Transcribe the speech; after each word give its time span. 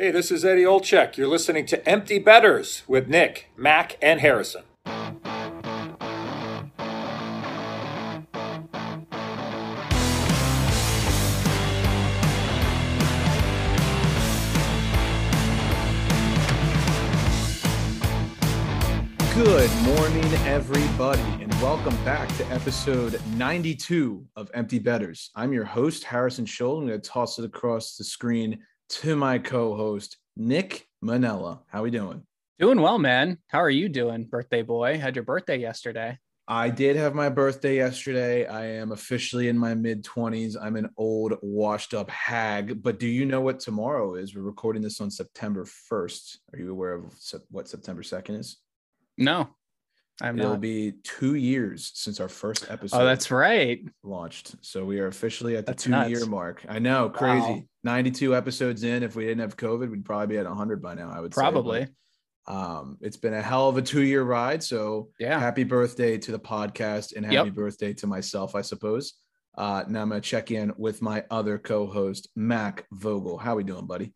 Hey, 0.00 0.10
this 0.10 0.30
is 0.30 0.46
Eddie 0.46 0.62
Olczyk. 0.62 1.18
You're 1.18 1.28
listening 1.28 1.66
to 1.66 1.86
Empty 1.86 2.18
Betters 2.18 2.84
with 2.88 3.06
Nick, 3.06 3.50
Mac, 3.54 3.98
and 4.00 4.18
Harrison. 4.20 4.62
Good 19.34 19.70
morning, 19.82 20.24
everybody, 20.46 21.20
and 21.42 21.52
welcome 21.60 21.94
back 22.06 22.34
to 22.38 22.46
episode 22.46 23.20
92 23.36 24.24
of 24.34 24.50
Empty 24.54 24.78
Betters. 24.78 25.30
I'm 25.36 25.52
your 25.52 25.66
host, 25.66 26.04
Harrison 26.04 26.46
Scholl. 26.46 26.78
I'm 26.78 26.86
going 26.86 26.98
to 26.98 27.06
toss 27.06 27.38
it 27.38 27.44
across 27.44 27.96
the 27.96 28.04
screen 28.04 28.60
to 28.90 29.14
my 29.14 29.38
co-host, 29.38 30.16
Nick 30.36 30.88
Manella. 31.00 31.62
How 31.68 31.80
are 31.80 31.82
we 31.82 31.90
doing? 31.90 32.24
Doing 32.58 32.80
well, 32.80 32.98
man. 32.98 33.38
How 33.46 33.60
are 33.60 33.70
you 33.70 33.88
doing, 33.88 34.24
birthday 34.24 34.62
boy? 34.62 34.98
Had 34.98 35.14
your 35.14 35.24
birthday 35.24 35.58
yesterday. 35.58 36.18
I 36.48 36.68
did 36.68 36.96
have 36.96 37.14
my 37.14 37.28
birthday 37.28 37.76
yesterday. 37.76 38.46
I 38.46 38.66
am 38.66 38.90
officially 38.90 39.46
in 39.46 39.56
my 39.56 39.74
mid 39.74 40.02
20s. 40.04 40.56
I'm 40.60 40.74
an 40.74 40.90
old, 40.96 41.34
washed 41.40 41.94
up 41.94 42.10
hag. 42.10 42.82
But 42.82 42.98
do 42.98 43.06
you 43.06 43.24
know 43.24 43.40
what 43.40 43.60
tomorrow 43.60 44.16
is? 44.16 44.34
We're 44.34 44.42
recording 44.42 44.82
this 44.82 45.00
on 45.00 45.12
September 45.12 45.64
1st. 45.64 46.38
Are 46.52 46.58
you 46.58 46.72
aware 46.72 46.94
of 46.94 47.14
what 47.50 47.68
September 47.68 48.02
2nd 48.02 48.40
is? 48.40 48.56
No, 49.16 49.50
I'm 50.22 50.38
It'll 50.38 50.52
not. 50.52 50.60
be 50.60 50.94
two 51.02 51.34
years 51.34 51.90
since 51.94 52.20
our 52.20 52.28
first 52.28 52.70
episode. 52.70 53.00
Oh, 53.00 53.04
that's 53.04 53.30
right. 53.30 53.80
launched. 54.02 54.54
So 54.60 54.84
we 54.84 55.00
are 55.00 55.06
officially 55.06 55.56
at 55.56 55.66
the 55.66 55.72
That's 55.72 55.84
two 55.84 55.90
nuts. 55.90 56.10
year 56.10 56.26
mark. 56.26 56.64
I 56.68 56.78
know, 56.78 57.08
crazy. 57.10 57.40
Wow. 57.46 57.62
92 57.84 58.36
episodes 58.36 58.82
in. 58.84 59.02
If 59.02 59.16
we 59.16 59.24
didn't 59.24 59.40
have 59.40 59.56
COVID, 59.56 59.90
we'd 59.90 60.04
probably 60.04 60.26
be 60.34 60.38
at 60.38 60.46
100 60.46 60.82
by 60.82 60.94
now, 60.94 61.10
I 61.10 61.20
would 61.20 61.32
say. 61.34 61.40
Probably. 61.40 61.86
But, 62.46 62.52
um, 62.52 62.98
it's 63.00 63.16
been 63.16 63.32
a 63.34 63.40
hell 63.42 63.68
of 63.68 63.76
a 63.76 63.82
two 63.82 64.02
year 64.02 64.22
ride. 64.22 64.62
So 64.62 65.08
Yeah. 65.18 65.38
happy 65.38 65.64
birthday 65.64 66.18
to 66.18 66.32
the 66.32 66.38
podcast 66.38 67.14
and 67.16 67.24
happy 67.24 67.48
Yep. 67.48 67.54
birthday 67.54 67.92
to 67.94 68.06
myself, 68.06 68.54
I 68.54 68.60
suppose. 68.62 69.14
Uh, 69.56 69.84
now 69.88 70.02
I'm 70.02 70.08
going 70.10 70.20
to 70.20 70.26
check 70.28 70.50
in 70.50 70.72
with 70.76 71.02
my 71.02 71.24
other 71.30 71.58
co 71.58 71.86
host, 71.86 72.28
Mac 72.36 72.86
Vogel. 72.92 73.36
How 73.38 73.52
are 73.54 73.56
we 73.56 73.64
doing, 73.64 73.86
buddy? 73.86 74.12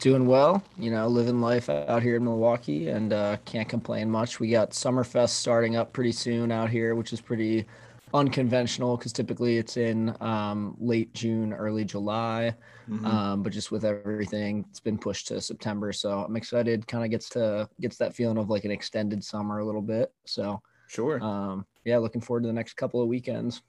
Doing 0.00 0.26
well, 0.26 0.62
you 0.78 0.90
know, 0.90 1.06
living 1.08 1.40
life 1.40 1.70
out 1.70 2.02
here 2.02 2.16
in 2.16 2.24
Milwaukee 2.24 2.88
and 2.88 3.12
uh, 3.12 3.38
can't 3.46 3.68
complain 3.68 4.10
much. 4.10 4.38
We 4.38 4.50
got 4.50 4.70
Summerfest 4.70 5.30
starting 5.30 5.76
up 5.76 5.92
pretty 5.94 6.12
soon 6.12 6.52
out 6.52 6.68
here, 6.68 6.94
which 6.94 7.12
is 7.12 7.22
pretty 7.22 7.64
unconventional 8.12 8.96
because 8.96 9.12
typically 9.12 9.56
it's 9.56 9.76
in 9.76 10.14
um, 10.20 10.76
late 10.78 11.12
June, 11.14 11.52
early 11.52 11.84
July. 11.84 12.54
Mhm. 12.88 13.04
Um, 13.06 13.42
but 13.42 13.52
just 13.52 13.72
with 13.72 13.84
everything, 13.84 14.64
it's 14.68 14.80
been 14.80 14.98
pushed 14.98 15.28
to 15.28 15.40
September. 15.40 15.92
So 15.92 16.22
I'm 16.22 16.36
excited. 16.36 16.86
Kind 16.86 17.04
of 17.04 17.10
gets 17.10 17.28
to 17.30 17.68
gets 17.80 17.96
that 17.96 18.14
feeling 18.14 18.36
of 18.38 18.50
like 18.50 18.64
an 18.64 18.70
extended 18.70 19.24
summer 19.24 19.58
a 19.60 19.64
little 19.64 19.82
bit. 19.82 20.12
So 20.26 20.60
sure. 20.86 21.22
um, 21.22 21.66
yeah, 21.84 21.98
looking 21.98 22.20
forward 22.20 22.42
to 22.42 22.46
the 22.46 22.52
next 22.52 22.74
couple 22.74 23.00
of 23.00 23.08
weekends. 23.08 23.62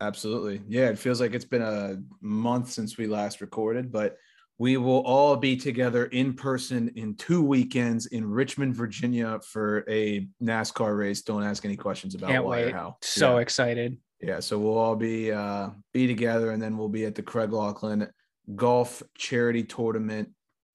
Absolutely. 0.00 0.62
Yeah, 0.66 0.88
it 0.88 0.98
feels 0.98 1.20
like 1.20 1.34
it's 1.34 1.44
been 1.44 1.62
a 1.62 2.02
month 2.20 2.70
since 2.70 2.96
we 2.96 3.06
last 3.06 3.40
recorded, 3.40 3.92
but 3.92 4.16
we 4.60 4.76
will 4.76 5.00
all 5.06 5.36
be 5.36 5.56
together 5.56 6.04
in 6.04 6.34
person 6.34 6.92
in 6.94 7.14
two 7.14 7.42
weekends 7.42 8.04
in 8.04 8.28
Richmond, 8.28 8.74
Virginia 8.74 9.40
for 9.42 9.86
a 9.88 10.28
NASCAR 10.42 10.98
race. 10.98 11.22
Don't 11.22 11.42
ask 11.42 11.64
any 11.64 11.78
questions 11.78 12.14
about 12.14 12.28
Can't 12.28 12.44
why 12.44 12.60
or 12.60 12.64
wait. 12.66 12.74
how. 12.74 12.98
So 13.00 13.36
yeah. 13.36 13.40
excited. 13.40 13.96
yeah, 14.20 14.38
so 14.38 14.58
we'll 14.58 14.76
all 14.76 14.96
be 14.96 15.32
uh 15.32 15.70
be 15.94 16.06
together 16.06 16.50
and 16.50 16.62
then 16.62 16.76
we'll 16.76 16.90
be 16.90 17.06
at 17.06 17.14
the 17.14 17.22
Craig 17.22 17.54
Laughlin 17.54 18.06
Golf 18.54 19.02
Charity 19.16 19.62
Tournament 19.62 20.28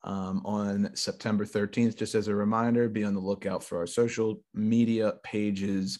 um, 0.03 0.41
on 0.45 0.89
September 0.95 1.45
13th. 1.45 1.95
Just 1.95 2.16
as 2.16 2.28
a 2.28 2.33
reminder, 2.33 2.89
be 2.89 3.03
on 3.03 3.13
the 3.13 3.19
lookout 3.19 3.63
for 3.63 3.78
our 3.78 3.88
social 3.88 4.41
media 4.56 5.13
pages 5.23 6.00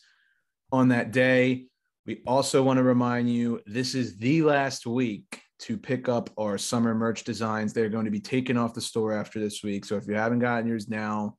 on 0.72 0.88
that 0.88 1.12
day. 1.12 1.68
We 2.08 2.24
also 2.26 2.64
want 2.64 2.78
to 2.78 2.84
remind 2.84 3.30
you 3.30 3.62
this 3.68 3.94
is 3.94 4.18
the 4.18 4.42
last 4.42 4.88
week 4.88 5.44
to 5.66 5.78
pick 5.80 6.08
up 6.08 6.30
our 6.38 6.60
summer 6.60 6.94
merch 6.94 7.24
designs. 7.24 7.74
They're 7.74 7.90
going 7.90 8.06
to 8.06 8.12
be 8.12 8.20
taken 8.20 8.56
off 8.56 8.76
the 8.76 8.82
store 8.82 9.14
after 9.14 9.40
this 9.40 9.64
week. 9.64 9.84
So 9.84 9.98
if 9.98 10.08
you 10.08 10.14
haven't 10.14 10.38
gotten 10.38 10.68
yours 10.68 10.88
now, 10.88 11.38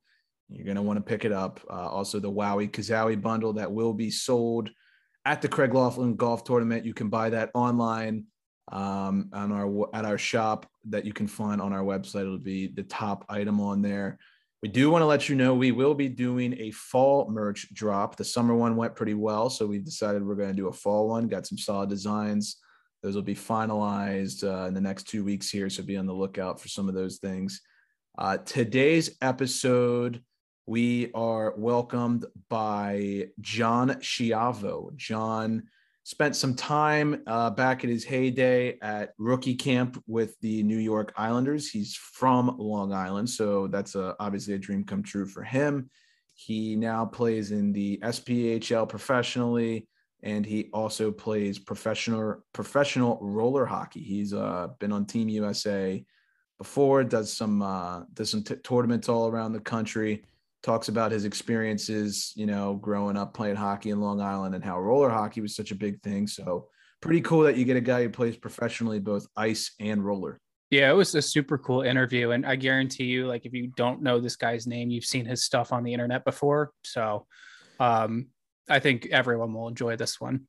you're 0.49 0.65
going 0.65 0.75
to 0.75 0.81
want 0.81 0.97
to 0.97 1.01
pick 1.01 1.23
it 1.23 1.31
up. 1.31 1.61
Uh, 1.69 1.87
also, 1.87 2.19
the 2.19 2.29
Wowie 2.29 2.69
Kazowie 2.69 3.21
bundle 3.21 3.53
that 3.53 3.71
will 3.71 3.93
be 3.93 4.09
sold 4.09 4.69
at 5.23 5.41
the 5.41 5.47
Craig 5.47 5.73
Laughlin 5.73 6.17
Golf 6.17 6.43
Tournament. 6.43 6.85
You 6.85 6.93
can 6.93 7.07
buy 7.07 7.29
that 7.29 7.51
online 7.53 8.25
um, 8.69 9.29
on 9.31 9.53
our 9.53 9.95
at 9.95 10.03
our 10.03 10.17
shop 10.17 10.69
that 10.89 11.05
you 11.05 11.13
can 11.13 11.27
find 11.27 11.61
on 11.61 11.71
our 11.71 11.83
website. 11.83 12.21
It'll 12.21 12.37
be 12.37 12.67
the 12.67 12.83
top 12.83 13.25
item 13.29 13.61
on 13.61 13.81
there. 13.81 14.19
We 14.61 14.67
do 14.67 14.89
want 14.89 15.03
to 15.03 15.05
let 15.05 15.29
you 15.29 15.35
know 15.35 15.53
we 15.53 15.71
will 15.71 15.93
be 15.93 16.09
doing 16.09 16.53
a 16.59 16.71
fall 16.71 17.29
merch 17.29 17.73
drop. 17.73 18.17
The 18.17 18.25
summer 18.25 18.55
one 18.55 18.75
went 18.75 18.95
pretty 18.95 19.13
well, 19.13 19.49
so 19.49 19.65
we've 19.65 19.85
decided 19.85 20.25
we're 20.25 20.35
going 20.35 20.49
to 20.49 20.55
do 20.55 20.67
a 20.67 20.73
fall 20.73 21.07
one. 21.07 21.29
Got 21.29 21.47
some 21.47 21.57
solid 21.57 21.89
designs. 21.89 22.57
Those 23.03 23.15
will 23.15 23.21
be 23.21 23.35
finalized 23.35 24.43
uh, 24.43 24.67
in 24.67 24.73
the 24.73 24.81
next 24.81 25.03
two 25.03 25.23
weeks 25.23 25.49
here, 25.49 25.69
so 25.69 25.83
be 25.83 25.97
on 25.97 26.07
the 26.07 26.13
lookout 26.13 26.59
for 26.59 26.67
some 26.67 26.89
of 26.89 26.95
those 26.95 27.17
things. 27.17 27.61
Uh, 28.17 28.37
today's 28.37 29.17
episode, 29.21 30.23
we 30.65 31.11
are 31.13 31.53
welcomed 31.57 32.25
by 32.49 33.27
John 33.39 33.89
Schiavo. 34.01 34.95
John 34.95 35.63
spent 36.03 36.35
some 36.35 36.55
time 36.55 37.21
uh, 37.27 37.49
back 37.49 37.83
in 37.83 37.89
his 37.89 38.03
heyday 38.03 38.79
at 38.81 39.13
rookie 39.17 39.55
camp 39.55 40.01
with 40.07 40.39
the 40.39 40.63
New 40.63 40.77
York 40.77 41.13
Islanders. 41.17 41.69
He's 41.69 41.95
from 41.95 42.55
Long 42.57 42.93
Island, 42.93 43.29
so 43.29 43.67
that's 43.67 43.93
a, 43.93 44.15
obviously 44.19 44.55
a 44.55 44.57
dream 44.57 44.83
come 44.83 45.03
true 45.03 45.25
for 45.25 45.43
him. 45.43 45.89
He 46.33 46.75
now 46.75 47.05
plays 47.05 47.51
in 47.51 47.73
the 47.73 47.99
SPHL 48.01 48.87
professionally, 48.87 49.87
and 50.27 50.45
he 50.45 50.69
also 50.73 51.09
plays 51.09 51.57
professional 51.57 52.43
professional 52.53 53.17
roller 53.21 53.65
hockey. 53.65 54.01
He's 54.01 54.33
uh, 54.33 54.67
been 54.77 54.91
on 54.91 55.05
Team 55.05 55.29
USA 55.29 56.05
before, 56.57 57.05
does 57.05 57.31
some 57.31 57.61
uh, 57.61 58.01
does 58.13 58.29
some 58.29 58.43
t- 58.43 58.55
tournaments 58.57 59.07
all 59.07 59.29
around 59.29 59.53
the 59.53 59.61
country 59.61 60.23
talks 60.63 60.89
about 60.89 61.13
his 61.13 61.23
experiences, 61.23 62.33
you 62.35 62.45
know, 62.45 62.75
growing 62.75 63.15
up 63.15 63.33
playing 63.33 63.55
hockey 63.55 63.91
in 63.91 64.01
Long 64.01 64.19
Island 64.19 64.53
and 64.53 64.63
how 64.63 64.77
roller 64.77 65.09
hockey 65.09 65.39
was 65.39 65.55
such 65.55 65.71
a 65.71 65.75
big 65.75 66.01
thing. 66.01 66.27
So 66.27 66.67
pretty 67.01 67.21
cool 67.21 67.43
that 67.43 67.55
you 67.55 67.63
get 67.63 67.77
a 67.77 67.81
guy 67.81 68.03
who 68.03 68.09
plays 68.09 68.35
professionally 68.35 68.99
both 68.99 69.27
ice 69.37 69.71
and 69.79 70.03
roller. 70.03 70.41
Yeah, 70.69 70.89
it 70.89 70.95
was 70.95 71.15
a 71.15 71.21
super 71.21 71.57
cool 71.57 71.83
interview. 71.83 72.31
And 72.31 72.45
I 72.45 72.57
guarantee 72.57 73.05
you, 73.05 73.27
like, 73.27 73.45
if 73.45 73.53
you 73.53 73.71
don't 73.77 74.01
know 74.01 74.19
this 74.19 74.35
guy's 74.35 74.67
name, 74.67 74.89
you've 74.89 75.05
seen 75.05 75.25
his 75.25 75.45
stuff 75.45 75.71
on 75.71 75.83
the 75.83 75.93
internet 75.93 76.25
before. 76.25 76.71
So 76.83 77.27
um, 77.79 78.27
I 78.69 78.79
think 78.79 79.07
everyone 79.11 79.53
will 79.53 79.67
enjoy 79.67 79.95
this 79.95 80.19
one. 80.19 80.47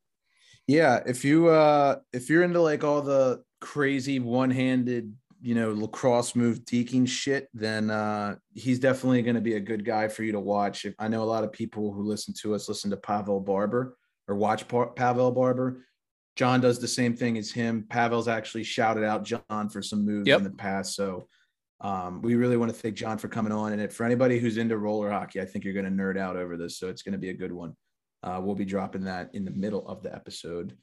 Yeah, 0.66 1.00
if 1.06 1.24
you 1.24 1.48
uh 1.48 1.96
if 2.12 2.28
you're 2.28 2.42
into 2.42 2.60
like 2.60 2.84
all 2.84 3.00
the 3.02 3.42
crazy 3.60 4.18
one-handed, 4.20 5.14
you 5.40 5.54
know, 5.54 5.72
lacrosse 5.72 6.34
move 6.36 6.60
deking 6.64 7.08
shit, 7.08 7.48
then 7.54 7.90
uh 7.90 8.36
he's 8.54 8.78
definitely 8.78 9.22
going 9.22 9.34
to 9.36 9.40
be 9.40 9.54
a 9.54 9.60
good 9.60 9.84
guy 9.84 10.08
for 10.08 10.24
you 10.24 10.32
to 10.32 10.40
watch. 10.40 10.84
If 10.84 10.94
I 10.98 11.08
know 11.08 11.22
a 11.22 11.24
lot 11.24 11.44
of 11.44 11.52
people 11.52 11.92
who 11.92 12.02
listen 12.02 12.34
to 12.42 12.54
us 12.54 12.68
listen 12.68 12.90
to 12.90 12.96
Pavel 12.96 13.40
Barber 13.40 13.96
or 14.26 14.34
watch 14.36 14.68
pa- 14.68 14.86
Pavel 14.90 15.30
Barber. 15.32 15.84
John 16.36 16.60
does 16.60 16.78
the 16.78 16.86
same 16.86 17.16
thing 17.16 17.36
as 17.36 17.50
him. 17.50 17.84
Pavel's 17.88 18.28
actually 18.28 18.62
shouted 18.62 19.02
out 19.02 19.24
John 19.24 19.68
for 19.68 19.82
some 19.82 20.04
moves 20.04 20.28
Yep. 20.28 20.38
in 20.38 20.44
the 20.44 20.50
past, 20.50 20.94
so 20.94 21.26
um, 21.80 22.22
we 22.22 22.36
really 22.36 22.56
want 22.56 22.72
to 22.72 22.78
thank 22.78 22.94
John 22.94 23.18
for 23.18 23.26
coming 23.26 23.50
on. 23.52 23.72
And 23.72 23.92
for 23.92 24.04
anybody 24.06 24.38
who's 24.38 24.56
into 24.56 24.78
roller 24.78 25.10
hockey, 25.10 25.40
I 25.40 25.44
think 25.44 25.64
you're 25.64 25.74
going 25.74 25.86
to 25.86 25.90
nerd 25.90 26.16
out 26.16 26.36
over 26.36 26.56
this, 26.56 26.78
so 26.78 26.88
it's 26.88 27.02
going 27.02 27.12
to 27.14 27.18
be 27.18 27.30
a 27.30 27.34
good 27.34 27.50
one. 27.50 27.74
Uh, 28.22 28.40
we'll 28.42 28.54
be 28.54 28.64
dropping 28.64 29.04
that 29.04 29.30
in 29.34 29.44
the 29.44 29.50
middle 29.50 29.86
of 29.88 30.02
the 30.02 30.14
episode. 30.14 30.76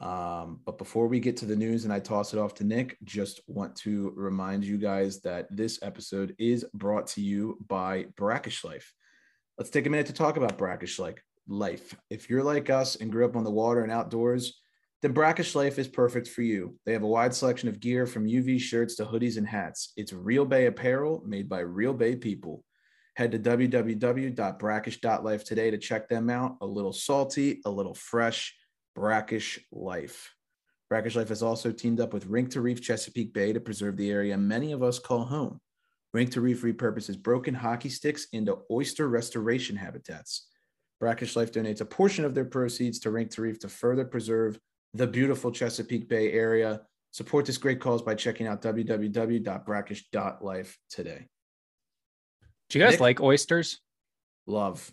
Um, 0.00 0.60
but 0.64 0.78
before 0.78 1.08
we 1.08 1.20
get 1.20 1.36
to 1.38 1.46
the 1.46 1.56
news 1.56 1.84
and 1.84 1.92
I 1.92 2.00
toss 2.00 2.32
it 2.32 2.38
off 2.38 2.54
to 2.54 2.64
Nick, 2.64 2.96
just 3.04 3.40
want 3.46 3.76
to 3.76 4.12
remind 4.16 4.64
you 4.64 4.78
guys 4.78 5.20
that 5.20 5.46
this 5.54 5.78
episode 5.82 6.34
is 6.38 6.64
brought 6.72 7.06
to 7.08 7.20
you 7.20 7.58
by 7.66 8.06
Brackish 8.16 8.64
Life. 8.64 8.94
Let's 9.58 9.70
take 9.70 9.86
a 9.86 9.90
minute 9.90 10.06
to 10.06 10.14
talk 10.14 10.38
about 10.38 10.56
Brackish 10.56 10.98
like 10.98 11.22
life. 11.48 11.94
If 12.08 12.30
you're 12.30 12.42
like 12.42 12.70
us 12.70 12.96
and 12.96 13.12
grew 13.12 13.26
up 13.26 13.36
on 13.36 13.44
the 13.44 13.50
water 13.50 13.82
and 13.82 13.92
outdoors, 13.92 14.58
then 15.02 15.12
Brackish 15.12 15.54
Life 15.54 15.78
is 15.78 15.88
perfect 15.88 16.28
for 16.28 16.42
you. 16.42 16.78
They 16.86 16.92
have 16.94 17.02
a 17.02 17.06
wide 17.06 17.34
selection 17.34 17.68
of 17.68 17.80
gear 17.80 18.06
from 18.06 18.26
UV 18.26 18.58
shirts 18.58 18.94
to 18.96 19.04
hoodies 19.04 19.36
and 19.36 19.46
hats. 19.46 19.92
It's 19.96 20.12
Real 20.12 20.46
Bay 20.46 20.66
apparel 20.66 21.22
made 21.26 21.48
by 21.48 21.60
Real 21.60 21.92
Bay 21.92 22.16
people. 22.16 22.64
Head 23.14 23.32
to 23.32 23.38
www.brackish.life 23.38 25.44
today 25.44 25.70
to 25.70 25.78
check 25.78 26.08
them 26.08 26.28
out. 26.30 26.56
A 26.60 26.66
little 26.66 26.92
salty, 26.92 27.60
a 27.64 27.70
little 27.70 27.94
fresh, 27.94 28.54
brackish 28.94 29.58
life. 29.72 30.34
Brackish 30.88 31.16
Life 31.16 31.28
has 31.28 31.42
also 31.42 31.70
teamed 31.70 32.00
up 32.00 32.12
with 32.12 32.26
Rink 32.26 32.50
to 32.50 32.60
Reef 32.60 32.82
Chesapeake 32.82 33.32
Bay 33.32 33.52
to 33.52 33.60
preserve 33.60 33.96
the 33.96 34.10
area 34.10 34.36
many 34.36 34.72
of 34.72 34.82
us 34.82 34.98
call 34.98 35.24
home. 35.24 35.60
Rink 36.12 36.32
to 36.32 36.40
Reef 36.40 36.62
repurposes 36.62 37.16
broken 37.16 37.54
hockey 37.54 37.88
sticks 37.88 38.26
into 38.32 38.58
oyster 38.70 39.08
restoration 39.08 39.76
habitats. 39.76 40.48
Brackish 40.98 41.36
Life 41.36 41.52
donates 41.52 41.80
a 41.80 41.84
portion 41.84 42.24
of 42.24 42.34
their 42.34 42.44
proceeds 42.44 42.98
to 43.00 43.12
Rink 43.12 43.30
to 43.30 43.42
Reef 43.42 43.60
to 43.60 43.68
further 43.68 44.04
preserve 44.04 44.58
the 44.92 45.06
beautiful 45.06 45.52
Chesapeake 45.52 46.08
Bay 46.08 46.32
area. 46.32 46.80
Support 47.12 47.46
this 47.46 47.58
great 47.58 47.78
cause 47.80 48.02
by 48.02 48.16
checking 48.16 48.48
out 48.48 48.60
www.brackish.life 48.60 50.78
today. 50.88 51.28
Do 52.70 52.78
you 52.78 52.84
guys 52.84 52.92
Nick? 52.94 53.00
like 53.00 53.20
oysters? 53.20 53.80
Love. 54.46 54.90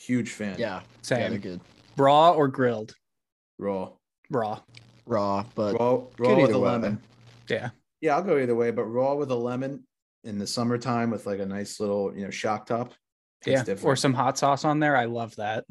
Huge 0.00 0.30
fan. 0.30 0.56
Yeah, 0.58 0.76
yeah, 0.76 0.80
Same. 1.02 1.30
they're 1.30 1.38
good. 1.38 1.60
Raw 1.96 2.32
or 2.32 2.48
grilled? 2.48 2.94
Raw. 3.58 3.90
Raw. 4.30 4.60
Raw, 5.06 5.44
but 5.54 5.74
Raw, 5.78 6.04
raw 6.18 6.34
with 6.36 6.44
either 6.50 6.52
a 6.54 6.58
way. 6.60 6.68
lemon. 6.70 7.00
Yeah. 7.48 7.70
Yeah, 8.00 8.14
I'll 8.16 8.22
go 8.22 8.38
either 8.38 8.54
way, 8.54 8.70
but 8.70 8.84
raw 8.84 9.14
with 9.14 9.30
a 9.30 9.34
lemon 9.34 9.84
in 10.22 10.38
the 10.38 10.46
summertime 10.46 11.10
with 11.10 11.26
like 11.26 11.40
a 11.40 11.46
nice 11.46 11.80
little, 11.80 12.14
you 12.14 12.24
know, 12.24 12.30
shock 12.30 12.66
top. 12.66 12.92
It's 13.46 13.68
Yeah. 13.68 13.74
Or 13.82 13.96
some 13.96 14.12
hot 14.14 14.38
sauce 14.38 14.64
on 14.64 14.78
there. 14.78 14.96
I 14.96 15.06
love 15.06 15.34
that. 15.36 15.64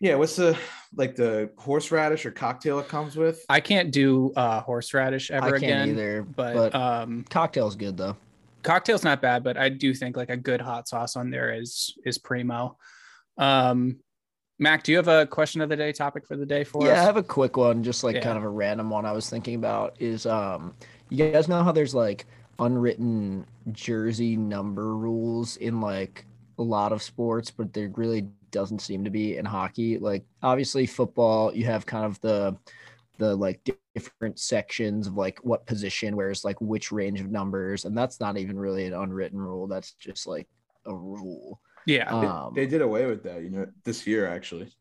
Yeah, 0.00 0.16
what's 0.16 0.36
the 0.36 0.58
like 0.96 1.14
the 1.14 1.50
horseradish 1.56 2.26
or 2.26 2.30
cocktail 2.32 2.78
it 2.80 2.88
comes 2.88 3.16
with? 3.16 3.44
I 3.48 3.60
can't 3.60 3.90
do 3.92 4.32
uh 4.34 4.60
horseradish 4.60 5.30
I 5.30 5.36
ever 5.36 5.58
can't 5.60 5.62
again. 5.62 5.88
either. 5.90 6.22
But, 6.22 6.54
But, 6.54 6.74
um 6.74 7.24
cocktail's 7.30 7.76
good 7.76 7.96
though. 7.96 8.16
Cocktail's 8.64 9.04
not 9.04 9.22
bad, 9.22 9.44
but 9.44 9.56
I 9.56 9.68
do 9.68 9.94
think 9.94 10.16
like 10.16 10.30
a 10.30 10.36
good 10.36 10.60
hot 10.60 10.88
sauce 10.88 11.14
on 11.16 11.30
there 11.30 11.54
is 11.54 11.96
is 12.04 12.18
primo. 12.18 12.76
Um 13.38 13.98
Mac, 14.58 14.84
do 14.84 14.92
you 14.92 14.98
have 14.98 15.08
a 15.08 15.26
question 15.26 15.60
of 15.60 15.68
the 15.68 15.76
day 15.76 15.92
topic 15.92 16.26
for 16.26 16.36
the 16.36 16.46
day 16.46 16.62
for 16.64 16.82
us? 16.82 16.86
yeah, 16.86 17.02
I 17.02 17.04
have 17.04 17.16
a 17.16 17.22
quick 17.24 17.56
one, 17.56 17.82
just 17.82 18.04
like 18.04 18.16
Yeah. 18.16 18.22
kind 18.22 18.38
of 18.38 18.44
a 18.44 18.48
random 18.48 18.88
one 18.88 19.04
I 19.04 19.12
was 19.12 19.28
thinking 19.28 19.56
about 19.56 19.96
is 20.00 20.26
um 20.26 20.74
you 21.10 21.30
guys 21.30 21.48
know 21.48 21.62
how 21.62 21.72
there's 21.72 21.94
like 21.94 22.26
unwritten 22.58 23.44
jersey 23.72 24.36
number 24.36 24.96
rules 24.96 25.56
in 25.58 25.80
like 25.80 26.24
a 26.58 26.62
lot 26.62 26.92
of 26.92 27.02
sports, 27.02 27.50
but 27.50 27.72
there 27.72 27.90
really 27.96 28.28
doesn't 28.52 28.78
seem 28.80 29.02
to 29.02 29.10
be 29.10 29.36
in 29.36 29.44
hockey. 29.44 29.98
Like 29.98 30.24
obviously 30.42 30.86
football, 30.86 31.52
you 31.52 31.64
have 31.66 31.84
kind 31.84 32.04
of 32.04 32.20
the 32.20 32.56
the 33.18 33.34
like 33.34 33.60
different 33.94 34.38
sections 34.38 35.06
of 35.06 35.14
like 35.14 35.38
what 35.44 35.66
position, 35.66 36.16
whereas 36.16 36.44
like 36.44 36.60
which 36.60 36.90
range 36.92 37.20
of 37.20 37.30
numbers, 37.30 37.84
and 37.84 37.96
that's 37.96 38.20
not 38.20 38.36
even 38.36 38.58
really 38.58 38.86
an 38.86 38.94
unwritten 38.94 39.38
rule. 39.38 39.66
That's 39.66 39.92
just 39.92 40.26
like 40.26 40.48
a 40.86 40.94
rule. 40.94 41.60
yeah. 41.86 42.10
They- 42.20 42.26
Um, 42.26 42.52
they 42.54 42.66
did 42.66 42.82
away 42.82 43.06
with 43.06 43.22
that, 43.24 43.42
you 43.42 43.50
know, 43.50 43.66
this 43.84 44.06
year 44.06 44.26
actually. 44.26 44.72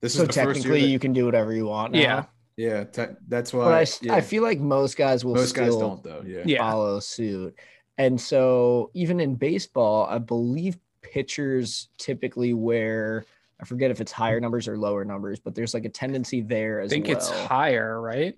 This 0.00 0.14
so 0.14 0.22
is 0.22 0.28
the 0.28 0.32
first 0.32 0.36
year. 0.36 0.54
technically, 0.54 0.80
that- 0.82 0.88
you 0.88 0.98
can 0.98 1.12
do 1.12 1.24
whatever 1.26 1.52
you 1.54 1.66
want. 1.66 1.92
Now. 1.92 1.98
Yeah. 2.00 2.24
yeah, 2.56 2.84
te- 2.84 3.14
that's 3.28 3.52
why. 3.52 3.64
but 3.64 3.74
I, 3.74 3.82
s- 3.82 4.00
yeah. 4.02 4.14
I 4.14 4.20
feel 4.22 4.42
like 4.42 4.58
most 4.58 4.96
guys 4.96 5.24
will 5.24 5.34
most 5.34 5.54
guys 5.54 5.76
don't 5.76 6.02
though. 6.02 6.22
Yeah. 6.26 6.42
Yeah. 6.46 6.58
follow 6.58 6.98
suit. 7.00 7.54
And 7.98 8.18
so 8.20 8.90
even 8.94 9.20
in 9.20 9.34
baseball, 9.34 10.06
I 10.06 10.18
believe 10.18 10.78
pitchers 11.02 11.88
typically 11.98 12.54
wear 12.54 13.24
I 13.60 13.64
forget 13.64 13.90
if 13.90 14.00
it's 14.00 14.12
higher 14.12 14.40
numbers 14.40 14.66
or 14.66 14.78
lower 14.78 15.04
numbers, 15.04 15.38
but 15.38 15.54
there's 15.54 15.74
like 15.74 15.84
a 15.84 15.90
tendency 15.90 16.40
there 16.40 16.80
as 16.80 16.90
I 16.90 16.94
think 16.94 17.08
well. 17.08 17.16
it's 17.16 17.30
higher, 17.30 18.00
right? 18.00 18.36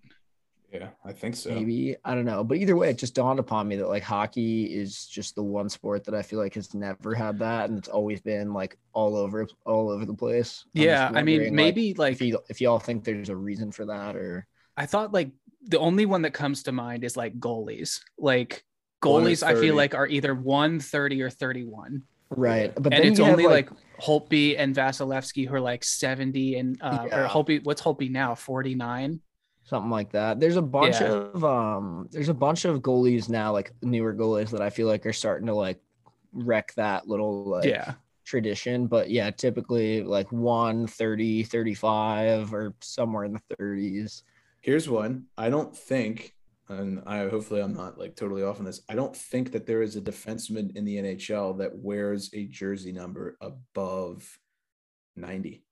Yeah, 0.72 0.88
I 1.04 1.12
think 1.12 1.36
so. 1.36 1.50
Maybe 1.50 1.96
I 2.02 2.14
don't 2.14 2.24
know, 2.24 2.42
but 2.42 2.56
either 2.56 2.76
way, 2.76 2.88
it 2.88 2.98
just 2.98 3.14
dawned 3.14 3.38
upon 3.38 3.68
me 3.68 3.76
that 3.76 3.88
like 3.88 4.02
hockey 4.02 4.64
is 4.64 5.06
just 5.06 5.34
the 5.34 5.42
one 5.42 5.68
sport 5.68 6.04
that 6.04 6.14
I 6.14 6.22
feel 6.22 6.38
like 6.38 6.54
has 6.54 6.72
never 6.72 7.14
had 7.14 7.38
that, 7.40 7.68
and 7.68 7.78
it's 7.78 7.88
always 7.88 8.20
been 8.20 8.54
like 8.54 8.78
all 8.94 9.14
over, 9.14 9.46
all 9.66 9.90
over 9.90 10.06
the 10.06 10.14
place. 10.14 10.64
I'm 10.74 10.82
Yeah. 10.82 11.10
I 11.14 11.22
mean, 11.22 11.40
wondering, 11.40 11.52
like, 11.52 11.52
maybe 11.52 11.94
like, 11.94 12.12
if 12.14 12.22
you 12.22 12.40
if 12.48 12.60
y'all 12.62 12.78
think 12.78 13.04
there's 13.04 13.28
a 13.28 13.36
reason 13.36 13.70
for 13.70 13.84
that, 13.86 14.16
or 14.16 14.46
I 14.76 14.86
thought 14.86 15.12
like 15.12 15.30
the 15.64 15.78
only 15.78 16.06
one 16.06 16.22
that 16.22 16.32
comes 16.32 16.62
to 16.64 16.72
mind 16.72 17.04
is 17.04 17.18
like 17.18 17.38
goalies. 17.38 18.00
Like 18.18 18.64
goalies, 19.02 19.42
I 19.42 19.60
feel 19.60 19.74
like 19.74 19.94
are 19.94 20.06
either 20.06 20.34
130 20.34 21.22
or 21.22 21.28
31. 21.28 22.02
Right? 22.36 22.74
But 22.74 22.92
and 22.92 23.04
then 23.04 23.10
it's 23.12 23.18
you 23.18 23.24
have, 23.24 23.32
only 23.34 23.46
like, 23.46 23.70
Holtby 24.00 24.56
and 24.58 24.74
Vasilevskiy 24.74 25.46
who 25.46 25.54
are 25.54 25.60
like 25.60 25.84
70 25.84 26.56
and 26.56 26.78
uh, 26.82 27.02
or 27.04 27.08
Yeah. 27.08 27.28
Holtby, 27.28 27.64
what's 27.64 27.80
Holtby 27.82 28.10
now? 28.10 28.34
49. 28.34 29.20
something 29.64 29.90
like 29.90 30.10
that. 30.10 30.40
There's 30.40 30.56
a 30.56 30.62
bunch 30.62 31.00
Yeah. 31.00 31.12
of 31.12 31.44
um 31.44 32.08
there's 32.10 32.28
a 32.28 32.34
bunch 32.34 32.64
of 32.64 32.80
goalies 32.82 33.28
now, 33.28 33.52
like 33.52 33.72
newer 33.82 34.12
goalies 34.12 34.50
that 34.50 34.60
I 34.60 34.70
feel 34.70 34.88
like 34.88 35.06
are 35.06 35.12
starting 35.12 35.46
to 35.46 35.54
like 35.54 35.80
wreck 36.32 36.72
that 36.74 37.06
little 37.06 37.44
like 37.44 37.64
yeah. 37.64 37.94
tradition. 38.24 38.88
But 38.88 39.08
yeah, 39.10 39.30
typically 39.30 40.02
like 40.02 40.32
1 40.32 40.88
30, 40.88 41.44
35 41.44 42.52
or 42.52 42.74
somewhere 42.80 43.24
in 43.24 43.34
the 43.34 43.56
30s. 43.56 44.22
Here's 44.60 44.88
one. 44.88 45.26
I 45.38 45.48
don't 45.48 45.76
think, 45.76 46.34
and 46.68 47.02
I 47.06 47.28
hopefully 47.28 47.60
I'm 47.60 47.74
not 47.74 47.98
like 47.98 48.16
totally 48.16 48.42
off 48.42 48.58
on 48.58 48.64
this. 48.64 48.80
I 48.88 48.94
don't 48.94 49.16
think 49.16 49.52
that 49.52 49.66
there 49.66 49.82
is 49.82 49.96
a 49.96 50.00
defenseman 50.00 50.76
in 50.76 50.84
the 50.84 50.96
NHL 50.96 51.58
that 51.58 51.76
wears 51.76 52.30
a 52.34 52.44
jersey 52.46 52.92
number 52.92 53.36
above 53.40 54.38
90. 55.16 55.64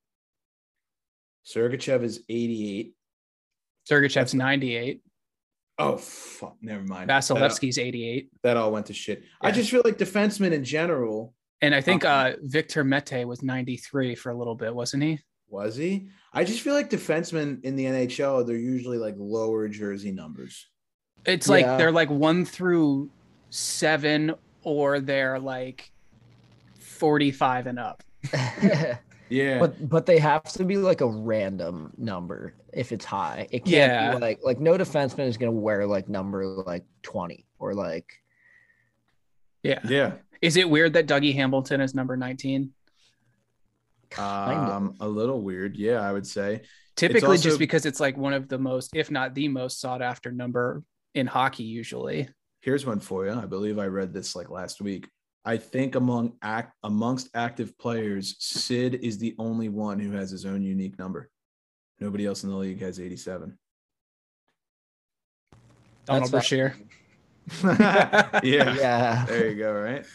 Sergachev 1.45 2.03
is 2.03 2.23
88. 2.29 2.93
Sergachev's 3.89 4.33
98. 4.33 5.01
Oh 5.79 5.97
fuck, 5.97 6.57
never 6.61 6.83
mind. 6.83 7.09
Vasilevskiy's 7.09 7.79
88. 7.79 8.29
that 8.43 8.57
all 8.57 8.71
went 8.71 8.85
to 8.87 8.93
shit. 8.93 9.23
I 9.41 9.51
just 9.51 9.71
feel 9.71 9.81
like 9.83 9.97
defensemen 9.97 10.51
in 10.51 10.63
general. 10.63 11.33
And 11.61 11.73
I 11.73 11.81
think 11.81 12.05
Um, 12.05 12.11
uh, 12.11 12.31
Victor 12.41 12.83
Mete 12.83 13.25
was 13.27 13.41
93 13.41 14.15
for 14.15 14.31
a 14.31 14.37
little 14.37 14.55
bit, 14.55 14.73
wasn't 14.73 15.03
he? 15.03 15.19
Was 15.47 15.75
he? 15.75 16.09
I 16.33 16.43
just 16.43 16.61
feel 16.61 16.73
like 16.73 16.89
defensemen 16.89 17.63
in 17.63 17.75
the 17.75 17.85
NHL, 17.85 18.45
they're 18.45 18.55
usually 18.55 18.97
like 18.97 19.15
lower 19.17 19.67
jersey 19.67 20.11
numbers. 20.11 20.67
It's 21.25 21.47
like 21.47 21.65
they're 21.65 21.91
like 21.91 22.09
one 22.09 22.45
through 22.45 23.09
seven, 23.49 24.33
or 24.63 24.99
they're 24.99 25.39
like 25.39 25.91
45 26.79 27.67
and 27.67 27.79
up. 27.79 28.03
Yeah. 29.31 29.59
but 29.59 29.87
but 29.89 30.05
they 30.05 30.19
have 30.19 30.43
to 30.43 30.65
be 30.65 30.75
like 30.75 30.99
a 30.99 31.07
random 31.07 31.93
number 31.97 32.53
if 32.73 32.91
it's 32.91 33.05
high. 33.05 33.47
It 33.49 33.59
can't 33.59 33.69
Yeah. 33.69 34.15
be 34.15 34.19
like 34.19 34.39
like 34.43 34.59
no 34.59 34.77
defenseman 34.77 35.27
is 35.27 35.37
gonna 35.37 35.53
wear 35.53 35.87
like 35.87 36.09
number 36.09 36.45
like 36.45 36.83
20 37.03 37.45
or 37.57 37.73
like 37.73 38.11
Yeah. 39.63 39.79
yeah. 39.87 40.15
Is 40.41 40.57
it 40.57 40.69
weird 40.69 40.91
that 40.93 41.07
Dougie 41.07 41.33
Hamilton 41.33 41.79
is 41.79 41.95
number 41.95 42.17
19? 42.17 42.73
kind 44.09 44.69
um, 44.69 44.95
of. 44.99 45.07
a 45.07 45.09
little 45.09 45.41
weird. 45.41 45.77
Yeah, 45.77 46.01
I 46.01 46.11
would 46.11 46.27
say. 46.27 46.63
Typically, 46.97 47.29
also- 47.29 47.43
just 47.43 47.59
because 47.59 47.85
it's 47.85 48.01
like 48.01 48.17
one 48.17 48.33
of 48.33 48.49
the 48.49 48.57
most, 48.57 48.89
if 48.93 49.09
not 49.09 49.33
the 49.33 49.47
most 49.47 49.79
sought 49.79 50.01
after 50.01 50.29
number 50.33 50.83
in 51.13 51.27
hockey, 51.27 51.63
usually. 51.63 52.29
Here's 52.61 52.85
one 52.85 52.99
for 52.99 53.25
you. 53.25 53.33
I 53.33 53.45
believe 53.45 53.79
I 53.79 53.87
read 53.87 54.13
this 54.13 54.35
like 54.35 54.49
last 54.49 54.81
week. 54.81 55.07
I 55.43 55.57
think 55.57 55.95
among 55.95 56.33
act 56.43 56.75
amongst 56.83 57.29
active 57.33 57.77
players, 57.79 58.35
Sid 58.39 58.95
is 58.95 59.17
the 59.17 59.35
only 59.39 59.69
one 59.69 59.99
who 59.99 60.11
has 60.11 60.29
his 60.29 60.45
own 60.45 60.61
unique 60.61 60.99
number. 60.99 61.29
Nobody 61.99 62.25
else 62.25 62.43
in 62.43 62.49
the 62.49 62.55
league 62.55 62.81
has 62.81 62.99
87. 62.99 63.57
Donald 66.05 66.23
That's 66.23 66.31
Brashear. 66.31 66.75
yeah. 67.63 68.39
Yeah. 68.43 69.25
There 69.25 69.49
you 69.49 69.57
go, 69.57 69.73
right? 69.73 70.05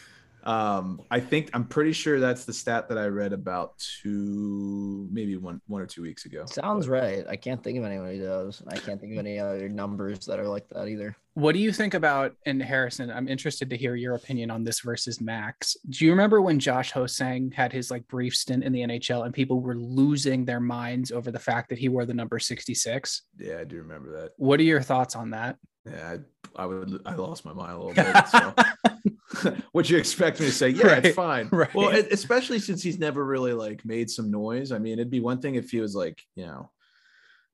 Um, 0.46 1.02
I 1.10 1.18
think 1.18 1.50
I'm 1.54 1.64
pretty 1.64 1.92
sure 1.92 2.20
that's 2.20 2.44
the 2.44 2.52
stat 2.52 2.88
that 2.88 2.98
I 2.98 3.06
read 3.06 3.32
about 3.32 3.76
two, 3.78 5.08
maybe 5.10 5.36
one, 5.36 5.60
one 5.66 5.82
or 5.82 5.86
two 5.86 6.02
weeks 6.02 6.24
ago. 6.24 6.46
Sounds 6.46 6.88
right. 6.88 7.26
I 7.28 7.34
can't 7.34 7.62
think 7.62 7.78
of 7.78 7.84
anyone 7.84 8.06
who 8.14 8.22
does. 8.22 8.62
I 8.68 8.78
can't 8.78 9.00
think 9.00 9.12
of 9.12 9.18
any 9.18 9.40
other 9.40 9.68
numbers 9.68 10.24
that 10.26 10.38
are 10.38 10.48
like 10.48 10.68
that 10.68 10.86
either. 10.86 11.16
What 11.34 11.52
do 11.52 11.58
you 11.58 11.72
think 11.72 11.94
about, 11.94 12.34
and 12.46 12.62
Harrison, 12.62 13.10
I'm 13.10 13.28
interested 13.28 13.68
to 13.68 13.76
hear 13.76 13.94
your 13.96 14.14
opinion 14.14 14.50
on 14.50 14.64
this 14.64 14.80
versus 14.80 15.20
Max. 15.20 15.76
Do 15.90 16.04
you 16.04 16.12
remember 16.12 16.40
when 16.40 16.58
Josh 16.60 16.92
Ho-Sang 16.92 17.50
had 17.50 17.72
his 17.72 17.90
like 17.90 18.06
brief 18.06 18.34
stint 18.34 18.64
in 18.64 18.72
the 18.72 18.80
NHL 18.80 19.26
and 19.26 19.34
people 19.34 19.60
were 19.60 19.76
losing 19.76 20.44
their 20.44 20.60
minds 20.60 21.10
over 21.10 21.30
the 21.30 21.38
fact 21.38 21.68
that 21.70 21.78
he 21.78 21.88
wore 21.88 22.06
the 22.06 22.14
number 22.14 22.38
66? 22.38 23.22
Yeah, 23.38 23.58
I 23.58 23.64
do 23.64 23.78
remember 23.78 24.12
that. 24.20 24.30
What 24.36 24.60
are 24.60 24.62
your 24.62 24.80
thoughts 24.80 25.16
on 25.16 25.30
that? 25.30 25.58
Yeah, 25.84 26.12
I, 26.12 26.18
I 26.56 26.66
would. 26.66 27.00
I 27.06 27.14
lost 27.14 27.44
my 27.44 27.52
mind 27.52 27.72
a 27.72 27.78
little 27.78 27.94
bit. 27.94 28.28
So, 28.28 29.54
what 29.72 29.88
you 29.90 29.96
expect 29.98 30.40
me 30.40 30.46
to 30.46 30.52
say? 30.52 30.70
Yeah, 30.70 30.86
Right, 30.86 31.04
it's 31.06 31.14
fine. 31.16 31.48
right. 31.52 31.72
Well, 31.74 31.94
e- 31.96 32.08
especially 32.10 32.58
since 32.58 32.82
he's 32.82 32.98
never 32.98 33.24
really 33.24 33.52
like 33.52 33.84
made 33.84 34.10
some 34.10 34.30
noise. 34.30 34.72
I 34.72 34.78
mean, 34.78 34.94
it'd 34.94 35.10
be 35.10 35.20
one 35.20 35.40
thing 35.40 35.54
if 35.56 35.70
he 35.70 35.80
was 35.80 35.94
like, 35.94 36.20
you 36.34 36.46
know, 36.46 36.70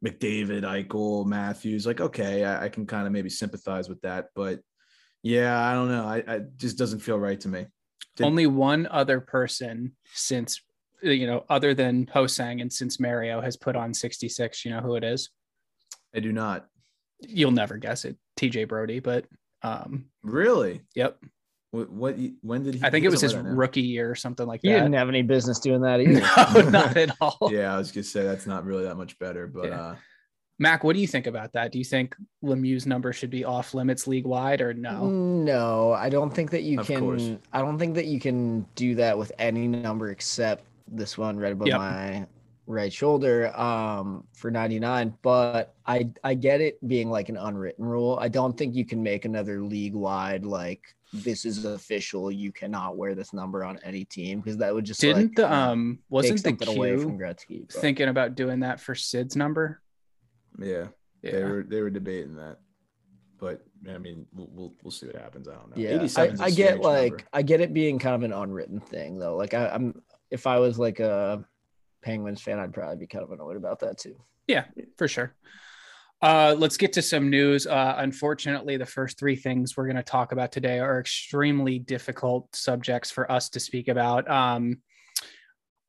McDavid, 0.04 0.62
Eichel, 0.62 1.26
Matthews. 1.26 1.86
Like, 1.86 2.00
okay, 2.00 2.44
I, 2.44 2.64
I 2.64 2.68
can 2.68 2.86
kind 2.86 3.06
of 3.06 3.12
maybe 3.12 3.30
sympathize 3.30 3.88
with 3.88 4.00
that, 4.02 4.28
but 4.34 4.60
yeah, 5.22 5.58
I 5.64 5.74
don't 5.74 5.88
know. 5.88 6.04
I, 6.04 6.24
I 6.26 6.40
just 6.56 6.76
doesn't 6.78 7.00
feel 7.00 7.18
right 7.18 7.38
to 7.40 7.48
me. 7.48 7.66
Did- 8.16 8.24
Only 8.26 8.46
one 8.46 8.86
other 8.90 9.20
person 9.20 9.92
since, 10.12 10.60
uh, 11.04 11.10
you 11.10 11.26
know, 11.26 11.44
other 11.48 11.74
than 11.74 12.08
Ho-Sang 12.12 12.60
and 12.60 12.72
since 12.72 12.98
Mario 12.98 13.40
has 13.40 13.56
put 13.56 13.76
on 13.76 13.94
66. 13.94 14.64
You 14.64 14.72
know 14.72 14.80
who 14.80 14.96
it 14.96 15.04
is? 15.04 15.30
I 16.14 16.20
do 16.20 16.32
not 16.32 16.66
You'll 17.28 17.50
never 17.52 17.76
guess 17.76 18.04
it. 18.04 18.16
TJ 18.38 18.68
Brodie, 18.68 19.00
but 19.00 19.26
um, 19.62 20.06
really. 20.22 20.80
yep. 20.94 21.18
What? 21.70 21.88
what 21.90 22.16
when 22.42 22.64
did 22.64 22.74
he? 22.74 22.80
I 22.84 22.90
think 22.90 23.04
it 23.06 23.08
was 23.10 23.20
his 23.22 23.32
doesn't 23.32 23.44
wear 23.44 23.50
that 23.52 23.54
now. 23.56 23.60
rookie 23.60 23.80
year 23.80 24.10
or 24.10 24.14
something 24.14 24.46
like 24.46 24.60
You 24.62 24.72
that. 24.72 24.80
didn't 24.80 24.94
have 24.94 25.08
any 25.08 25.22
business 25.22 25.58
doing 25.58 25.80
that 25.82 26.00
either. 26.02 26.20
No, 26.60 26.68
not 26.70 26.96
at 26.96 27.16
all. 27.20 27.38
Yeah, 27.50 27.74
I 27.74 27.78
was 27.78 27.90
gonna 27.92 28.04
say 28.04 28.22
that's 28.24 28.46
not 28.46 28.64
really 28.66 28.84
that 28.84 28.96
much 28.96 29.18
better, 29.18 29.46
but 29.46 29.66
Yeah. 29.68 29.80
uh 29.80 29.96
Mac, 30.58 30.84
what 30.84 30.94
do 30.94 31.00
you 31.00 31.06
think 31.08 31.26
about 31.26 31.54
that? 31.54 31.72
Do 31.72 31.78
you 31.78 31.84
think 31.84 32.14
Lemieux's 32.44 32.86
number 32.86 33.12
should 33.12 33.30
be 33.30 33.44
off 33.44 33.72
limits 33.74 34.06
league 34.06 34.26
wide 34.26 34.60
or 34.60 34.74
no? 34.74 35.08
No, 35.08 35.92
I 35.92 36.08
don't 36.10 36.32
think 36.32 36.50
that 36.50 36.62
you 36.62 36.78
Of 36.78 36.86
can. 36.86 37.00
course. 37.00 37.30
I 37.52 37.60
don't 37.62 37.78
think 37.78 37.94
that 37.94 38.04
you 38.04 38.20
can 38.20 38.66
do 38.76 38.94
that 38.96 39.16
with 39.16 39.32
any 39.38 39.66
number 39.66 40.10
except 40.10 40.64
this 40.86 41.16
one 41.16 41.38
right 41.38 41.52
above 41.52 41.68
Yep. 41.68 41.78
my 41.78 42.26
right 42.66 42.92
shoulder 42.92 43.54
um, 43.58 44.24
for 44.34 44.50
99. 44.50 45.14
But 45.22 45.74
I 45.86 46.10
I 46.22 46.34
get 46.34 46.60
it 46.60 46.86
being 46.86 47.10
like 47.10 47.28
an 47.28 47.36
unwritten 47.36 47.84
rule. 47.84 48.18
I 48.20 48.28
don't 48.28 48.56
think 48.56 48.74
you 48.74 48.84
can 48.84 49.02
make 49.02 49.24
another 49.24 49.62
league 49.62 49.94
wide 49.94 50.44
like 50.44 50.82
this 51.12 51.44
is 51.44 51.64
official. 51.64 52.30
You 52.30 52.52
cannot 52.52 52.96
wear 52.96 53.14
this 53.14 53.32
number 53.32 53.64
on 53.64 53.78
any 53.84 54.04
team 54.04 54.40
because 54.40 54.56
that 54.58 54.74
would 54.74 54.84
just 54.84 55.00
Didn't 55.00 55.22
like, 55.22 55.34
the 55.36 55.52
um 55.52 55.98
wasn't 56.08 56.42
the 56.42 56.50
something 56.50 56.68
away 56.68 56.96
from 56.96 57.18
Gretzky. 57.18 57.66
but- 57.68 57.80
thinking 57.80 58.08
about 58.08 58.34
doing 58.34 58.60
that 58.60 58.80
for 58.80 58.94
Sid's 58.94 59.36
number? 59.36 59.80
Yeah, 60.58 60.88
they 61.22 61.44
were 61.44 61.62
they 61.62 61.80
were 61.80 61.90
debating 61.90 62.36
that, 62.36 62.58
but 63.38 63.64
I 63.88 63.98
mean, 63.98 64.26
we'll 64.34 64.48
we'll, 64.52 64.74
we'll 64.82 64.90
see 64.90 65.06
what 65.06 65.16
happens. 65.16 65.48
I 65.48 65.54
don't 65.54 65.70
know. 65.70 65.82
Yeah, 65.82 65.96
87 65.96 66.34
is 66.34 66.40
a 66.40 66.42
I, 66.42 66.46
I 66.46 66.50
get 66.50 66.80
like 66.80 67.12
number. 67.12 67.24
I 67.32 67.42
get 67.42 67.60
it 67.60 67.72
being 67.72 67.98
kind 67.98 68.14
of 68.14 68.22
an 68.22 68.32
unwritten 68.32 68.80
thing 68.80 69.18
though. 69.18 69.36
Like 69.36 69.54
I, 69.54 69.68
I'm 69.68 70.02
if 70.30 70.46
I 70.46 70.58
was 70.58 70.78
like 70.78 71.00
a 71.00 71.44
Penguins 72.02 72.42
fan, 72.42 72.58
I'd 72.58 72.72
probably 72.72 72.96
be 72.96 73.06
kind 73.06 73.24
of 73.24 73.30
annoyed 73.30 73.56
about 73.56 73.80
that 73.80 73.98
too. 73.98 74.16
Yeah, 74.46 74.64
for 74.96 75.08
sure. 75.08 75.34
Uh, 76.20 76.54
let's 76.56 76.76
get 76.76 76.92
to 76.92 77.02
some 77.02 77.30
news. 77.30 77.66
Uh, 77.66 77.96
unfortunately, 77.98 78.76
the 78.76 78.86
first 78.86 79.18
three 79.18 79.34
things 79.34 79.76
we're 79.76 79.86
going 79.86 79.96
to 79.96 80.04
talk 80.04 80.30
about 80.30 80.52
today 80.52 80.78
are 80.78 81.00
extremely 81.00 81.80
difficult 81.80 82.54
subjects 82.54 83.10
for 83.10 83.30
us 83.30 83.48
to 83.48 83.58
speak 83.58 83.88
about. 83.88 84.30
Um, 84.30 84.78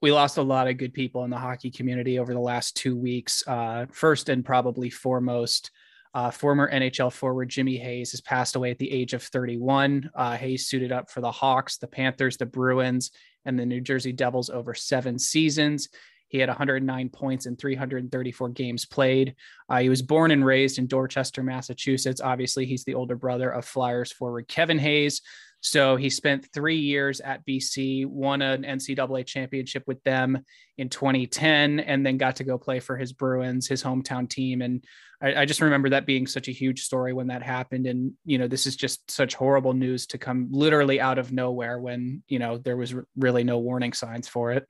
we 0.01 0.12
lost 0.12 0.38
a 0.38 0.41
lot 0.41 0.67
of 0.67 0.77
good 0.77 0.93
people 0.93 1.24
in 1.24 1.29
the 1.29 1.38
hockey 1.38 1.70
community 1.70 2.17
over 2.17 2.34
the 2.34 2.39
last 2.39 2.75
two 2.75 2.98
weeks. 2.98 3.43
Uh, 3.48 3.86
first 3.91 4.27
and 4.27 4.43
probably 4.43 4.89
foremost, 4.89 5.70
uh, 6.13 6.32
former 6.32 6.72
NHL 6.72 7.12
forward 7.12 7.50
Jimmy 7.50 7.77
Hayes 7.77 8.12
has 8.12 8.22
passed 8.22 8.55
away 8.55 8.72
at 8.72 8.77
the 8.77 8.91
age 8.91 9.13
of 9.13 9.24
31. 9.24 10.12
Uh, 10.13 10.38
Hayes 10.38 10.67
suited 10.67 10.91
up 10.91 11.10
for 11.10 11.22
the 11.22 11.32
Hawks, 11.32 11.77
the 11.77 11.88
Panthers, 11.88 12.38
the 12.38 12.46
Bruins, 12.46 13.12
and 13.46 13.58
the 13.58 13.65
New 13.65 13.82
Jersey 13.82 14.12
Devils 14.12 14.50
over 14.50 14.74
seven 14.74 15.17
seasons. 15.17 15.89
He 16.27 16.39
had 16.39 16.50
109 16.50 17.10
points 17.10 17.46
in 17.46 17.55
334 17.55 18.50
games 18.50 18.86
played. 18.86 19.36
Uh, 19.70 19.79
he 19.82 19.89
was 19.89 20.01
born 20.01 20.32
and 20.32 20.43
raised 20.43 20.79
in 20.79 20.88
Dorchester, 20.88 21.43
Massachusetts. 21.43 22.22
Obviously, 22.22 22.65
he's 22.65 22.84
the 22.84 22.96
older 22.96 23.15
brother 23.15 23.51
of 23.51 23.65
Flyers 23.65 24.12
forward 24.12 24.48
Kevin 24.48 24.79
Hayes. 24.79 25.22
So 25.63 25.96
he 25.96 26.10
spent 26.10 26.51
three 26.53 26.77
years 26.77 27.22
at 27.22 27.46
BC, 27.46 28.05
won 28.05 28.41
an 28.41 28.63
NCAA 28.63 29.25
championship 29.25 29.84
with 29.88 30.03
them 30.03 30.43
in 30.77 30.89
2010, 30.89 31.79
and 31.79 32.05
then 32.05 32.17
got 32.17 32.36
to 32.36 32.43
go 32.43 32.58
play 32.58 32.82
for 32.82 32.98
his 32.98 33.13
Bruins, 33.13 33.65
his 33.65 33.82
hometown 33.82 34.29
team. 34.29 34.62
And 34.62 34.84
I, 35.22 35.36
I 35.36 35.46
just 35.46 35.62
remember 35.62 35.89
that 35.89 36.05
being 36.05 36.27
such 36.27 36.50
a 36.50 36.51
huge 36.51 36.84
story 36.84 37.13
when 37.13 37.27
that 37.27 37.41
happened. 37.43 37.88
And, 37.88 38.12
you 38.25 38.38
know, 38.38 38.48
this 38.48 38.65
is 38.65 38.75
just 38.75 39.10
such 39.10 39.36
horrible 39.36 39.74
news 39.74 40.05
to 40.08 40.17
come 40.17 40.50
literally 40.51 41.00
out 41.00 41.17
of 41.17 41.32
nowhere 41.32 41.79
when, 41.79 42.24
you 42.27 42.39
know, 42.39 42.58
there 42.58 42.75
was 42.75 42.93
really 43.15 43.46
no 43.46 43.58
warning 43.60 43.93
signs 43.93 44.27
for 44.27 44.51
it. 44.51 44.67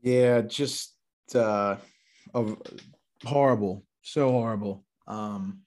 Yeah, 0.00 0.40
just 0.40 0.94
uh 1.34 1.76
horrible, 3.22 3.84
so 4.00 4.30
horrible. 4.30 4.82
Um 5.06 5.60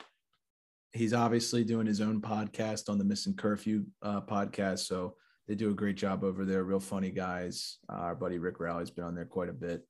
he's 0.93 1.13
obviously 1.13 1.63
doing 1.63 1.87
his 1.87 2.01
own 2.01 2.21
podcast 2.21 2.89
on 2.89 2.97
the 2.97 3.03
Missing 3.03 3.35
Curfew 3.35 3.85
uh 4.01 4.21
podcast, 4.21 4.79
so 4.79 5.15
they 5.47 5.55
do 5.55 5.71
a 5.71 5.75
great 5.75 5.95
job 5.97 6.23
over 6.23 6.45
there. 6.45 6.63
Real 6.63 6.79
funny 6.79 7.11
guys. 7.11 7.77
Uh, 7.91 7.95
our 7.97 8.15
buddy 8.15 8.37
Rick 8.39 8.59
Rowley's 8.59 8.91
been 8.91 9.03
on 9.05 9.15
there 9.15 9.25
quite 9.25 9.49
a 9.49 9.53
bit. 9.53 9.85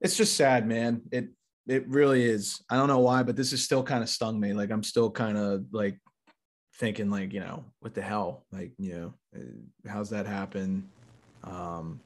It's 0.00 0.16
just 0.16 0.36
sad, 0.36 0.66
man. 0.66 1.02
It 1.12 1.28
it 1.66 1.88
really 1.88 2.24
is. 2.24 2.62
I 2.68 2.76
don't 2.76 2.88
know 2.88 2.98
why, 2.98 3.22
but 3.22 3.36
this 3.36 3.52
is 3.52 3.64
still 3.64 3.82
kind 3.82 4.02
of 4.02 4.08
stung 4.10 4.38
me. 4.38 4.52
Like 4.52 4.70
I'm 4.70 4.82
still 4.82 5.10
kind 5.10 5.38
of 5.38 5.64
like 5.72 5.98
thinking 6.78 7.08
like, 7.08 7.32
you 7.32 7.40
know, 7.40 7.64
what 7.80 7.94
the 7.94 8.02
hell? 8.02 8.44
Like, 8.52 8.72
you 8.78 8.94
know, 8.94 9.14
uh, 9.36 9.88
how's 9.90 10.10
that 10.10 10.26
happen? 10.26 10.88
Um 11.42 12.00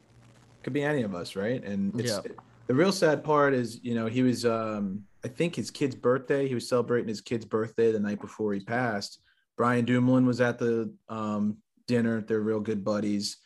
could 0.62 0.72
be 0.72 0.82
any 0.82 1.02
of 1.02 1.14
us, 1.14 1.34
right? 1.36 1.62
And 1.64 1.98
it's 2.00 2.10
Yeah. 2.12 2.20
the 2.66 2.74
real 2.74 2.92
sad 2.92 3.24
part 3.24 3.54
is, 3.54 3.80
you 3.82 3.94
know, 3.94 4.06
he 4.06 4.22
was 4.22 4.44
um 4.44 5.04
I 5.24 5.28
think 5.28 5.56
his 5.56 5.70
kid's 5.70 5.94
birthday. 5.94 6.46
He 6.48 6.54
was 6.54 6.68
celebrating 6.68 7.08
his 7.08 7.20
kid's 7.20 7.44
birthday 7.44 7.92
the 7.92 8.00
night 8.00 8.20
before 8.20 8.52
he 8.52 8.60
passed. 8.60 9.20
Brian 9.56 9.84
Dumoulin 9.84 10.26
was 10.26 10.40
at 10.40 10.58
the 10.58 10.94
um 11.08 11.58
dinner. 11.86 12.20
They're 12.20 12.40
real 12.40 12.60
good 12.60 12.84
buddies. 12.84 13.38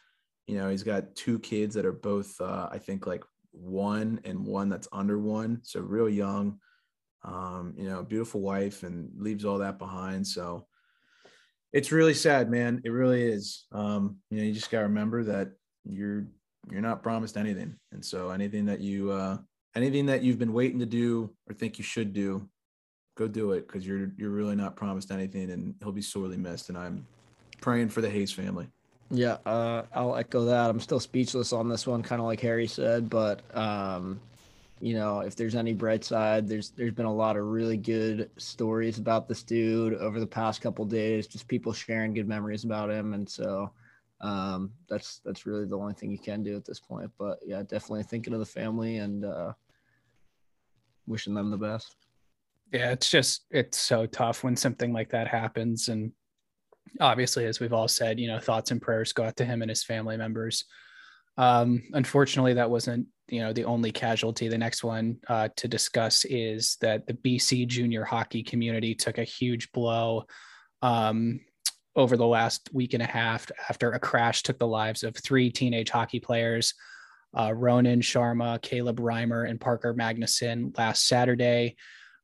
You 0.47 0.57
know, 0.57 0.69
he's 0.69 0.83
got 0.83 1.15
two 1.15 1.39
kids 1.39 1.75
that 1.75 1.87
are 1.87 1.93
both 1.93 2.41
uh 2.41 2.69
I 2.71 2.79
think 2.79 3.07
like 3.07 3.25
one 3.53 4.21
and 4.25 4.47
one 4.47 4.69
that's 4.69 4.89
under 4.93 5.19
one, 5.19 5.61
so 5.63 5.81
real 5.81 6.09
young. 6.09 6.59
Um, 7.25 7.75
you 7.77 7.89
know, 7.89 8.03
beautiful 8.03 8.41
wife 8.41 8.83
and 8.83 9.09
leaves 9.17 9.45
all 9.45 9.59
that 9.59 9.79
behind. 9.79 10.27
So 10.27 10.67
it's 11.73 11.93
really 11.93 12.15
sad, 12.15 12.51
man. 12.51 12.83
It 12.85 12.91
really 12.91 13.23
is. 13.23 13.67
Um, 13.73 14.17
you 14.31 14.39
know, 14.39 14.45
you 14.45 14.53
just 14.53 14.71
gotta 14.71 14.85
remember 14.85 15.25
that 15.25 15.53
you're 15.85 16.27
you're 16.71 16.81
not 16.81 17.03
promised 17.03 17.37
anything. 17.37 17.77
And 17.93 18.05
so 18.05 18.31
anything 18.31 18.67
that 18.67 18.81
you 18.81 19.11
uh 19.11 19.39
anything 19.75 20.07
that 20.07 20.23
you've 20.23 20.39
been 20.39 20.53
waiting 20.53 20.79
to 20.81 20.87
do 20.87 21.31
or 21.49 21.55
think 21.55 21.79
you 21.79 21.85
should 21.85 22.13
do, 22.13 22.49
go 23.17 23.29
do 23.29 23.53
it 23.53 23.67
because 23.67 23.87
you're 23.87 24.11
you're 24.17 24.31
really 24.31 24.57
not 24.57 24.77
promised 24.77 25.11
anything 25.11 25.51
and 25.51 25.75
he'll 25.81 25.93
be 25.93 26.03
sorely 26.03 26.37
missed. 26.37 26.69
And 26.69 26.79
I'm 26.79 27.07
praying 27.61 27.89
for 27.89 28.01
the 28.01 28.11
Hayes 28.11 28.33
family. 28.33 28.69
Yeah, 29.11 29.37
uh, 29.45 29.83
I'll 29.95 30.17
echo 30.17 30.47
that. 30.47 30.71
I'm 30.71 30.81
still 30.81 31.01
speechless 31.01 31.53
on 31.53 31.69
this 31.69 31.87
one, 31.87 32.03
kind 32.03 32.21
of 32.21 32.27
like 32.27 32.41
Harry 32.41 32.67
said, 32.67 33.11
but 33.11 33.43
um, 33.55 34.21
you 34.81 34.95
know, 34.95 35.21
if 35.21 35.37
there's 35.37 35.55
any 35.55 35.75
bright 35.75 36.03
side, 36.03 36.49
there's 36.49 36.71
there's 36.71 36.95
been 36.95 37.07
a 37.07 37.15
lot 37.15 37.37
of 37.37 37.45
really 37.47 37.77
good 37.77 38.31
stories 38.39 38.99
about 38.99 39.29
this 39.29 39.43
dude 39.43 39.95
over 39.95 40.19
the 40.19 40.27
past 40.27 40.63
couple 40.63 40.85
days. 40.87 41.27
Just 41.27 41.47
people 41.47 41.73
sharing 41.73 42.15
good 42.15 42.27
memories 42.27 42.65
about 42.65 42.91
him, 42.91 43.13
and 43.13 43.29
so 43.29 43.71
um, 44.23 44.73
that's 44.89 45.21
that's 45.25 45.47
really 45.47 45.67
the 45.67 45.79
only 45.79 45.95
thing 45.95 46.11
you 46.11 46.19
can 46.19 46.43
do 46.43 46.57
at 46.57 46.65
this 46.65 46.81
point. 46.81 47.11
But 47.19 47.39
yeah, 47.45 47.63
definitely 47.63 48.05
thinking 48.05 48.33
of 48.33 48.41
the 48.41 48.47
family 48.47 48.97
and 48.97 49.25
uh, 49.25 49.53
wishing 51.07 51.35
them 51.35 51.51
the 51.51 51.57
best. 51.57 51.95
Yeah, 52.73 52.93
it's 52.93 53.11
just 53.11 53.45
it's 53.51 53.79
so 53.79 54.07
tough 54.07 54.43
when 54.43 54.57
something 54.57 54.93
like 54.93 55.11
that 55.11 55.29
happens. 55.29 55.89
And 55.89 56.13
obviously, 57.01 57.45
as 57.45 57.61
we've 57.61 57.73
all 57.73 57.89
said, 57.89 58.19
you 58.19 58.29
know, 58.29 58.39
thoughts 58.39 58.71
and 58.71 58.81
prayers 58.81 59.13
go 59.13 59.25
out 59.25 59.37
to 59.37 59.45
him 59.45 59.63
and 59.63 59.71
his 59.71 59.85
family 59.85 60.17
members. 60.17 60.65
Um, 61.37 61.83
unfortunately, 61.93 62.55
that 62.55 62.71
wasn't 62.71 63.07
you 63.29 63.41
know 63.41 63.53
the 63.53 63.65
only 63.65 63.91
casualty. 63.93 64.49
The 64.49 64.59
next 64.59 64.85
one 64.85 65.19
uh, 65.29 65.49
to 65.57 65.69
discuss 65.69 66.25
is 66.25 66.77
that 66.81 67.07
the 67.07 67.15
BC 67.15 67.67
junior 67.67 68.05
hockey 68.05 68.43
community 68.43 68.95
took 68.95 69.19
a 69.19 69.25
huge 69.25 69.71
blow 69.73 70.25
um, 70.83 71.41
over 71.97 72.17
the 72.17 72.27
last 72.27 72.69
week 72.73 72.95
and 72.95 73.03
a 73.03 73.07
half 73.07 73.51
after 73.69 73.93
a 73.93 73.99
crash 73.99 74.43
took 74.43 74.59
the 74.59 74.67
lives 74.67 75.03
of 75.03 75.17
three 75.17 75.51
teenage 75.51 75.91
hockey 75.91 76.21
players. 76.21 76.75
Uh, 77.39 77.53
Ronan 77.53 78.01
Sharma, 78.01 78.61
Caleb 78.61 79.01
Reimer, 79.01 79.49
and 79.49 79.61
Parker 79.61 79.95
Magnuson 79.95 80.77
last 80.77 81.07
Saturday. 81.07 81.77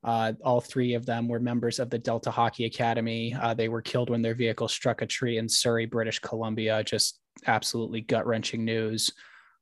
Uh, 0.04 0.32
all 0.44 0.60
three 0.60 0.94
of 0.94 1.06
them 1.06 1.28
were 1.28 1.40
members 1.40 1.78
of 1.78 1.90
the 1.90 1.98
Delta 1.98 2.30
Hockey 2.30 2.66
Academy. 2.66 3.34
Uh, 3.34 3.54
they 3.54 3.68
were 3.68 3.82
killed 3.82 4.10
when 4.10 4.22
their 4.22 4.34
vehicle 4.34 4.68
struck 4.68 5.02
a 5.02 5.06
tree 5.06 5.38
in 5.38 5.48
Surrey, 5.48 5.86
British 5.86 6.18
Columbia. 6.20 6.84
Just 6.84 7.18
absolutely 7.46 8.00
gut 8.00 8.26
wrenching 8.26 8.64
news. 8.64 9.10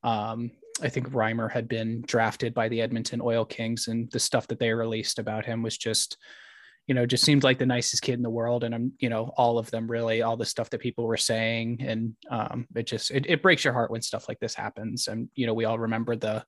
Um, 0.03 0.51
I 0.83 0.89
think 0.91 1.11
Reimer 1.11 1.51
had 1.51 1.69
been 1.69 2.03
drafted 2.07 2.53
by 2.53 2.69
the 2.69 2.83
Edmonton 2.83 3.21
Oil 3.23 3.45
Kings, 3.45 3.89
and 3.89 4.11
the 4.11 4.19
stuff 4.19 4.47
that 4.49 4.59
they 4.59 4.73
released 4.73 5.19
about 5.19 5.47
him 5.47 5.63
was 5.63 5.79
just, 5.79 6.19
you 6.87 6.95
know, 6.95 7.05
just 7.05 7.25
seemed 7.25 7.43
like 7.43 7.59
the 7.59 7.67
nicest 7.67 8.03
kid 8.03 8.15
in 8.15 8.23
the 8.23 8.31
world. 8.31 8.63
And 8.63 8.75
I'm, 8.75 8.93
you 8.99 9.09
know, 9.09 9.33
all 9.37 9.59
of 9.59 9.71
them 9.71 9.91
really, 9.91 10.23
all 10.23 10.37
the 10.37 10.45
stuff 10.45 10.71
that 10.71 10.81
people 10.81 11.05
were 11.05 11.17
saying, 11.17 11.79
and 11.81 12.15
um, 12.31 12.67
it 12.75 12.87
just 12.87 13.11
it, 13.11 13.27
it 13.29 13.43
breaks 13.43 13.65
your 13.65 13.73
heart 13.73 13.91
when 13.91 14.03
stuff 14.03 14.29
like 14.29 14.39
this 14.39 14.55
happens. 14.55 15.09
And 15.09 15.29
you 15.35 15.47
know, 15.47 15.55
we 15.55 15.65
all 15.65 15.79
remember 15.79 16.17
the 16.17 16.45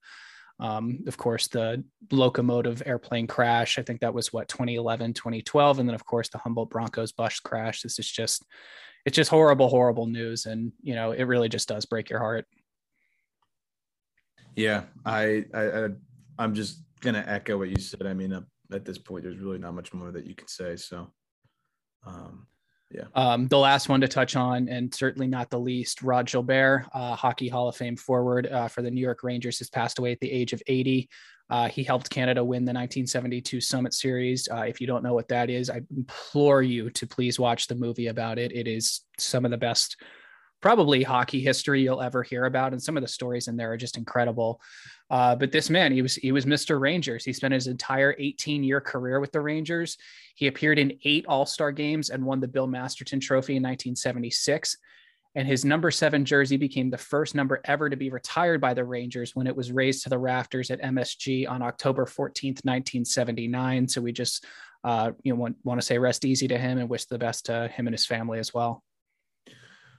um, 0.60 1.04
of 1.06 1.16
course, 1.16 1.46
the 1.48 1.84
Lokomotiv 2.08 2.82
airplane 2.84 3.26
crash. 3.26 3.78
I 3.78 3.82
think 3.82 4.00
that 4.00 4.14
was 4.14 4.32
what 4.32 4.48
2011, 4.48 5.14
2012, 5.14 5.78
and 5.78 5.88
then 5.88 5.94
of 5.94 6.04
course 6.04 6.28
the 6.28 6.38
Humboldt 6.38 6.70
Broncos 6.70 7.12
bus 7.12 7.38
crash. 7.40 7.82
This 7.82 7.98
is 7.98 8.10
just, 8.10 8.44
it's 9.04 9.14
just 9.14 9.30
horrible, 9.30 9.68
horrible 9.68 10.06
news, 10.06 10.46
and 10.46 10.72
you 10.82 10.94
know 10.94 11.12
it 11.12 11.24
really 11.24 11.48
just 11.48 11.68
does 11.68 11.86
break 11.86 12.10
your 12.10 12.18
heart. 12.18 12.46
Yeah, 14.56 14.84
I, 15.06 15.44
I, 15.54 15.62
I 15.62 15.88
I'm 16.38 16.54
just 16.54 16.82
gonna 17.00 17.24
echo 17.26 17.56
what 17.58 17.68
you 17.68 17.78
said. 17.78 18.06
I 18.06 18.14
mean, 18.14 18.32
uh, 18.32 18.42
at 18.72 18.84
this 18.84 18.98
point, 18.98 19.24
there's 19.24 19.38
really 19.38 19.58
not 19.58 19.74
much 19.74 19.92
more 19.92 20.10
that 20.10 20.26
you 20.26 20.34
could 20.34 20.50
say. 20.50 20.76
So, 20.76 21.10
um, 22.06 22.46
yeah. 22.90 23.04
Um, 23.14 23.48
the 23.48 23.58
last 23.58 23.88
one 23.88 24.00
to 24.00 24.08
touch 24.08 24.34
on, 24.34 24.68
and 24.68 24.94
certainly 24.94 25.26
not 25.26 25.50
the 25.50 25.60
least, 25.60 26.02
Rod 26.02 26.26
Gilbert, 26.26 26.86
uh, 26.94 27.14
Hockey 27.14 27.48
Hall 27.48 27.68
of 27.68 27.76
Fame 27.76 27.96
forward 27.96 28.46
uh, 28.46 28.68
for 28.68 28.80
the 28.80 28.90
New 28.90 29.00
York 29.00 29.22
Rangers, 29.22 29.58
has 29.58 29.68
passed 29.68 29.98
away 29.98 30.12
at 30.12 30.20
the 30.20 30.30
age 30.30 30.52
of 30.54 30.62
80. 30.66 31.08
Uh, 31.50 31.68
he 31.68 31.82
helped 31.82 32.10
Canada 32.10 32.42
win 32.42 32.64
the 32.64 32.72
1972 32.72 33.60
Summit 33.60 33.92
Series. 33.92 34.48
Uh, 34.50 34.62
if 34.62 34.80
you 34.80 34.86
don't 34.86 35.02
know 35.02 35.14
what 35.14 35.28
that 35.28 35.50
is, 35.50 35.70
I 35.70 35.82
implore 35.94 36.62
you 36.62 36.90
to 36.90 37.06
please 37.06 37.38
watch 37.38 37.66
the 37.66 37.74
movie 37.74 38.06
about 38.06 38.38
it. 38.38 38.52
It 38.52 38.66
is 38.66 39.02
some 39.18 39.44
of 39.44 39.50
the 39.50 39.56
best, 39.56 39.96
probably 40.60 41.02
hockey 41.02 41.40
history 41.40 41.82
you'll 41.82 42.02
ever 42.02 42.22
hear 42.22 42.46
about, 42.46 42.72
and 42.72 42.82
some 42.82 42.96
of 42.96 43.02
the 43.02 43.08
stories 43.08 43.48
in 43.48 43.56
there 43.56 43.72
are 43.72 43.78
just 43.78 43.98
incredible. 43.98 44.60
Uh, 45.10 45.34
but 45.34 45.52
this 45.52 45.70
man, 45.70 45.92
he 45.92 46.02
was 46.02 46.16
he 46.16 46.32
was 46.32 46.44
Mr. 46.44 46.78
Rangers. 46.78 47.24
He 47.24 47.32
spent 47.32 47.54
his 47.54 47.66
entire 47.66 48.14
18 48.18 48.62
year 48.62 48.80
career 48.80 49.20
with 49.20 49.32
the 49.32 49.40
Rangers. 49.40 49.96
He 50.34 50.46
appeared 50.46 50.78
in 50.78 50.98
eight 51.04 51.24
All 51.26 51.46
Star 51.46 51.72
games 51.72 52.10
and 52.10 52.24
won 52.24 52.40
the 52.40 52.48
Bill 52.48 52.66
Masterton 52.66 53.20
Trophy 53.20 53.56
in 53.56 53.62
1976. 53.62 54.76
And 55.34 55.46
his 55.46 55.64
number 55.64 55.90
seven 55.90 56.24
jersey 56.24 56.56
became 56.56 56.90
the 56.90 56.98
first 56.98 57.34
number 57.34 57.60
ever 57.64 57.88
to 57.88 57.96
be 57.96 58.10
retired 58.10 58.60
by 58.60 58.74
the 58.74 58.84
Rangers 58.84 59.36
when 59.36 59.46
it 59.46 59.54
was 59.54 59.70
raised 59.70 60.02
to 60.02 60.08
the 60.08 60.18
rafters 60.18 60.70
at 60.70 60.82
MSG 60.82 61.48
on 61.48 61.62
October 61.62 62.06
14th, 62.06 62.64
1979. 62.64 63.88
So 63.88 64.00
we 64.00 64.10
just, 64.10 64.44
uh, 64.84 65.12
you 65.22 65.32
know, 65.32 65.38
want, 65.38 65.56
want 65.64 65.80
to 65.80 65.86
say 65.86 65.98
rest 65.98 66.24
easy 66.24 66.48
to 66.48 66.58
him 66.58 66.78
and 66.78 66.88
wish 66.88 67.04
the 67.04 67.18
best 67.18 67.46
to 67.46 67.68
him 67.68 67.86
and 67.86 67.94
his 67.94 68.06
family 68.06 68.38
as 68.38 68.52
well. 68.52 68.82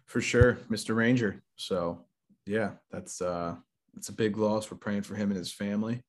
For 0.07 0.19
sure, 0.19 0.57
Mr. 0.69 0.95
Ranger. 0.95 1.41
So 1.55 2.01
yeah, 2.45 2.71
that's 2.91 3.21
uh 3.21 3.55
that's 3.93 4.09
a 4.09 4.13
big 4.13 4.37
loss. 4.37 4.69
We're 4.69 4.77
praying 4.77 5.03
for 5.03 5.15
him 5.15 5.29
and 5.29 5.37
his 5.37 5.51
family. 5.51 6.01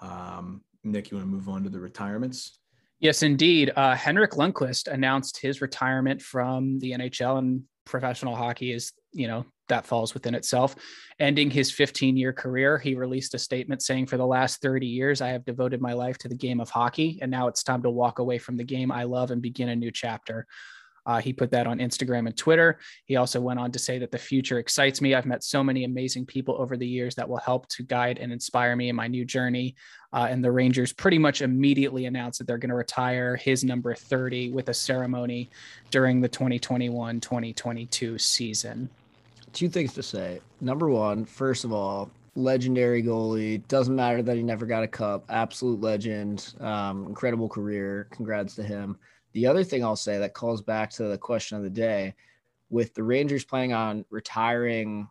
Um, 0.00 0.62
Nick, 0.84 1.10
you 1.10 1.16
want 1.16 1.28
to 1.28 1.34
move 1.34 1.48
on 1.48 1.62
to 1.64 1.70
the 1.70 1.80
retirements? 1.80 2.58
Yes, 3.00 3.22
indeed. 3.22 3.72
Uh, 3.74 3.94
Henrik 3.94 4.32
Lundqvist 4.32 4.86
announced 4.86 5.38
his 5.38 5.60
retirement 5.60 6.22
from 6.22 6.78
the 6.78 6.92
NHL 6.92 7.38
and 7.38 7.62
professional 7.84 8.36
hockey 8.36 8.72
is, 8.72 8.92
you 9.12 9.26
know, 9.26 9.44
that 9.68 9.86
falls 9.86 10.14
within 10.14 10.34
itself. 10.34 10.76
Ending 11.18 11.50
his 11.50 11.70
15 11.70 12.16
year 12.16 12.32
career, 12.32 12.78
he 12.78 12.94
released 12.94 13.34
a 13.34 13.38
statement 13.38 13.82
saying, 13.82 14.06
For 14.06 14.16
the 14.16 14.26
last 14.26 14.60
30 14.60 14.86
years, 14.86 15.20
I 15.20 15.28
have 15.28 15.44
devoted 15.44 15.80
my 15.80 15.94
life 15.94 16.18
to 16.18 16.28
the 16.28 16.34
game 16.34 16.60
of 16.60 16.70
hockey, 16.70 17.18
and 17.22 17.30
now 17.30 17.48
it's 17.48 17.62
time 17.62 17.82
to 17.82 17.90
walk 17.90 18.18
away 18.18 18.38
from 18.38 18.56
the 18.56 18.64
game 18.64 18.92
I 18.92 19.04
love 19.04 19.30
and 19.30 19.40
begin 19.40 19.68
a 19.68 19.76
new 19.76 19.90
chapter. 19.90 20.46
Uh, 21.06 21.20
he 21.20 21.32
put 21.32 21.50
that 21.50 21.66
on 21.66 21.78
Instagram 21.78 22.26
and 22.26 22.36
Twitter. 22.36 22.78
He 23.04 23.16
also 23.16 23.40
went 23.40 23.58
on 23.58 23.72
to 23.72 23.78
say 23.78 23.98
that 23.98 24.10
the 24.10 24.18
future 24.18 24.58
excites 24.58 25.00
me. 25.00 25.14
I've 25.14 25.26
met 25.26 25.42
so 25.42 25.62
many 25.64 25.84
amazing 25.84 26.26
people 26.26 26.56
over 26.58 26.76
the 26.76 26.86
years 26.86 27.14
that 27.16 27.28
will 27.28 27.38
help 27.38 27.68
to 27.68 27.82
guide 27.82 28.18
and 28.18 28.32
inspire 28.32 28.76
me 28.76 28.88
in 28.88 28.96
my 28.96 29.08
new 29.08 29.24
journey. 29.24 29.74
Uh, 30.12 30.26
and 30.28 30.44
the 30.44 30.52
Rangers 30.52 30.92
pretty 30.92 31.18
much 31.18 31.42
immediately 31.42 32.06
announced 32.06 32.38
that 32.38 32.46
they're 32.46 32.58
going 32.58 32.70
to 32.70 32.76
retire 32.76 33.36
his 33.36 33.64
number 33.64 33.94
30 33.94 34.50
with 34.50 34.68
a 34.68 34.74
ceremony 34.74 35.50
during 35.90 36.20
the 36.20 36.28
2021 36.28 37.20
2022 37.20 38.18
season. 38.18 38.88
Two 39.52 39.68
things 39.68 39.92
to 39.94 40.02
say. 40.02 40.40
Number 40.60 40.88
one, 40.88 41.24
first 41.24 41.64
of 41.64 41.72
all, 41.72 42.10
legendary 42.34 43.02
goalie. 43.02 43.66
Doesn't 43.68 43.94
matter 43.94 44.22
that 44.22 44.36
he 44.36 44.42
never 44.42 44.66
got 44.66 44.82
a 44.82 44.88
cup. 44.88 45.24
Absolute 45.28 45.80
legend. 45.80 46.54
Um, 46.60 47.06
incredible 47.06 47.48
career. 47.48 48.06
Congrats 48.10 48.54
to 48.56 48.62
him. 48.62 48.98
The 49.32 49.46
other 49.46 49.64
thing 49.64 49.84
I'll 49.84 49.96
say 49.96 50.18
that 50.18 50.34
calls 50.34 50.62
back 50.62 50.90
to 50.92 51.04
the 51.04 51.18
question 51.18 51.56
of 51.56 51.62
the 51.62 51.70
day 51.70 52.14
with 52.70 52.94
the 52.94 53.02
Rangers 53.02 53.44
planning 53.44 53.72
on 53.72 54.04
retiring 54.10 55.08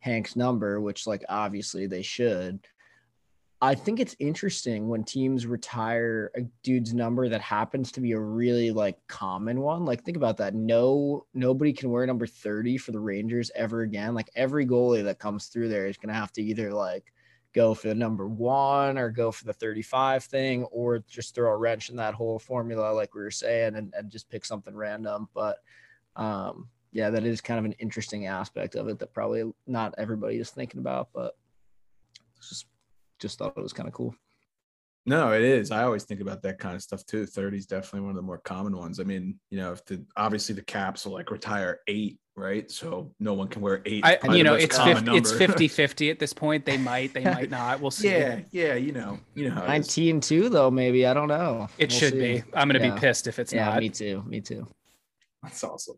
Hank's 0.00 0.36
number, 0.36 0.80
which, 0.80 1.06
like, 1.06 1.24
obviously 1.28 1.86
they 1.86 2.02
should. 2.02 2.60
I 3.62 3.74
think 3.74 4.00
it's 4.00 4.14
interesting 4.18 4.86
when 4.86 5.02
teams 5.02 5.46
retire 5.46 6.30
a 6.36 6.42
dude's 6.62 6.92
number 6.92 7.28
that 7.28 7.40
happens 7.40 7.90
to 7.92 8.02
be 8.02 8.12
a 8.12 8.20
really 8.20 8.70
like 8.70 8.98
common 9.08 9.62
one. 9.62 9.86
Like 9.86 10.04
think 10.04 10.18
about 10.18 10.36
that. 10.36 10.54
No 10.54 11.24
nobody 11.32 11.72
can 11.72 11.90
wear 11.90 12.06
number 12.06 12.26
30 12.26 12.76
for 12.76 12.92
the 12.92 13.00
Rangers 13.00 13.50
ever 13.54 13.80
again. 13.80 14.14
Like 14.14 14.28
every 14.36 14.66
goalie 14.66 15.04
that 15.04 15.18
comes 15.18 15.46
through 15.46 15.70
there 15.70 15.86
is 15.86 15.96
going 15.96 16.12
to 16.12 16.20
have 16.20 16.32
to 16.32 16.42
either 16.42 16.70
like 16.70 17.14
go 17.56 17.74
for 17.74 17.88
the 17.88 17.94
number 17.94 18.28
1 18.28 18.98
or 18.98 19.10
go 19.10 19.32
for 19.32 19.46
the 19.46 19.52
35 19.52 20.22
thing 20.24 20.64
or 20.64 20.98
just 21.08 21.34
throw 21.34 21.50
a 21.50 21.56
wrench 21.56 21.88
in 21.88 21.96
that 21.96 22.14
whole 22.14 22.38
formula 22.38 22.92
like 22.92 23.14
we 23.14 23.22
were 23.22 23.30
saying 23.30 23.76
and, 23.76 23.94
and 23.96 24.10
just 24.10 24.28
pick 24.28 24.44
something 24.44 24.76
random, 24.76 25.28
but 25.34 25.58
um 26.14 26.68
yeah, 26.92 27.10
that 27.10 27.24
is 27.24 27.40
kind 27.40 27.58
of 27.58 27.64
an 27.64 27.72
interesting 27.72 28.26
aspect 28.26 28.74
of 28.74 28.88
it 28.88 28.98
that 28.98 29.12
probably 29.12 29.44
not 29.66 29.94
everybody 29.98 30.36
is 30.36 30.50
thinking 30.50 30.80
about, 30.80 31.08
but 31.12 31.36
just 32.40 32.66
just 33.18 33.38
thought 33.38 33.54
it 33.56 33.62
was 33.62 33.72
kind 33.72 33.88
of 33.88 33.94
cool. 33.94 34.14
No, 35.06 35.32
it 35.32 35.42
is. 35.42 35.70
I 35.70 35.84
always 35.84 36.04
think 36.04 36.20
about 36.20 36.42
that 36.42 36.58
kind 36.58 36.74
of 36.74 36.82
stuff 36.82 37.06
too. 37.06 37.26
30 37.26 37.58
is 37.58 37.66
definitely 37.66 38.00
one 38.00 38.10
of 38.10 38.16
the 38.16 38.22
more 38.22 38.38
common 38.38 38.76
ones. 38.76 38.98
I 38.98 39.04
mean, 39.04 39.38
you 39.50 39.58
know, 39.58 39.72
if 39.72 39.84
the 39.84 40.04
obviously 40.16 40.54
the 40.54 40.62
caps 40.62 41.06
will 41.06 41.12
like 41.12 41.30
retire 41.30 41.80
eight, 41.86 42.18
right? 42.36 42.70
So 42.70 43.10
no 43.18 43.34
one 43.34 43.48
can 43.48 43.62
wear 43.62 43.82
eight. 43.86 44.04
I, 44.04 44.18
you 44.32 44.44
know, 44.44 44.54
it's 44.54 44.78
50, 44.78 45.16
it's 45.16 45.32
50 45.36 45.68
50 45.68 46.10
at 46.10 46.18
this 46.18 46.32
point. 46.32 46.64
They 46.64 46.76
might, 46.76 47.14
they 47.14 47.24
might 47.24 47.50
not. 47.50 47.80
We'll 47.80 47.90
see. 47.90 48.10
Yeah, 48.10 48.40
yeah, 48.50 48.74
you 48.74 48.92
know, 48.92 49.18
you 49.34 49.48
know, 49.48 49.66
19 49.66 50.20
2 50.20 50.48
though, 50.48 50.70
maybe. 50.70 51.06
I 51.06 51.14
don't 51.14 51.28
know. 51.28 51.68
It 51.78 51.90
we'll 51.90 51.98
should 51.98 52.12
see. 52.12 52.18
be. 52.18 52.44
I'm 52.54 52.68
gonna 52.68 52.84
yeah. 52.84 52.94
be 52.94 53.00
pissed 53.00 53.26
if 53.26 53.38
it's 53.38 53.52
yeah, 53.52 53.66
not. 53.66 53.80
Me 53.80 53.88
too. 53.88 54.22
Me 54.26 54.40
too. 54.40 54.66
That's 55.42 55.64
awesome. 55.64 55.96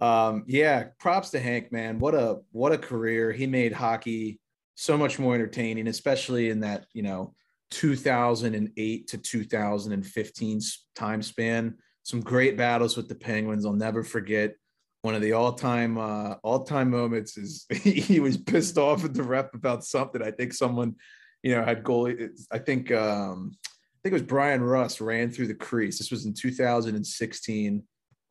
Um, 0.00 0.44
yeah, 0.46 0.88
props 0.98 1.30
to 1.30 1.40
Hank, 1.40 1.72
man. 1.72 1.98
What 1.98 2.14
a 2.14 2.38
what 2.52 2.72
a 2.72 2.78
career. 2.78 3.32
He 3.32 3.46
made 3.46 3.72
hockey 3.72 4.40
so 4.76 4.96
much 4.96 5.18
more 5.18 5.34
entertaining, 5.34 5.88
especially 5.88 6.48
in 6.48 6.60
that, 6.60 6.86
you 6.94 7.02
know, 7.02 7.34
2008 7.70 9.08
to 9.08 9.18
2015 9.18 10.60
time 10.94 11.22
span. 11.22 11.74
Some 12.02 12.20
great 12.20 12.56
battles 12.56 12.96
with 12.96 13.08
the 13.08 13.14
Penguins. 13.14 13.66
I'll 13.66 13.74
never 13.74 14.02
forget 14.02 14.54
one 15.02 15.14
of 15.14 15.22
the 15.22 15.32
all-time 15.32 15.96
uh, 15.98 16.34
all-time 16.42 16.90
moments 16.90 17.36
is 17.36 17.66
he 17.70 18.20
was 18.20 18.36
pissed 18.36 18.78
off 18.78 19.04
at 19.04 19.14
the 19.14 19.22
rep 19.22 19.54
about 19.54 19.84
something. 19.84 20.22
I 20.22 20.30
think 20.30 20.52
someone, 20.52 20.96
you 21.42 21.54
know, 21.54 21.64
had 21.64 21.82
goalie. 21.82 22.30
I 22.50 22.58
think 22.58 22.92
um, 22.92 23.52
I 23.64 23.98
think 24.02 24.12
it 24.12 24.20
was 24.20 24.22
Bryan 24.22 24.62
Rust 24.62 25.00
ran 25.00 25.30
through 25.30 25.48
the 25.48 25.54
crease. 25.54 25.98
This 25.98 26.10
was 26.10 26.26
in 26.26 26.34
2016. 26.34 27.82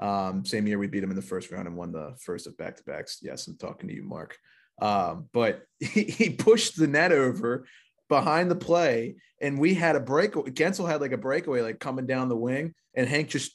Um, 0.02 0.46
same 0.46 0.66
year 0.66 0.80
we 0.80 0.88
beat 0.88 1.04
him 1.04 1.10
in 1.10 1.16
the 1.16 1.22
first 1.22 1.52
round 1.52 1.68
and 1.68 1.76
won 1.76 1.92
the 1.92 2.16
first 2.22 2.48
of 2.48 2.58
back-to-backs. 2.58 3.20
Yes, 3.22 3.48
I'm 3.48 3.58
talking 3.58 3.90
to 3.90 3.96
you, 3.96 4.04
Mark. 4.04 4.38
Um, 4.82 5.28
but 5.34 5.64
he, 5.80 6.04
he, 6.04 6.30
pushed 6.30 6.78
the 6.78 6.88
net 6.88 7.12
over 7.12 7.66
behind 8.08 8.50
the 8.50 8.56
play, 8.56 9.16
and 9.42 9.60
we 9.60 9.74
had 9.74 9.96
a 9.96 10.00
break. 10.00 10.34
Guentzel 10.34 10.90
had 10.90 11.02
like 11.02 11.12
a 11.12 11.18
breakaway, 11.18 11.62
like 11.62 11.80
coming 11.80 12.08
down 12.08 12.30
the 12.30 12.38
wing, 12.38 12.74
and 12.96 13.08
Hank 13.08 13.30
just 13.30 13.52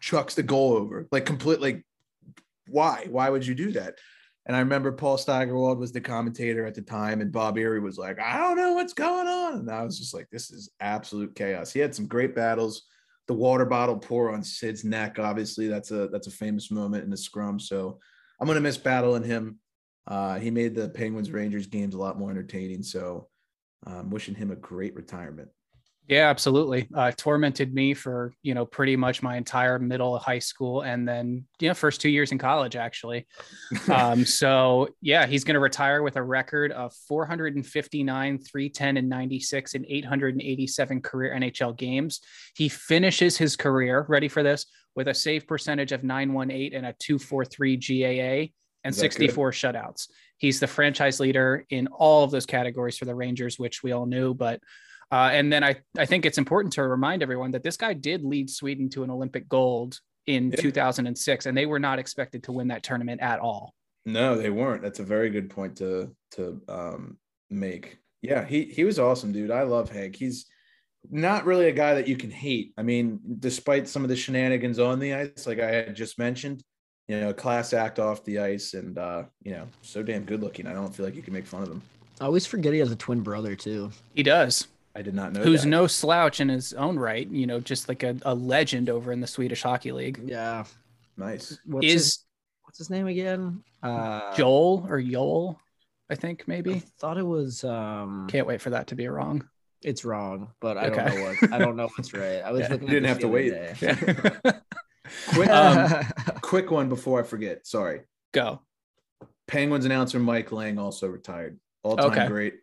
chucks 0.00 0.34
the 0.34 0.42
goal 0.42 0.74
over, 0.74 1.06
like 1.10 1.26
completely. 1.26 1.84
Why? 2.70 3.06
Why 3.10 3.30
would 3.30 3.46
you 3.46 3.54
do 3.54 3.72
that? 3.72 3.96
And 4.46 4.56
I 4.56 4.60
remember 4.60 4.92
Paul 4.92 5.18
Steigerwald 5.18 5.78
was 5.78 5.92
the 5.92 6.00
commentator 6.00 6.64
at 6.66 6.74
the 6.74 6.80
time, 6.80 7.20
and 7.20 7.30
Bob 7.30 7.56
Errey 7.56 7.82
was 7.82 7.98
like, 7.98 8.18
I 8.18 8.38
don't 8.38 8.56
know 8.56 8.72
what's 8.72 8.94
going 8.94 9.28
on. 9.28 9.54
And 9.56 9.70
I 9.70 9.84
was 9.84 9.98
just 9.98 10.14
like, 10.14 10.26
this 10.32 10.50
is 10.50 10.70
absolute 10.80 11.34
chaos. 11.34 11.70
He 11.70 11.80
had 11.80 11.94
some 11.94 12.06
great 12.06 12.34
battles. 12.34 12.84
The 13.26 13.34
water 13.34 13.66
bottle 13.66 13.98
pour 13.98 14.32
on 14.32 14.42
Sid's 14.42 14.84
neck, 14.84 15.18
obviously, 15.18 15.68
that's 15.68 15.90
a 15.90 16.08
that's 16.08 16.28
a 16.28 16.30
famous 16.30 16.70
moment 16.70 17.04
in 17.04 17.10
the 17.10 17.16
scrum. 17.16 17.60
So 17.60 17.98
I'm 18.40 18.46
gonna 18.46 18.60
miss 18.60 18.78
battling 18.78 19.22
him. 19.22 19.58
Uh, 20.06 20.38
he 20.38 20.50
made 20.50 20.74
the 20.74 20.88
Penguins 20.88 21.30
Rangers 21.30 21.66
games 21.66 21.94
a 21.94 21.98
lot 21.98 22.18
more 22.18 22.30
entertaining. 22.30 22.82
So 22.82 23.28
I'm 23.84 23.98
um, 23.98 24.10
wishing 24.10 24.34
him 24.34 24.50
a 24.50 24.56
great 24.56 24.94
retirement. 24.94 25.50
Yeah, 26.08 26.30
absolutely. 26.30 26.88
Uh, 26.94 27.12
tormented 27.14 27.74
me 27.74 27.92
for 27.92 28.32
you 28.42 28.54
know 28.54 28.64
pretty 28.64 28.96
much 28.96 29.22
my 29.22 29.36
entire 29.36 29.78
middle 29.78 30.16
of 30.16 30.22
high 30.22 30.38
school, 30.38 30.80
and 30.80 31.06
then 31.06 31.44
you 31.60 31.68
know 31.68 31.74
first 31.74 32.00
two 32.00 32.08
years 32.08 32.32
in 32.32 32.38
college 32.38 32.76
actually. 32.76 33.26
Um, 33.92 34.24
so 34.24 34.88
yeah, 35.02 35.26
he's 35.26 35.44
going 35.44 35.54
to 35.54 35.60
retire 35.60 36.02
with 36.02 36.16
a 36.16 36.22
record 36.22 36.72
of 36.72 36.94
459, 37.08 38.38
310, 38.38 38.96
and 38.96 39.08
96 39.08 39.74
in 39.74 39.84
887 39.86 41.02
career 41.02 41.34
NHL 41.38 41.76
games. 41.76 42.20
He 42.56 42.70
finishes 42.70 43.36
his 43.36 43.54
career 43.54 44.06
ready 44.08 44.28
for 44.28 44.42
this 44.42 44.64
with 44.96 45.08
a 45.08 45.14
save 45.14 45.46
percentage 45.46 45.92
of 45.92 46.04
918 46.04 46.74
and 46.74 46.86
a 46.86 46.94
243 46.98 47.76
GAA 47.76 48.52
and 48.82 48.94
64 48.94 49.50
good? 49.50 49.54
shutouts. 49.54 50.08
He's 50.38 50.58
the 50.58 50.66
franchise 50.66 51.20
leader 51.20 51.66
in 51.68 51.86
all 51.88 52.24
of 52.24 52.30
those 52.30 52.46
categories 52.46 52.96
for 52.96 53.04
the 53.04 53.14
Rangers, 53.14 53.58
which 53.58 53.82
we 53.82 53.92
all 53.92 54.06
knew. 54.06 54.32
But 54.32 54.60
uh, 55.10 55.30
and 55.32 55.52
then 55.52 55.64
I 55.64 55.76
I 55.96 56.04
think 56.04 56.26
it's 56.26 56.38
important 56.38 56.72
to 56.74 56.82
remind 56.82 57.22
everyone 57.22 57.50
that 57.52 57.62
this 57.62 57.76
guy 57.76 57.94
did 57.94 58.24
lead 58.24 58.50
Sweden 58.50 58.88
to 58.90 59.04
an 59.04 59.10
Olympic 59.10 59.48
gold 59.48 59.98
in 60.26 60.50
yeah. 60.50 60.60
2006, 60.60 61.46
and 61.46 61.56
they 61.56 61.66
were 61.66 61.78
not 61.78 61.98
expected 61.98 62.42
to 62.44 62.52
win 62.52 62.68
that 62.68 62.82
tournament 62.82 63.20
at 63.22 63.40
all. 63.40 63.74
No, 64.04 64.36
they 64.36 64.50
weren't. 64.50 64.82
That's 64.82 65.00
a 65.00 65.04
very 65.04 65.30
good 65.30 65.50
point 65.50 65.76
to 65.78 66.14
to 66.32 66.60
um, 66.68 67.18
make. 67.50 67.98
Yeah, 68.22 68.44
he 68.44 68.64
he 68.64 68.84
was 68.84 68.98
awesome, 68.98 69.32
dude. 69.32 69.50
I 69.50 69.62
love 69.62 69.90
Hank. 69.90 70.16
He's 70.16 70.46
not 71.10 71.46
really 71.46 71.68
a 71.68 71.72
guy 71.72 71.94
that 71.94 72.08
you 72.08 72.16
can 72.16 72.30
hate. 72.30 72.74
I 72.76 72.82
mean, 72.82 73.20
despite 73.38 73.88
some 73.88 74.02
of 74.02 74.08
the 74.08 74.16
shenanigans 74.16 74.78
on 74.78 74.98
the 74.98 75.14
ice, 75.14 75.46
like 75.46 75.60
I 75.60 75.70
had 75.70 75.96
just 75.96 76.18
mentioned, 76.18 76.62
you 77.06 77.18
know, 77.20 77.32
class 77.32 77.72
act 77.72 77.98
off 77.98 78.24
the 78.24 78.40
ice 78.40 78.74
and 78.74 78.98
uh, 78.98 79.24
you 79.42 79.52
know, 79.52 79.66
so 79.82 80.02
damn 80.02 80.24
good 80.24 80.42
looking. 80.42 80.66
I 80.66 80.74
don't 80.74 80.94
feel 80.94 81.06
like 81.06 81.16
you 81.16 81.22
can 81.22 81.32
make 81.32 81.46
fun 81.46 81.62
of 81.62 81.70
him. 81.70 81.82
I 82.20 82.24
always 82.24 82.46
forget 82.46 82.72
he 82.72 82.80
has 82.80 82.90
a 82.90 82.96
twin 82.96 83.20
brother 83.20 83.54
too. 83.56 83.90
He 84.14 84.22
does. 84.22 84.68
I 84.98 85.02
did 85.02 85.14
not 85.14 85.32
know. 85.32 85.42
Who's 85.42 85.62
that. 85.62 85.68
no 85.68 85.86
slouch 85.86 86.40
in 86.40 86.48
his 86.48 86.72
own 86.72 86.98
right, 86.98 87.30
you 87.30 87.46
know, 87.46 87.60
just 87.60 87.88
like 87.88 88.02
a, 88.02 88.16
a 88.22 88.34
legend 88.34 88.90
over 88.90 89.12
in 89.12 89.20
the 89.20 89.28
Swedish 89.28 89.62
hockey 89.62 89.92
league. 89.92 90.20
Yeah. 90.24 90.64
Nice. 91.16 91.56
What's 91.64 91.86
is 91.86 91.92
his, 91.92 92.18
what's 92.64 92.78
his 92.78 92.90
name 92.90 93.06
again? 93.06 93.62
Uh 93.80 94.34
Joel 94.34 94.84
or 94.88 95.00
Joel, 95.00 95.60
I 96.10 96.16
think 96.16 96.48
maybe. 96.48 96.74
I 96.74 96.82
thought 96.98 97.16
it 97.16 97.26
was 97.26 97.62
um 97.62 98.26
can't 98.28 98.48
wait 98.48 98.60
for 98.60 98.70
that 98.70 98.88
to 98.88 98.96
be 98.96 99.06
wrong. 99.06 99.48
It's 99.82 100.04
wrong, 100.04 100.50
but 100.60 100.76
I 100.76 100.88
okay. 100.88 100.96
don't 100.96 101.14
know 101.14 101.24
what 101.24 101.52
I 101.52 101.58
don't 101.58 101.76
know 101.76 101.88
what's 101.96 102.12
right. 102.12 102.42
I 102.42 102.50
was 102.50 102.62
yeah, 102.62 102.68
looking 102.70 102.88
you 102.88 102.94
didn't 102.94 103.08
have 103.08 103.20
to 103.20 103.28
wait. 103.28 103.54
quick, 105.32 105.48
um, 105.48 106.04
quick 106.40 106.72
one 106.72 106.88
before 106.88 107.20
I 107.20 107.22
forget. 107.22 107.68
Sorry. 107.68 108.00
Go. 108.32 108.62
Penguins 109.46 109.84
announcer 109.84 110.18
Mike 110.18 110.50
Lange 110.50 110.78
also 110.78 111.06
retired. 111.06 111.60
All 111.84 111.96
time 111.96 112.10
okay. 112.10 112.26
great. 112.26 112.54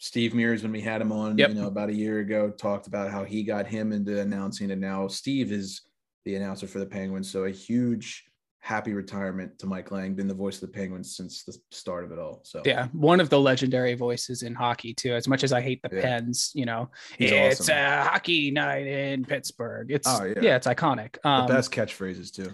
Steve 0.00 0.34
Mears, 0.34 0.62
when 0.62 0.72
we 0.72 0.80
had 0.80 1.00
him 1.00 1.12
on, 1.12 1.36
yep. 1.36 1.50
you 1.50 1.54
know, 1.54 1.66
about 1.66 1.90
a 1.90 1.94
year 1.94 2.20
ago, 2.20 2.50
talked 2.50 2.86
about 2.86 3.10
how 3.10 3.22
he 3.22 3.42
got 3.42 3.66
him 3.66 3.92
into 3.92 4.18
announcing, 4.18 4.70
and 4.70 4.80
now 4.80 5.06
Steve 5.06 5.52
is 5.52 5.82
the 6.24 6.34
announcer 6.36 6.66
for 6.66 6.78
the 6.78 6.86
Penguins. 6.86 7.30
So 7.30 7.44
a 7.44 7.50
huge 7.50 8.24
happy 8.60 8.94
retirement 8.94 9.58
to 9.58 9.66
Mike 9.66 9.90
Lange, 9.90 10.14
been 10.14 10.26
the 10.26 10.34
voice 10.34 10.54
of 10.56 10.62
the 10.62 10.68
Penguins 10.68 11.16
since 11.16 11.44
the 11.44 11.54
start 11.70 12.04
of 12.04 12.12
it 12.12 12.18
all. 12.18 12.40
So 12.44 12.62
Yeah, 12.64 12.88
one 12.92 13.20
of 13.20 13.28
the 13.28 13.38
legendary 13.38 13.94
voices 13.94 14.42
in 14.42 14.54
hockey 14.54 14.94
too. 14.94 15.14
As 15.14 15.28
much 15.28 15.44
as 15.44 15.52
I 15.52 15.60
hate 15.60 15.82
the 15.82 15.90
Yeah. 15.94 16.02
Pens, 16.02 16.50
you 16.54 16.64
know, 16.64 16.90
He's 17.18 17.30
it's 17.32 17.60
awesome. 17.60 17.76
a 17.76 18.04
hockey 18.04 18.50
night 18.50 18.86
in 18.86 19.24
Pittsburgh. 19.24 19.90
It's 19.90 20.08
Oh, 20.08 20.24
yeah. 20.24 20.34
yeah. 20.40 20.56
it's 20.56 20.66
iconic. 20.66 21.16
Um, 21.24 21.46
the 21.46 21.54
best 21.54 21.72
catchphrases 21.72 22.32
too. 22.32 22.52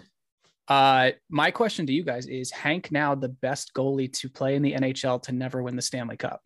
Uh, 0.69 1.13
my 1.29 1.53
question 1.53 1.87
to 1.87 1.93
you 1.93 2.03
guys 2.03 2.27
is: 2.27 2.51
Hank 2.51 2.91
now 2.91 3.15
the 3.15 3.29
best 3.29 3.73
goalie 3.73 4.13
to 4.15 4.29
play 4.29 4.57
in 4.57 4.63
the 4.63 4.73
NHL 4.73 5.23
to 5.23 5.33
never 5.33 5.63
win 5.63 5.77
the 5.77 5.83
Stanley 5.83 6.17
Cup? 6.17 6.43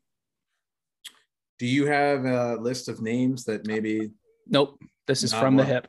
Do 1.60 1.66
you 1.66 1.86
have 1.86 2.24
a 2.24 2.56
list 2.56 2.88
of 2.88 3.02
names 3.02 3.44
that 3.44 3.66
maybe? 3.66 4.10
Nope. 4.48 4.80
This 5.06 5.22
is 5.22 5.30
Not 5.32 5.42
from 5.42 5.56
the 5.56 5.64
hip. 5.64 5.86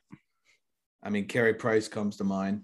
I 1.01 1.10
mean, 1.10 1.25
Carey 1.27 1.53
Price 1.53 1.88
comes 1.88 2.17
to 2.17 2.25
mind. 2.25 2.63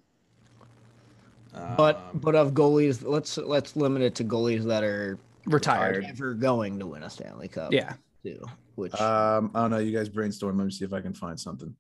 But 1.78 1.96
Um, 2.14 2.20
but 2.20 2.36
of 2.36 2.52
goalies, 2.54 3.04
let's 3.08 3.38
let's 3.38 3.76
limit 3.78 4.02
it 4.02 4.14
to 4.16 4.24
goalies 4.26 4.64
that 4.66 4.84
are 4.84 5.18
Retired. 5.46 6.04
never 6.04 6.34
going 6.34 6.78
to 6.80 6.86
win 6.86 7.04
a 7.04 7.10
Stanley 7.10 7.48
Cup. 7.48 7.72
Yeah. 7.72 7.94
Too. 8.24 8.44
Which 8.76 8.94
um, 9.00 9.52
I 9.56 9.62
don't 9.62 9.72
know. 9.72 9.78
You 9.78 9.96
guys 9.98 10.10
brainstorm. 10.10 10.58
Let 10.58 10.66
me 10.66 10.72
see 10.72 10.84
if 10.86 10.92
I 10.94 11.00
can 11.02 11.14
find 11.14 11.40
something. 11.40 11.74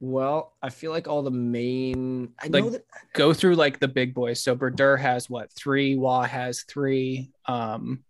well, 0.00 0.54
I 0.62 0.70
feel 0.70 0.90
like 0.92 1.06
all 1.08 1.22
the 1.22 1.30
main 1.30 2.32
I 2.40 2.46
Like- 2.48 2.64
know 2.64 2.70
that 2.70 2.86
Go 3.12 3.32
through 3.34 3.54
like 3.56 3.78
the 3.80 3.88
big 3.88 4.14
boys. 4.14 4.40
So 4.40 4.54
Brodeur 4.54 4.96
has 4.96 5.28
what 5.28 5.52
three? 5.52 5.94
Roy 5.96 6.22
has 6.22 6.62
three. 6.62 7.30
Um, 7.44 8.02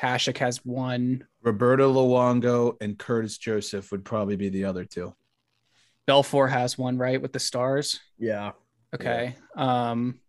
Hasek 0.00 0.38
has 0.38 0.64
one. 0.64 1.26
Roberto 1.42 1.92
Luongo 1.92 2.76
and 2.80 2.98
Curtis 2.98 3.38
Joseph 3.38 3.90
would 3.92 4.04
probably 4.04 4.36
be 4.36 4.48
the 4.48 4.64
other 4.64 4.84
two. 4.84 5.14
Belfour 6.08 6.50
has 6.50 6.76
one, 6.76 6.98
right, 6.98 7.20
with 7.20 7.32
the 7.32 7.38
Stars. 7.38 8.00
yeah. 8.18 8.52
Okay. 8.94 9.34
Um, 9.56 10.20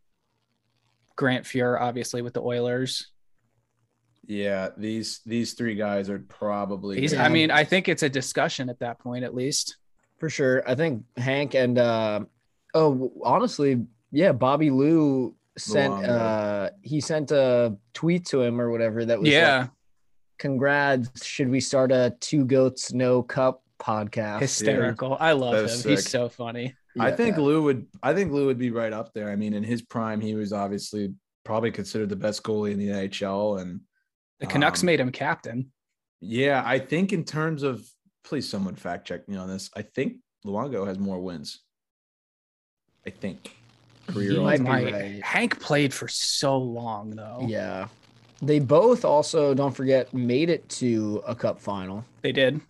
Grant 1.15 1.45
Fuhr, 1.45 1.80
obviously, 1.80 2.21
with 2.21 2.34
the 2.34 2.41
Oilers. 2.41 3.12
Yeah, 4.28 4.69
these 4.75 5.21
these 5.25 5.54
three 5.54 5.75
guys 5.75 6.10
are 6.10 6.17
probably. 6.19 6.99
He's. 6.99 7.13
I 7.13 7.30
mean, 7.30 7.51
I 7.51 7.63
think 7.63 7.88
it's 7.88 8.01
a 8.01 8.10
discussion 8.10 8.69
at 8.69 8.80
that 8.80 8.97
point, 8.99 9.23
at 9.23 9.36
least. 9.36 9.78
For 10.17 10.30
sure. 10.30 10.67
I 10.67 10.73
think 10.75 11.04
Hank 11.17 11.54
and 11.54 11.78
uh 11.78 12.21
oh 12.73 13.13
honestly, 13.23 13.86
yeah, 14.12 14.32
Bobby 14.32 14.71
Lou 14.71 15.36
sent 15.57 15.93
Luongo. 15.93 16.09
uh 16.09 16.69
he 16.81 16.99
sent 17.01 17.31
a 17.31 17.77
tweet 17.93 18.25
to 18.27 18.41
him 18.41 18.59
or 18.59 18.69
whatever 18.71 19.05
that 19.05 19.19
was 19.19 19.27
like, 19.27 19.33
Yeah, 19.33 19.67
congrats. 20.39 21.25
Should 21.25 21.49
we 21.49 21.59
start 21.59 21.91
a 21.91 22.15
two 22.19 22.45
goats 22.45 22.93
no 22.93 23.23
cup 23.23 23.63
podcast? 23.79 24.39
hysterical. 24.41 25.17
I 25.19 25.31
love 25.33 25.55
him. 25.55 25.63
was 25.63 25.83
He's 25.83 26.09
so 26.09 26.29
funny. 26.29 26.75
I 26.99 27.09
Yeah. 27.09 27.15
think 27.15 27.37
Lou 27.37 27.61
would. 27.63 27.87
I 28.03 28.13
think 28.13 28.31
Lou 28.31 28.45
would 28.47 28.57
be 28.57 28.71
right 28.71 28.93
up 28.93 29.13
there. 29.13 29.29
I 29.29 29.35
mean, 29.35 29.53
in 29.53 29.63
his 29.63 29.81
prime, 29.81 30.21
he 30.21 30.33
was 30.35 30.53
obviously 30.53 31.13
probably 31.43 31.71
considered 31.71 32.09
the 32.09 32.15
best 32.15 32.41
goalie 32.43 32.71
in 32.71 32.79
the 32.79 32.87
NHL, 32.89 33.61
and 33.61 33.81
The 34.39 34.47
Canucks 34.47 34.81
Um, 34.81 34.87
made 34.87 34.99
him 34.99 35.11
captain. 35.11 35.71
yeah, 36.21 36.63
I 36.65 36.79
think 36.79 37.13
in 37.13 37.23
terms 37.23 37.63
of, 37.63 37.87
please 38.23 38.49
someone 38.49 38.75
fact 38.75 39.07
check 39.07 39.27
me 39.29 39.35
on 39.37 39.47
this. 39.47 39.69
I 39.75 39.81
think 39.83 40.17
Luongo 40.45 40.87
has 40.87 40.97
more 40.99 41.19
wins. 41.19 41.61
I 43.05 43.09
think 43.11 43.55
career. 44.07 44.41
Might 44.41 44.57
be 44.57 44.63
Might- 44.63 44.93
right. 44.93 45.23
Hank 45.23 45.59
played 45.59 45.93
for 45.93 46.07
so 46.07 46.57
long, 46.57 47.11
though. 47.11 47.45
Yeah. 47.47 47.87
They 48.41 48.59
both 48.59 49.05
also, 49.05 49.53
don't 49.53 49.75
forget, 49.75 50.13
made 50.13 50.49
it 50.49 50.67
to 50.69 51.23
a 51.25 51.33
cup 51.35 51.59
final. 51.59 52.03
They 52.21 52.31
did. 52.31 52.61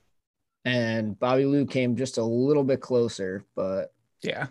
And 0.63 1.17
Bobby 1.19 1.45
Lou 1.45 1.65
came 1.65 1.95
just 1.95 2.17
a 2.17 2.23
little 2.23 2.63
bit 2.63 2.81
closer, 2.81 3.43
but 3.55 3.93
Yeah. 4.21 4.47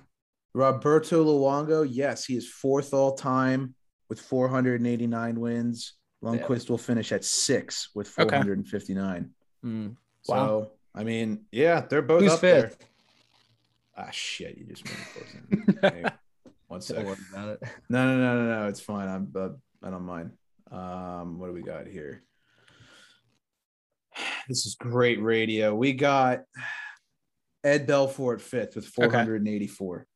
Roberto 0.54 1.24
Luongo, 1.24 1.86
yes, 1.88 2.24
he 2.24 2.36
is 2.36 2.48
fourth 2.48 2.94
all 2.94 3.14
time 3.16 3.74
with 4.08 4.20
489 4.20 5.40
wins. 5.40 5.94
Lundqvist 6.22 6.70
will 6.70 6.78
finish 6.78 7.10
at 7.12 7.24
six 7.24 7.90
with 7.94 8.08
Okay. 8.18 8.30
459. 8.36 9.30
mm, 9.64 9.96
So, 10.22 10.32
Wow. 10.32 10.70
I 10.94 11.02
mean, 11.04 11.46
yeah, 11.50 11.80
they're 11.80 12.02
both 12.02 12.22
who's 12.22 12.32
up 12.32 12.40
there. 12.40 12.70
Ah, 13.96 14.10
shit, 14.10 14.56
you 14.56 14.64
just 14.66 14.84
made 15.82 16.12
One 16.74 16.80
Don't 16.80 16.96
sec. 16.96 17.06
worry 17.06 17.16
about 17.32 17.48
it. 17.50 17.62
No, 17.88 18.04
no, 18.04 18.18
no, 18.18 18.42
no, 18.42 18.60
no. 18.62 18.68
It's 18.68 18.80
fine. 18.80 19.08
I'm, 19.08 19.32
uh, 19.36 19.50
I 19.80 19.90
don't 19.90 20.02
mind. 20.02 20.32
Um, 20.72 21.38
what 21.38 21.46
do 21.46 21.52
we 21.52 21.62
got 21.62 21.86
here? 21.86 22.24
This 24.48 24.66
is 24.66 24.74
great 24.74 25.22
radio. 25.22 25.74
We 25.74 25.92
got 25.94 26.40
Ed 27.62 27.86
Belfour 27.86 28.38
fifth 28.38 28.74
with 28.74 28.84
484. 28.86 30.06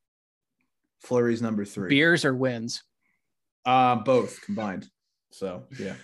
Fleury's 1.01 1.41
number 1.41 1.65
three. 1.65 1.89
Beers 1.89 2.27
or 2.27 2.35
wins. 2.35 2.83
Uh, 3.65 3.95
both 3.97 4.43
combined. 4.43 4.87
So 5.31 5.65
yeah. 5.79 5.95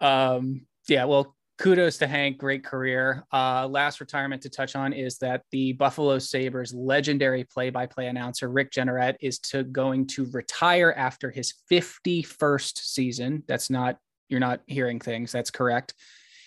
Um, 0.00 0.66
yeah, 0.88 1.04
well, 1.04 1.34
kudos 1.58 1.98
to 1.98 2.06
Hank. 2.06 2.38
Great 2.38 2.64
career. 2.64 3.24
Uh, 3.32 3.66
last 3.68 4.00
retirement 4.00 4.42
to 4.42 4.50
touch 4.50 4.74
on 4.74 4.92
is 4.92 5.18
that 5.18 5.42
the 5.50 5.72
Buffalo 5.74 6.18
Sabres 6.18 6.74
legendary 6.74 7.44
play-by-play 7.44 8.06
announcer 8.06 8.48
Rick 8.50 8.72
Jeanneret 8.72 9.16
is 9.20 9.38
to 9.40 9.62
going 9.64 10.06
to 10.08 10.26
retire 10.32 10.92
after 10.96 11.30
his 11.30 11.54
51st 11.70 12.78
season. 12.78 13.42
That's 13.46 13.70
not 13.70 13.98
you're 14.28 14.40
not 14.40 14.60
hearing 14.66 14.98
things. 14.98 15.30
That's 15.30 15.50
correct. 15.50 15.94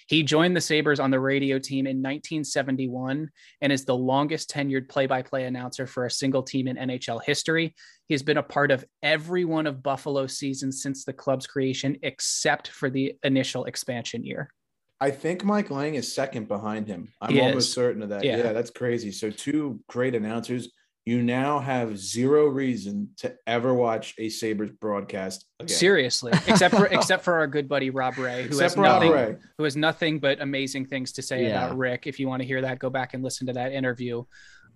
He 0.07 0.21
joined 0.21 0.55
the 0.55 0.61
Sabres 0.61 0.99
on 0.99 1.09
the 1.09 1.19
radio 1.19 1.57
team 1.57 1.87
in 1.87 1.97
1971 1.97 3.29
and 3.61 3.71
is 3.71 3.85
the 3.85 3.95
longest 3.95 4.51
tenured 4.51 4.87
play 4.87 5.07
by 5.07 5.23
play 5.23 5.45
announcer 5.45 5.87
for 5.87 6.05
a 6.05 6.11
single 6.11 6.43
team 6.43 6.67
in 6.67 6.77
NHL 6.77 7.23
history. 7.23 7.73
He's 8.07 8.21
been 8.21 8.37
a 8.37 8.43
part 8.43 8.69
of 8.69 8.85
every 9.01 9.45
one 9.45 9.65
of 9.65 9.81
Buffalo's 9.81 10.37
seasons 10.37 10.83
since 10.83 11.05
the 11.05 11.13
club's 11.13 11.47
creation, 11.47 11.97
except 12.03 12.67
for 12.67 12.89
the 12.89 13.15
initial 13.23 13.65
expansion 13.65 14.23
year. 14.23 14.51
I 15.01 15.11
think 15.11 15.43
Mike 15.43 15.69
Lange 15.71 15.95
is 15.95 16.13
second 16.13 16.47
behind 16.47 16.87
him. 16.87 17.09
I'm 17.21 17.33
He 17.33 17.41
almost 17.41 17.67
is. 17.69 17.73
certain 17.73 18.01
of 18.01 18.09
that. 18.09 18.23
Yeah. 18.23 18.37
Yeah. 18.37 18.53
that's 18.53 18.69
crazy. 18.71 19.11
So 19.11 19.29
two 19.29 19.79
great 19.87 20.15
announcers. 20.15 20.71
You 21.05 21.21
now 21.21 21.59
have 21.59 21.99
zero 21.99 22.47
reason 22.47 23.09
to 23.17 23.35
ever 23.45 23.75
watch 23.75 24.15
a 24.17 24.27
Sabres 24.29 24.71
broadcast 24.81 25.45
again. 25.59 25.67
Seriously, 25.75 26.31
except 26.47 26.73
for 26.73 26.87
except 26.87 27.23
for 27.23 27.35
our 27.35 27.45
good 27.45 27.69
buddy 27.69 27.91
Rob 27.91 28.17
Ray, 28.17 28.41
who 28.41 28.47
Except 28.47 28.61
has 28.71 28.77
Rob 28.77 29.03
nothing 29.03 29.11
Ray. 29.11 29.35
who 29.59 29.63
has 29.65 29.75
nothing 29.75 30.19
but 30.19 30.41
amazing 30.41 30.87
things 30.87 31.11
to 31.11 31.21
say 31.21 31.43
Yeah. 31.43 31.65
about 31.65 31.77
Rick. 31.77 32.07
If 32.07 32.19
you 32.19 32.27
want 32.27 32.41
to 32.41 32.47
hear 32.47 32.61
that, 32.61 32.79
go 32.79 32.89
back 32.89 33.13
and 33.13 33.23
listen 33.23 33.45
to 33.47 33.53
that 33.53 33.71
interview 33.71 34.23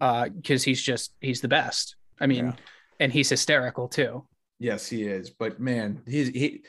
uh, 0.01 0.29
because 0.29 0.61
he's 0.63 0.83
just 0.83 1.15
he's 1.19 1.41
the 1.41 1.47
best. 1.47 1.95
I 2.21 2.27
mean, 2.27 2.45
Yeah. 2.45 2.53
and 2.99 3.11
he's 3.11 3.29
hysterical 3.29 3.87
too. 3.87 4.27
Yes, 4.59 4.87
he 4.87 5.05
is. 5.07 5.31
But 5.31 5.59
man, 5.59 6.03
he's 6.05 6.27
he 6.29 6.63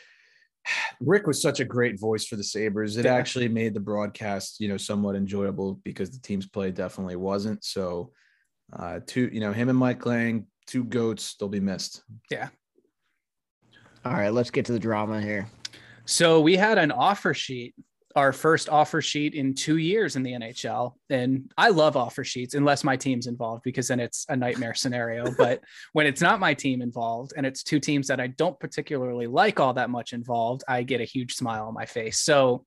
Rick 1.01 1.27
was 1.27 1.41
such 1.41 1.61
a 1.61 1.65
great 1.65 1.99
voice 1.99 2.27
for 2.27 2.37
the 2.37 2.45
Sabres. 2.45 2.97
It 2.97 3.07
Yeah. 3.07 3.15
actually 3.15 3.49
made 3.49 3.75
the 3.75 3.81
broadcast, 3.81 4.61
you 4.61 4.69
know, 4.69 4.77
somewhat 4.77 5.17
enjoyable 5.17 5.81
because 5.85 6.11
the 6.11 6.21
team's 6.21 6.47
play 6.47 6.71
definitely 6.71 7.17
wasn't. 7.17 7.65
So 7.65 8.13
uh 8.73 9.01
two, 9.07 9.29
you 9.33 9.41
know, 9.41 9.53
him 9.53 9.69
and 9.69 9.79
Mike 9.79 10.05
Lange, 10.07 10.47
two 10.67 10.85
goats, 10.85 11.35
they'll 11.37 11.49
be 11.49 11.61
missed. 11.61 12.03
Yeah. 12.31 12.51
All 14.05 14.13
right, 14.13 14.33
let's 14.33 14.51
get 14.51 14.65
to 14.67 14.73
the 14.73 14.79
drama 14.79 15.21
here. 15.21 15.49
So 16.07 16.41
we 16.41 16.57
had 16.57 16.79
an 16.79 16.91
offer 16.93 17.35
sheet, 17.35 17.75
our 18.17 18.33
first 18.33 18.69
offer 18.69 19.01
sheet 19.01 19.35
in 19.35 19.55
two 19.55 19.77
years 19.77 20.17
in 20.17 20.23
the 20.23 20.33
NHL. 20.33 20.95
And 21.11 21.53
I 21.57 21.69
love 21.69 21.97
offer 21.97 22.25
sheets 22.25 22.55
unless 22.55 22.83
my 22.83 22.97
team's 22.97 23.27
involved 23.27 23.63
because 23.63 23.89
then 23.89 24.01
it's 24.01 24.27
a 24.29 24.37
nightmare 24.37 24.75
scenario. 24.75 25.31
But 25.41 25.63
when 25.93 26.07
it's 26.07 26.21
not 26.21 26.41
my 26.41 26.55
team 26.55 26.83
involved 26.83 27.33
and 27.37 27.47
it's 27.47 27.63
two 27.63 27.81
teams 27.81 28.09
that 28.09 28.21
I 28.21 28.27
don't 28.27 28.59
particularly 28.59 29.27
like 29.27 29.59
all 29.61 29.73
that 29.75 29.91
much 29.91 30.13
involved, 30.13 30.65
I 30.69 30.83
get 30.83 31.01
a 31.01 31.05
huge 31.05 31.35
smile 31.35 31.67
on 31.67 31.75
my 31.75 31.87
face. 31.87 32.19
So 32.19 32.67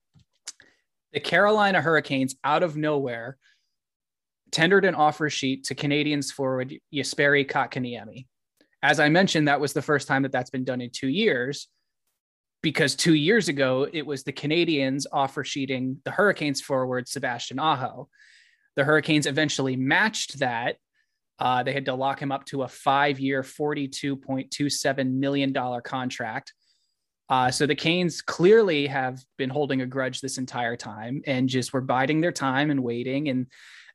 the 1.12 1.20
Carolina 1.20 1.82
Hurricanes 1.82 2.36
out 2.44 2.64
of 2.64 2.76
nowhere 2.76 3.38
tendered 4.52 4.86
an 4.86 4.96
offer 4.96 5.30
sheet 5.30 5.66
to 5.66 5.76
Canadiens 5.76 6.32
forward 6.32 6.74
Jesperi 6.94 7.50
Kotkaniemi. 7.50 8.26
As 8.82 9.00
I 9.00 9.10
mentioned, 9.10 9.48
that 9.48 9.60
was 9.60 9.74
the 9.74 9.82
first 9.82 10.08
time 10.08 10.24
that 10.24 10.32
that's 10.32 10.50
been 10.50 10.64
done 10.64 10.82
in 10.82 10.90
two 10.90 11.08
years 11.08 11.68
because 12.63 12.95
two 12.95 13.13
years 13.13 13.49
ago 13.49 13.88
it 13.93 14.04
was 14.08 14.23
the 14.23 14.34
Canadiens 14.34 15.06
offer 15.12 15.43
sheeting 15.43 15.99
the 16.06 16.12
Hurricanes 16.12 16.62
forward 16.62 17.08
Sebastian 17.08 17.60
Aho. 17.60 18.10
The 18.76 18.84
Hurricanes 18.84 19.28
eventually 19.28 19.76
matched 19.76 20.39
that. 20.39 20.78
Uh, 21.38 21.62
they 21.62 21.73
had 21.73 21.86
to 21.86 21.93
lock 21.93 22.19
him 22.19 22.32
up 22.32 22.45
to 22.45 22.63
a 22.63 22.67
five-year, 22.67 23.43
$42.27 23.43 25.12
million 25.12 25.54
contract. 25.84 26.54
Uh, 27.30 27.52
so 27.52 27.65
the 27.65 27.76
Canes 27.76 28.21
clearly 28.21 28.88
have 28.88 29.19
been 29.38 29.49
holding 29.49 29.82
a 29.82 29.86
grudge 29.86 30.21
this 30.21 30.38
entire 30.38 30.76
time 30.76 31.21
and 31.28 31.49
just 31.49 31.73
were 31.73 31.82
biding 31.82 32.21
their 32.21 32.32
time 32.32 32.71
and 32.71 32.82
waiting. 32.84 33.30
And 33.30 33.47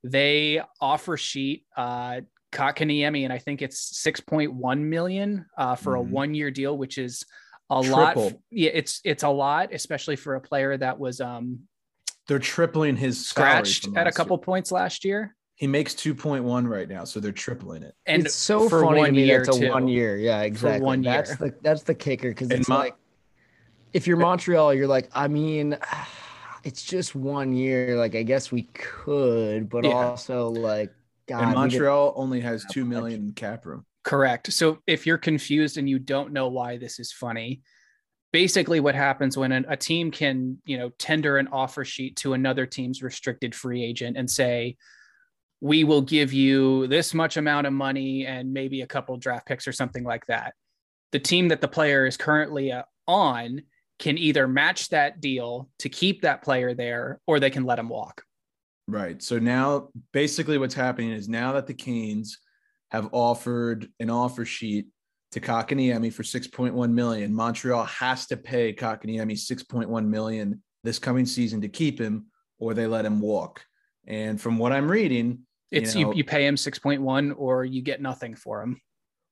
they 0.04 0.61
offer 0.81 1.16
sheet 1.16 1.64
uh, 1.76 2.20
Kotkaniemi, 2.52 3.24
and 3.24 3.33
I 3.33 3.38
think 3.38 3.62
it's 3.62 4.02
6.1 4.04 4.81
million 4.81 5.46
uh, 5.57 5.74
for 5.74 5.96
a 5.96 6.00
Mhm. 6.00 6.11
one-year 6.11 6.50
deal, 6.50 6.76
which 6.76 6.98
is 6.98 7.24
a 7.70 7.81
lot. 7.81 8.16
Yeah, 8.50 8.70
it's 8.74 9.00
it's 9.04 9.22
a 9.22 9.28
lot, 9.28 9.72
especially 9.72 10.16
for 10.16 10.35
a 10.37 10.40
player 10.40 10.76
that 10.76 10.98
was 10.98 11.20
um, 11.20 11.61
They're 12.26 12.38
tripling 12.38 12.96
his 12.96 13.26
scratched 13.28 13.88
at 13.96 14.07
a 14.07 14.12
couple 14.12 14.37
year. 14.37 14.42
points 14.44 14.72
last 14.72 15.04
year. 15.04 15.35
He 15.57 15.66
makes 15.66 15.92
2.1 15.94 16.68
right 16.68 16.88
now, 16.88 17.02
so 17.02 17.18
they're 17.18 17.33
tripling 17.33 17.83
it. 17.83 17.94
And 18.07 18.24
it's 18.26 18.35
so 18.37 18.68
for 18.68 18.83
funny 18.85 18.98
one 19.00 19.07
to 19.09 19.12
me 19.12 19.24
year 19.26 19.44
that's 19.44 19.57
a 19.57 19.61
too. 19.61 19.68
one 19.70 19.88
year. 19.88 20.16
Yeah, 20.16 20.42
exactly. 20.42 20.85
one 20.85 21.02
that's 21.02 21.31
year. 21.31 21.50
the 21.50 21.54
that's 21.62 21.83
the 21.83 21.94
kicker 21.94 22.28
because 22.28 22.50
it's 22.50 22.68
Mon- 22.68 22.78
like 22.78 22.94
if 23.92 24.07
you're 24.07 24.18
Montreal, 24.18 24.72
you're 24.74 24.87
like, 24.87 25.09
I 25.14 25.26
mean, 25.28 25.76
it's 26.64 26.85
just 26.85 27.14
one 27.14 27.52
year. 27.52 27.96
Like, 27.96 28.14
I 28.14 28.22
guess 28.22 28.52
we 28.52 28.62
could, 28.74 29.68
but 29.68 29.85
Yeah. 29.85 29.90
also 29.92 30.48
like, 30.50 30.92
God, 31.26 31.42
and 31.42 31.54
Montreal 31.54 32.12
only 32.16 32.40
has 32.40 32.64
two 32.70 32.85
million 32.85 33.20
much. 33.20 33.28
in 33.28 33.33
cap 33.35 33.66
room. 33.66 33.85
Correct. 34.09 34.51
So 34.55 34.79
if 34.87 35.07
you're 35.07 35.18
confused 35.18 35.77
and 35.77 35.87
you 35.87 35.99
don't 35.99 36.33
know 36.33 36.49
why 36.49 36.79
this 36.79 36.99
is 36.99 37.12
funny, 37.12 37.61
basically 38.33 38.81
what 38.81 38.94
happens 38.94 39.37
when 39.37 39.53
an, 39.53 39.66
a 39.68 39.77
team 39.77 40.11
can, 40.11 40.57
you 40.64 40.79
know, 40.79 40.88
tender 40.99 41.37
an 41.37 41.49
offer 41.49 41.85
sheet 41.85 42.16
to 42.16 42.33
another 42.33 42.64
team's 42.64 43.03
restricted 43.03 43.55
free 43.55 43.85
agent 43.85 44.16
and 44.16 44.31
say, 44.31 44.79
we 45.61 45.85
will 45.85 46.01
give 46.01 46.33
you 46.33 46.87
this 46.87 47.12
much 47.12 47.37
amount 47.37 47.66
of 47.66 47.75
money 47.75 48.25
and 48.25 48.51
maybe 48.51 48.81
a 48.81 48.87
couple 48.87 49.14
draft 49.18 49.44
picks 49.44 49.68
or 49.68 49.73
something 49.73 50.05
like 50.05 50.25
that. 50.25 50.55
The 51.12 51.18
team 51.18 51.49
that 51.49 51.61
the 51.61 51.68
player 51.68 52.07
is 52.07 52.16
currently 52.16 52.73
uh, 52.73 52.85
on 53.07 53.61
can 53.99 54.16
either 54.16 54.49
match 54.49 54.88
that 54.88 55.21
deal 55.21 55.68
to 55.81 55.90
keep 55.90 56.23
that 56.23 56.40
player 56.40 56.73
there 56.73 57.21
or 57.27 57.40
they 57.40 57.51
can 57.51 57.64
let 57.64 57.79
him 57.79 57.90
walk. 57.90 58.23
Right. 58.87 59.23
So 59.23 59.38
now 59.38 59.90
basically 60.14 60.57
what's 60.57 60.73
happening 60.73 61.11
is 61.11 61.29
now 61.29 61.53
that 61.53 61.66
the 61.66 61.75
Canes 61.75 62.38
have 62.90 63.09
offered 63.12 63.88
an 64.01 64.11
offer 64.11 64.44
sheet 64.44 64.87
to 65.33 65.40
Kotkaniemi 65.40 66.12
for 66.12 66.22
6.1 66.22 66.90
million, 66.92 67.35
Montreal 67.35 67.85
has 67.85 68.27
to 68.27 68.37
pay 68.37 68.72
Kotkaniemi 68.72 69.33
6.1 69.33 70.07
million 70.07 70.62
this 70.85 70.98
coming 70.98 71.27
season 71.27 71.61
to 71.61 71.68
keep 71.68 72.01
him 72.01 72.27
or 72.59 72.72
they 72.74 72.87
let 72.87 73.05
him 73.05 73.20
walk. 73.20 73.62
And 74.07 74.40
from 74.40 74.59
what 74.59 74.72
I'm 74.72 74.90
reading, 74.90 75.40
It's 75.70 75.94
You 75.94 76.01
you, 76.01 76.07
know- 76.07 76.12
you, 76.14 76.24
pay 76.24 76.46
him 76.46 76.55
6.1 76.57 77.35
or 77.37 77.64
you 77.64 77.83
get 77.83 78.01
nothing 78.01 78.35
for 78.35 78.62
him. 78.62 78.81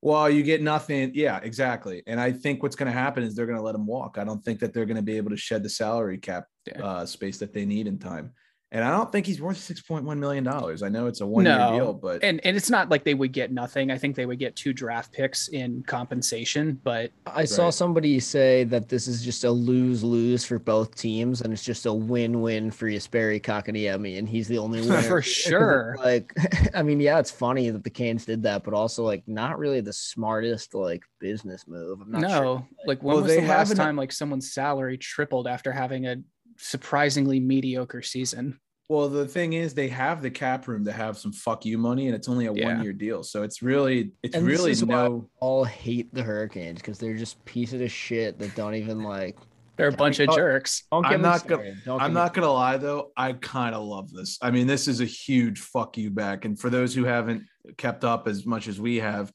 well, 0.03 0.29
you 0.29 0.43
get 0.43 0.61
nothing. 0.61 1.11
Yeah, 1.15 1.39
exactly. 1.41 2.03
And 2.05 2.19
I 2.19 2.31
think 2.31 2.61
what's 2.61 2.75
going 2.75 2.91
to 2.93 2.97
happen 2.97 3.23
is 3.23 3.33
they're 3.33 3.47
going 3.47 3.57
to 3.57 3.63
let 3.63 3.73
him 3.73 3.87
walk. 3.87 4.19
I 4.19 4.23
don't 4.23 4.43
think 4.45 4.59
that 4.59 4.71
they're 4.71 4.85
going 4.85 4.97
to 4.97 5.01
be 5.01 5.17
able 5.17 5.31
to 5.31 5.37
shed 5.37 5.63
the 5.63 5.69
salary 5.69 6.19
cap 6.19 6.45
Yeah. 6.67 6.83
uh, 6.83 7.05
space 7.07 7.39
that 7.39 7.53
they 7.53 7.65
need 7.65 7.87
in 7.87 7.97
time. 7.97 8.33
And 8.69 8.83
I 8.83 8.91
don't 8.91 9.09
think 9.09 9.25
he's 9.25 9.39
worth 9.41 9.57
$6.1 9.57 10.17
million. 10.17 10.45
I 10.45 10.89
know 10.89 11.07
it's 11.07 11.21
a 11.21 11.25
one 11.25 11.45
year 11.45 11.57
No. 11.57 11.71
deal, 11.71 11.93
but 11.93 12.21
and 12.21 12.45
and 12.45 12.57
it's 12.57 12.69
not 12.69 12.89
like 12.89 13.05
they 13.05 13.13
would 13.13 13.31
get 13.31 13.49
nothing. 13.49 13.91
I 13.91 13.97
think 13.97 14.17
they 14.17 14.25
would 14.25 14.39
get 14.39 14.57
two 14.57 14.73
draft 14.73 15.13
picks 15.13 15.47
in 15.47 15.83
compensation, 15.83 16.79
but 16.83 17.11
I 17.25 17.45
saw 17.45 17.69
somebody 17.69 18.19
say 18.19 18.65
that 18.65 18.89
this 18.89 19.07
is 19.07 19.23
just 19.23 19.45
a 19.45 19.51
lose 19.51 20.03
lose 20.03 20.43
for 20.43 20.59
both 20.59 20.95
teams, 20.95 21.39
and 21.41 21.53
it's 21.53 21.63
just 21.63 21.85
a 21.85 21.93
win 21.93 22.41
win 22.41 22.69
for 22.69 22.87
Jesperi 22.89 23.41
Kotkaniemi, 23.41 24.17
and 24.19 24.27
he's 24.27 24.49
the 24.49 24.57
only 24.57 24.81
winner. 24.87 25.01
For 25.01 25.21
sure. 25.21 25.95
like, 26.03 26.33
I 26.75 26.83
mean, 26.83 26.99
yeah, 26.99 27.19
it's 27.19 27.31
funny 27.31 27.69
that 27.69 27.85
the 27.85 27.89
Canes 27.89 28.25
did 28.25 28.43
that, 28.43 28.65
but 28.65 28.73
also 28.73 29.03
like 29.03 29.23
not 29.27 29.57
really 29.59 29.79
the 29.79 29.93
smartest 29.93 30.73
like 30.75 31.03
business 31.19 31.65
move. 31.69 32.01
I'm 32.01 32.11
not 32.11 32.21
no, 32.21 32.27
sure. 32.27 32.67
like 32.85 33.01
when 33.01 33.15
Well, 33.15 33.23
was 33.23 33.31
they 33.33 33.39
the 33.41 33.47
last 33.47 33.69
haven't- 33.69 33.77
time 33.77 33.95
like 33.95 34.11
someone's 34.11 34.51
salary 34.51 34.97
tripled 34.97 35.47
after 35.47 35.71
having 35.71 36.07
a 36.07 36.17
surprisingly 36.57 37.39
mediocre 37.39 38.01
season? 38.01 38.59
Well, 38.89 39.09
the 39.09 39.27
thing 39.27 39.51
is, 39.53 39.73
they 39.73 39.89
have 39.89 40.21
the 40.21 40.31
cap 40.31 40.67
room 40.67 40.85
to 40.85 40.93
have 40.93 41.17
some 41.17 41.33
fuck 41.33 41.65
you 41.65 41.77
money, 41.77 42.07
and 42.07 42.15
it's 42.15 42.29
only 42.29 42.45
a 42.45 42.53
Yeah. 42.53 42.75
one 42.75 42.83
year 42.83 42.93
deal. 42.93 43.21
So 43.23 43.43
it's 43.43 43.61
really, 43.61 44.11
it's 44.23 44.33
And 44.35 44.47
this 44.47 44.57
really 44.59 44.71
is 44.71 44.83
why- 44.85 44.95
no. 45.07 45.29
all 45.41 45.65
hate 45.65 46.13
the 46.13 46.23
Hurricanes 46.23 46.79
because 46.79 46.97
they're 46.97 47.17
just 47.17 47.43
pieces 47.43 47.81
of 47.81 47.91
shit 47.91 48.39
that 48.39 48.55
don't 48.55 48.75
even 48.75 49.03
like. 49.03 49.37
They're 49.75 49.89
a 49.89 49.91
bunch 49.91 50.19
of 50.19 50.33
jerks. 50.33 50.83
Don't 50.91 51.05
I'm 51.05 51.21
not 51.21 51.45
gonna- 51.47 51.75
I'm 51.87 52.13
not 52.13 52.33
gonna 52.33 52.51
lie 52.51 52.77
though, 52.77 53.11
I 53.15 53.33
kind 53.33 53.75
of 53.75 53.85
love 53.85 54.09
this. 54.11 54.39
I 54.41 54.49
mean, 54.51 54.65
this 54.67 54.87
is 54.87 55.01
a 55.01 55.05
huge 55.05 55.59
fuck 55.59 55.97
you 55.97 56.09
back. 56.09 56.45
And 56.45 56.57
for 56.59 56.69
those 56.71 56.95
who 56.95 57.03
haven't 57.03 57.43
kept 57.77 58.03
up 58.03 58.27
as 58.27 58.45
much 58.45 58.67
as 58.67 58.79
we 58.79 58.95
have, 58.95 59.31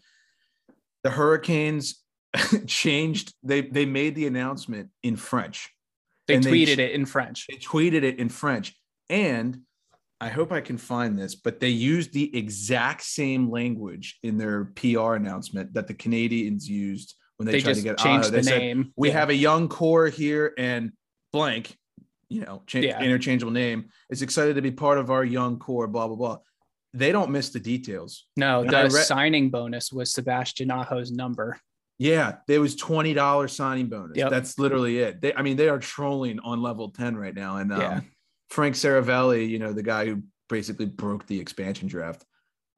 the 1.05 1.11
Hurricanes 1.11 2.03
changed. 2.67 3.35
They 3.43 3.61
they 3.61 3.85
made 3.87 4.15
the 4.15 4.27
announcement 4.27 4.89
in 5.03 5.17
French. 5.17 5.71
They 6.29 6.35
and 6.37 6.45
tweeted 6.45 6.77
ch- 6.77 6.79
it 6.79 6.93
in 6.93 7.07
French. 7.07 7.47
They 7.49 7.57
tweeted 7.57 8.03
it 8.03 8.19
in 8.19 8.29
French. 8.29 8.75
And 9.09 9.61
I 10.21 10.29
hope 10.29 10.53
I 10.53 10.61
can 10.61 10.79
find 10.79 11.19
this, 11.19 11.35
but 11.35 11.59
they 11.59 11.69
used 11.69 12.13
the 12.13 12.37
exact 12.37 13.03
same 13.03 13.51
language 13.51 14.19
in 14.23 14.39
their 14.39 14.67
PR 14.67 15.15
announcement 15.15 15.75
that 15.75 15.89
the 15.89 15.95
Canadiens 15.95 16.65
used 16.67 17.15
when 17.39 17.47
they, 17.47 17.53
They 17.53 17.61
tried 17.63 17.75
to 17.75 17.83
get 17.83 17.99
changed 17.99 18.27
Otto. 18.27 18.31
They 18.31 18.39
the 18.39 18.45
said, 18.45 18.59
name. 18.59 18.93
we 18.97 19.09
Yeah. 19.09 19.15
have 19.15 19.31
a 19.31 19.35
young 19.35 19.69
core 19.69 20.07
here 20.09 20.55
and 20.57 20.93
blank, 21.33 21.77
you 22.29 22.43
know, 22.43 22.63
cha- 22.67 22.79
Yeah. 22.79 23.03
interchangeable 23.03 23.53
name 23.53 23.89
is 24.11 24.23
excited 24.23 24.55
to 24.57 24.63
be 24.63 24.71
part 24.71 24.99
of 24.99 25.11
our 25.11 25.25
young 25.25 25.59
core, 25.59 25.89
blah, 25.89 26.07
blah, 26.07 26.17
blah. 26.17 26.39
They 26.95 27.11
don't 27.11 27.31
miss 27.31 27.49
the 27.51 27.59
details. 27.61 28.27
no. 28.37 28.61
and 28.61 28.71
The 28.71 28.83
read- 28.85 28.93
signing 29.07 29.51
bonus 29.51 29.91
was 29.93 30.13
Sebastian 30.13 30.71
Aho's 30.71 31.11
number. 31.11 31.59
Yeah, 31.99 32.37
there 32.49 32.61
was 32.61 32.75
$20 32.77 33.51
signing 33.51 33.89
bonus. 33.89 34.17
Yep. 34.17 34.31
That's 34.31 34.59
literally 34.59 34.99
it. 34.99 35.21
They, 35.21 35.35
I 35.35 35.43
mean, 35.43 35.57
they 35.57 35.69
are 35.69 35.79
trolling 35.79 36.41
on 36.41 36.61
level 36.61 36.91
10 36.91 37.17
right 37.17 37.35
now. 37.35 37.59
And 37.59 37.73
um, 37.73 37.81
Yeah. 37.81 38.01
Frank 38.51 38.75
Seravalli, 38.75 39.49
you 39.49 39.59
know, 39.59 39.73
the 39.73 39.83
guy 39.83 40.07
who 40.07 40.23
basically 40.49 40.87
broke 40.87 41.27
the 41.27 41.39
expansion 41.39 41.89
draft, 41.89 42.25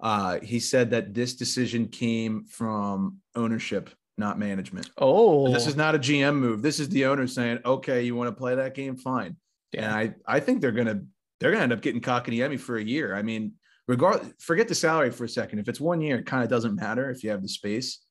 uh, 0.00 0.38
he 0.40 0.60
said 0.60 0.90
that 0.90 1.14
this 1.14 1.34
decision 1.34 1.88
came 1.88 2.44
from 2.44 3.18
ownership, 3.34 3.90
not 4.18 4.38
management. 4.38 4.90
Oh, 4.98 5.52
This 5.52 5.66
is 5.66 5.76
not 5.76 5.94
a 5.94 5.98
GM 5.98 6.36
move. 6.36 6.62
This 6.62 6.78
is 6.78 6.88
the 6.90 7.06
owner 7.06 7.26
saying, 7.26 7.60
"Okay, 7.64 8.02
you 8.02 8.14
want 8.14 8.28
to 8.28 8.34
play 8.38 8.54
that 8.54 8.74
game? 8.74 8.96
Fine." 8.96 9.36
And. 9.76 9.86
I, 9.86 10.14
I 10.26 10.40
think 10.40 10.60
they're 10.60 10.72
gonna, 10.72 11.02
they're 11.40 11.50
gonna 11.50 11.64
end 11.64 11.72
up 11.72 11.80
getting 11.80 12.00
Kotkaniemi 12.00 12.60
for 12.60 12.76
a 12.76 12.84
year. 12.84 13.16
I 13.16 13.22
mean, 13.22 13.54
regard, 13.88 14.20
forget 14.38 14.68
the 14.68 14.74
salary 14.74 15.10
for 15.10 15.24
a 15.24 15.28
second. 15.28 15.58
If 15.58 15.68
it's 15.68 15.80
one 15.80 16.00
year, 16.00 16.18
it 16.18 16.26
kind 16.26 16.44
of 16.44 16.50
doesn't 16.50 16.76
matter 16.76 17.10
if 17.10 17.24
you 17.24 17.30
have 17.30 17.42
the 17.42 17.48
space. 17.48 18.03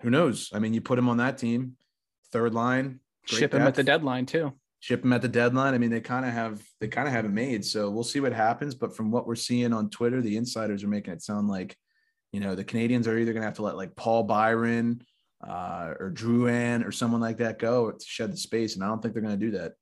Who 0.00 0.10
knows? 0.10 0.50
I 0.52 0.58
mean, 0.58 0.74
you 0.74 0.80
put 0.80 0.98
him 0.98 1.08
on 1.08 1.18
that 1.18 1.38
team, 1.38 1.76
third 2.32 2.54
line, 2.54 3.00
ship 3.26 3.54
him 3.54 3.62
at 3.62 3.74
the 3.74 3.82
deadline 3.84 4.26
too. 4.26 4.52
ship 4.80 5.04
him 5.04 5.12
at 5.12 5.22
the 5.22 5.28
deadline. 5.28 5.74
I 5.74 5.78
mean, 5.78 5.90
they 5.90 6.00
kind 6.00 6.24
of 6.24 6.32
have, 6.32 6.62
they 6.80 6.88
kind 6.88 7.06
of 7.06 7.12
have 7.14 7.24
it 7.24 7.30
made. 7.30 7.64
So 7.64 7.90
we'll 7.90 8.04
see 8.04 8.20
what 8.20 8.32
happens. 8.32 8.74
But 8.74 8.96
from 8.96 9.10
what 9.10 9.26
we're 9.26 9.34
seeing 9.34 9.72
on 9.72 9.90
Twitter, 9.90 10.20
the 10.22 10.36
insiders 10.36 10.82
are 10.84 10.88
making 10.88 11.12
it 11.12 11.22
sound 11.22 11.48
like, 11.48 11.76
you 12.32 12.40
know, 12.40 12.54
the 12.54 12.64
Canadiens 12.64 13.06
are 13.06 13.18
either 13.18 13.32
gonna 13.32 13.44
have 13.44 13.54
to 13.56 13.62
let 13.62 13.76
like 13.76 13.94
Paul 13.96 14.22
Byron 14.22 15.02
uh, 15.46 15.94
or 15.98 16.10
Drouin 16.14 16.86
or 16.86 16.92
someone 16.92 17.20
like 17.20 17.38
that 17.38 17.58
go 17.58 17.90
to 17.90 18.04
shed 18.06 18.32
the 18.32 18.36
space. 18.36 18.74
And 18.74 18.84
I 18.84 18.88
don't 18.88 19.00
think 19.02 19.14
they're 19.14 19.22
going 19.22 19.38
to 19.38 19.46
do 19.46 19.52
that. 19.52 19.72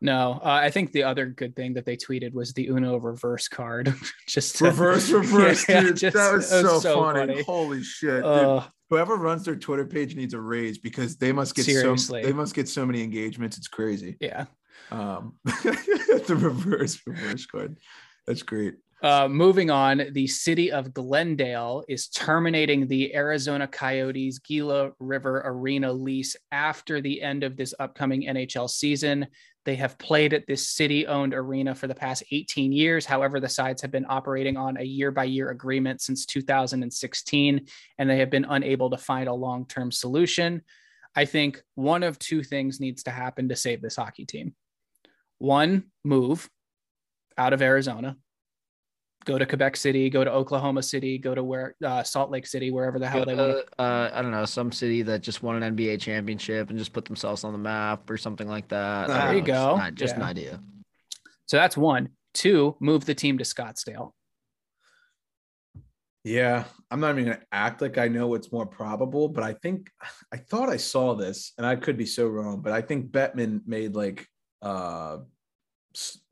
No, 0.00 0.40
uh, 0.42 0.48
I 0.48 0.70
think 0.70 0.90
the 0.92 1.04
other 1.04 1.26
good 1.26 1.54
thing 1.54 1.74
that 1.74 1.84
they 1.84 1.96
tweeted 1.96 2.32
was 2.32 2.52
the 2.54 2.66
Uno 2.68 2.96
reverse 2.96 3.46
card. 3.48 3.94
just 4.26 4.56
to- 4.56 4.64
Reverse, 4.64 5.10
reverse, 5.10 5.64
Yeah, 5.68 5.82
dude. 5.82 5.96
just- 5.96 6.16
that 6.16 6.32
was 6.32 6.50
it 6.50 6.62
so, 6.62 6.80
so 6.80 6.94
funny. 7.02 7.20
funny. 7.34 7.42
Holy 7.44 7.82
shit, 7.84 8.16
dude. 8.16 8.24
Uh, 8.24 8.66
Whoever 8.90 9.16
runs 9.16 9.44
their 9.44 9.56
Twitter 9.56 9.86
page 9.86 10.16
needs 10.16 10.34
a 10.34 10.40
raise 10.40 10.76
because 10.78 11.16
they 11.16 11.32
must 11.32 11.54
get 11.54 11.64
Seriously. 11.64 12.22
so 12.22 12.26
they 12.28 12.32
must 12.32 12.54
get 12.54 12.68
so 12.68 12.84
many 12.84 13.02
engagements. 13.02 13.56
It's 13.56 13.68
crazy. 13.68 14.16
yeah. 14.20 14.46
Um, 14.90 15.36
the 15.44 16.36
reverse, 16.36 17.00
reverse 17.06 17.46
card. 17.46 17.78
That's 18.26 18.42
great. 18.42 18.74
Uh, 19.02 19.28
moving 19.28 19.70
on, 19.70 20.02
the 20.12 20.26
city 20.26 20.70
of 20.70 20.92
Glendale 20.92 21.84
is 21.88 22.08
terminating 22.08 22.86
the 22.86 23.14
Arizona 23.14 23.66
Coyotes 23.66 24.38
Gila 24.40 24.90
River 24.98 25.42
Arena 25.46 25.90
lease 25.90 26.36
after 26.52 27.00
the 27.00 27.22
end 27.22 27.42
of 27.42 27.56
this 27.56 27.72
upcoming 27.78 28.24
NHL 28.24 28.68
season. 28.68 29.26
They 29.64 29.76
have 29.76 29.98
played 29.98 30.32
at 30.32 30.46
this 30.46 30.68
city 30.68 31.06
owned 31.06 31.34
arena 31.34 31.74
for 31.74 31.86
the 31.86 31.94
past 31.94 32.24
18 32.30 32.72
years. 32.72 33.04
However, 33.04 33.40
the 33.40 33.48
sides 33.48 33.82
have 33.82 33.90
been 33.90 34.06
operating 34.08 34.56
on 34.56 34.78
a 34.78 34.82
year 34.82 35.10
by 35.10 35.24
year 35.24 35.50
agreement 35.50 36.00
since 36.00 36.24
2016, 36.26 37.66
and 37.98 38.10
they 38.10 38.18
have 38.18 38.30
been 38.30 38.46
unable 38.48 38.88
to 38.90 38.96
find 38.96 39.28
a 39.28 39.34
long 39.34 39.66
term 39.66 39.92
solution. 39.92 40.62
I 41.14 41.24
think 41.24 41.62
one 41.74 42.02
of 42.02 42.18
two 42.18 42.42
things 42.42 42.80
needs 42.80 43.02
to 43.02 43.10
happen 43.10 43.48
to 43.48 43.56
save 43.56 43.82
this 43.82 43.96
hockey 43.96 44.24
team. 44.24 44.54
One, 45.38 45.90
move 46.04 46.48
out 47.36 47.52
of 47.52 47.62
Arizona, 47.62 48.16
go 49.24 49.38
to 49.38 49.46
Quebec 49.46 49.76
City, 49.76 50.08
go 50.10 50.24
to 50.24 50.32
Oklahoma 50.32 50.82
City, 50.82 51.18
go 51.18 51.34
to 51.34 51.42
where 51.44 51.74
uh, 51.84 52.02
Salt 52.02 52.30
Lake 52.30 52.46
City, 52.46 52.70
wherever 52.70 52.98
the 52.98 53.08
hell 53.08 53.24
Go 53.24 53.24
they 53.26 53.34
want. 53.34 53.66
to, 53.76 53.82
uh, 53.82 54.10
I 54.14 54.22
don't 54.22 54.30
know, 54.30 54.44
some 54.44 54.72
city 54.72 55.02
that 55.02 55.20
just 55.22 55.42
won 55.42 55.62
an 55.62 55.76
NBA 55.76 56.00
championship 56.00 56.70
and 56.70 56.78
just 56.78 56.92
put 56.92 57.04
themselves 57.04 57.44
on 57.44 57.52
the 57.52 57.58
map 57.58 58.08
or 58.08 58.16
something 58.16 58.48
like 58.48 58.68
that. 58.68 59.08
There 59.08 59.16
I 59.16 59.32
you 59.34 59.40
know, 59.40 59.46
go. 59.46 59.76
Just, 59.76 59.88
an- 59.88 59.94
just 59.96 60.16
an 60.16 60.22
idea. 60.22 60.60
So 61.46 61.56
that's 61.56 61.76
one. 61.76 62.10
Two, 62.32 62.76
move 62.80 63.04
the 63.06 63.14
team 63.14 63.38
to 63.38 63.44
Scottsdale. 63.44 64.12
Yeah, 66.22 66.64
I'm 66.90 67.00
not 67.00 67.12
even 67.18 67.24
gonna 67.32 67.40
act 67.50 67.80
like 67.80 67.96
I 67.96 68.08
know 68.08 68.26
what's 68.28 68.52
more 68.52 68.66
probable, 68.66 69.28
but 69.28 69.42
I 69.42 69.54
think 69.54 69.90
I 70.32 70.36
thought 70.36 70.68
I 70.68 70.76
saw 70.76 71.14
this, 71.14 71.52
and 71.56 71.66
I 71.66 71.76
could 71.76 71.96
be 71.96 72.04
so 72.04 72.28
wrong, 72.28 72.60
but 72.60 72.72
I 72.72 72.82
think 72.82 73.10
Bettman 73.10 73.62
made 73.66 73.94
like 73.94 74.26
uh 74.62 75.18
s- 75.20 75.39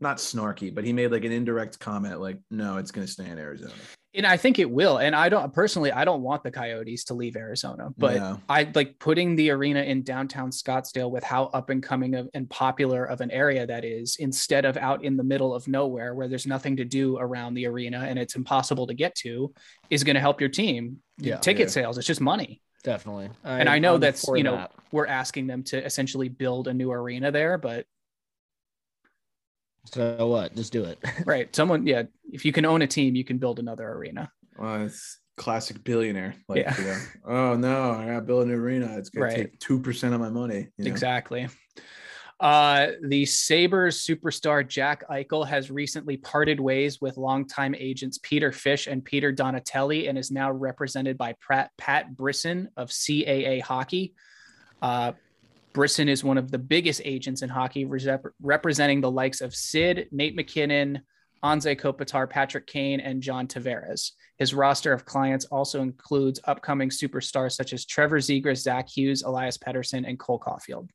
not 0.00 0.18
snarky, 0.18 0.74
but 0.74 0.84
he 0.84 0.92
made 0.92 1.10
like 1.10 1.24
an 1.24 1.32
indirect 1.32 1.78
comment, 1.80 2.20
like, 2.20 2.38
no, 2.50 2.76
it's 2.78 2.90
gonna 2.90 3.06
stay 3.06 3.28
in 3.28 3.38
Arizona. 3.38 3.72
And 4.14 4.26
I 4.26 4.38
think 4.38 4.58
it 4.58 4.68
will. 4.68 4.98
And 4.98 5.14
I 5.14 5.28
don't 5.28 5.52
personally, 5.52 5.92
I 5.92 6.04
don't 6.04 6.22
want 6.22 6.42
the 6.42 6.50
Coyotes 6.50 7.04
to 7.04 7.14
leave 7.14 7.36
Arizona, 7.36 7.90
but 7.98 8.16
No. 8.16 8.40
I 8.48 8.68
like 8.74 8.98
putting 8.98 9.36
the 9.36 9.50
arena 9.50 9.82
in 9.82 10.02
downtown 10.02 10.50
Scottsdale 10.50 11.10
with 11.10 11.22
how 11.22 11.44
up 11.46 11.68
and 11.70 11.82
coming 11.82 12.14
of, 12.14 12.28
and 12.32 12.48
popular 12.48 13.04
of 13.04 13.20
an 13.20 13.30
area 13.30 13.66
that 13.66 13.84
is, 13.84 14.16
instead 14.18 14.64
of 14.64 14.76
out 14.78 15.04
in 15.04 15.16
the 15.18 15.22
middle 15.22 15.54
of 15.54 15.68
nowhere 15.68 16.14
where 16.14 16.26
there's 16.26 16.46
nothing 16.46 16.74
to 16.78 16.84
do 16.86 17.18
around 17.18 17.52
the 17.54 17.66
arena 17.66 17.98
and 18.08 18.18
it's 18.18 18.34
impossible 18.34 18.86
to 18.86 18.94
get 18.94 19.14
to, 19.16 19.52
is 19.90 20.02
going 20.04 20.14
to 20.14 20.20
help 20.20 20.40
your 20.40 20.50
team. 20.50 20.96
Yeah. 21.18 21.36
Ticket 21.36 21.66
Yeah. 21.66 21.72
sales, 21.72 21.98
it's 21.98 22.06
just 22.06 22.20
money. 22.22 22.62
Definitely. 22.84 23.28
and 23.44 23.68
I 23.68 23.78
know 23.78 23.94
I'm 23.94 24.00
that's, 24.00 24.26
you 24.28 24.42
know, 24.42 24.56
that. 24.56 24.72
we're 24.90 25.06
asking 25.06 25.48
them 25.48 25.62
to 25.64 25.84
essentially 25.84 26.28
build 26.30 26.66
a 26.68 26.72
new 26.74 26.90
arena 26.90 27.30
there, 27.30 27.58
but 27.58 27.84
So 29.86 30.26
what? 30.28 30.54
Just 30.54 30.72
do 30.72 30.84
it. 30.84 30.98
right. 31.26 31.54
Someone, 31.54 31.86
yeah, 31.86 32.02
if 32.30 32.44
you 32.44 32.52
can 32.52 32.64
own 32.64 32.82
a 32.82 32.86
team, 32.86 33.14
you 33.16 33.24
can 33.24 33.38
build 33.38 33.58
another 33.58 33.90
arena. 33.90 34.30
Well, 34.58 34.82
it's 34.84 35.18
classic 35.36 35.82
billionaire. 35.84 36.34
Like, 36.48 36.58
Yeah. 36.64 36.78
you 36.78 36.84
know, 36.86 36.98
oh 37.26 37.56
no, 37.56 37.92
I 37.92 38.06
got 38.06 38.14
to 38.14 38.20
build 38.22 38.46
an 38.46 38.52
arena. 38.52 38.96
It's 38.98 39.08
gonna 39.08 39.26
Right. 39.26 39.36
take 39.36 39.58
two 39.60 39.80
percent 39.80 40.12
of 40.14 40.20
my 40.20 40.28
money. 40.30 40.68
you 40.76 40.84
know? 40.84 40.90
Exactly. 40.90 41.48
Uh, 42.40 42.88
the 43.02 43.26
Sabres 43.26 44.06
superstar 44.06 44.66
Jack 44.66 45.02
Eichel 45.08 45.44
has 45.46 45.72
recently 45.72 46.16
parted 46.16 46.60
ways 46.60 47.00
with 47.00 47.16
longtime 47.16 47.74
agents 47.74 48.18
Peter 48.22 48.52
Fish 48.52 48.86
and 48.86 49.04
Peter 49.04 49.32
Donatelli 49.32 50.06
and 50.06 50.16
is 50.16 50.30
now 50.30 50.52
represented 50.52 51.18
by 51.18 51.34
Pat, 51.48 51.72
Pat 51.78 52.16
Brisson 52.16 52.68
of 52.76 52.90
CAA 52.90 53.60
Hockey. 53.60 54.14
Uh, 54.80 55.12
Brisson 55.78 56.08
is 56.08 56.24
one 56.24 56.38
of 56.38 56.50
the 56.50 56.58
biggest 56.58 57.00
agents 57.04 57.42
in 57.42 57.48
hockey, 57.48 57.84
rep- 57.84 58.26
representing 58.42 59.00
the 59.00 59.08
likes 59.12 59.40
of 59.40 59.54
Sid, 59.54 60.08
Nate 60.10 60.34
MacKinnon, 60.34 61.02
Anze 61.44 61.80
Kopitar, 61.80 62.28
Patrick 62.28 62.66
Kane, 62.66 62.98
and 62.98 63.22
John 63.22 63.46
Tavares. 63.46 64.10
His 64.38 64.52
roster 64.54 64.92
of 64.92 65.04
clients 65.04 65.44
also 65.44 65.80
includes 65.80 66.40
upcoming 66.48 66.88
superstars 66.88 67.52
such 67.52 67.72
as 67.72 67.84
Trevor 67.86 68.18
Zegras, 68.18 68.56
Zach 68.56 68.88
Hughes, 68.88 69.22
Elias 69.22 69.56
Pettersson, 69.56 70.04
and 70.04 70.18
Cole 70.18 70.40
Caufield. 70.40 70.88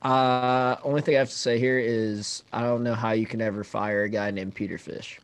Uh, 0.00 0.76
only 0.84 1.00
thing 1.00 1.16
I 1.16 1.18
have 1.18 1.30
to 1.30 1.34
say 1.34 1.58
here 1.58 1.80
is 1.80 2.44
I 2.52 2.62
don't 2.62 2.84
know 2.84 2.94
how 2.94 3.10
you 3.10 3.26
can 3.26 3.40
ever 3.40 3.64
fire 3.64 4.04
a 4.04 4.08
guy 4.08 4.30
named 4.30 4.54
Peter 4.54 4.78
Fish. 4.78 5.18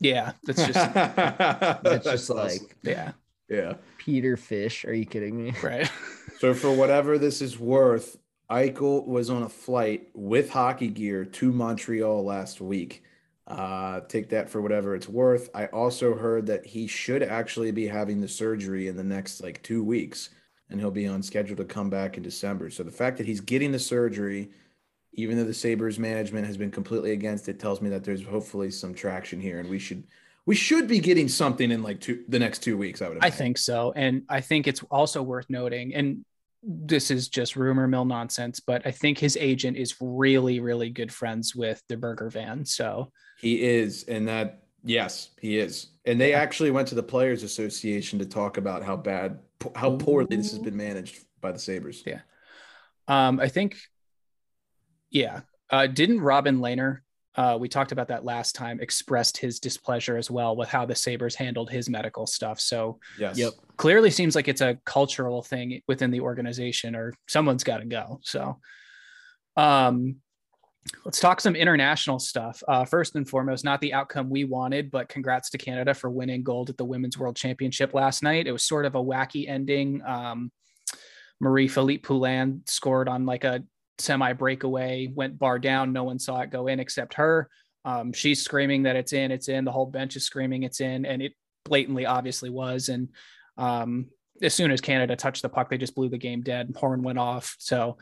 Yeah, 0.00 0.32
that's 0.44 0.66
just 0.66 0.94
That's, 0.94 1.82
That's 1.82 2.04
just 2.06 2.30
awesome. 2.30 2.36
like 2.38 2.76
yeah, 2.82 3.12
yeah. 3.50 3.74
Peter 3.98 4.38
Fish. 4.38 4.86
Are 4.86 4.94
you 4.94 5.04
kidding 5.04 5.36
me? 5.36 5.52
right. 5.62 5.90
So 6.38 6.52
for 6.52 6.70
whatever 6.70 7.16
this 7.16 7.40
is 7.40 7.58
worth, 7.58 8.18
Eichel 8.50 9.06
was 9.06 9.30
on 9.30 9.42
a 9.42 9.48
flight 9.48 10.10
with 10.14 10.50
hockey 10.50 10.88
gear 10.88 11.24
to 11.24 11.50
Montreal 11.50 12.24
last 12.24 12.60
week. 12.60 13.02
Uh, 13.46 14.00
take 14.00 14.28
that 14.30 14.50
for 14.50 14.60
whatever 14.60 14.94
it's 14.94 15.08
worth. 15.08 15.48
I 15.54 15.66
also 15.66 16.14
heard 16.14 16.46
that 16.46 16.66
he 16.66 16.86
should 16.86 17.22
actually 17.22 17.70
be 17.70 17.86
having 17.86 18.20
the 18.20 18.28
surgery 18.28 18.88
in 18.88 18.96
the 18.96 19.04
next 19.04 19.42
like 19.42 19.62
two 19.62 19.82
weeks, 19.82 20.28
and 20.68 20.78
he'll 20.78 20.90
be 20.90 21.06
on 21.06 21.22
schedule 21.22 21.56
to 21.56 21.64
come 21.64 21.88
back 21.88 22.18
in 22.18 22.22
December. 22.22 22.68
So 22.68 22.82
the 22.82 22.90
fact 22.90 23.16
that 23.16 23.26
he's 23.26 23.40
getting 23.40 23.72
the 23.72 23.78
surgery, 23.78 24.50
even 25.14 25.38
though 25.38 25.44
the 25.44 25.54
Sabres 25.54 25.98
management 25.98 26.46
has 26.46 26.58
been 26.58 26.70
completely 26.70 27.12
against 27.12 27.48
it, 27.48 27.58
tells 27.58 27.80
me 27.80 27.88
that 27.90 28.04
there's 28.04 28.24
hopefully 28.24 28.70
some 28.70 28.92
traction 28.92 29.40
here, 29.40 29.58
and 29.58 29.70
we 29.70 29.78
should 29.78 30.04
we 30.46 30.54
should 30.54 30.86
be 30.86 31.00
getting 31.00 31.28
something 31.28 31.70
in 31.70 31.82
like 31.82 32.00
two 32.00 32.24
the 32.28 32.38
next 32.38 32.60
two 32.60 32.78
weeks. 32.78 33.02
I 33.02 33.08
would. 33.08 33.18
I 33.20 33.30
think 33.30 33.58
so. 33.58 33.92
And 33.94 34.22
I 34.28 34.40
think 34.40 34.66
it's 34.66 34.82
also 34.84 35.22
worth 35.22 35.46
noting, 35.50 35.94
and 35.94 36.24
this 36.62 37.10
is 37.10 37.28
just 37.28 37.56
rumor 37.56 37.86
mill 37.86 38.04
nonsense, 38.04 38.60
but 38.60 38.82
I 38.86 38.90
think 38.90 39.18
his 39.18 39.36
agent 39.36 39.76
is 39.76 39.96
really, 40.00 40.60
really 40.60 40.90
good 40.90 41.12
friends 41.12 41.54
with 41.54 41.82
the 41.88 41.96
Bergevin. 41.96 42.66
So 42.66 43.12
He 43.38 43.62
is, 43.62 44.04
and 44.04 44.26
that 44.28 44.62
yes, 44.82 45.30
he 45.40 45.58
is. 45.58 45.88
And 46.04 46.20
they 46.20 46.32
actually 46.32 46.70
went 46.70 46.88
to 46.88 46.94
the 46.94 47.02
Players 47.02 47.42
Association 47.42 48.18
to 48.20 48.26
talk 48.26 48.56
about 48.56 48.84
how 48.84 48.96
bad, 48.96 49.40
how 49.74 49.96
poorly 49.96 50.36
this 50.36 50.50
has 50.52 50.60
been 50.60 50.76
managed 50.76 51.24
by 51.40 51.52
the 51.52 51.58
Sabres. 51.58 52.02
Yeah. 52.06 52.20
um, 53.08 53.40
I 53.40 53.48
think, 53.48 53.76
yeah. 55.10 55.40
Uh, 55.68 55.88
didn't 55.88 56.20
Robin 56.20 56.58
Lehner, 56.58 57.00
uh, 57.36 57.56
we 57.60 57.68
talked 57.68 57.92
about 57.92 58.08
that 58.08 58.24
last 58.24 58.54
time, 58.54 58.80
expressed 58.80 59.36
his 59.36 59.60
displeasure 59.60 60.16
as 60.16 60.30
well 60.30 60.56
with 60.56 60.68
how 60.68 60.86
the 60.86 60.94
Sabres 60.94 61.34
handled 61.34 61.70
his 61.70 61.88
medical 61.88 62.26
stuff. 62.26 62.58
So 62.58 62.98
Yes. 63.18 63.36
Yep. 63.36 63.52
clearly 63.76 64.10
seems 64.10 64.34
like 64.34 64.48
it's 64.48 64.62
a 64.62 64.78
cultural 64.86 65.42
thing 65.42 65.82
within 65.86 66.10
the 66.10 66.20
organization 66.20 66.96
or 66.96 67.12
someone's 67.28 67.64
got 67.64 67.78
to 67.78 67.86
go. 67.86 68.20
So, 68.22 68.58
um, 69.56 70.16
let's 71.04 71.20
talk 71.20 71.40
some 71.40 71.56
international 71.56 72.18
stuff. 72.18 72.62
Uh, 72.68 72.84
first 72.84 73.16
and 73.16 73.28
foremost, 73.28 73.64
not 73.64 73.80
the 73.80 73.92
outcome 73.92 74.30
we 74.30 74.44
wanted, 74.44 74.90
but 74.90 75.08
congrats 75.08 75.50
to 75.50 75.58
Canada 75.58 75.92
for 75.94 76.10
winning 76.10 76.42
gold 76.42 76.70
at 76.70 76.76
the 76.76 76.84
Women's 76.84 77.18
World 77.18 77.36
Championship 77.36 77.92
last 77.92 78.22
night. 78.22 78.46
It 78.46 78.52
was 78.52 78.62
sort 78.64 78.84
of 78.86 78.94
a 78.94 79.02
wacky 79.02 79.48
ending. 79.48 80.00
Um, 80.06 80.50
Marie 81.40 81.68
Philip 81.68 82.02
Poulin 82.02 82.62
scored 82.66 83.08
on 83.08 83.26
like 83.26 83.44
a 83.44 83.62
semi 83.98 84.32
breakaway, 84.32 85.08
went 85.12 85.38
bar 85.38 85.58
down. 85.58 85.92
No 85.92 86.04
one 86.04 86.18
saw 86.18 86.40
it 86.40 86.50
go 86.50 86.66
in 86.66 86.80
except 86.80 87.14
her. 87.14 87.48
Um, 87.84 88.12
she's 88.12 88.42
screaming 88.42 88.82
that 88.84 88.96
it's 88.96 89.12
in, 89.12 89.30
it's 89.30 89.48
in. 89.48 89.64
The 89.64 89.72
whole 89.72 89.86
bench 89.86 90.16
is 90.16 90.24
screaming 90.24 90.64
it's 90.64 90.80
in, 90.80 91.06
and 91.06 91.22
it 91.22 91.32
blatantly 91.64 92.06
obviously 92.06 92.50
was. 92.50 92.88
And 92.88 93.08
um, 93.56 94.06
as 94.42 94.54
soon 94.54 94.70
as 94.70 94.80
Canada 94.80 95.16
touched 95.16 95.42
the 95.42 95.48
puck, 95.48 95.70
they 95.70 95.78
just 95.78 95.94
blew 95.94 96.08
the 96.08 96.18
game 96.18 96.42
dead. 96.42 96.74
Horn 96.76 97.02
went 97.02 97.18
off. 97.18 97.54
So, 97.58 97.98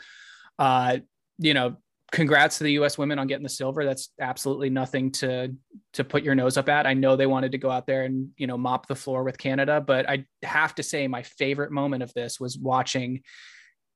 uh, 0.58 0.98
you 1.38 1.54
know, 1.54 1.76
congrats 2.12 2.58
to 2.58 2.64
the 2.64 2.72
U.S. 2.72 2.96
women 2.96 3.18
on 3.18 3.26
getting 3.26 3.42
the 3.42 3.48
silver. 3.48 3.84
That's 3.84 4.10
absolutely 4.20 4.70
nothing 4.70 5.10
to 5.12 5.54
to 5.94 6.04
put 6.04 6.22
your 6.22 6.34
nose 6.34 6.56
up 6.56 6.68
at. 6.68 6.86
I 6.86 6.94
know 6.94 7.16
they 7.16 7.26
wanted 7.26 7.52
to 7.52 7.58
go 7.58 7.70
out 7.70 7.86
there 7.86 8.04
and 8.04 8.30
you 8.36 8.46
know 8.46 8.56
mop 8.56 8.86
the 8.86 8.94
floor 8.94 9.24
with 9.24 9.36
Canada, 9.36 9.80
but 9.80 10.08
I 10.08 10.24
have 10.42 10.74
to 10.76 10.82
say 10.82 11.06
my 11.08 11.22
favorite 11.22 11.72
moment 11.72 12.02
of 12.02 12.12
this 12.14 12.40
was 12.40 12.56
watching 12.56 13.22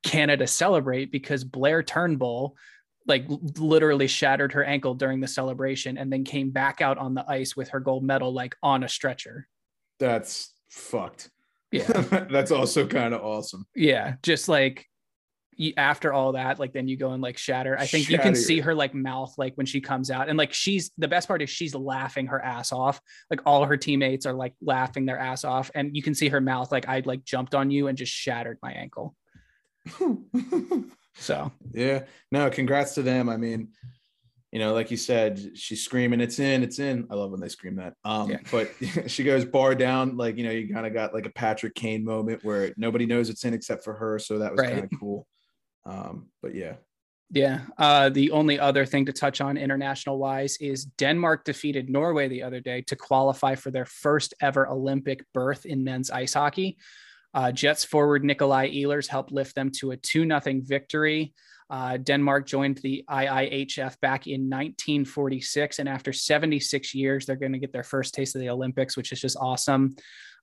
Canada 0.03 0.47
celebrate 0.47 1.11
because 1.11 1.45
Blair 1.45 1.83
Turnbull 1.83 2.57
like 3.07 3.25
literally 3.57 4.07
shattered 4.07 4.53
her 4.53 4.63
ankle 4.63 4.95
during 4.95 5.21
the 5.21 5.29
celebration 5.29 5.97
and 5.97 6.13
then 6.13 6.25
came 6.25 6.51
back 6.51 6.81
out 6.81 6.99
on 6.99 7.15
the 7.15 7.25
ice 7.29 7.57
with 7.57 7.71
her 7.71 7.81
gold 7.81 8.05
medal 8.05 8.33
like 8.33 8.55
on 8.63 8.85
a 8.85 8.89
stretcher. 8.89 9.49
That's 9.99 10.53
fucked. 10.69 11.31
Yeah. 11.73 11.87
That's 12.31 12.51
also 12.51 12.87
kind 12.87 13.15
of 13.15 13.23
awesome. 13.23 13.67
yeah 13.75 14.15
just 14.23 14.49
like 14.49 14.87
after 15.77 16.13
all 16.13 16.33
that 16.33 16.59
like 16.59 16.73
then 16.73 16.87
you 16.87 16.97
go 16.97 17.11
and 17.11 17.23
like 17.23 17.37
shatter 17.37 17.77
i 17.79 17.87
think 17.87 18.09
you 18.09 18.19
can 18.19 18.35
see 18.35 18.61
her 18.61 18.75
like 18.75 18.95
mouth 18.95 19.35
like 19.39 19.55
when 19.57 19.67
she 19.67 19.81
comes 19.81 20.11
out 20.11 20.29
and 20.29 20.39
like 20.39 20.53
she's 20.53 20.93
the 20.99 21.09
best 21.09 21.27
part 21.27 21.43
is 21.43 21.51
she's 21.51 21.75
laughing 21.75 22.27
her 22.27 22.41
ass 22.41 22.71
off 22.71 23.01
like 23.29 23.41
all 23.45 23.65
her 23.65 23.77
teammates 23.77 24.25
are 24.25 24.33
like 24.33 24.55
laughing 24.63 25.05
their 25.05 25.19
ass 25.19 25.45
off 25.45 25.71
and 25.75 25.97
you 25.97 26.03
can 26.03 26.15
see 26.15 26.29
her 26.29 26.41
mouth 26.41 26.71
like 26.71 26.89
i 26.89 27.03
like 27.05 27.25
jumped 27.25 27.55
on 27.55 27.71
you 27.71 27.89
and 27.89 27.99
just 27.99 28.13
shattered 28.13 28.59
my 28.63 28.73
ankle 28.73 29.17
so 31.14 31.53
yeah. 31.72 32.05
No, 32.31 32.51
congrats 32.51 32.94
to 32.94 33.03
them. 33.03 33.29
I 33.29 33.37
mean, 33.37 33.68
you 34.53 34.59
know, 34.59 34.72
like 34.72 34.90
you 34.90 34.96
said, 34.96 35.57
she's 35.59 35.85
screaming, 35.85 36.20
it's 36.20 36.38
in, 36.38 36.62
it's 36.62 36.79
in. 36.79 37.07
I 37.11 37.14
love 37.14 37.31
when 37.31 37.40
they 37.40 37.48
scream 37.48 37.77
that. 37.77 37.94
Um, 38.05 38.31
Yeah. 38.31 38.38
but 38.51 38.70
she 39.07 39.22
goes 39.24 39.44
bar 39.44 39.74
down, 39.74 40.16
like, 40.16 40.38
you 40.38 40.44
know, 40.44 40.51
you 40.51 40.72
kind 40.72 40.87
of 40.87 40.94
got 40.94 41.12
like 41.12 41.27
a 41.27 41.31
Patrick 41.31 41.74
Kane 41.74 42.05
moment 42.05 42.42
where 42.44 42.72
nobody 42.77 43.05
knows 43.05 43.29
it's 43.29 43.44
in 43.44 43.53
except 43.53 43.85
for 43.85 43.92
her. 43.94 44.18
So 44.18 44.38
that 44.38 44.53
was 44.53 44.61
Right. 44.61 44.70
kind 44.72 44.85
of 44.85 44.90
cool. 44.98 45.27
Um, 45.85 46.29
but 46.42 46.55
yeah. 46.55 46.77
Yeah. 47.31 47.61
Uh, 47.77 48.09
the 48.09 48.31
only 48.31 48.59
other 48.59 48.87
thing 48.87 49.05
to 49.05 49.12
touch 49.12 49.42
on 49.42 49.59
international 49.59 50.16
wise 50.18 50.57
is 50.62 50.87
Denmark 50.87 51.44
defeated 51.44 51.90
Norway 51.90 52.27
the 52.27 52.42
other 52.42 52.61
day 52.61 52.81
to 52.83 52.96
qualify 52.96 53.55
for 53.55 53.70
their 53.70 53.85
first 53.85 54.33
ever 54.40 54.66
Olympic 54.66 55.22
berth 55.35 55.66
in 55.66 55.85
men's 55.85 56.11
ice 56.11 56.33
hockey. 56.33 56.79
Uh, 57.35 57.53
Jets 57.53 57.85
forward 57.85 58.25
Nikolai 58.25 58.71
Ehlers 58.71 59.07
helped 59.07 59.33
lift 59.33 59.55
them 59.55 59.71
to 59.79 59.93
a 59.93 59.97
2 59.97 60.27
0 60.27 60.41
victory. 60.64 61.35
Uh, 61.71 61.99
Denmark 61.99 62.47
joined 62.47 62.79
the 62.79 63.05
IIHF 63.11 64.01
back 64.01 64.27
in 64.27 64.49
1946, 64.49 65.79
and 65.79 65.88
after 65.88 66.12
76 66.12 66.95
years, 66.95 67.27
they're 67.27 67.37
going 67.37 67.53
to 67.53 67.59
get 67.59 67.73
their 67.73 67.83
first 67.83 68.14
taste 68.14 68.35
of 68.35 68.41
the 68.41 68.49
Olympics, 68.49 68.97
which 68.97 69.12
is 69.12 69.21
just 69.21 69.37
awesome. 69.38 69.95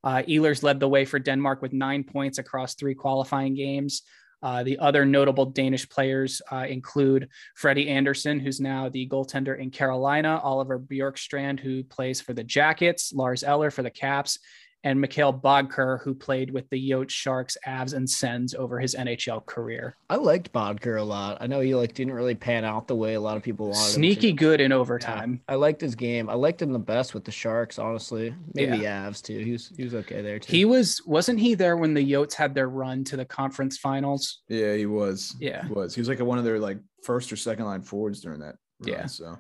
Uh, 0.04 0.22
Ehlers 0.28 0.62
led 0.62 0.80
the 0.80 0.88
way 0.88 1.04
for 1.04 1.18
Denmark 1.18 1.64
with 1.64 1.74
nine 1.74 2.04
points 2.04 2.38
across 2.38 2.76
three 2.76 2.94
qualifying 2.94 3.56
games. 3.56 4.04
Uh, 4.44 4.62
the 4.62 4.78
other 4.78 5.06
notable 5.06 5.48
Danish 5.48 5.90
players 5.90 6.40
uh, 6.52 6.66
include 6.70 7.30
Freddie 7.56 7.90
Andersen, 7.90 8.40
who's 8.40 8.60
now 8.60 8.90
the 8.90 9.08
goaltender 9.10 9.58
in 9.58 9.72
Carolina, 9.72 10.40
Oliver 10.44 10.78
Bjorkstrand, 10.78 11.60
who 11.60 11.84
plays 11.84 12.22
for 12.22 12.34
the 12.34 12.44
Jackets, 12.44 13.12
Lars 13.12 13.44
Eller 13.44 13.72
for 13.72 13.82
the 13.82 13.90
Caps, 13.90 14.38
and 14.86 15.04
Mikkel 15.04 15.42
Boedker, 15.42 16.02
who 16.04 16.14
played 16.16 16.52
with 16.52 16.70
the 16.70 16.90
Yote 16.90 17.10
Sharks, 17.10 17.58
Avs, 17.68 17.94
and 17.94 18.10
Sens 18.10 18.54
over 18.54 18.80
his 18.80 18.96
NHL 18.96 19.46
career. 19.46 19.98
I 20.10 20.16
liked 20.16 20.54
Boedker 20.54 21.00
a 21.00 21.04
lot. 21.04 21.40
I 21.42 21.48
know 21.48 21.60
he 21.60 21.76
like 21.76 21.94
didn't 21.94 22.14
really 22.14 22.36
pan 22.36 22.64
out 22.64 22.88
the 22.88 22.96
way 22.96 23.16
a 23.16 23.20
lot 23.20 23.36
of 23.36 23.44
people 23.44 23.66
wanted. 23.66 23.80
him 23.80 23.86
to. 23.88 23.92
Sneaky 23.94 24.32
good 24.32 24.62
in 24.62 24.72
Yeah, 24.72 24.78
overtime. 24.78 25.42
I 25.50 25.56
liked 25.56 25.82
his 25.82 25.96
game. 25.96 26.30
I 26.30 26.36
liked 26.36 26.62
him 26.62 26.72
the 26.72 26.80
best 26.80 27.14
with 27.14 27.26
the 27.26 27.32
Sharks, 27.32 27.80
honestly. 27.80 28.34
Maybe 28.54 28.78
Yeah. 28.78 29.10
Avs 29.10 29.22
too. 29.22 29.40
He 29.40 29.52
was 29.52 29.74
he 29.76 29.84
was 29.84 29.96
okay 29.96 30.22
there 30.22 30.40
too. 30.40 30.52
He 30.56 30.64
was 30.66 31.02
wasn't 31.06 31.40
he 31.40 31.56
there 31.56 31.76
when 31.78 31.94
the 31.96 32.12
Yotes 32.12 32.36
had 32.36 32.54
their 32.54 32.70
run 32.70 33.04
to 33.06 33.18
the 33.18 33.26
conference 33.26 33.78
finals? 33.80 34.44
Yeah, 34.48 34.76
he 34.76 34.86
was. 34.86 35.36
Yeah. 35.40 35.66
He 35.66 35.74
was. 35.74 35.96
He 35.96 36.00
was 36.02 36.08
like 36.08 36.20
one 36.20 36.38
of 36.38 36.44
their 36.46 36.60
like 36.60 36.78
first 37.04 37.34
or 37.34 37.36
second 37.36 37.66
line 37.66 37.82
forwards 37.82 38.22
during 38.22 38.40
that. 38.42 38.56
Run, 38.82 38.90
Yeah. 38.94 39.06
So 39.08 39.38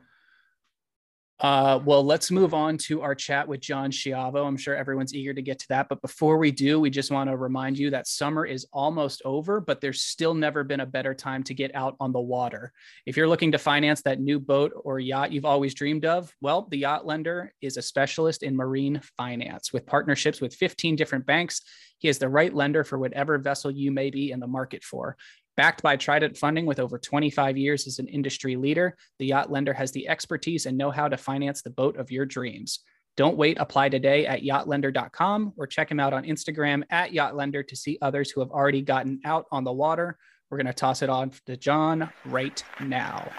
Uh, 1.41 1.81
well, 1.83 2.03
let's 2.03 2.31
move 2.31 2.53
on 2.53 2.77
to 2.77 3.01
our 3.01 3.13
chat 3.13 3.45
with 3.45 3.59
John 3.59 3.91
Schiavo. 3.91 4.45
I'm 4.45 4.55
sure 4.55 4.73
everyone's 4.73 5.13
eager 5.13 5.33
to 5.33 5.41
get 5.41 5.59
to 5.59 5.67
that. 5.69 5.89
But 5.89 6.01
before 6.01 6.37
we 6.37 6.49
do, 6.49 6.79
we 6.79 6.89
just 6.89 7.11
want 7.11 7.29
to 7.29 7.35
remind 7.35 7.77
you 7.77 7.89
that 7.89 8.07
summer 8.07 8.45
is 8.45 8.65
almost 8.71 9.21
over, 9.25 9.59
but 9.59 9.81
there's 9.81 10.01
still 10.01 10.33
never 10.33 10.63
been 10.63 10.79
a 10.79 10.85
better 10.85 11.13
time 11.13 11.43
to 11.43 11.53
get 11.53 11.75
out 11.75 11.97
on 11.99 12.13
the 12.13 12.21
water. 12.21 12.71
If 13.05 13.17
you're 13.17 13.27
looking 13.27 13.51
to 13.51 13.57
finance 13.57 14.01
that 14.03 14.21
new 14.21 14.39
boat 14.39 14.71
or 14.75 14.99
yacht 14.99 15.33
you've 15.33 15.45
always 15.45 15.73
dreamed 15.73 16.05
of, 16.05 16.31
well, 16.39 16.67
the 16.71 16.77
Yacht 16.77 17.05
Lender 17.05 17.53
is 17.61 17.75
a 17.75 17.81
specialist 17.81 18.41
in 18.41 18.55
marine 18.55 19.01
finance 19.17 19.73
with 19.73 19.85
partnerships 19.85 20.39
with 20.39 20.55
15 20.55 20.95
different 20.95 21.25
banks. 21.25 21.61
He 21.97 22.07
is 22.07 22.17
the 22.17 22.29
right 22.29 22.53
lender 22.53 22.83
for 22.83 22.97
whatever 22.97 23.37
vessel 23.37 23.71
you 23.71 23.91
may 23.91 24.09
be 24.09 24.31
in 24.31 24.39
the 24.39 24.47
market 24.47 24.83
for. 24.83 25.17
Backed 25.57 25.81
by 25.81 25.95
Trident 25.95 26.37
Funding 26.37 26.65
with 26.65 26.79
over 26.79 26.99
25 26.99 27.57
years 27.57 27.87
as 27.87 27.99
an 27.99 28.07
industry 28.07 28.57
leader, 28.57 28.97
the 29.19 29.27
Yacht 29.27 29.51
Lender 29.51 29.73
has 29.73 29.91
the 29.91 30.07
expertise 30.09 30.65
and 30.65 30.77
know 30.77 30.91
how 30.91 31.07
to 31.07 31.15
finance 31.15 31.61
the 31.61 31.69
boat 31.69 31.95
of 31.97 32.11
your 32.11 32.25
dreams. 32.25 32.79
Don't 33.15 33.37
wait. 33.37 33.57
Apply 33.59 33.87
today 33.87 34.27
at 34.27 34.41
yachtlender.com 34.41 35.53
or 35.55 35.67
check 35.67 35.89
him 35.89 36.01
out 36.01 36.11
on 36.11 36.25
Instagram 36.25 36.83
at 36.89 37.11
yachtlender 37.11 37.65
to 37.65 37.75
see 37.75 37.97
others 38.01 38.29
who 38.29 38.41
have 38.41 38.51
already 38.51 38.81
gotten 38.81 39.21
out 39.23 39.45
on 39.51 39.63
the 39.63 39.71
water. 39.71 40.17
We're 40.49 40.57
going 40.57 40.67
to 40.67 40.73
toss 40.73 41.01
it 41.01 41.09
on 41.09 41.31
to 41.45 41.55
John 41.55 42.09
right 42.25 42.61
now. 42.81 43.31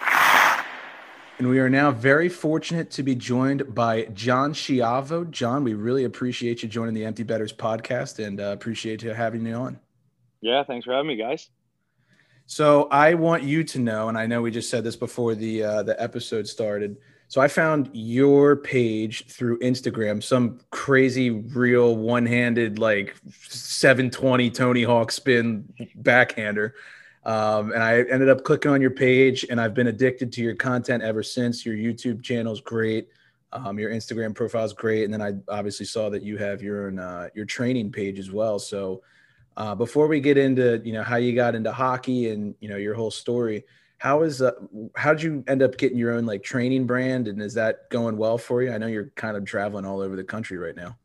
And 1.37 1.47
we 1.49 1.59
are 1.59 1.69
now 1.69 1.91
very 1.91 2.29
fortunate 2.29 2.89
to 2.91 3.03
be 3.03 3.13
joined 3.13 3.75
by 3.75 4.05
John 4.05 4.53
Schiavo. 4.53 5.29
John, 5.29 5.63
we 5.63 5.75
really 5.75 6.03
appreciate 6.03 6.63
you 6.63 6.69
joining 6.69 6.95
the 6.95 7.05
Empty 7.05 7.21
Betters 7.21 7.53
podcast 7.53 8.25
and 8.25 8.41
uh, 8.41 8.45
appreciate 8.45 9.03
you 9.03 9.11
having 9.11 9.43
me 9.43 9.53
on. 9.53 9.79
Yeah, 10.41 10.63
thanks 10.63 10.85
for 10.85 10.93
having 10.93 11.07
me, 11.07 11.15
guys. 11.15 11.49
So 12.49 12.87
I 12.91 13.13
want 13.13 13.43
you 13.43 13.63
to 13.65 13.79
know, 13.79 14.07
and 14.07 14.17
I 14.17 14.25
know 14.25 14.41
we 14.41 14.51
just 14.51 14.69
said 14.69 14.85
this 14.85 14.95
before 14.95 15.35
the 15.35 15.63
uh, 15.63 15.83
the 15.83 16.01
episode 16.01 16.47
started. 16.47 16.95
So 17.27 17.41
I 17.41 17.49
found 17.49 17.89
your 17.91 18.55
page 18.55 19.27
through 19.27 19.59
Instagram, 19.59 20.23
some 20.23 20.61
crazy 20.71 21.29
real 21.29 21.97
one-handed 21.97 22.79
like 22.79 23.17
720 23.49 24.49
Tony 24.49 24.83
Hawk 24.83 25.11
spin 25.11 25.67
backhander. 25.95 26.75
Um, 27.25 27.73
and 27.73 27.83
I 27.83 28.03
ended 28.03 28.29
up 28.29 28.45
clicking 28.45 28.71
on 28.71 28.79
your 28.79 28.91
page, 28.91 29.45
and 29.49 29.59
I've 29.59 29.73
been 29.73 29.87
addicted 29.87 30.31
to 30.31 30.41
your 30.41 30.55
content 30.55 31.03
ever 31.03 31.21
since. 31.21 31.65
Your 31.65 31.75
YouTube 31.75 32.23
channel 32.23 32.53
is 32.53 32.61
great. 32.61 33.09
Um, 33.51 33.77
your 33.77 33.91
Instagram 33.91 34.33
profile 34.33 34.63
is 34.63 34.71
great, 34.71 35.03
and 35.03 35.13
then 35.13 35.21
I 35.21 35.33
obviously 35.51 35.85
saw 35.85 36.09
that 36.11 36.23
you 36.23 36.37
have 36.37 36.61
your 36.61 36.87
own, 36.87 36.99
uh, 36.99 37.27
your 37.35 37.45
training 37.45 37.91
page 37.91 38.19
as 38.19 38.31
well. 38.31 38.57
So 38.57 39.01
uh, 39.57 39.73
before 39.73 40.07
we 40.07 40.21
get 40.21 40.37
into 40.37 40.79
you 40.85 40.93
know 40.93 41.03
how 41.03 41.17
you 41.17 41.35
got 41.35 41.55
into 41.55 41.71
hockey 41.71 42.29
and 42.29 42.55
you 42.59 42.69
know 42.69 42.77
your 42.77 42.93
whole 42.93 43.11
story, 43.11 43.65
how 43.97 44.21
is 44.21 44.41
uh, 44.41 44.51
how 44.95 45.13
did 45.13 45.23
you 45.23 45.43
end 45.47 45.63
up 45.63 45.77
getting 45.77 45.97
your 45.97 46.13
own 46.13 46.25
like 46.25 46.43
training 46.43 46.85
brand 46.85 47.27
and 47.27 47.41
is 47.41 47.55
that 47.55 47.89
going 47.89 48.17
well 48.17 48.37
for 48.37 48.61
you? 48.61 48.71
I 48.71 48.77
know 48.77 48.87
you're 48.87 49.11
kind 49.15 49.35
of 49.35 49.45
traveling 49.45 49.83
all 49.83 49.99
over 49.99 50.15
the 50.15 50.23
country 50.23 50.57
right 50.57 50.75
now. 50.75 50.95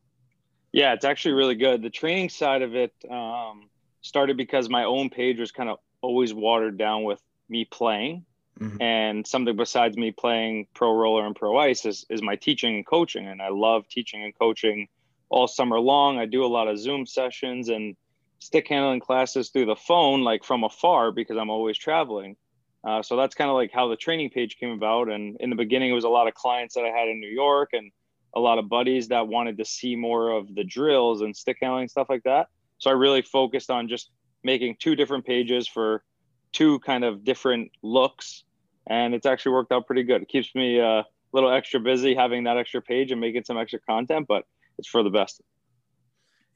Yeah, 0.70 0.92
it's 0.92 1.04
actually 1.04 1.32
really 1.32 1.54
good. 1.54 1.82
The 1.82 1.90
training 1.90 2.28
side 2.28 2.62
of 2.62 2.74
it 2.74 2.92
um, 3.10 3.70
started 4.02 4.36
because 4.36 4.68
my 4.68 4.84
own 4.84 5.08
page 5.08 5.38
was 5.38 5.50
kind 5.50 5.70
of 5.70 5.78
always 6.02 6.34
watered 6.34 6.76
down 6.76 7.04
with 7.04 7.20
me 7.48 7.64
playing. 7.64 8.26
Mm-hmm. 8.60 8.82
And 8.82 9.26
something 9.26 9.56
besides 9.56 9.96
me 9.96 10.12
playing 10.12 10.66
pro 10.74 10.94
roller 10.94 11.26
and 11.26 11.34
pro 11.34 11.56
ice 11.56 11.86
is, 11.86 12.04
is 12.10 12.22
my 12.22 12.36
teaching 12.36 12.76
and 12.76 12.86
coaching. 12.86 13.26
And 13.26 13.40
I 13.40 13.48
love 13.48 13.88
teaching 13.88 14.22
and 14.22 14.38
coaching 14.38 14.88
all 15.30 15.48
summer 15.48 15.80
long. 15.80 16.18
I 16.18 16.26
do 16.26 16.44
a 16.44 16.46
lot 16.46 16.68
of 16.68 16.78
Zoom 16.78 17.06
sessions 17.06 17.70
and 17.70 17.96
stick 18.42 18.68
handling 18.68 19.00
classes 19.00 19.50
through 19.50 19.66
the 19.66 19.76
phone, 19.76 20.22
like 20.22 20.44
from 20.44 20.64
afar, 20.64 21.12
because 21.12 21.36
I'm 21.36 21.50
always 21.50 21.78
traveling. 21.78 22.36
Uh, 22.84 23.02
so 23.02 23.16
that's 23.16 23.34
kind 23.34 23.48
of 23.48 23.54
like 23.54 23.70
how 23.72 23.88
the 23.88 23.96
training 23.96 24.30
page 24.30 24.56
came 24.58 24.70
about. 24.70 25.08
And 25.08 25.36
in 25.40 25.50
the 25.50 25.56
beginning, 25.56 25.90
it 25.90 25.94
was 25.94 26.04
a 26.04 26.08
lot 26.08 26.26
of 26.26 26.34
clients 26.34 26.74
that 26.74 26.84
I 26.84 26.88
had 26.88 27.08
in 27.08 27.20
New 27.20 27.30
York 27.30 27.70
and 27.72 27.92
a 28.34 28.40
lot 28.40 28.58
of 28.58 28.68
buddies 28.68 29.08
that 29.08 29.28
wanted 29.28 29.58
to 29.58 29.64
see 29.64 29.94
more 29.94 30.30
of 30.30 30.52
the 30.54 30.64
drills 30.64 31.20
and 31.20 31.36
stick 31.36 31.58
handling 31.62 31.88
stuff 31.88 32.08
like 32.08 32.24
that. 32.24 32.48
So 32.78 32.90
I 32.90 32.94
really 32.94 33.22
focused 33.22 33.70
on 33.70 33.88
just 33.88 34.10
making 34.42 34.76
two 34.80 34.96
different 34.96 35.24
pages 35.24 35.68
for 35.68 36.02
two 36.50 36.80
kind 36.80 37.04
of 37.04 37.24
different 37.24 37.70
looks. 37.82 38.44
And 38.88 39.14
it's 39.14 39.26
actually 39.26 39.52
worked 39.52 39.70
out 39.70 39.86
pretty 39.86 40.02
good. 40.02 40.22
It 40.22 40.28
keeps 40.28 40.52
me 40.54 40.80
uh, 40.80 41.02
a 41.02 41.04
little 41.32 41.52
extra 41.52 41.78
busy 41.78 42.14
having 42.14 42.44
that 42.44 42.56
extra 42.56 42.82
page 42.82 43.12
and 43.12 43.20
making 43.20 43.44
some 43.44 43.56
extra 43.56 43.78
content, 43.78 44.26
but 44.26 44.44
it's 44.78 44.88
for 44.88 45.04
the 45.04 45.10
best. 45.10 45.40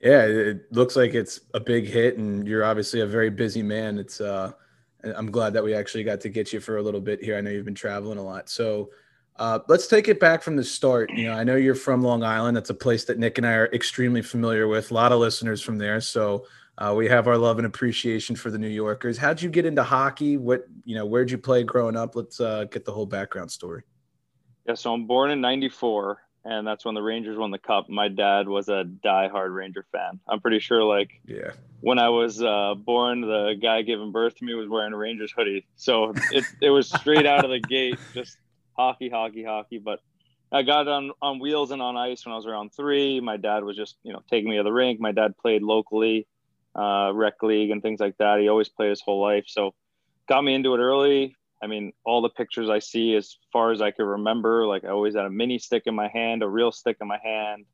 Yeah, 0.01 0.25
it 0.25 0.73
looks 0.73 0.95
like 0.95 1.15
it's 1.15 1.41
a 1.55 1.61
big 1.61 1.87
hit, 1.87 2.19
and 2.19 2.47
you're 2.47 2.65
obviously 2.65 3.01
a 3.01 3.07
very 3.07 3.31
busy 3.31 3.63
man. 3.63 3.99
It's 3.99 4.21
uh, 4.21 4.53
I'm 5.03 5.31
glad 5.31 5.55
that 5.55 5.65
we 5.65 5.75
actually 5.75 6.05
got 6.05 6.21
to 6.23 6.29
get 6.29 6.53
you 6.53 6.61
for 6.61 6.77
a 6.77 6.83
little 6.83 7.01
bit 7.01 7.23
here. 7.23 7.37
I 7.37 7.41
know 7.41 7.51
you've 7.51 7.65
been 7.65 7.75
traveling 7.75 8.19
a 8.19 8.23
lot, 8.23 8.51
so 8.51 8.91
uh, 9.37 9.61
let's 9.69 9.87
take 9.87 10.09
it 10.09 10.21
back 10.21 10.43
from 10.43 10.57
the 10.57 10.65
start. 10.65 11.11
You 11.11 11.27
know, 11.27 11.33
I 11.33 11.45
know 11.45 11.57
you're 11.57 11.75
from 11.75 12.03
Long 12.03 12.23
Island. 12.23 12.57
That's 12.57 12.71
a 12.71 12.75
place 12.75 13.05
that 13.05 13.19
Nick 13.19 13.39
and 13.39 13.47
I 13.47 13.53
are 13.53 13.67
extremely 13.73 14.23
familiar 14.23 14.69
with. 14.69 14.91
A 14.91 14.95
lot 14.95 15.13
of 15.13 15.19
listeners 15.19 15.63
from 15.63 15.79
there, 15.79 16.01
so 16.01 16.47
uh, 16.77 16.93
we 16.95 17.09
have 17.09 17.27
our 17.27 17.39
love 17.39 17.57
and 17.57 17.67
appreciation 17.67 18.37
for 18.37 18.51
the 18.51 18.59
New 18.59 18.69
Yorkers. 18.69 19.17
How'd 19.17 19.41
you 19.41 19.49
get 19.49 19.65
into 19.65 19.83
hockey? 19.83 20.37
What 20.37 20.67
you 20.85 20.95
know, 20.95 21.07
where'd 21.07 21.31
you 21.31 21.39
play 21.39 21.65
growing 21.65 21.97
up? 21.97 22.17
Let's 22.17 22.39
uh, 22.39 22.65
get 22.65 22.85
the 22.85 22.93
whole 22.93 23.07
background 23.07 23.51
story. 23.51 23.83
Yeah, 24.67 24.75
so 24.75 24.93
I'm 24.93 25.07
born 25.07 25.31
in 25.31 25.41
'94 25.41 26.19
and 26.47 26.67
that's 26.67 26.85
when 26.85 26.95
the 26.95 27.03
Rangers 27.03 27.37
won 27.37 27.51
the 27.51 27.59
cup. 27.59 27.89
My 27.89 28.07
dad 28.07 28.47
was 28.47 28.69
a 28.69 28.85
die-hard 28.85 29.51
Ranger 29.51 29.85
fan. 29.91 30.21
I'm 30.29 30.41
pretty 30.41 30.61
sure, 30.61 30.85
like, 30.85 31.11
yeah, 31.27 31.51
when 31.81 31.99
I 31.99 32.09
was 32.09 32.41
uh, 32.41 32.75
born, 32.77 33.23
the 33.23 33.55
guy 33.61 33.83
giving 33.83 34.13
birth 34.13 34.37
to 34.37 34.45
me 34.45 34.55
was 34.55 34.69
wearing 34.69 34.93
a 34.93 34.97
Rangers 34.97 35.33
hoodie, 35.37 35.67
so 35.75 36.15
it 36.31 36.45
it 36.63 36.71
was 36.71 36.89
straight 36.89 37.27
out 37.27 37.45
of 37.45 37.51
the 37.51 37.59
gate, 37.59 37.99
just 38.15 38.39
hockey, 38.77 39.09
hockey, 39.09 39.43
hockey. 39.43 39.79
But 39.79 40.01
I 40.53 40.63
got 40.63 40.87
on 40.87 41.11
on 41.21 41.41
wheels 41.41 41.73
and 41.73 41.83
on 41.83 41.97
ice 41.97 42.25
when 42.25 42.33
I 42.33 42.37
was 42.37 42.47
around 42.47 42.71
three. 42.73 43.21
My 43.21 43.37
dad 43.37 43.65
was 43.65 43.77
just 43.77 43.97
you 44.05 44.13
know 44.13 44.23
taking 44.31 44.49
me 44.49 44.57
to 44.59 44.63
the 44.63 44.73
rink. 44.73 45.01
My 45.01 45.13
dad 45.13 45.37
played 45.37 45.63
locally, 45.63 46.29
uh, 46.77 47.11
rec 47.13 47.43
league 47.43 47.71
and 47.71 47.83
things 47.83 47.99
like 47.99 48.17
that. 48.19 48.39
He 48.39 48.49
always 48.49 48.69
played 48.69 48.91
his 48.91 49.01
whole 49.01 49.21
life, 49.21 49.45
so 49.49 49.75
got 50.29 50.45
me 50.45 50.55
into 50.55 50.75
it 50.75 50.79
early. 50.79 51.35
I 51.63 51.67
mean, 51.67 51.93
all 52.05 52.23
the 52.23 52.29
pictures 52.29 52.69
I 52.69 52.81
see, 52.81 53.15
as 53.15 53.37
far 53.53 53.73
as 53.73 53.81
I 53.81 53.91
can 53.91 54.05
remember, 54.05 54.67
like 54.67 54.85
I 54.85 54.89
always 54.89 55.15
had 55.15 55.25
a 55.25 55.31
mini 55.31 55.59
stick 55.59 55.85
in 55.87 55.95
my 55.95 56.09
hand, 56.09 56.43
a 56.43 56.49
real 56.49 56.71
stick 56.71 56.99
in 57.01 57.09
my 57.09 57.19
hand. 57.23 57.65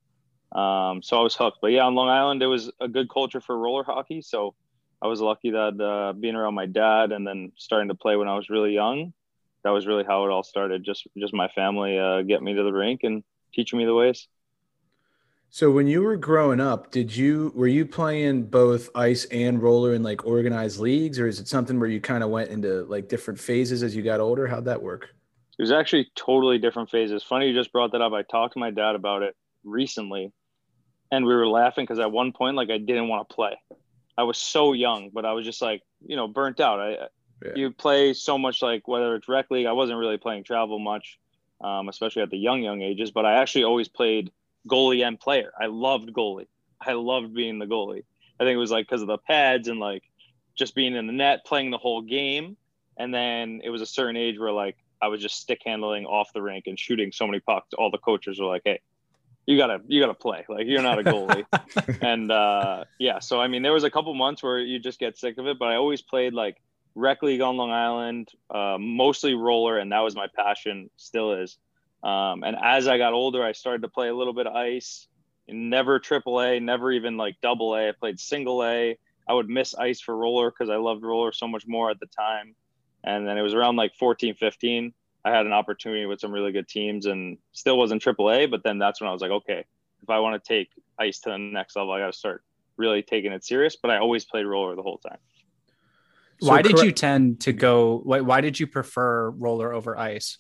Um, 0.53 1.03
so 1.03 1.19
I 1.19 1.23
was 1.23 1.35
hooked. 1.35 1.59
But 1.61 1.73
yeah, 1.73 1.85
on 1.85 1.95
Long 1.95 2.09
Island, 2.09 2.43
it 2.43 2.47
was 2.47 2.71
a 2.81 2.89
good 2.89 3.09
culture 3.11 3.41
for 3.41 3.59
roller 3.59 3.85
hockey. 3.85 4.23
So 4.23 4.55
I 5.01 5.09
was 5.09 5.21
lucky 5.21 5.51
that 5.51 5.81
uh, 5.81 6.13
being 6.13 6.37
around 6.37 6.55
my 6.55 6.67
dad 6.67 7.11
and 7.11 7.27
then 7.27 7.53
starting 7.57 7.89
to 7.89 7.95
play 7.95 8.17
when 8.17 8.29
I 8.29 8.37
was 8.37 8.51
really 8.51 8.73
young, 8.73 9.13
that 9.65 9.71
was 9.71 9.87
really 9.87 10.05
how 10.05 10.25
it 10.25 10.31
all 10.31 10.43
started. 10.45 10.85
Just 10.85 11.07
just 11.19 11.35
my 11.35 11.49
family 11.49 11.99
uh, 11.99 12.23
get 12.23 12.43
me 12.43 12.55
to 12.55 12.63
the 12.63 12.73
rink 12.73 13.01
and 13.03 13.25
teaching 13.53 13.79
me 13.79 13.85
the 13.85 13.95
ways. 13.95 14.29
So 15.55 15.71
when 15.71 15.87
you 15.87 16.01
were 16.01 16.17
growing 16.17 16.61
up, 16.61 16.91
did 16.91 17.15
you 17.15 17.53
were 17.55 17.67
you 17.67 17.85
playing 17.85 18.45
both 18.45 18.89
ice 18.95 19.27
and 19.27 19.63
roller 19.63 19.93
in 19.93 20.03
like 20.03 20.25
organized 20.25 20.81
leagues, 20.81 21.21
or 21.21 21.27
is 21.27 21.39
it 21.39 21.47
something 21.47 21.79
where 21.79 21.91
you 21.91 22.01
kind 22.01 22.25
of 22.25 22.31
went 22.31 22.49
into 22.49 22.85
like 22.85 23.11
different 23.11 23.39
phases 23.39 23.83
as 23.83 23.95
you 23.95 24.01
got 24.01 24.19
older? 24.19 24.47
How'd 24.47 24.65
that 24.65 24.83
work? 24.83 25.11
It 25.59 25.63
was 25.63 25.71
actually 25.71 26.11
totally 26.15 26.57
different 26.57 26.89
phases. 26.89 27.23
Funny 27.23 27.49
you 27.49 27.55
just 27.55 27.71
brought 27.71 27.93
that 27.93 28.01
up. 28.01 28.15
I 28.15 28.23
talked 28.23 28.55
to 28.55 28.61
my 28.61 28.71
dad 28.71 28.95
about 28.95 29.23
it 29.23 29.37
recently, 29.63 30.33
and 31.11 31.27
we 31.27 31.35
were 31.35 31.47
laughing 31.47 31.85
because 31.85 31.99
at 31.99 32.11
one 32.11 32.33
point, 32.33 32.57
like 32.57 32.71
I 32.71 32.79
didn't 32.79 33.09
want 33.09 33.29
to 33.29 33.35
play. 33.35 33.53
I 34.17 34.23
was 34.23 34.39
so 34.39 34.73
young, 34.73 35.11
but 35.13 35.27
I 35.27 35.33
was 35.35 35.45
just 35.45 35.61
like, 35.61 35.83
you 36.01 36.17
know, 36.17 36.29
burnt 36.29 36.61
out. 36.61 36.81
I 36.81 36.91
yeah. 37.45 37.53
you 37.57 37.73
play 37.73 38.15
so 38.15 38.39
much 38.39 38.63
like 38.63 38.89
whether 38.89 39.15
it's 39.17 39.29
rec 39.29 39.51
league. 39.51 39.67
I 39.67 39.73
wasn't 39.73 39.99
really 39.99 40.17
playing 40.17 40.45
travel 40.45 40.79
much, 40.79 41.19
um, 41.61 41.91
especially 41.91 42.23
at 42.23 42.31
the 42.31 42.39
young 42.39 42.63
young 42.63 42.81
ages. 42.81 43.11
But 43.11 43.27
I 43.27 43.35
actually 43.35 43.65
always 43.65 43.89
played 43.89 44.33
goalie 44.69 45.07
and 45.07 45.19
player. 45.19 45.53
I 45.61 45.67
loved 45.67 46.13
goalie. 46.13 46.47
I 46.81 46.93
loved 46.93 47.35
being 47.35 47.59
the 47.59 47.67
goalie. 47.67 48.05
I 48.41 48.45
think 48.45 48.55
it 48.55 48.59
was 48.59 48.71
like 48.71 48.87
because 48.87 49.03
of 49.03 49.09
the 49.09 49.19
pads 49.19 49.69
and 49.69 49.79
like 49.79 50.03
just 50.55 50.75
being 50.75 50.95
in 50.95 51.07
the 51.07 51.13
net, 51.13 51.45
playing 51.45 51.71
the 51.71 51.79
whole 51.79 52.03
game. 52.03 52.57
And 52.97 53.13
then 53.13 53.61
it 53.65 53.71
was 53.71 53.81
a 53.81 53.87
certain 53.87 54.17
age 54.17 54.39
where 54.39 54.53
like 54.53 54.77
I 55.01 55.09
was 55.09 55.21
just 55.21 55.37
stick 55.37 55.61
handling 55.65 56.07
off 56.07 56.33
the 56.33 56.43
rink 56.43 56.65
and 56.67 56.79
shooting 56.79 57.13
so 57.13 57.27
many 57.27 57.41
pucks. 57.41 57.73
All 57.75 57.91
the 57.91 57.99
coaches 57.99 58.39
were 58.39 58.47
like, 58.47 58.63
"Hey, 58.65 58.81
you 59.47 59.57
gotta 59.57 59.81
you 59.87 60.01
gotta 60.01 60.15
play. 60.15 60.45
Like 60.49 60.67
you're 60.67 60.83
not 60.83 60.99
a 60.99 61.03
goalie." 61.03 61.45
and 62.03 62.31
uh, 62.31 62.85
yeah, 62.99 63.19
so 63.19 63.41
I 63.41 63.49
mean, 63.49 63.63
there 63.63 63.73
was 63.73 63.85
a 63.85 63.91
couple 63.91 64.15
months 64.15 64.43
where 64.43 64.59
you 64.59 64.79
just 64.79 65.01
get 65.01 65.19
sick 65.19 65.39
of 65.39 65.47
it. 65.47 65.59
But 65.59 65.69
I 65.69 65.77
always 65.77 66.03
played 66.03 66.35
like 66.35 66.61
rec 66.95 67.23
league 67.23 67.41
on 67.41 67.57
Long 67.57 67.71
Island, 67.71 68.29
uh, 68.51 68.77
mostly 68.79 69.35
roller, 69.35 69.79
and 69.79 69.91
that 69.93 70.01
was 70.01 70.15
my 70.15 70.27
passion. 70.37 70.91
Still 70.97 71.33
is. 71.33 71.59
Um, 72.03 72.43
and 72.43 72.57
as 72.61 72.89
I 72.89 72.99
got 72.99 73.13
older, 73.13 73.45
I 73.45 73.53
started 73.53 73.83
to 73.83 73.89
play 73.89 74.09
a 74.09 74.15
little 74.15 74.33
bit 74.33 74.47
of 74.47 74.55
ice. 74.55 75.07
Never 75.49 75.99
triple 75.99 76.41
A, 76.41 76.59
never 76.61 76.91
even 76.93 77.17
like 77.17 77.37
double 77.41 77.75
A. 77.75 77.89
I 77.89 77.93
played 77.93 78.19
single 78.19 78.65
A. 78.65 78.99
I 79.29 79.33
would 79.33 79.49
miss 79.49 79.75
ice 79.75 80.01
for 80.01 80.17
roller 80.17 80.51
because 80.51 80.71
I 80.71 80.77
loved 80.77 81.03
roller 81.03 81.33
so 81.33 81.47
much 81.47 81.67
more 81.67 81.91
at 81.91 82.01
the 82.01 82.07
time. 82.07 82.55
And 83.05 83.27
then 83.27 83.39
it 83.39 83.43
was 83.43 83.55
around 83.55 83.77
like 83.77 83.95
14, 83.95 84.35
15. 84.35 84.93
I 85.25 85.31
had 85.31 85.47
an 85.47 85.53
opportunity 85.53 86.07
with 86.07 86.21
some 86.21 86.33
really 86.33 86.53
good 86.53 86.69
teams 86.69 87.07
and 87.07 87.39
still 87.53 87.79
wasn't 87.79 88.03
triple 88.03 88.31
A. 88.31 88.47
But 88.47 88.65
then 88.65 88.79
that's 88.79 89.01
when 89.01 89.09
I 89.09 89.13
was 89.13 89.23
like, 89.23 89.31
okay, 89.31 89.65
if 90.03 90.11
I 90.11 90.19
want 90.19 90.43
to 90.43 90.49
take 90.49 90.71
ice 90.99 91.21
to 91.21 91.31
the 91.31 91.39
next 91.39 91.77
level, 91.77 91.93
I 91.93 92.01
got 92.01 92.13
to 92.13 92.19
start 92.19 92.43
really 92.77 93.03
taking 93.03 93.33
it 93.33 93.45
serious. 93.45 93.77
But 93.77 93.91
I 93.91 93.99
always 93.99 94.25
played 94.25 94.47
roller 94.47 94.75
the 94.75 94.83
whole 94.83 94.99
time. 94.99 95.19
So 96.41 96.49
why 96.49 96.63
did 96.63 96.81
you 96.81 96.91
tend 96.91 97.41
to 97.43 97.53
go? 97.53 98.01
Why, 98.03 98.21
why 98.21 98.41
did 98.41 98.59
you 98.59 98.67
prefer 98.67 99.31
roller 99.31 99.73
over 99.73 99.97
ice? 99.97 100.39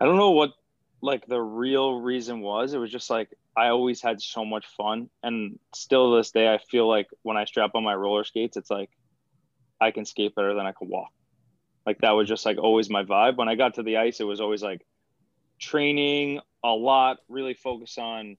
I 0.00 0.04
don't 0.04 0.16
know 0.16 0.30
what 0.30 0.52
like 1.00 1.26
the 1.26 1.40
real 1.40 2.00
reason 2.00 2.40
was 2.40 2.74
it 2.74 2.78
was 2.78 2.90
just 2.90 3.10
like 3.10 3.28
I 3.56 3.68
always 3.68 4.00
had 4.00 4.22
so 4.22 4.44
much 4.44 4.66
fun, 4.76 5.10
and 5.22 5.58
still 5.74 6.12
to 6.12 6.18
this 6.18 6.30
day, 6.30 6.52
I 6.52 6.58
feel 6.58 6.88
like 6.88 7.08
when 7.22 7.36
I 7.36 7.44
strap 7.44 7.72
on 7.74 7.82
my 7.82 7.94
roller 7.94 8.22
skates, 8.22 8.56
it's 8.56 8.70
like 8.70 8.90
I 9.80 9.90
can 9.90 10.04
skate 10.04 10.34
better 10.36 10.54
than 10.54 10.64
I 10.64 10.72
can 10.72 10.88
walk. 10.88 11.10
Like 11.84 11.98
that 12.02 12.12
was 12.12 12.28
just 12.28 12.46
like 12.46 12.58
always 12.58 12.88
my 12.88 13.02
vibe. 13.02 13.36
When 13.36 13.48
I 13.48 13.56
got 13.56 13.74
to 13.74 13.82
the 13.82 13.96
ice, 13.96 14.20
it 14.20 14.24
was 14.24 14.40
always 14.40 14.62
like 14.62 14.86
training 15.58 16.40
a 16.62 16.70
lot, 16.70 17.18
really 17.28 17.54
focus 17.54 17.98
on 17.98 18.36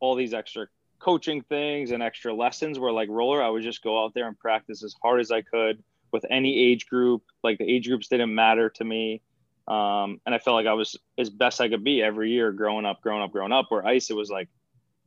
all 0.00 0.16
these 0.16 0.34
extra 0.34 0.66
coaching 0.98 1.42
things 1.42 1.92
and 1.92 2.02
extra 2.02 2.34
lessons. 2.34 2.78
Where 2.78 2.92
like 2.92 3.08
roller, 3.08 3.42
I 3.42 3.48
would 3.48 3.62
just 3.62 3.82
go 3.84 4.02
out 4.02 4.14
there 4.14 4.26
and 4.26 4.38
practice 4.38 4.82
as 4.82 4.94
hard 5.00 5.20
as 5.20 5.30
I 5.30 5.42
could 5.42 5.82
with 6.10 6.24
any 6.28 6.58
age 6.58 6.88
group. 6.88 7.22
Like 7.44 7.58
the 7.58 7.70
age 7.70 7.86
groups 7.86 8.08
didn't 8.08 8.34
matter 8.34 8.70
to 8.70 8.84
me. 8.84 9.22
Um, 9.68 10.20
and 10.24 10.34
I 10.34 10.38
felt 10.38 10.54
like 10.54 10.66
I 10.66 10.74
was 10.74 10.96
as 11.18 11.28
best 11.28 11.60
I 11.60 11.68
could 11.68 11.82
be 11.82 12.02
every 12.02 12.30
year 12.30 12.52
growing 12.52 12.86
up, 12.86 13.00
growing 13.00 13.22
up, 13.22 13.32
growing 13.32 13.52
up. 13.52 13.66
Where 13.70 13.86
ice, 13.86 14.10
it 14.10 14.16
was 14.16 14.30
like, 14.30 14.48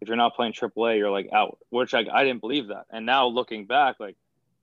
if 0.01 0.07
you're 0.07 0.17
not 0.17 0.35
playing 0.35 0.53
AAA, 0.53 0.97
you're 0.97 1.11
like 1.11 1.29
out, 1.31 1.57
which 1.69 1.93
I, 1.93 2.05
I 2.11 2.23
didn't 2.23 2.41
believe 2.41 2.67
that. 2.67 2.85
And 2.89 3.05
now 3.05 3.27
looking 3.27 3.65
back, 3.65 3.99
like 3.99 4.15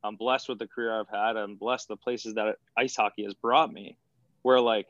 I'm 0.02 0.16
blessed 0.16 0.48
with 0.48 0.58
the 0.58 0.66
career 0.66 0.98
I've 0.98 1.08
had. 1.08 1.36
I'm 1.36 1.56
blessed 1.56 1.88
the 1.88 1.96
places 1.96 2.34
that 2.34 2.56
ice 2.76 2.96
hockey 2.96 3.24
has 3.24 3.34
brought 3.34 3.72
me, 3.72 3.96
where 4.42 4.60
like 4.60 4.86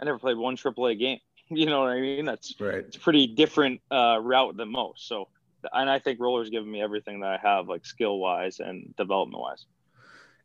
I 0.00 0.04
never 0.04 0.18
played 0.18 0.36
one 0.36 0.56
AAA 0.56 0.98
game. 0.98 1.18
You 1.48 1.66
know 1.66 1.80
what 1.80 1.90
I 1.90 2.00
mean? 2.00 2.24
That's 2.24 2.54
right. 2.58 2.76
It's 2.76 2.96
a 2.96 3.00
pretty 3.00 3.26
different 3.26 3.82
uh, 3.90 4.18
route 4.22 4.56
than 4.56 4.72
most. 4.72 5.06
So, 5.06 5.28
and 5.70 5.90
I 5.90 5.98
think 5.98 6.18
roller's 6.18 6.48
given 6.48 6.70
me 6.70 6.80
everything 6.80 7.20
that 7.20 7.28
I 7.28 7.36
have, 7.46 7.68
like 7.68 7.84
skill 7.84 8.18
wise 8.18 8.58
and 8.58 8.96
development 8.96 9.38
wise. 9.38 9.66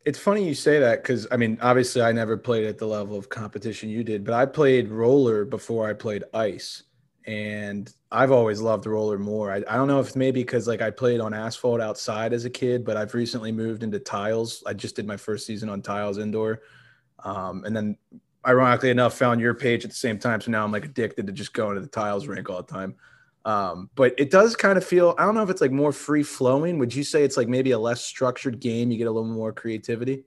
It's 0.07 0.17
funny 0.17 0.47
you 0.47 0.53
say 0.53 0.79
that 0.79 1.03
because 1.03 1.27
I 1.31 1.35
mean, 1.35 1.57
obviously, 1.61 2.01
I 2.01 2.13
never 2.13 2.37
played 2.37 2.63
at 2.63 2.77
the 2.77 2.85
level 2.85 3.17
of 3.17 3.27
competition 3.27 3.89
you 3.89 4.05
did, 4.05 4.23
but 4.23 4.33
I 4.33 4.45
played 4.45 4.87
roller 4.87 5.43
before 5.43 5.85
I 5.85 5.91
played 5.91 6.23
ice, 6.33 6.83
and 7.25 7.93
I've 8.09 8.31
always 8.31 8.61
loved 8.61 8.85
roller 8.85 9.19
more. 9.19 9.51
I, 9.51 9.57
I 9.67 9.75
don't 9.75 9.89
know 9.89 9.99
if 9.99 10.15
maybe 10.15 10.43
because 10.43 10.65
like 10.65 10.81
I 10.81 10.91
played 10.91 11.19
on 11.19 11.33
asphalt 11.33 11.81
outside 11.81 12.31
as 12.31 12.45
a 12.45 12.49
kid, 12.49 12.85
but 12.85 12.95
I've 12.95 13.13
recently 13.13 13.51
moved 13.51 13.83
into 13.83 13.99
tiles. 13.99 14.63
I 14.65 14.73
just 14.73 14.95
did 14.95 15.05
my 15.05 15.17
first 15.17 15.45
season 15.45 15.67
on 15.67 15.81
tiles 15.81 16.19
indoor, 16.19 16.61
um, 17.25 17.65
and 17.65 17.75
then 17.75 17.97
ironically 18.47 18.91
enough, 18.91 19.17
found 19.17 19.41
your 19.41 19.55
page 19.55 19.83
at 19.83 19.89
the 19.89 19.97
same 19.97 20.17
time. 20.17 20.39
So 20.39 20.51
now 20.51 20.63
I'm 20.63 20.71
like 20.71 20.85
addicted 20.85 21.27
to 21.27 21.33
just 21.33 21.51
going 21.51 21.75
to 21.75 21.81
the 21.81 21.87
tiles 21.87 22.27
rink 22.27 22.49
all 22.49 22.63
the 22.63 22.73
time. 22.73 22.95
Um, 23.47 23.89
but 23.95 24.13
it 24.17 24.29
does 24.29 24.57
kind 24.57 24.77
of 24.77 24.83
feel, 24.83 25.15
I 25.17 25.25
don't 25.25 25.33
know 25.33 25.41
if 25.41 25.49
it's 25.49 25.61
like 25.61 25.71
more 25.71 25.93
free 25.93 26.21
flowing. 26.21 26.79
Would 26.79 26.93
you 26.93 27.05
say 27.05 27.23
it's 27.23 27.37
like 27.37 27.47
maybe 27.47 27.71
a 27.71 27.79
less 27.79 28.03
structured 28.03 28.59
game? 28.59 28.91
You 28.91 28.97
get 28.97 29.07
a 29.07 29.11
little 29.11 29.29
more 29.29 29.53
creativity? 29.53 30.25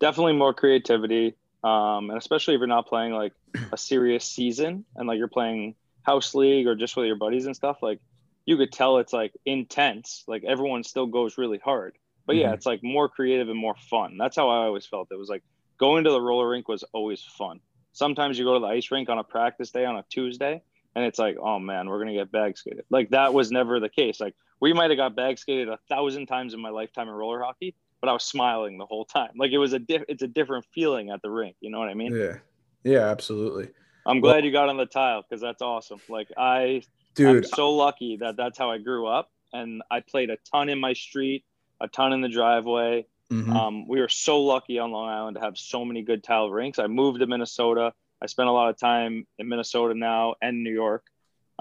Definitely 0.00 0.32
more 0.32 0.52
creativity. 0.52 1.36
Um, 1.62 2.10
and 2.10 2.18
especially 2.18 2.54
if 2.54 2.58
you're 2.58 2.66
not 2.66 2.88
playing 2.88 3.12
like 3.12 3.32
a 3.70 3.78
serious 3.78 4.24
season 4.24 4.84
and 4.96 5.06
like 5.06 5.18
you're 5.18 5.28
playing 5.28 5.76
house 6.02 6.34
league 6.34 6.66
or 6.66 6.74
just 6.74 6.96
with 6.96 7.06
your 7.06 7.14
buddies 7.14 7.46
and 7.46 7.54
stuff, 7.54 7.78
like 7.80 8.00
you 8.44 8.56
could 8.56 8.72
tell 8.72 8.98
it's 8.98 9.12
like 9.12 9.32
intense. 9.46 10.24
Like 10.26 10.42
everyone 10.42 10.82
still 10.82 11.06
goes 11.06 11.38
really 11.38 11.58
hard. 11.58 11.96
But 12.26 12.34
yeah, 12.34 12.46
mm-hmm. 12.46 12.54
it's 12.54 12.66
like 12.66 12.82
more 12.82 13.08
creative 13.08 13.50
and 13.50 13.58
more 13.58 13.76
fun. 13.88 14.16
That's 14.18 14.34
how 14.34 14.48
I 14.48 14.64
always 14.64 14.84
felt. 14.84 15.06
It 15.12 15.16
was 15.16 15.28
like 15.28 15.44
going 15.78 16.02
to 16.02 16.10
the 16.10 16.20
roller 16.20 16.48
rink 16.48 16.66
was 16.66 16.82
always 16.92 17.22
fun. 17.22 17.60
Sometimes 17.92 18.36
you 18.36 18.44
go 18.44 18.54
to 18.54 18.60
the 18.60 18.66
ice 18.66 18.90
rink 18.90 19.08
on 19.08 19.20
a 19.20 19.24
practice 19.24 19.70
day 19.70 19.84
on 19.84 19.94
a 19.94 20.04
Tuesday 20.10 20.60
and 20.94 21.04
it's 21.04 21.18
like, 21.18 21.36
oh 21.40 21.58
man, 21.58 21.88
we're 21.88 21.98
gonna 21.98 22.14
get 22.14 22.30
bag 22.30 22.56
skated. 22.56 22.84
Like 22.90 23.10
that 23.10 23.34
was 23.34 23.50
never 23.50 23.80
the 23.80 23.88
case. 23.88 24.20
Like 24.20 24.34
we 24.60 24.72
might 24.72 24.90
have 24.90 24.96
got 24.96 25.16
bag 25.16 25.38
skated 25.38 25.68
a 25.68 25.78
thousand 25.88 26.26
times 26.26 26.54
in 26.54 26.60
my 26.60 26.70
lifetime 26.70 27.08
in 27.08 27.14
roller 27.14 27.42
hockey, 27.42 27.74
but 28.00 28.08
I 28.08 28.12
was 28.12 28.24
smiling 28.24 28.78
the 28.78 28.86
whole 28.86 29.04
time. 29.04 29.30
Like 29.36 29.52
it 29.52 29.58
was 29.58 29.72
a 29.72 29.78
diff- 29.78 30.04
it's 30.08 30.22
a 30.22 30.28
different 30.28 30.66
feeling 30.74 31.10
at 31.10 31.22
the 31.22 31.30
rink. 31.30 31.56
You 31.60 31.70
know 31.70 31.78
what 31.78 31.88
I 31.88 31.94
mean? 31.94 32.14
Yeah, 32.14 32.38
yeah, 32.84 33.08
absolutely. 33.08 33.68
I'm 34.06 34.20
glad 34.20 34.36
well, 34.36 34.44
you 34.44 34.52
got 34.52 34.68
on 34.68 34.76
the 34.76 34.86
tile 34.86 35.22
because 35.22 35.40
that's 35.40 35.62
awesome. 35.62 36.00
Like 36.08 36.28
I, 36.36 36.82
dude, 37.14 37.44
I'm 37.44 37.44
so 37.44 37.70
lucky 37.70 38.18
that 38.18 38.36
that's 38.36 38.58
how 38.58 38.70
I 38.70 38.78
grew 38.78 39.06
up, 39.06 39.30
and 39.52 39.82
I 39.90 40.00
played 40.00 40.30
a 40.30 40.36
ton 40.50 40.68
in 40.68 40.80
my 40.80 40.92
street, 40.92 41.44
a 41.80 41.88
ton 41.88 42.12
in 42.12 42.20
the 42.20 42.28
driveway. 42.28 43.06
Mm-hmm. 43.32 43.52
Um, 43.56 43.88
we 43.88 44.00
were 44.00 44.08
so 44.08 44.42
lucky 44.42 44.78
on 44.78 44.90
Long 44.90 45.08
Island 45.08 45.36
to 45.36 45.40
have 45.40 45.56
so 45.56 45.84
many 45.84 46.02
good 46.02 46.22
tile 46.22 46.50
rinks. 46.50 46.78
I 46.78 46.86
moved 46.86 47.20
to 47.20 47.26
Minnesota. 47.26 47.94
I 48.22 48.26
spent 48.26 48.48
a 48.48 48.52
lot 48.52 48.70
of 48.70 48.78
time 48.78 49.26
in 49.38 49.48
Minnesota 49.48 49.94
now 49.94 50.36
and 50.40 50.62
New 50.62 50.72
York. 50.72 51.04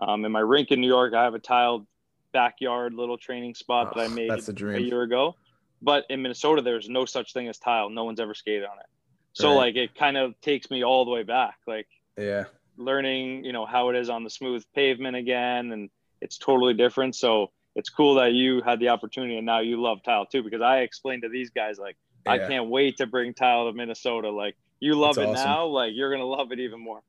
Um, 0.01 0.23
in 0.25 0.31
my 0.31 0.39
rink 0.39 0.71
in 0.71 0.79
New 0.79 0.87
York, 0.87 1.13
I 1.13 1.23
have 1.23 1.33
a 1.33 1.39
tiled 1.39 1.87
backyard 2.33 2.93
little 2.93 3.17
training 3.17 3.55
spot 3.55 3.91
oh, 3.91 3.99
that 3.99 4.09
I 4.09 4.13
made 4.13 4.29
a 4.29 4.81
year 4.81 5.01
ago. 5.01 5.35
But 5.81 6.05
in 6.09 6.21
Minnesota, 6.21 6.61
there's 6.61 6.87
no 6.87 7.05
such 7.05 7.33
thing 7.33 7.47
as 7.47 7.57
tile. 7.57 7.89
No 7.89 8.03
one's 8.03 8.19
ever 8.19 8.35
skated 8.35 8.63
on 8.63 8.77
it. 8.77 8.85
So 9.33 9.49
right. 9.49 9.55
like 9.55 9.75
it 9.75 9.95
kind 9.95 10.17
of 10.17 10.39
takes 10.41 10.69
me 10.69 10.83
all 10.83 11.05
the 11.05 11.11
way 11.11 11.23
back. 11.23 11.55
Like 11.65 11.87
yeah, 12.17 12.45
learning, 12.77 13.43
you 13.43 13.53
know, 13.53 13.65
how 13.65 13.89
it 13.89 13.95
is 13.95 14.09
on 14.09 14.23
the 14.23 14.29
smooth 14.29 14.63
pavement 14.75 15.15
again, 15.15 15.71
and 15.71 15.89
it's 16.21 16.37
totally 16.37 16.75
different. 16.75 17.15
So 17.15 17.51
it's 17.75 17.89
cool 17.89 18.15
that 18.15 18.33
you 18.33 18.61
had 18.61 18.79
the 18.79 18.89
opportunity 18.89 19.37
and 19.37 19.45
now 19.45 19.59
you 19.59 19.81
love 19.81 20.03
tile 20.03 20.25
too 20.25 20.43
because 20.43 20.61
I 20.61 20.79
explained 20.79 21.23
to 21.23 21.29
these 21.29 21.49
guys 21.51 21.79
like 21.79 21.95
yeah. 22.25 22.33
I 22.33 22.37
can't 22.39 22.67
wait 22.67 22.97
to 22.97 23.07
bring 23.07 23.33
tile 23.33 23.67
to 23.67 23.73
Minnesota. 23.73 24.29
Like 24.29 24.55
you 24.81 24.95
love 24.95 25.15
That's 25.15 25.29
it 25.29 25.31
awesome. 25.31 25.49
now, 25.49 25.65
like 25.67 25.93
you're 25.95 26.11
gonna 26.11 26.25
love 26.25 26.51
it 26.51 26.59
even 26.59 26.81
more. 26.81 27.01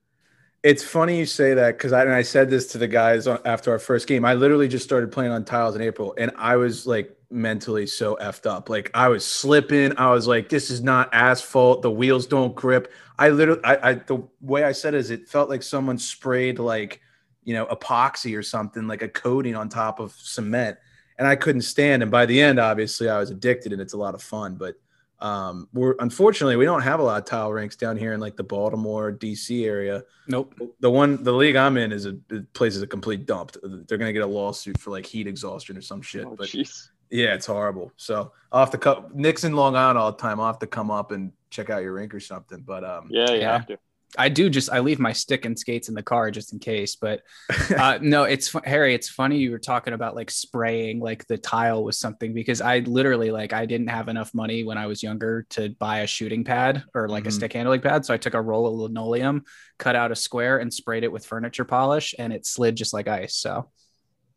It's 0.62 0.84
funny 0.84 1.18
you 1.18 1.26
say 1.26 1.54
that 1.54 1.76
because 1.76 1.92
I 1.92 2.02
and 2.02 2.12
I 2.12 2.22
said 2.22 2.48
this 2.48 2.68
to 2.68 2.78
the 2.78 2.86
guys 2.86 3.26
after 3.26 3.72
our 3.72 3.80
first 3.80 4.06
game. 4.06 4.24
I 4.24 4.34
literally 4.34 4.68
just 4.68 4.84
started 4.84 5.10
playing 5.10 5.32
on 5.32 5.44
tiles 5.44 5.74
in 5.74 5.82
April, 5.82 6.14
and 6.16 6.30
I 6.36 6.54
was 6.54 6.86
like 6.86 7.16
mentally 7.30 7.86
so 7.86 8.16
effed 8.20 8.46
up. 8.46 8.68
Like 8.68 8.92
I 8.94 9.08
was 9.08 9.26
slipping. 9.26 9.98
I 9.98 10.12
was 10.12 10.28
like, 10.28 10.48
"This 10.48 10.70
is 10.70 10.80
not 10.80 11.12
asphalt. 11.12 11.82
The 11.82 11.90
wheels 11.90 12.28
don't 12.28 12.54
grip." 12.54 12.92
I 13.18 13.30
literally, 13.30 13.64
I, 13.64 13.90
I 13.90 13.94
the 13.94 14.22
way 14.40 14.62
I 14.62 14.70
said 14.70 14.94
it 14.94 14.98
is, 14.98 15.10
it 15.10 15.28
felt 15.28 15.48
like 15.48 15.64
someone 15.64 15.98
sprayed 15.98 16.60
like 16.60 17.00
you 17.44 17.54
know, 17.54 17.66
epoxy 17.66 18.36
or 18.36 18.42
something 18.42 18.86
like 18.86 19.02
a 19.02 19.08
coating 19.08 19.56
on 19.56 19.68
top 19.68 20.00
of 20.00 20.12
cement. 20.12 20.78
And 21.18 21.26
I 21.26 21.36
couldn't 21.36 21.62
stand. 21.62 22.02
And 22.02 22.10
by 22.10 22.26
the 22.26 22.40
end, 22.40 22.58
obviously, 22.58 23.08
I 23.08 23.18
was 23.18 23.30
addicted, 23.30 23.72
and 23.72 23.80
it's 23.80 23.92
a 23.92 23.98
lot 23.98 24.14
of 24.14 24.22
fun. 24.22 24.54
But 24.54 24.76
um, 25.22 25.68
we're 25.72 25.94
unfortunately 26.00 26.56
we 26.56 26.64
don't 26.64 26.82
have 26.82 26.98
a 26.98 27.02
lot 27.02 27.22
of 27.22 27.24
tile 27.24 27.52
rinks 27.52 27.76
down 27.76 27.96
here 27.96 28.12
in 28.12 28.18
like 28.18 28.36
the 28.36 28.42
Baltimore, 28.42 29.12
DC 29.12 29.64
area. 29.64 30.02
Nope. 30.26 30.54
The 30.80 30.90
one, 30.90 31.22
the 31.22 31.32
league 31.32 31.54
I'm 31.54 31.76
in 31.76 31.92
is 31.92 32.06
a 32.06 32.14
place 32.54 32.74
is 32.74 32.82
a 32.82 32.86
complete 32.88 33.24
dump. 33.24 33.56
They're 33.62 33.98
gonna 33.98 34.12
get 34.12 34.22
a 34.22 34.26
lawsuit 34.26 34.78
for 34.80 34.90
like 34.90 35.06
heat 35.06 35.28
exhaustion 35.28 35.76
or 35.76 35.80
some 35.80 36.02
shit. 36.02 36.26
Oh, 36.26 36.34
but 36.36 36.48
geez. 36.48 36.90
yeah, 37.10 37.34
it's 37.34 37.46
horrible. 37.46 37.92
So 37.96 38.32
I'll 38.50 38.60
have 38.60 38.70
to 38.72 38.78
come. 38.78 39.06
Nick's 39.14 39.44
in 39.44 39.54
Long 39.54 39.76
Island 39.76 39.96
all 39.96 40.10
the 40.10 40.18
time. 40.18 40.40
I'll 40.40 40.46
have 40.46 40.58
to 40.58 40.66
come 40.66 40.90
up 40.90 41.12
and 41.12 41.32
check 41.50 41.70
out 41.70 41.82
your 41.82 41.92
rink 41.92 42.12
or 42.12 42.20
something. 42.20 42.62
But 42.62 42.82
um, 42.82 43.06
yeah, 43.08 43.30
you 43.30 43.40
yeah. 43.40 43.52
have 43.52 43.66
to. 43.68 43.78
I 44.18 44.28
do 44.28 44.50
just 44.50 44.70
I 44.70 44.80
leave 44.80 44.98
my 44.98 45.12
stick 45.12 45.44
and 45.44 45.58
skates 45.58 45.88
in 45.88 45.94
the 45.94 46.02
car 46.02 46.30
just 46.30 46.52
in 46.52 46.58
case. 46.58 46.96
But 46.96 47.22
uh, 47.76 47.98
no, 48.00 48.24
it's 48.24 48.54
Harry. 48.64 48.94
It's 48.94 49.08
funny 49.08 49.38
you 49.38 49.50
were 49.50 49.58
talking 49.58 49.94
about 49.94 50.14
like 50.14 50.30
spraying 50.30 51.00
like 51.00 51.26
the 51.26 51.38
tile 51.38 51.82
was 51.82 51.98
something 51.98 52.34
because 52.34 52.60
I 52.60 52.80
literally 52.80 53.30
like 53.30 53.52
I 53.52 53.66
didn't 53.66 53.88
have 53.88 54.08
enough 54.08 54.34
money 54.34 54.64
when 54.64 54.78
I 54.78 54.86
was 54.86 55.02
younger 55.02 55.46
to 55.50 55.70
buy 55.78 56.00
a 56.00 56.06
shooting 56.06 56.44
pad 56.44 56.84
or 56.94 57.08
like 57.08 57.22
mm-hmm. 57.22 57.28
a 57.28 57.32
stick 57.32 57.52
handling 57.52 57.80
pad. 57.80 58.04
So 58.04 58.12
I 58.14 58.18
took 58.18 58.34
a 58.34 58.40
roll 58.40 58.66
of 58.66 58.74
linoleum, 58.74 59.44
cut 59.78 59.96
out 59.96 60.12
a 60.12 60.16
square, 60.16 60.58
and 60.58 60.72
sprayed 60.72 61.04
it 61.04 61.12
with 61.12 61.24
furniture 61.26 61.64
polish, 61.64 62.14
and 62.18 62.32
it 62.32 62.46
slid 62.46 62.76
just 62.76 62.92
like 62.92 63.08
ice. 63.08 63.34
So. 63.34 63.70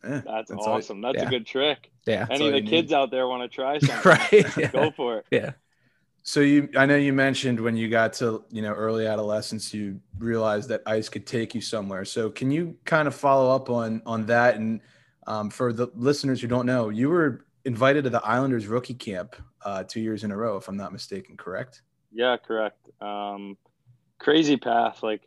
Yeah, 0.04 0.22
that's, 0.24 0.52
that's, 0.52 0.68
awesome. 0.68 1.04
All, 1.04 1.14
that's 1.14 1.24
yeah. 1.24 1.28
a 1.28 1.32
good 1.32 1.48
trick. 1.48 1.92
Yeah. 2.06 2.28
Any 2.30 2.48
of 2.48 2.54
the 2.54 2.62
kids 2.62 2.92
need. 2.92 2.96
out 2.96 3.10
there 3.10 3.28
want 3.28 3.42
to 3.42 3.54
try 3.54 3.80
something? 3.80 4.12
right. 4.12 4.58
Yeah. 4.58 4.72
Go 4.72 4.92
for 4.92 5.18
it. 5.18 5.26
Yeah. 5.32 5.54
So 6.28 6.40
you, 6.40 6.68
I 6.76 6.88
know 6.88 6.96
you 6.96 7.14
mentioned 7.14 7.60
when 7.60 7.78
you 7.78 7.88
got 7.88 8.12
to 8.14 8.44
you 8.50 8.64
know 8.64 8.74
early 8.74 9.06
adolescence, 9.06 9.72
you 9.76 10.00
realized 10.18 10.70
that 10.70 10.82
ice 10.88 11.08
could 11.08 11.28
take 11.28 11.54
you 11.54 11.62
somewhere. 11.62 12.04
So 12.04 12.32
can 12.32 12.50
you 12.50 12.76
kind 12.84 13.08
of 13.08 13.14
follow 13.14 13.56
up 13.56 13.70
on 13.70 14.02
on 14.08 14.26
that? 14.26 14.56
And 14.56 14.82
um, 15.28 15.52
for 15.52 15.72
the 15.72 15.88
listeners 15.94 16.42
who 16.42 16.48
don't 16.48 16.66
know, 16.66 16.90
you 16.90 17.10
were 17.10 17.46
invited 17.64 18.06
to 18.06 18.10
the 18.10 18.26
Islanders 18.26 18.66
rookie 18.66 18.96
camp 18.96 19.36
uh, 19.64 19.84
two 19.84 20.02
years 20.02 20.24
in 20.24 20.32
a 20.32 20.38
row, 20.38 20.58
if 20.58 20.68
I'm 20.68 20.78
not 20.78 20.92
mistaken. 20.92 21.38
Correct? 21.38 21.84
Yeah, 22.12 22.38
correct. 22.38 22.90
Um, 23.02 23.56
crazy 24.18 24.58
path. 24.58 25.04
Like 25.04 25.22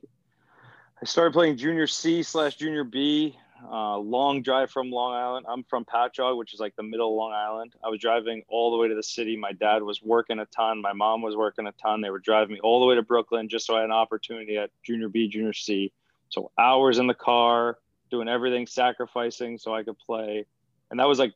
I 1.01 1.05
started 1.05 1.33
playing 1.33 1.59
junior 1.59 1.87
C 1.87 2.25
slash 2.25 2.57
junior 2.57 2.83
B 2.83 3.37
uh, 3.65 3.99
long 3.99 4.43
drive 4.43 4.71
from 4.71 4.91
Long 4.91 5.15
Island. 5.15 5.47
I'm 5.49 5.65
from 5.65 5.85
Patchogue, 5.85 6.37
which 6.37 6.55
is 6.55 6.61
like 6.61 6.77
the 6.77 6.83
middle 6.83 7.11
of 7.11 7.17
Long 7.17 7.33
Island. 7.33 7.75
I 7.85 7.89
was 7.89 8.01
driving 8.01 8.43
all 8.49 8.71
the 8.71 8.77
way 8.77 8.89
to 8.89 8.95
the 8.95 9.03
city. 9.03 9.37
My 9.37 9.53
dad 9.53 9.83
was 9.83 10.03
working 10.03 10.39
a 10.39 10.47
ton. 10.47 10.81
My 10.81 10.93
mom 10.93 11.23
was 11.23 11.37
working 11.37 11.67
a 11.67 11.73
ton. 11.73 12.01
They 12.01 12.11
were 12.11 12.19
driving 12.19 12.55
me 12.55 12.61
all 12.61 12.81
the 12.81 12.87
way 12.87 12.95
to 12.95 13.03
Brooklyn 13.03 13.49
just 13.49 13.67
so 13.67 13.77
I 13.77 13.81
had 13.81 13.87
an 13.87 13.93
opportunity 13.93 14.57
at 14.57 14.71
junior 14.83 15.09
B, 15.09 15.29
junior 15.29 15.53
C. 15.53 15.93
So 16.29 16.51
hours 16.59 16.99
in 16.99 17.07
the 17.07 17.15
car, 17.15 17.79
doing 18.11 18.29
everything, 18.29 18.67
sacrificing 18.67 19.59
so 19.59 19.75
I 19.75 19.83
could 19.83 19.99
play. 19.99 20.47
And 20.91 21.01
that 21.01 21.09
was 21.09 21.19
like 21.19 21.35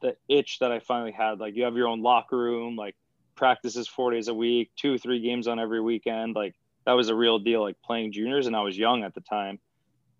the 0.00 0.16
itch 0.28 0.58
that 0.60 0.72
I 0.72 0.78
finally 0.80 1.12
had. 1.12 1.40
Like 1.40 1.56
you 1.56 1.64
have 1.64 1.76
your 1.76 1.88
own 1.88 2.02
locker 2.02 2.38
room, 2.38 2.76
like 2.76 2.94
practices 3.34 3.88
four 3.88 4.10
days 4.10 4.28
a 4.28 4.34
week, 4.34 4.70
two, 4.76 4.98
three 4.98 5.20
games 5.20 5.48
on 5.48 5.58
every 5.58 5.80
weekend. 5.80 6.34
Like 6.34 6.54
that 6.86 6.92
was 6.92 7.08
a 7.08 7.14
real 7.14 7.38
deal, 7.38 7.62
like 7.62 7.76
playing 7.82 8.12
juniors. 8.12 8.46
And 8.46 8.54
I 8.54 8.62
was 8.62 8.76
young 8.76 9.02
at 9.02 9.14
the 9.14 9.20
time. 9.20 9.58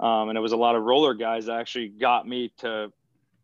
Um, 0.01 0.29
and 0.29 0.37
it 0.37 0.41
was 0.41 0.53
a 0.53 0.57
lot 0.57 0.77
of 0.77 0.83
roller 0.83 1.15
guys 1.15 1.47
that 1.47 1.59
actually 1.59 1.89
got 1.89 2.27
me 2.27 2.53
to, 2.59 2.93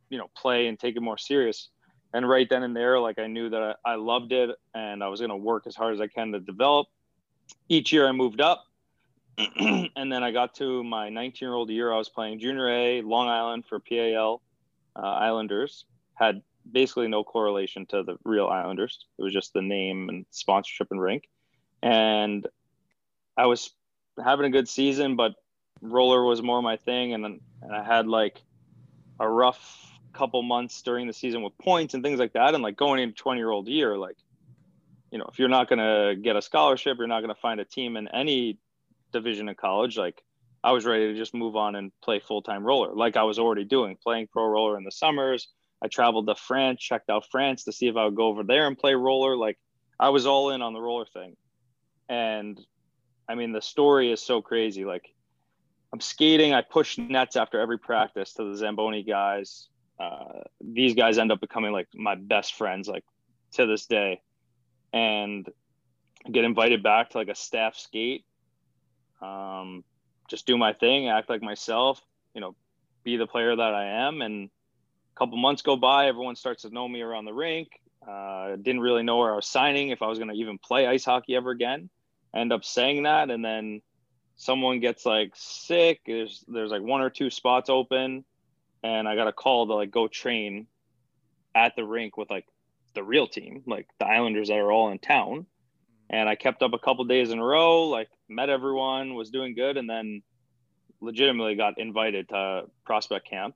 you 0.08 0.18
know, 0.18 0.28
play 0.36 0.66
and 0.66 0.78
take 0.78 0.96
it 0.96 1.00
more 1.00 1.18
serious. 1.18 1.68
And 2.12 2.28
right 2.28 2.48
then 2.48 2.62
and 2.62 2.74
there, 2.74 2.98
like 2.98 3.18
I 3.18 3.28
knew 3.28 3.48
that 3.50 3.76
I, 3.84 3.92
I 3.92 3.94
loved 3.94 4.32
it 4.32 4.50
and 4.74 5.02
I 5.02 5.08
was 5.08 5.20
going 5.20 5.30
to 5.30 5.36
work 5.36 5.66
as 5.66 5.76
hard 5.76 5.94
as 5.94 6.00
I 6.00 6.08
can 6.08 6.32
to 6.32 6.40
develop. 6.40 6.88
Each 7.68 7.92
year 7.92 8.08
I 8.08 8.12
moved 8.12 8.40
up. 8.40 8.64
and 9.38 10.12
then 10.12 10.22
I 10.22 10.32
got 10.32 10.54
to 10.56 10.82
my 10.84 11.08
19 11.08 11.46
year 11.46 11.54
old 11.54 11.70
year. 11.70 11.92
I 11.92 11.96
was 11.96 12.08
playing 12.08 12.40
junior 12.40 12.68
A, 12.68 13.02
Long 13.02 13.28
Island 13.28 13.64
for 13.66 13.78
PAL 13.78 14.42
uh, 14.96 15.00
Islanders. 15.00 15.84
Had 16.14 16.42
basically 16.70 17.08
no 17.08 17.24
correlation 17.24 17.86
to 17.86 18.02
the 18.02 18.16
real 18.24 18.48
Islanders. 18.48 19.06
It 19.18 19.22
was 19.22 19.32
just 19.32 19.52
the 19.52 19.62
name 19.62 20.08
and 20.08 20.26
sponsorship 20.30 20.88
and 20.90 21.00
rink. 21.00 21.28
And 21.82 22.46
I 23.36 23.46
was 23.46 23.70
having 24.22 24.46
a 24.46 24.50
good 24.50 24.68
season, 24.68 25.16
but 25.16 25.34
roller 25.80 26.24
was 26.24 26.42
more 26.42 26.62
my 26.62 26.76
thing. 26.76 27.14
And, 27.14 27.24
then 27.24 27.40
and 27.62 27.74
I 27.74 27.82
had 27.82 28.06
like 28.06 28.40
a 29.18 29.28
rough 29.28 29.86
couple 30.12 30.42
months 30.42 30.82
during 30.82 31.06
the 31.06 31.12
season 31.12 31.42
with 31.42 31.56
points 31.58 31.94
and 31.94 32.02
things 32.02 32.18
like 32.18 32.32
that. 32.32 32.54
And 32.54 32.62
like 32.62 32.76
going 32.76 33.00
into 33.00 33.14
20 33.14 33.38
year 33.38 33.50
old 33.50 33.68
year, 33.68 33.96
like, 33.96 34.16
you 35.10 35.18
know, 35.18 35.28
if 35.32 35.38
you're 35.38 35.48
not 35.48 35.68
going 35.68 35.78
to 35.78 36.20
get 36.20 36.36
a 36.36 36.42
scholarship, 36.42 36.98
you're 36.98 37.06
not 37.06 37.20
going 37.20 37.34
to 37.34 37.40
find 37.40 37.60
a 37.60 37.64
team 37.64 37.96
in 37.96 38.08
any 38.08 38.58
division 39.12 39.48
of 39.48 39.56
college. 39.56 39.96
Like 39.96 40.22
I 40.62 40.72
was 40.72 40.84
ready 40.84 41.12
to 41.12 41.18
just 41.18 41.34
move 41.34 41.56
on 41.56 41.74
and 41.74 41.92
play 42.02 42.20
full 42.20 42.42
time 42.42 42.64
roller, 42.64 42.94
like 42.94 43.16
I 43.16 43.22
was 43.22 43.38
already 43.38 43.64
doing, 43.64 43.96
playing 44.02 44.28
pro 44.32 44.46
roller 44.46 44.76
in 44.76 44.84
the 44.84 44.92
summers. 44.92 45.48
I 45.82 45.88
traveled 45.88 46.26
to 46.28 46.34
France, 46.34 46.80
checked 46.82 47.08
out 47.08 47.24
France 47.30 47.64
to 47.64 47.72
see 47.72 47.88
if 47.88 47.96
I 47.96 48.04
would 48.04 48.14
go 48.14 48.26
over 48.26 48.42
there 48.42 48.66
and 48.66 48.78
play 48.78 48.94
roller. 48.94 49.36
Like 49.36 49.58
I 49.98 50.10
was 50.10 50.26
all 50.26 50.50
in 50.50 50.60
on 50.60 50.74
the 50.74 50.80
roller 50.80 51.06
thing. 51.06 51.36
And 52.08 52.60
I 53.28 53.34
mean, 53.34 53.52
the 53.52 53.62
story 53.62 54.12
is 54.12 54.20
so 54.20 54.42
crazy. 54.42 54.84
Like 54.84 55.14
I'm 55.92 56.00
skating, 56.00 56.54
I 56.54 56.62
push 56.62 56.98
nets 56.98 57.36
after 57.36 57.60
every 57.60 57.78
practice 57.78 58.34
to 58.34 58.44
the 58.44 58.56
Zamboni 58.56 59.02
guys. 59.02 59.68
Uh, 59.98 60.42
these 60.60 60.94
guys 60.94 61.18
end 61.18 61.32
up 61.32 61.40
becoming 61.40 61.72
like 61.72 61.88
my 61.94 62.14
best 62.14 62.54
friends, 62.54 62.88
like 62.88 63.04
to 63.52 63.66
this 63.66 63.86
day. 63.86 64.20
And 64.92 65.48
get 66.30 66.44
invited 66.44 66.82
back 66.82 67.10
to 67.10 67.18
like 67.18 67.28
a 67.28 67.34
staff 67.34 67.76
skate. 67.76 68.24
Um, 69.20 69.84
just 70.28 70.46
do 70.46 70.56
my 70.56 70.72
thing, 70.72 71.08
act 71.08 71.28
like 71.28 71.42
myself, 71.42 72.00
you 72.34 72.40
know, 72.40 72.54
be 73.02 73.16
the 73.16 73.26
player 73.26 73.54
that 73.54 73.74
I 73.74 74.06
am. 74.06 74.22
And 74.22 74.48
a 75.14 75.18
couple 75.18 75.38
months 75.38 75.62
go 75.62 75.76
by, 75.76 76.06
everyone 76.06 76.36
starts 76.36 76.62
to 76.62 76.70
know 76.70 76.88
me 76.88 77.00
around 77.00 77.24
the 77.24 77.32
rink. 77.32 77.68
Uh, 78.08 78.56
didn't 78.56 78.80
really 78.80 79.02
know 79.02 79.18
where 79.18 79.32
I 79.32 79.36
was 79.36 79.46
signing, 79.46 79.90
if 79.90 80.02
I 80.02 80.06
was 80.06 80.18
going 80.18 80.30
to 80.30 80.36
even 80.36 80.58
play 80.58 80.86
ice 80.86 81.04
hockey 81.04 81.36
ever 81.36 81.50
again. 81.50 81.90
I 82.32 82.38
end 82.38 82.52
up 82.52 82.64
saying 82.64 83.02
that, 83.02 83.28
and 83.28 83.44
then 83.44 83.82
someone 84.40 84.80
gets 84.80 85.04
like 85.04 85.32
sick. 85.34 86.00
There's 86.06 86.42
there's 86.48 86.70
like 86.70 86.80
one 86.80 87.02
or 87.02 87.10
two 87.10 87.28
spots 87.28 87.68
open, 87.68 88.24
and 88.82 89.06
I 89.06 89.14
got 89.14 89.28
a 89.28 89.32
call 89.32 89.66
to 89.66 89.74
like 89.74 89.90
go 89.90 90.08
train 90.08 90.66
at 91.54 91.76
the 91.76 91.84
rink 91.84 92.16
with 92.16 92.30
like 92.30 92.46
the 92.94 93.04
real 93.04 93.26
team, 93.26 93.62
like 93.66 93.86
the 93.98 94.06
Islanders 94.06 94.48
that 94.48 94.56
are 94.56 94.72
all 94.72 94.90
in 94.90 94.98
town. 94.98 95.46
And 96.08 96.28
I 96.28 96.34
kept 96.34 96.62
up 96.62 96.72
a 96.72 96.78
couple 96.78 97.04
days 97.04 97.30
in 97.30 97.38
a 97.38 97.44
row, 97.44 97.82
like 97.84 98.08
met 98.28 98.48
everyone, 98.48 99.14
was 99.14 99.30
doing 99.30 99.54
good, 99.54 99.76
and 99.76 99.88
then 99.88 100.22
legitimately 101.02 101.54
got 101.54 101.78
invited 101.78 102.30
to 102.30 102.62
prospect 102.84 103.28
camp 103.28 103.54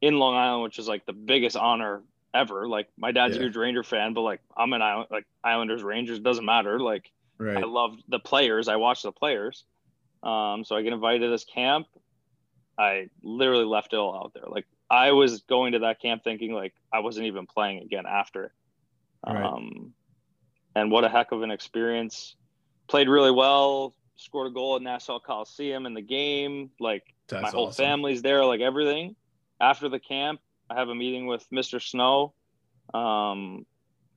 in 0.00 0.18
Long 0.18 0.34
Island, 0.34 0.62
which 0.62 0.78
is 0.78 0.88
like 0.88 1.04
the 1.04 1.12
biggest 1.12 1.56
honor 1.56 2.02
ever. 2.32 2.66
Like 2.66 2.88
my 2.96 3.12
dad's 3.12 3.34
yeah. 3.34 3.42
a 3.42 3.44
huge 3.44 3.56
Ranger 3.56 3.82
fan, 3.82 4.14
but 4.14 4.22
like 4.22 4.40
I'm 4.56 4.72
an 4.72 4.80
Island, 4.80 5.08
like 5.10 5.26
Islanders, 5.44 5.82
Rangers 5.82 6.20
doesn't 6.20 6.44
matter. 6.44 6.80
Like 6.80 7.12
right. 7.36 7.58
I 7.58 7.66
love 7.66 7.98
the 8.08 8.18
players. 8.18 8.68
I 8.68 8.76
watch 8.76 9.02
the 9.02 9.12
players. 9.12 9.64
Um, 10.24 10.64
so 10.64 10.74
I 10.74 10.82
get 10.82 10.92
invited 10.92 11.20
to 11.20 11.28
this 11.28 11.44
camp. 11.44 11.86
I 12.78 13.08
literally 13.22 13.64
left 13.64 13.92
it 13.92 13.96
all 13.96 14.16
out 14.16 14.32
there. 14.34 14.44
Like 14.48 14.66
I 14.90 15.12
was 15.12 15.42
going 15.42 15.72
to 15.72 15.80
that 15.80 16.00
camp 16.00 16.24
thinking 16.24 16.52
like 16.52 16.74
I 16.92 17.00
wasn't 17.00 17.26
even 17.26 17.46
playing 17.46 17.82
again 17.82 18.04
after. 18.06 18.52
Right. 19.26 19.42
Um, 19.42 19.92
and 20.74 20.90
what 20.90 21.04
a 21.04 21.08
heck 21.08 21.32
of 21.32 21.42
an 21.42 21.50
experience. 21.50 22.36
Played 22.88 23.08
really 23.08 23.30
well. 23.30 23.94
Scored 24.16 24.48
a 24.48 24.50
goal 24.50 24.76
at 24.76 24.82
Nassau 24.82 25.18
Coliseum 25.18 25.86
in 25.86 25.94
the 25.94 26.02
game. 26.02 26.70
Like 26.80 27.02
That's 27.28 27.42
my 27.42 27.50
whole 27.50 27.68
awesome. 27.68 27.84
family's 27.84 28.22
there. 28.22 28.44
Like 28.44 28.60
everything. 28.60 29.16
After 29.60 29.88
the 29.88 30.00
camp, 30.00 30.40
I 30.68 30.74
have 30.74 30.88
a 30.88 30.94
meeting 30.94 31.26
with 31.26 31.46
Mr. 31.50 31.80
Snow. 31.80 32.34
Um, 32.92 33.66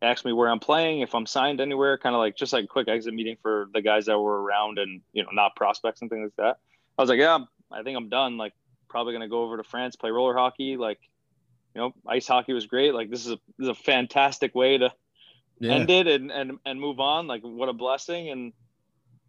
asked 0.02 0.26
me 0.26 0.34
where 0.34 0.50
I'm 0.50 0.60
playing, 0.60 1.02
if 1.02 1.16
I'm 1.16 1.26
signed 1.26 1.60
anywhere, 1.60 1.98
kind 1.98 2.16
of 2.16 2.20
like 2.20 2.36
just 2.36 2.54
like 2.54 2.66
a 2.66 2.68
quick 2.68 2.88
exit 2.88 3.14
meeting 3.14 3.38
for 3.42 3.68
the 3.74 3.82
guys 3.82 4.06
that 4.06 4.20
were 4.20 4.42
around 4.42 4.78
and 4.78 5.02
you 5.14 5.24
know 5.24 5.30
not 5.32 5.56
prospects 5.56 6.02
and 6.02 6.10
things 6.10 6.32
like 6.38 6.46
that. 6.46 6.60
I 6.98 7.02
was 7.02 7.10
like, 7.10 7.20
yeah, 7.20 7.40
I 7.72 7.84
think 7.84 7.98
I'm 7.98 8.10
done. 8.10 8.38
Like 8.38 8.54
probably 8.90 9.14
gonna 9.14 9.28
go 9.28 9.44
over 9.44 9.58
to 9.58 9.64
France, 9.64 9.96
play 9.96 10.12
roller 10.12 10.36
hockey. 10.36 10.78
Like, 10.78 11.00
you 11.76 11.82
know, 11.82 11.94
ice 12.08 12.28
hockey 12.28 12.54
was 12.54 12.68
great. 12.68 12.94
Like 12.94 13.10
this 13.10 13.26
is 13.26 13.32
a 13.32 13.40
this 13.58 13.66
is 13.66 13.70
a 13.70 13.76
fantastic 13.76 14.54
way 14.56 14.78
to 14.78 14.94
yeah. 15.60 15.74
end 15.74 15.90
it 15.90 16.08
and 16.08 16.32
and 16.32 16.60
and 16.66 16.80
move 16.80 17.00
on. 17.00 17.28
Like 17.28 17.42
what 17.42 17.70
a 17.70 17.74
blessing. 17.74 18.30
And 18.30 18.54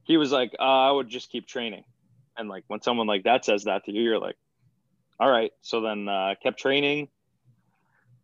he 0.04 0.16
was 0.16 0.32
like, 0.32 0.54
uh, 0.58 0.62
I 0.62 0.90
would 0.90 1.08
just 1.08 1.30
keep 1.30 1.46
training. 1.46 1.84
And 2.36 2.48
like 2.48 2.64
when 2.68 2.80
someone 2.82 3.06
like 3.06 3.24
that 3.24 3.44
says 3.44 3.64
that 3.64 3.84
to 3.84 3.92
you, 3.92 4.02
you're 4.02 4.18
like, 4.18 4.36
all 5.18 5.30
right. 5.30 5.52
So 5.62 5.80
then 5.80 6.08
uh, 6.08 6.34
kept 6.42 6.58
training 6.60 7.08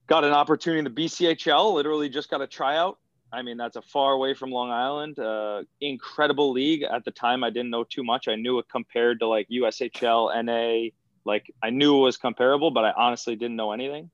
got 0.06 0.24
an 0.24 0.32
opportunity 0.32 0.78
in 0.78 0.84
the 0.84 0.90
BCHL. 0.90 1.74
Literally 1.74 2.08
just 2.08 2.30
got 2.30 2.40
a 2.40 2.46
tryout. 2.46 2.98
I 3.32 3.42
mean, 3.42 3.56
that's 3.56 3.76
a 3.76 3.82
far 3.82 4.12
away 4.12 4.34
from 4.34 4.50
Long 4.50 4.70
Island. 4.70 5.18
Uh, 5.18 5.62
incredible 5.80 6.52
league. 6.52 6.82
At 6.82 7.04
the 7.04 7.10
time, 7.10 7.42
I 7.42 7.50
didn't 7.50 7.70
know 7.70 7.84
too 7.84 8.04
much. 8.04 8.28
I 8.28 8.36
knew 8.36 8.58
it 8.58 8.66
compared 8.70 9.20
to 9.20 9.26
like 9.26 9.48
USHL, 9.48 10.44
NA. 10.44 10.90
Like 11.24 11.52
I 11.62 11.70
knew 11.70 11.96
it 11.96 12.00
was 12.00 12.16
comparable, 12.16 12.70
but 12.70 12.84
I 12.84 12.92
honestly 12.92 13.34
didn't 13.34 13.56
know 13.56 13.72
anything. 13.72 14.10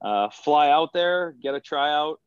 Uh, 0.00 0.28
fly 0.30 0.70
out 0.70 0.92
there, 0.92 1.34
get 1.42 1.54
a 1.54 1.60
tryout. 1.60 2.20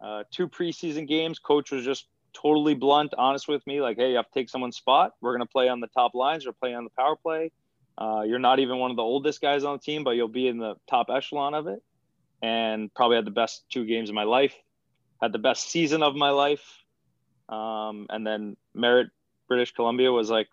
Uh, 0.00 0.24
two 0.30 0.48
preseason 0.48 1.08
games. 1.08 1.38
Coach 1.38 1.72
was 1.72 1.84
just 1.84 2.06
totally 2.32 2.74
blunt, 2.74 3.14
honest 3.16 3.48
with 3.48 3.66
me. 3.66 3.80
Like, 3.80 3.96
hey, 3.96 4.10
you 4.10 4.16
have 4.16 4.26
to 4.26 4.34
take 4.34 4.50
someone's 4.50 4.76
spot. 4.76 5.14
We're 5.20 5.32
gonna 5.32 5.46
play 5.46 5.68
on 5.68 5.80
the 5.80 5.86
top 5.88 6.14
lines. 6.14 6.46
We're 6.46 6.52
playing 6.52 6.76
on 6.76 6.84
the 6.84 6.90
power 6.90 7.16
play. 7.16 7.50
Uh, 7.98 8.22
you're 8.26 8.38
not 8.38 8.58
even 8.60 8.78
one 8.78 8.90
of 8.90 8.96
the 8.96 9.02
oldest 9.02 9.40
guys 9.40 9.64
on 9.64 9.76
the 9.76 9.78
team, 9.80 10.04
but 10.04 10.10
you'll 10.10 10.28
be 10.28 10.48
in 10.48 10.58
the 10.58 10.74
top 10.86 11.06
echelon 11.10 11.54
of 11.54 11.66
it 11.66 11.82
and 12.42 12.92
probably 12.94 13.16
had 13.16 13.24
the 13.24 13.30
best 13.30 13.64
two 13.70 13.84
games 13.84 14.08
of 14.08 14.14
my 14.14 14.24
life, 14.24 14.54
had 15.20 15.32
the 15.32 15.38
best 15.38 15.70
season 15.70 16.02
of 16.02 16.14
my 16.14 16.30
life. 16.30 16.64
Um, 17.48 18.06
and 18.10 18.26
then 18.26 18.56
Merritt, 18.74 19.10
British 19.48 19.72
Columbia 19.72 20.10
was 20.12 20.30
like 20.30 20.48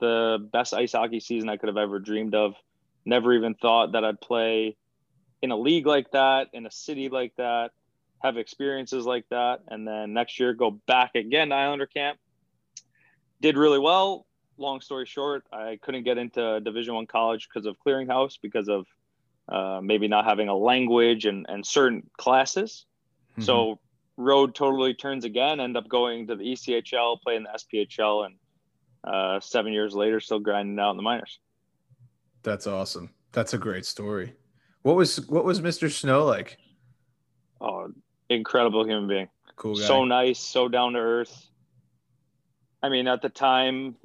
the 0.00 0.38
best 0.52 0.74
ice 0.74 0.92
hockey 0.92 1.20
season 1.20 1.48
I 1.48 1.56
could 1.56 1.68
have 1.68 1.76
ever 1.76 1.98
dreamed 1.98 2.34
of. 2.34 2.54
Never 3.04 3.32
even 3.32 3.54
thought 3.54 3.92
that 3.92 4.04
I'd 4.04 4.20
play 4.20 4.76
in 5.42 5.50
a 5.50 5.56
league 5.56 5.86
like 5.86 6.10
that, 6.10 6.48
in 6.52 6.66
a 6.66 6.70
city 6.70 7.08
like 7.08 7.34
that, 7.36 7.70
have 8.22 8.36
experiences 8.36 9.06
like 9.06 9.26
that. 9.30 9.60
And 9.68 9.86
then 9.86 10.12
next 10.12 10.40
year, 10.40 10.54
go 10.54 10.70
back 10.70 11.14
again 11.14 11.50
to 11.50 11.54
Islander 11.54 11.86
camp. 11.86 12.18
Did 13.40 13.56
really 13.56 13.78
well. 13.78 14.26
Long 14.58 14.80
story 14.80 15.04
short, 15.04 15.44
I 15.52 15.78
couldn't 15.82 16.04
get 16.04 16.16
into 16.16 16.60
Division 16.60 16.94
One 16.94 17.06
college 17.06 17.46
because 17.48 17.66
of 17.66 17.76
clearinghouse, 17.86 18.38
because 18.40 18.68
of 18.68 18.86
uh, 19.48 19.80
maybe 19.82 20.08
not 20.08 20.24
having 20.24 20.48
a 20.48 20.56
language 20.56 21.24
and, 21.26 21.46
and 21.48 21.64
certain 21.64 22.08
classes. 22.16 22.86
Mm-hmm. 23.32 23.42
So 23.42 23.78
road 24.16 24.54
totally 24.54 24.94
turns 24.94 25.24
again, 25.24 25.60
end 25.60 25.76
up 25.76 25.88
going 25.88 26.26
to 26.28 26.36
the 26.36 26.44
ECHL, 26.44 27.20
playing 27.22 27.44
the 27.44 27.58
SPHL, 27.58 28.26
and 28.26 28.34
uh, 29.04 29.40
seven 29.40 29.72
years 29.72 29.94
later, 29.94 30.20
still 30.20 30.40
grinding 30.40 30.78
out 30.78 30.90
in 30.92 30.96
the 30.96 31.02
minors. 31.02 31.38
That's 32.42 32.66
awesome. 32.66 33.10
That's 33.32 33.54
a 33.54 33.58
great 33.58 33.84
story. 33.84 34.34
What 34.82 34.96
was 34.96 35.28
what 35.28 35.44
was 35.44 35.60
Mr. 35.60 35.90
Snow 35.90 36.24
like? 36.24 36.58
Oh, 37.60 37.92
incredible 38.30 38.86
human 38.86 39.08
being. 39.08 39.28
Cool 39.56 39.74
guy. 39.74 39.82
So 39.82 40.04
nice, 40.04 40.38
so 40.38 40.68
down 40.68 40.92
to 40.92 40.98
earth. 40.98 41.48
I 42.82 42.88
mean, 42.88 43.08
at 43.08 43.22
the 43.22 43.28
time, 43.28 43.96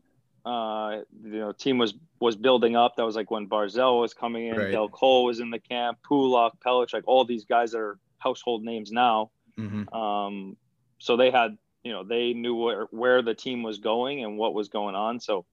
uh, 0.45 0.99
you 1.23 1.39
know, 1.39 1.51
team 1.51 1.77
was 1.77 1.93
was 2.21 2.35
building 2.35 2.75
up. 2.75 2.95
That 2.95 3.05
was 3.05 3.15
like 3.15 3.31
when 3.31 3.49
Barzal 3.49 3.99
was 3.99 4.13
coming 4.13 4.47
in, 4.47 4.55
right. 4.55 4.71
Dal 4.71 4.87
Colle 4.87 5.25
was 5.25 5.39
in 5.39 5.49
the 5.49 5.59
camp, 5.59 5.97
Pulock, 6.07 6.53
Pelech, 6.65 6.93
like 6.93 7.03
all 7.07 7.25
these 7.25 7.45
guys 7.45 7.71
that 7.71 7.79
are 7.79 7.97
household 8.19 8.63
names 8.63 8.91
now. 8.91 9.31
Mm-hmm. 9.59 9.93
Um, 9.93 10.55
so 10.99 11.17
they 11.17 11.31
had, 11.31 11.57
you 11.83 11.91
know, 11.91 12.03
they 12.03 12.33
knew 12.33 12.55
where 12.55 12.87
where 12.91 13.23
the 13.23 13.33
team 13.33 13.63
was 13.63 13.79
going 13.79 14.23
and 14.23 14.37
what 14.37 14.53
was 14.53 14.69
going 14.69 14.95
on. 14.95 15.19
So 15.19 15.45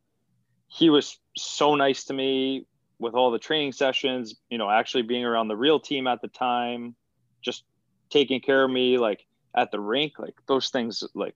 he 0.69 0.91
was 0.91 1.19
so 1.37 1.75
nice 1.75 2.05
to 2.05 2.14
me 2.14 2.66
with 2.99 3.14
all 3.14 3.31
the 3.31 3.39
training 3.39 3.73
sessions. 3.73 4.35
You 4.51 4.59
know, 4.59 4.71
actually 4.71 5.03
being 5.03 5.25
around 5.25 5.49
the 5.49 5.57
real 5.57 5.81
team 5.81 6.07
at 6.07 6.21
the 6.21 6.29
time, 6.29 6.95
just 7.41 7.64
taking 8.11 8.43
care 8.43 8.62
of 8.62 8.71
me, 8.71 8.99
like 8.99 9.25
at 9.57 9.71
the 9.71 9.81
rink, 9.81 10.19
like 10.19 10.35
those 10.47 10.69
things, 10.69 11.03
like 11.14 11.35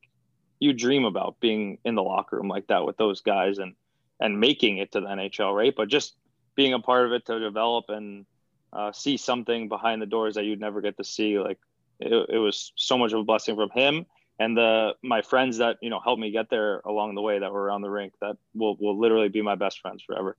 you 0.61 0.75
dream 0.75 1.07
about 1.07 1.41
being 1.41 1.79
in 1.87 1.95
the 1.95 2.03
locker 2.03 2.37
room 2.37 2.49
like 2.49 2.67
that 2.67 2.85
with 2.85 2.99
those 2.99 3.23
guys 3.23 3.57
and 3.57 3.75
and 4.21 4.41
making 4.41 4.79
it 4.79 4.93
to 4.93 5.01
the 5.01 5.07
NHL, 5.07 5.55
right? 5.55 5.75
But 5.77 5.89
just 5.89 6.15
being 6.55 6.75
a 6.75 6.81
part 6.81 7.07
of 7.07 7.13
it 7.13 7.27
to 7.27 7.41
develop 7.41 7.87
and 7.89 8.27
uh, 8.73 8.93
see 8.93 9.17
something 9.17 9.69
behind 9.69 10.01
the 10.01 10.07
doors 10.07 10.35
that 10.35 10.45
you'd 10.45 10.61
never 10.61 10.81
get 10.81 10.97
to 10.97 11.05
see, 11.05 11.39
like 11.39 11.59
it, 11.99 12.31
it 12.31 12.39
was 12.39 12.73
so 12.77 12.99
much 12.99 13.13
of 13.13 13.21
a 13.21 13.25
blessing 13.25 13.57
from 13.57 13.71
him 13.71 14.07
and 14.39 14.57
the 14.57 14.95
my 15.03 15.23
friends 15.23 15.59
that 15.59 15.77
you 15.81 15.91
know 15.91 16.01
helped 16.01 16.21
me 16.21 16.31
get 16.31 16.51
there 16.51 16.81
along 16.81 17.15
the 17.15 17.21
way 17.21 17.39
that 17.39 17.53
were 17.53 17.63
around 17.63 17.83
the 17.83 17.91
rink 17.91 18.13
that 18.21 18.37
will 18.55 18.77
will 18.81 18.99
literally 18.99 19.29
be 19.29 19.43
my 19.43 19.55
best 19.55 19.81
friends 19.81 20.03
forever. 20.05 20.37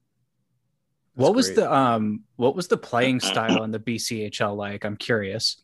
That's 1.15 1.23
what 1.23 1.35
was 1.35 1.47
great. 1.47 1.55
the 1.57 1.73
um 1.73 2.23
what 2.35 2.55
was 2.55 2.67
the 2.67 2.77
playing 2.77 3.19
style 3.21 3.63
in 3.63 3.71
the 3.71 3.79
BCHL 3.79 4.55
like? 4.55 4.83
I'm 4.83 4.97
curious. 4.97 5.61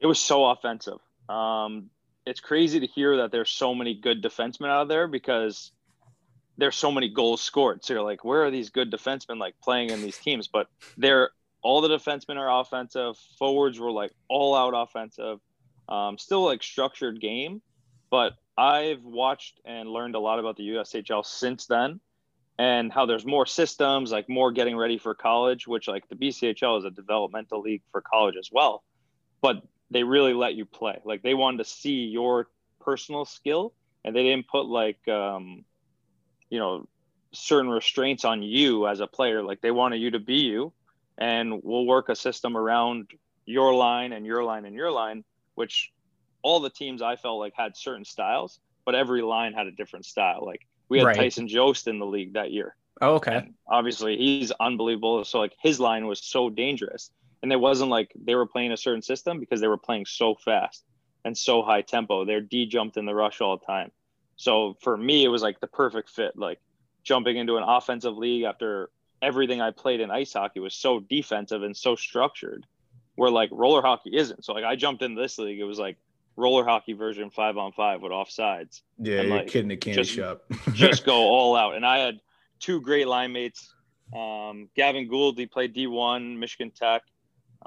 It 0.00 0.06
was 0.06 0.20
so 0.20 0.46
offensive. 0.46 0.98
Um, 1.28 1.90
it's 2.24 2.40
crazy 2.40 2.80
to 2.80 2.86
hear 2.86 3.16
that 3.18 3.32
there's 3.32 3.50
so 3.50 3.74
many 3.74 3.94
good 3.94 4.22
defensemen 4.22 4.68
out 4.68 4.88
there 4.88 5.08
because 5.08 5.72
there's 6.58 6.76
so 6.76 6.90
many 6.90 7.08
goals 7.08 7.40
scored. 7.40 7.84
So 7.84 7.94
you're 7.94 8.02
like, 8.02 8.24
where 8.24 8.44
are 8.44 8.50
these 8.50 8.70
good 8.70 8.90
defensemen 8.90 9.38
like 9.38 9.54
playing 9.62 9.90
in 9.90 10.02
these 10.02 10.18
teams? 10.18 10.48
But 10.48 10.66
they're 10.96 11.30
all 11.62 11.80
the 11.80 11.88
defensemen 11.88 12.36
are 12.36 12.60
offensive. 12.60 13.16
Forwards 13.38 13.78
were 13.78 13.92
like 13.92 14.12
all 14.28 14.54
out 14.54 14.74
offensive. 14.74 15.38
Um, 15.88 16.18
still 16.18 16.44
like 16.44 16.62
structured 16.62 17.20
game, 17.20 17.62
but 18.10 18.34
I've 18.58 19.02
watched 19.02 19.60
and 19.64 19.88
learned 19.88 20.16
a 20.16 20.18
lot 20.18 20.38
about 20.38 20.56
the 20.56 20.68
USHL 20.68 21.24
since 21.24 21.66
then 21.66 22.00
and 22.58 22.92
how 22.92 23.06
there's 23.06 23.24
more 23.24 23.46
systems, 23.46 24.10
like 24.10 24.28
more 24.28 24.50
getting 24.50 24.76
ready 24.76 24.98
for 24.98 25.14
college, 25.14 25.66
which 25.66 25.88
like 25.88 26.08
the 26.08 26.16
BCHL 26.16 26.78
is 26.78 26.84
a 26.84 26.90
developmental 26.90 27.60
league 27.60 27.82
for 27.92 28.00
college 28.02 28.34
as 28.36 28.50
well. 28.52 28.82
But 29.40 29.62
they 29.90 30.02
really 30.02 30.34
let 30.34 30.54
you 30.54 30.66
play. 30.66 30.98
Like 31.04 31.22
they 31.22 31.34
wanted 31.34 31.58
to 31.58 31.64
see 31.64 32.04
your 32.04 32.48
personal 32.80 33.24
skill 33.24 33.72
and 34.04 34.14
they 34.14 34.24
didn't 34.24 34.48
put 34.48 34.66
like 34.66 35.06
um, 35.08 35.64
you 36.50 36.58
know, 36.58 36.86
certain 37.32 37.70
restraints 37.70 38.24
on 38.24 38.42
you 38.42 38.86
as 38.86 39.00
a 39.00 39.06
player. 39.06 39.42
Like 39.42 39.60
they 39.60 39.70
wanted 39.70 40.00
you 40.00 40.12
to 40.12 40.18
be 40.18 40.36
you 40.36 40.72
and 41.18 41.62
we'll 41.62 41.86
work 41.86 42.08
a 42.08 42.16
system 42.16 42.56
around 42.56 43.10
your 43.44 43.74
line 43.74 44.12
and 44.12 44.24
your 44.24 44.44
line 44.44 44.64
and 44.64 44.74
your 44.74 44.90
line, 44.90 45.24
which 45.54 45.92
all 46.42 46.60
the 46.60 46.70
teams 46.70 47.02
I 47.02 47.16
felt 47.16 47.38
like 47.38 47.54
had 47.56 47.76
certain 47.76 48.04
styles, 48.04 48.60
but 48.84 48.94
every 48.94 49.22
line 49.22 49.52
had 49.52 49.66
a 49.66 49.72
different 49.72 50.06
style. 50.06 50.44
Like 50.44 50.66
we 50.88 50.98
had 50.98 51.06
right. 51.06 51.16
Tyson 51.16 51.48
Jost 51.48 51.88
in 51.88 51.98
the 51.98 52.06
league 52.06 52.34
that 52.34 52.52
year. 52.52 52.76
Oh, 53.00 53.14
okay. 53.14 53.36
And 53.36 53.54
obviously, 53.66 54.16
he's 54.16 54.50
unbelievable. 54.58 55.24
So 55.24 55.38
like 55.38 55.54
his 55.62 55.78
line 55.78 56.06
was 56.06 56.22
so 56.22 56.50
dangerous, 56.50 57.10
and 57.42 57.52
it 57.52 57.60
wasn't 57.60 57.90
like 57.90 58.12
they 58.16 58.34
were 58.34 58.46
playing 58.46 58.72
a 58.72 58.76
certain 58.76 59.02
system 59.02 59.38
because 59.40 59.60
they 59.60 59.68
were 59.68 59.78
playing 59.78 60.06
so 60.06 60.34
fast 60.34 60.84
and 61.24 61.36
so 61.36 61.62
high 61.62 61.82
tempo. 61.82 62.24
They're 62.24 62.40
D 62.40 62.66
jumped 62.66 62.96
in 62.96 63.06
the 63.06 63.14
rush 63.14 63.40
all 63.40 63.58
the 63.58 63.66
time. 63.66 63.90
So 64.38 64.76
for 64.80 64.96
me, 64.96 65.24
it 65.24 65.28
was 65.28 65.42
like 65.42 65.60
the 65.60 65.66
perfect 65.66 66.08
fit. 66.08 66.38
Like 66.38 66.60
jumping 67.02 67.36
into 67.36 67.56
an 67.58 67.64
offensive 67.64 68.16
league 68.16 68.44
after 68.44 68.88
everything 69.20 69.60
I 69.60 69.72
played 69.72 70.00
in 70.00 70.10
ice 70.10 70.32
hockey 70.32 70.60
was 70.60 70.74
so 70.74 71.00
defensive 71.00 71.62
and 71.62 71.76
so 71.76 71.96
structured, 71.96 72.64
where 73.16 73.30
like 73.30 73.50
roller 73.52 73.82
hockey 73.82 74.16
isn't. 74.16 74.44
So 74.44 74.54
like 74.54 74.64
I 74.64 74.76
jumped 74.76 75.02
into 75.02 75.20
this 75.20 75.38
league, 75.38 75.58
it 75.58 75.64
was 75.64 75.78
like 75.78 75.96
roller 76.36 76.64
hockey 76.64 76.92
version 76.92 77.30
five 77.30 77.58
on 77.58 77.72
five 77.72 78.00
with 78.00 78.12
offsides. 78.12 78.82
Yeah, 78.98 79.18
and, 79.18 79.28
you're 79.28 79.38
like, 79.38 79.48
kidding 79.48 79.68
the 79.68 79.76
candy 79.76 80.02
just, 80.02 80.12
shop. 80.12 80.44
just 80.72 81.04
go 81.04 81.16
all 81.16 81.56
out. 81.56 81.74
And 81.74 81.84
I 81.84 81.98
had 81.98 82.20
two 82.60 82.80
great 82.80 83.08
line 83.08 83.32
mates. 83.32 83.74
Um, 84.16 84.68
Gavin 84.76 85.08
Gould, 85.08 85.36
he 85.36 85.46
played 85.46 85.74
D1, 85.74 86.38
Michigan 86.38 86.70
Tech. 86.70 87.02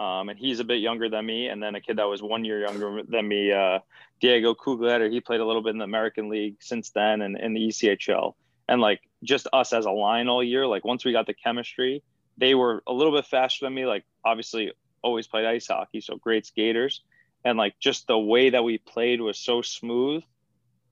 Um, 0.02 0.30
and 0.30 0.40
he's 0.40 0.60
a 0.60 0.64
bit 0.64 0.80
younger 0.80 1.10
than 1.10 1.26
me. 1.26 1.48
And 1.48 1.62
then 1.62 1.76
a 1.76 1.82
kid 1.82 1.98
that 1.98 2.08
was 2.08 2.24
one 2.24 2.44
year 2.44 2.62
younger 2.62 3.04
than 3.04 3.28
me, 3.28 3.52
uh, 3.52 3.80
Diego 4.20 4.56
Kugler, 4.56 5.10
he 5.10 5.20
played 5.20 5.42
a 5.42 5.46
little 5.46 5.62
bit 5.62 5.72
in 5.72 5.78
the 5.78 5.84
American 5.84 6.30
League 6.30 6.56
since 6.60 6.90
then 6.90 7.22
and 7.22 7.38
in 7.38 7.54
the 7.54 7.68
ECHL. 7.68 8.34
And 8.68 8.82
like 8.82 9.02
just 9.24 9.48
us 9.54 9.74
as 9.74 9.86
a 9.86 9.92
line 9.92 10.28
all 10.28 10.44
year, 10.44 10.66
like 10.66 10.86
once 10.86 11.06
we 11.06 11.12
got 11.12 11.28
the 11.28 11.34
chemistry, 11.34 12.02
they 12.38 12.56
were 12.56 12.82
a 12.88 12.94
little 12.94 13.14
bit 13.14 13.26
faster 13.26 13.66
than 13.66 13.74
me. 13.74 13.86
Like 13.86 14.04
obviously 14.26 14.72
always 15.04 15.28
played 15.28 15.46
ice 15.46 15.68
hockey, 15.68 16.02
so 16.02 16.16
great 16.16 16.46
skaters 16.46 17.02
and 17.44 17.58
like 17.58 17.80
just 17.80 18.08
the 18.08 18.18
way 18.18 18.50
that 18.50 18.64
we 18.64 18.78
played 18.78 19.22
was 19.22 19.38
so 19.38 19.62
smooth 19.62 20.24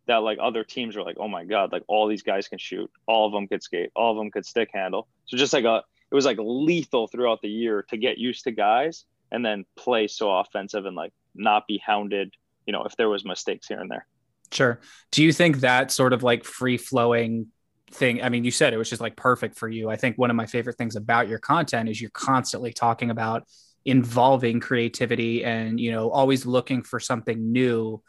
that 0.07 0.17
like 0.17 0.39
other 0.41 0.63
teams 0.63 0.95
were 0.95 1.03
like, 1.03 1.17
oh 1.19 1.27
my 1.27 1.45
god, 1.45 1.71
like 1.71 1.83
all 1.87 2.07
these 2.07 2.23
guys 2.23 2.47
can 2.47 2.57
shoot, 2.57 2.89
all 3.05 3.27
of 3.27 3.33
them 3.33 3.47
could 3.47 3.61
skate, 3.61 3.91
all 3.95 4.11
of 4.11 4.17
them 4.17 4.31
could 4.31 4.45
stick 4.45 4.69
handle. 4.73 5.07
So 5.25 5.37
just 5.37 5.53
like 5.53 5.65
a, 5.65 5.83
it 6.11 6.15
was 6.15 6.25
like 6.25 6.37
lethal 6.39 7.07
throughout 7.07 7.41
the 7.41 7.49
year 7.49 7.83
to 7.89 7.97
get 7.97 8.17
used 8.17 8.43
to 8.45 8.51
guys 8.51 9.05
and 9.31 9.45
then 9.45 9.65
play 9.75 10.07
so 10.07 10.31
offensive 10.31 10.85
and 10.85 10.95
like 10.95 11.13
not 11.35 11.67
be 11.67 11.81
hounded, 11.85 12.33
you 12.65 12.73
know, 12.73 12.83
if 12.83 12.95
there 12.95 13.09
was 13.09 13.23
mistakes 13.25 13.67
here 13.67 13.79
and 13.79 13.91
there. 13.91 14.07
Sure. 14.51 14.79
Do 15.11 15.23
you 15.23 15.31
think 15.31 15.59
that 15.59 15.91
sort 15.91 16.13
of 16.13 16.23
like 16.23 16.43
free 16.43 16.77
flowing 16.77 17.47
thing? 17.91 18.23
I 18.23 18.29
mean, 18.29 18.43
you 18.43 18.51
said 18.51 18.73
it 18.73 18.77
was 18.77 18.89
just 18.89 19.01
like 19.01 19.15
perfect 19.15 19.57
for 19.57 19.69
you. 19.69 19.89
I 19.89 19.95
think 19.95 20.17
one 20.17 20.31
of 20.31 20.35
my 20.35 20.47
favorite 20.47 20.77
things 20.77 20.95
about 20.95 21.27
your 21.27 21.39
content 21.39 21.89
is 21.89 22.01
you're 22.01 22.09
constantly 22.09 22.73
talking 22.73 23.11
about 23.11 23.43
involving 23.85 24.59
creativity 24.59 25.43
and 25.43 25.79
you 25.79 25.91
know 25.91 26.09
always 26.09 26.45
looking 26.45 26.83
for 26.83 26.99
something 26.99 27.51
new 27.51 28.01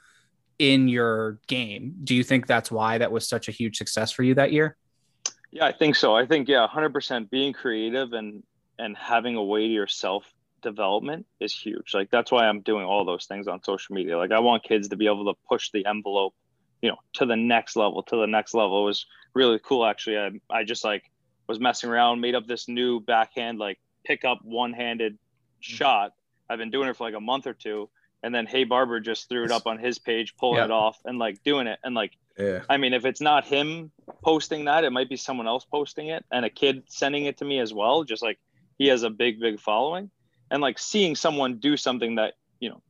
in 0.59 0.89
your 0.89 1.39
game 1.47 1.95
do 2.03 2.15
you 2.15 2.25
think 2.25 2.47
that's 2.47 2.71
why 2.71 2.99
that 2.99 3.13
was 3.13 3.29
such 3.29 3.49
a 3.49 3.53
huge 3.53 3.77
success 3.77 4.11
for 4.11 4.23
you 4.23 4.35
that 4.35 4.53
year 4.53 4.77
yeah 5.51 5.65
i 5.65 5.73
think 5.73 5.97
so 5.97 6.15
i 6.15 6.27
think 6.27 6.49
yeah 6.49 6.67
100% 6.73 7.31
being 7.31 7.53
creative 7.53 8.13
and 8.13 8.43
and 8.79 8.97
having 8.97 9.37
a 9.37 9.45
way 9.45 9.67
to 9.67 9.73
yourself 9.73 10.25
development 10.63 11.27
is 11.41 11.55
huge 11.55 11.95
like 11.95 12.11
that's 12.11 12.31
why 12.31 12.47
i'm 12.47 12.61
doing 12.61 12.85
all 12.85 13.05
those 13.05 13.25
things 13.27 13.49
on 13.49 13.63
social 13.63 13.95
media 13.95 14.17
like 14.19 14.31
i 14.31 14.39
want 14.39 14.63
kids 14.63 14.89
to 14.89 14.97
be 14.97 15.07
able 15.07 15.25
to 15.25 15.39
push 15.49 15.71
the 15.73 15.87
envelope 15.87 16.35
you 16.83 16.91
know 16.91 16.97
to 17.15 17.25
the 17.25 17.37
next 17.37 17.77
level 17.77 18.03
to 18.03 18.17
the 18.17 18.27
next 18.27 18.53
level 18.53 18.83
it 18.83 18.85
was 18.85 19.07
really 19.35 19.59
cool 19.65 19.87
actually 19.87 20.19
i, 20.19 20.31
I 20.51 20.65
just 20.65 20.85
like 20.85 21.05
was 21.49 21.59
messing 21.59 21.89
around 21.89 22.21
made 22.21 22.35
up 22.35 22.47
this 22.47 22.69
new 22.69 23.01
backhand 23.01 23.59
like 23.59 23.79
pick 24.05 24.25
up 24.25 24.41
one-handed 24.43 25.15
mm. 25.15 25.19
shot. 25.61 26.13
I've 26.49 26.59
been 26.59 26.71
doing 26.71 26.89
it 26.89 26.97
for 26.97 27.05
like 27.05 27.15
a 27.15 27.21
month 27.21 27.47
or 27.47 27.55
two. 27.55 27.89
And 28.23 28.35
then 28.35 28.47
Hey 28.47 28.65
Barber 28.65 29.01
just 29.01 29.29
threw 29.29 29.45
it 29.45 29.51
up 29.51 29.67
on 29.67 29.79
his 29.79 29.99
page, 29.99 30.37
pulling 30.37 30.59
yeah. 30.59 30.67
it 30.67 30.71
off 30.71 30.99
and 31.05 31.19
like 31.19 31.43
doing 31.43 31.67
it. 31.67 31.79
And 31.83 31.95
like, 31.95 32.13
yeah. 32.41 32.61
I 32.69 32.77
mean, 32.77 32.95
if 32.95 33.05
it's 33.05 33.21
not 33.21 33.45
him 33.45 33.91
posting 34.25 34.65
that, 34.65 34.85
it 34.85 34.91
might 34.91 35.09
be 35.09 35.17
someone 35.17 35.47
else 35.47 35.65
posting 35.65 36.09
it 36.09 36.25
and 36.33 36.45
a 36.45 36.51
kid 36.51 36.85
sending 36.89 37.27
it 37.27 37.39
to 37.39 37.45
me 37.45 37.59
as 37.61 37.73
well. 37.73 38.05
Just 38.05 38.23
like 38.23 38.39
he 38.79 38.87
has 38.89 39.03
a 39.03 39.11
big, 39.11 39.41
big 39.41 39.61
following. 39.61 40.11
And 40.51 40.61
like 40.61 40.79
seeing 40.79 41.15
someone 41.15 41.59
do 41.59 41.77
something 41.77 42.17
that, 42.17 42.35
you 42.59 42.71
know, 42.71 42.83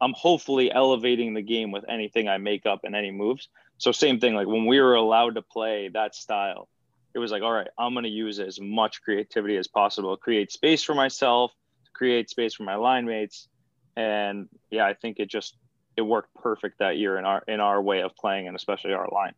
I'm 0.00 0.12
hopefully 0.12 0.70
elevating 0.70 1.34
the 1.34 1.42
game 1.42 1.70
with 1.72 1.84
anything 1.88 2.28
I 2.28 2.38
make 2.38 2.66
up 2.66 2.84
and 2.84 2.94
any 2.94 3.10
moves. 3.10 3.48
So 3.78 3.92
same 3.92 4.20
thing, 4.20 4.34
like 4.34 4.46
when 4.46 4.66
we 4.66 4.80
were 4.80 4.94
allowed 4.94 5.34
to 5.34 5.42
play 5.42 5.88
that 5.88 6.14
style, 6.14 6.68
it 7.14 7.18
was 7.18 7.30
like, 7.30 7.42
all 7.42 7.52
right, 7.52 7.68
I'm 7.78 7.94
going 7.94 8.04
to 8.04 8.10
use 8.10 8.38
as 8.38 8.60
much 8.60 9.02
creativity 9.02 9.56
as 9.56 9.68
possible, 9.68 10.16
create 10.16 10.52
space 10.52 10.82
for 10.82 10.94
myself, 10.94 11.50
create 11.94 12.28
space 12.28 12.54
for 12.54 12.64
my 12.64 12.76
line 12.76 13.06
mates. 13.06 13.48
And 13.96 14.48
yeah, 14.70 14.86
I 14.86 14.94
think 14.94 15.18
it 15.18 15.28
just 15.28 15.56
it 15.96 16.02
worked 16.02 16.34
perfect 16.34 16.78
that 16.78 16.98
year 16.98 17.18
in 17.18 17.24
our 17.24 17.42
in 17.48 17.60
our 17.60 17.80
way 17.80 18.02
of 18.02 18.14
playing 18.16 18.46
and 18.46 18.56
especially 18.56 18.92
our 18.92 19.08
line. 19.12 19.34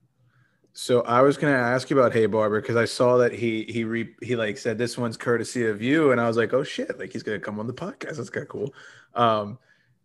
So 0.73 1.01
I 1.03 1.23
was 1.23 1.37
gonna 1.37 1.55
ask 1.55 1.91
you 1.91 1.99
about 1.99 2.13
Hey 2.13 2.27
Barber 2.27 2.61
because 2.61 2.77
I 2.77 2.85
saw 2.85 3.17
that 3.19 3.33
he 3.33 3.65
he 3.65 3.85
re, 3.85 4.15
he 4.23 4.37
like 4.37 4.59
said 4.59 4.79
this 4.79 4.97
one's 4.97 5.17
courtesy 5.17 5.67
of 5.67 5.83
you, 5.83 6.13
and 6.13 6.21
I 6.21 6.29
was 6.29 6.37
like, 6.37 6.53
oh 6.53 6.63
shit, 6.63 6.99
like 6.99 7.13
he's 7.13 7.23
gonna 7.23 7.41
come 7.41 7.59
on 7.59 7.67
the 7.67 7.75
podcast. 7.75 8.17
That's 8.17 8.31
kind 8.31 8.43
of 8.45 8.49
cool. 8.49 8.75
Um, 9.15 9.59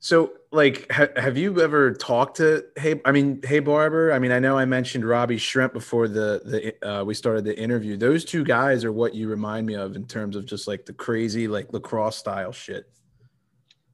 so, 0.04 0.34
like, 0.52 0.92
ha- 0.92 1.14
have 1.16 1.38
you 1.38 1.62
ever 1.62 1.94
talked 1.94 2.36
to 2.38 2.66
Hey? 2.76 3.00
I 3.06 3.14
mean, 3.14 3.40
Hey 3.42 3.60
Barber. 3.60 4.12
I 4.12 4.20
mean, 4.20 4.34
I 4.34 4.40
know 4.40 4.58
I 4.58 4.66
mentioned 4.66 5.08
Robbie 5.08 5.38
Schremp 5.38 5.72
before 5.72 6.10
the 6.10 6.42
the 6.44 6.86
uh, 6.86 7.06
we 7.06 7.14
started 7.14 7.46
the 7.46 7.58
interview. 7.58 7.96
Those 7.96 8.26
two 8.26 8.44
guys 8.44 8.84
are 8.84 8.92
what 8.92 9.14
you 9.14 9.30
remind 9.30 9.66
me 9.66 9.76
of 9.76 9.96
in 9.96 10.06
terms 10.06 10.36
of 10.36 10.46
just 10.46 10.68
like 10.68 10.86
the 10.86 10.92
crazy 10.92 11.48
like 11.48 11.72
lacrosse 11.72 12.18
style 12.18 12.52
shit. 12.52 12.92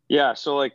Yeah. 0.07 0.33
So 0.33 0.55
like 0.55 0.73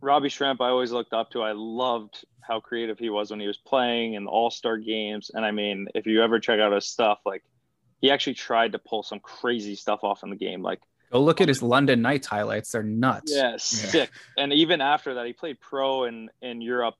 Robbie 0.00 0.28
Schremp, 0.28 0.60
I 0.60 0.68
always 0.68 0.92
looked 0.92 1.12
up 1.12 1.30
to. 1.30 1.42
I 1.42 1.52
loved 1.52 2.24
how 2.40 2.60
creative 2.60 2.98
he 2.98 3.10
was 3.10 3.30
when 3.30 3.40
he 3.40 3.46
was 3.46 3.58
playing 3.58 4.14
in 4.14 4.24
the 4.24 4.30
All 4.30 4.50
Star 4.50 4.78
games. 4.78 5.30
And 5.32 5.44
I 5.44 5.50
mean, 5.50 5.88
if 5.94 6.06
you 6.06 6.22
ever 6.22 6.40
check 6.40 6.58
out 6.58 6.72
his 6.72 6.86
stuff, 6.86 7.18
like 7.26 7.42
he 8.00 8.10
actually 8.10 8.34
tried 8.34 8.72
to 8.72 8.78
pull 8.78 9.02
some 9.02 9.20
crazy 9.20 9.76
stuff 9.76 10.00
off 10.02 10.22
in 10.22 10.30
the 10.30 10.36
game, 10.36 10.62
like 10.62 10.80
Go 11.10 11.20
look 11.20 11.40
at 11.40 11.48
his 11.48 11.60
London 11.60 12.02
Knights 12.02 12.28
highlights. 12.28 12.70
They're 12.70 12.84
nuts. 12.84 13.32
Yeah, 13.34 13.56
sick. 13.56 14.10
Yeah. 14.36 14.42
And 14.44 14.52
even 14.52 14.80
after 14.80 15.14
that, 15.14 15.26
he 15.26 15.32
played 15.32 15.60
pro 15.60 16.04
in 16.04 16.30
in 16.40 16.60
Europe, 16.60 16.94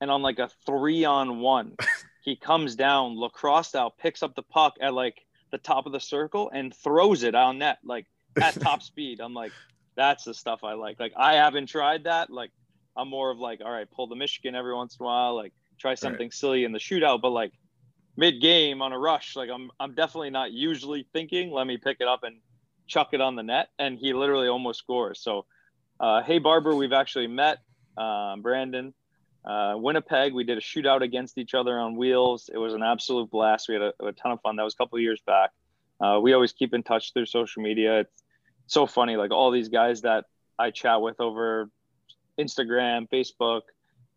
and 0.00 0.10
on 0.10 0.20
like 0.20 0.38
a 0.38 0.50
three 0.66 1.04
on 1.04 1.40
one, 1.40 1.76
he 2.22 2.36
comes 2.36 2.76
down 2.76 3.18
lacrosse 3.18 3.68
style, 3.68 3.90
picks 3.90 4.22
up 4.22 4.34
the 4.34 4.42
puck 4.42 4.74
at 4.82 4.92
like 4.92 5.24
the 5.50 5.58
top 5.58 5.86
of 5.86 5.92
the 5.92 6.00
circle 6.00 6.50
and 6.52 6.74
throws 6.74 7.22
it 7.22 7.34
on 7.34 7.58
net 7.58 7.78
like 7.82 8.06
at 8.40 8.60
top 8.60 8.82
speed. 8.90 9.18
I'm 9.20 9.32
like, 9.32 9.52
that's 9.98 10.24
the 10.24 10.32
stuff 10.32 10.62
I 10.62 10.74
like. 10.74 10.98
Like 10.98 11.12
I 11.16 11.34
haven't 11.34 11.66
tried 11.66 12.04
that. 12.04 12.30
Like 12.30 12.52
I'm 12.96 13.08
more 13.08 13.30
of 13.30 13.38
like, 13.38 13.60
all 13.62 13.70
right, 13.70 13.90
pull 13.90 14.06
the 14.06 14.16
Michigan 14.16 14.54
every 14.54 14.74
once 14.74 14.96
in 14.98 15.04
a 15.04 15.06
while, 15.06 15.34
like 15.34 15.52
try 15.78 15.94
something 15.96 16.26
right. 16.26 16.32
silly 16.32 16.64
in 16.64 16.72
the 16.72 16.78
shootout, 16.78 17.20
but 17.20 17.30
like 17.30 17.52
mid 18.16 18.40
game 18.40 18.80
on 18.80 18.92
a 18.92 18.98
rush, 18.98 19.36
like 19.36 19.50
I'm 19.50 19.70
I'm 19.78 19.94
definitely 19.94 20.30
not 20.30 20.52
usually 20.52 21.06
thinking, 21.12 21.50
let 21.50 21.66
me 21.66 21.76
pick 21.76 21.98
it 22.00 22.08
up 22.08 22.22
and 22.22 22.36
chuck 22.86 23.08
it 23.12 23.20
on 23.20 23.34
the 23.34 23.42
net, 23.42 23.68
and 23.78 23.98
he 23.98 24.14
literally 24.14 24.48
almost 24.48 24.78
scores. 24.78 25.20
So, 25.20 25.44
uh, 26.00 26.22
hey 26.22 26.38
Barber, 26.38 26.74
we've 26.74 26.92
actually 26.92 27.26
met 27.26 27.58
um, 27.98 28.40
Brandon. 28.40 28.94
Uh, 29.44 29.74
Winnipeg, 29.76 30.32
we 30.32 30.44
did 30.44 30.58
a 30.58 30.60
shootout 30.60 31.00
against 31.00 31.38
each 31.38 31.54
other 31.54 31.78
on 31.78 31.96
wheels. 31.96 32.50
It 32.52 32.58
was 32.58 32.74
an 32.74 32.82
absolute 32.82 33.30
blast. 33.30 33.68
We 33.68 33.74
had 33.74 33.82
a, 33.82 33.92
a 34.04 34.12
ton 34.12 34.32
of 34.32 34.40
fun. 34.42 34.56
That 34.56 34.64
was 34.64 34.74
a 34.74 34.76
couple 34.76 34.98
years 35.00 35.20
back. 35.26 35.50
Uh, 36.00 36.20
we 36.22 36.34
always 36.34 36.52
keep 36.52 36.74
in 36.74 36.82
touch 36.82 37.12
through 37.12 37.26
social 37.26 37.62
media. 37.62 38.00
It's 38.00 38.22
so 38.72 38.86
funny, 38.86 39.16
like 39.16 39.30
all 39.30 39.50
these 39.50 39.68
guys 39.68 40.02
that 40.02 40.24
I 40.58 40.70
chat 40.70 41.00
with 41.00 41.20
over 41.20 41.70
Instagram, 42.38 43.08
Facebook, 43.08 43.62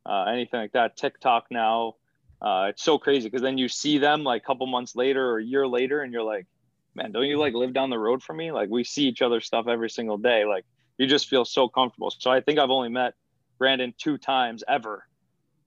uh, 0.05 0.23
anything 0.25 0.59
like 0.59 0.73
that, 0.73 0.97
TikTok 0.97 1.45
now. 1.51 1.95
Uh, 2.41 2.67
it's 2.69 2.83
so 2.83 2.97
crazy 2.97 3.27
because 3.27 3.41
then 3.41 3.57
you 3.57 3.67
see 3.67 3.99
them 3.99 4.23
like 4.23 4.41
a 4.41 4.45
couple 4.45 4.65
months 4.65 4.95
later 4.95 5.29
or 5.29 5.39
a 5.39 5.43
year 5.43 5.67
later, 5.67 6.01
and 6.01 6.11
you're 6.11 6.23
like, 6.23 6.47
man, 6.95 7.11
don't 7.11 7.25
you 7.25 7.37
like 7.37 7.53
live 7.53 7.73
down 7.73 7.89
the 7.89 7.99
road 7.99 8.23
from 8.23 8.37
me? 8.37 8.51
Like 8.51 8.69
we 8.69 8.83
see 8.83 9.03
each 9.03 9.21
other 9.21 9.39
stuff 9.39 9.67
every 9.67 9.89
single 9.89 10.17
day. 10.17 10.45
Like 10.45 10.65
you 10.97 11.07
just 11.07 11.27
feel 11.27 11.45
so 11.45 11.67
comfortable. 11.67 12.11
So 12.11 12.31
I 12.31 12.41
think 12.41 12.59
I've 12.59 12.69
only 12.69 12.89
met 12.89 13.13
Brandon 13.57 13.93
two 13.97 14.17
times 14.17 14.63
ever. 14.67 15.05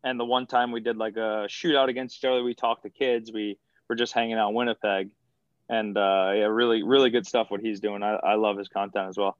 And 0.03 0.20
the 0.20 0.24
one 0.24 0.47
time 0.47 0.70
we 0.70 0.80
did 0.80 0.97
like 0.97 1.16
a 1.16 1.47
shootout 1.49 1.89
against 1.89 2.18
each 2.18 2.24
other, 2.24 2.43
we 2.43 2.55
talked 2.55 2.82
to 2.82 2.91
kids, 2.91 3.32
we 3.32 3.59
we're 3.89 3.97
just 3.97 4.12
hanging 4.12 4.35
out 4.35 4.51
in 4.51 4.55
Winnipeg. 4.55 5.11
And 5.68 5.96
uh, 5.96 6.32
yeah, 6.34 6.44
really, 6.44 6.82
really 6.82 7.10
good 7.10 7.26
stuff. 7.26 7.50
What 7.50 7.60
he's 7.60 7.80
doing, 7.80 8.02
I, 8.02 8.14
I 8.16 8.34
love 8.34 8.58
his 8.58 8.68
content 8.68 9.08
as 9.08 9.16
well. 9.16 9.36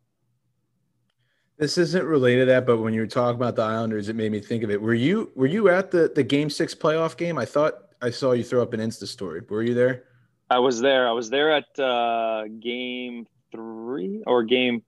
This 1.57 1.79
isn't 1.79 2.05
related 2.05 2.41
to 2.41 2.47
that, 2.47 2.67
but 2.67 2.79
when 2.79 2.95
you 2.95 3.01
were 3.01 3.07
talking 3.07 3.37
about 3.37 3.55
the 3.55 3.63
Islanders, 3.63 4.09
it 4.09 4.17
made 4.17 4.33
me 4.33 4.41
think 4.41 4.65
of 4.65 4.71
it. 4.71 4.81
Were 4.81 4.95
you 4.95 5.31
were 5.37 5.47
you 5.47 5.69
at 5.69 5.91
the 5.91 6.11
the 6.13 6.25
Game 6.25 6.51
Six 6.51 6.75
playoff 6.75 7.17
game? 7.17 7.39
I 7.39 7.45
thought 7.45 7.75
I 8.03 8.11
saw 8.11 8.33
you 8.33 8.43
throw 8.43 8.63
up 8.63 8.73
an 8.73 8.81
Insta 8.81 9.07
story. 9.07 9.41
Were 9.49 9.63
you 9.63 9.75
there? 9.75 10.05
I 10.51 10.59
was 10.59 10.81
there. 10.81 11.09
I 11.09 11.13
was 11.13 11.31
there 11.31 11.53
at 11.53 11.79
uh, 11.79 12.45
Game 12.61 13.27
Three 13.53 14.23
or 14.27 14.43
Game. 14.43 14.83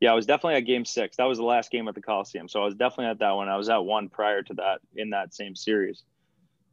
Yeah, 0.00 0.12
I 0.12 0.14
was 0.14 0.26
definitely 0.26 0.56
at 0.56 0.66
Game 0.66 0.84
Six. 0.84 1.16
That 1.16 1.24
was 1.24 1.38
the 1.38 1.44
last 1.44 1.70
game 1.70 1.88
at 1.88 1.94
the 1.94 2.02
Coliseum, 2.02 2.48
so 2.48 2.60
I 2.60 2.64
was 2.66 2.74
definitely 2.74 3.06
at 3.06 3.18
that 3.20 3.30
one. 3.30 3.48
I 3.48 3.56
was 3.56 3.70
at 3.70 3.78
one 3.78 4.10
prior 4.10 4.42
to 4.42 4.54
that 4.54 4.80
in 4.96 5.10
that 5.10 5.34
same 5.34 5.56
series. 5.56 6.02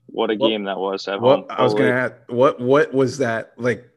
What 0.08 0.30
a 0.30 0.36
game 0.36 0.66
that 0.66 0.78
was! 0.78 1.08
At 1.08 1.22
What 1.22 1.40
home. 1.40 1.46
I 1.50 1.64
was 1.64 1.74
gonna 1.74 1.90
ask, 1.90 2.14
what 2.28 2.60
what 2.60 2.94
was 2.94 3.18
that 3.20 3.54
like? 3.58 3.90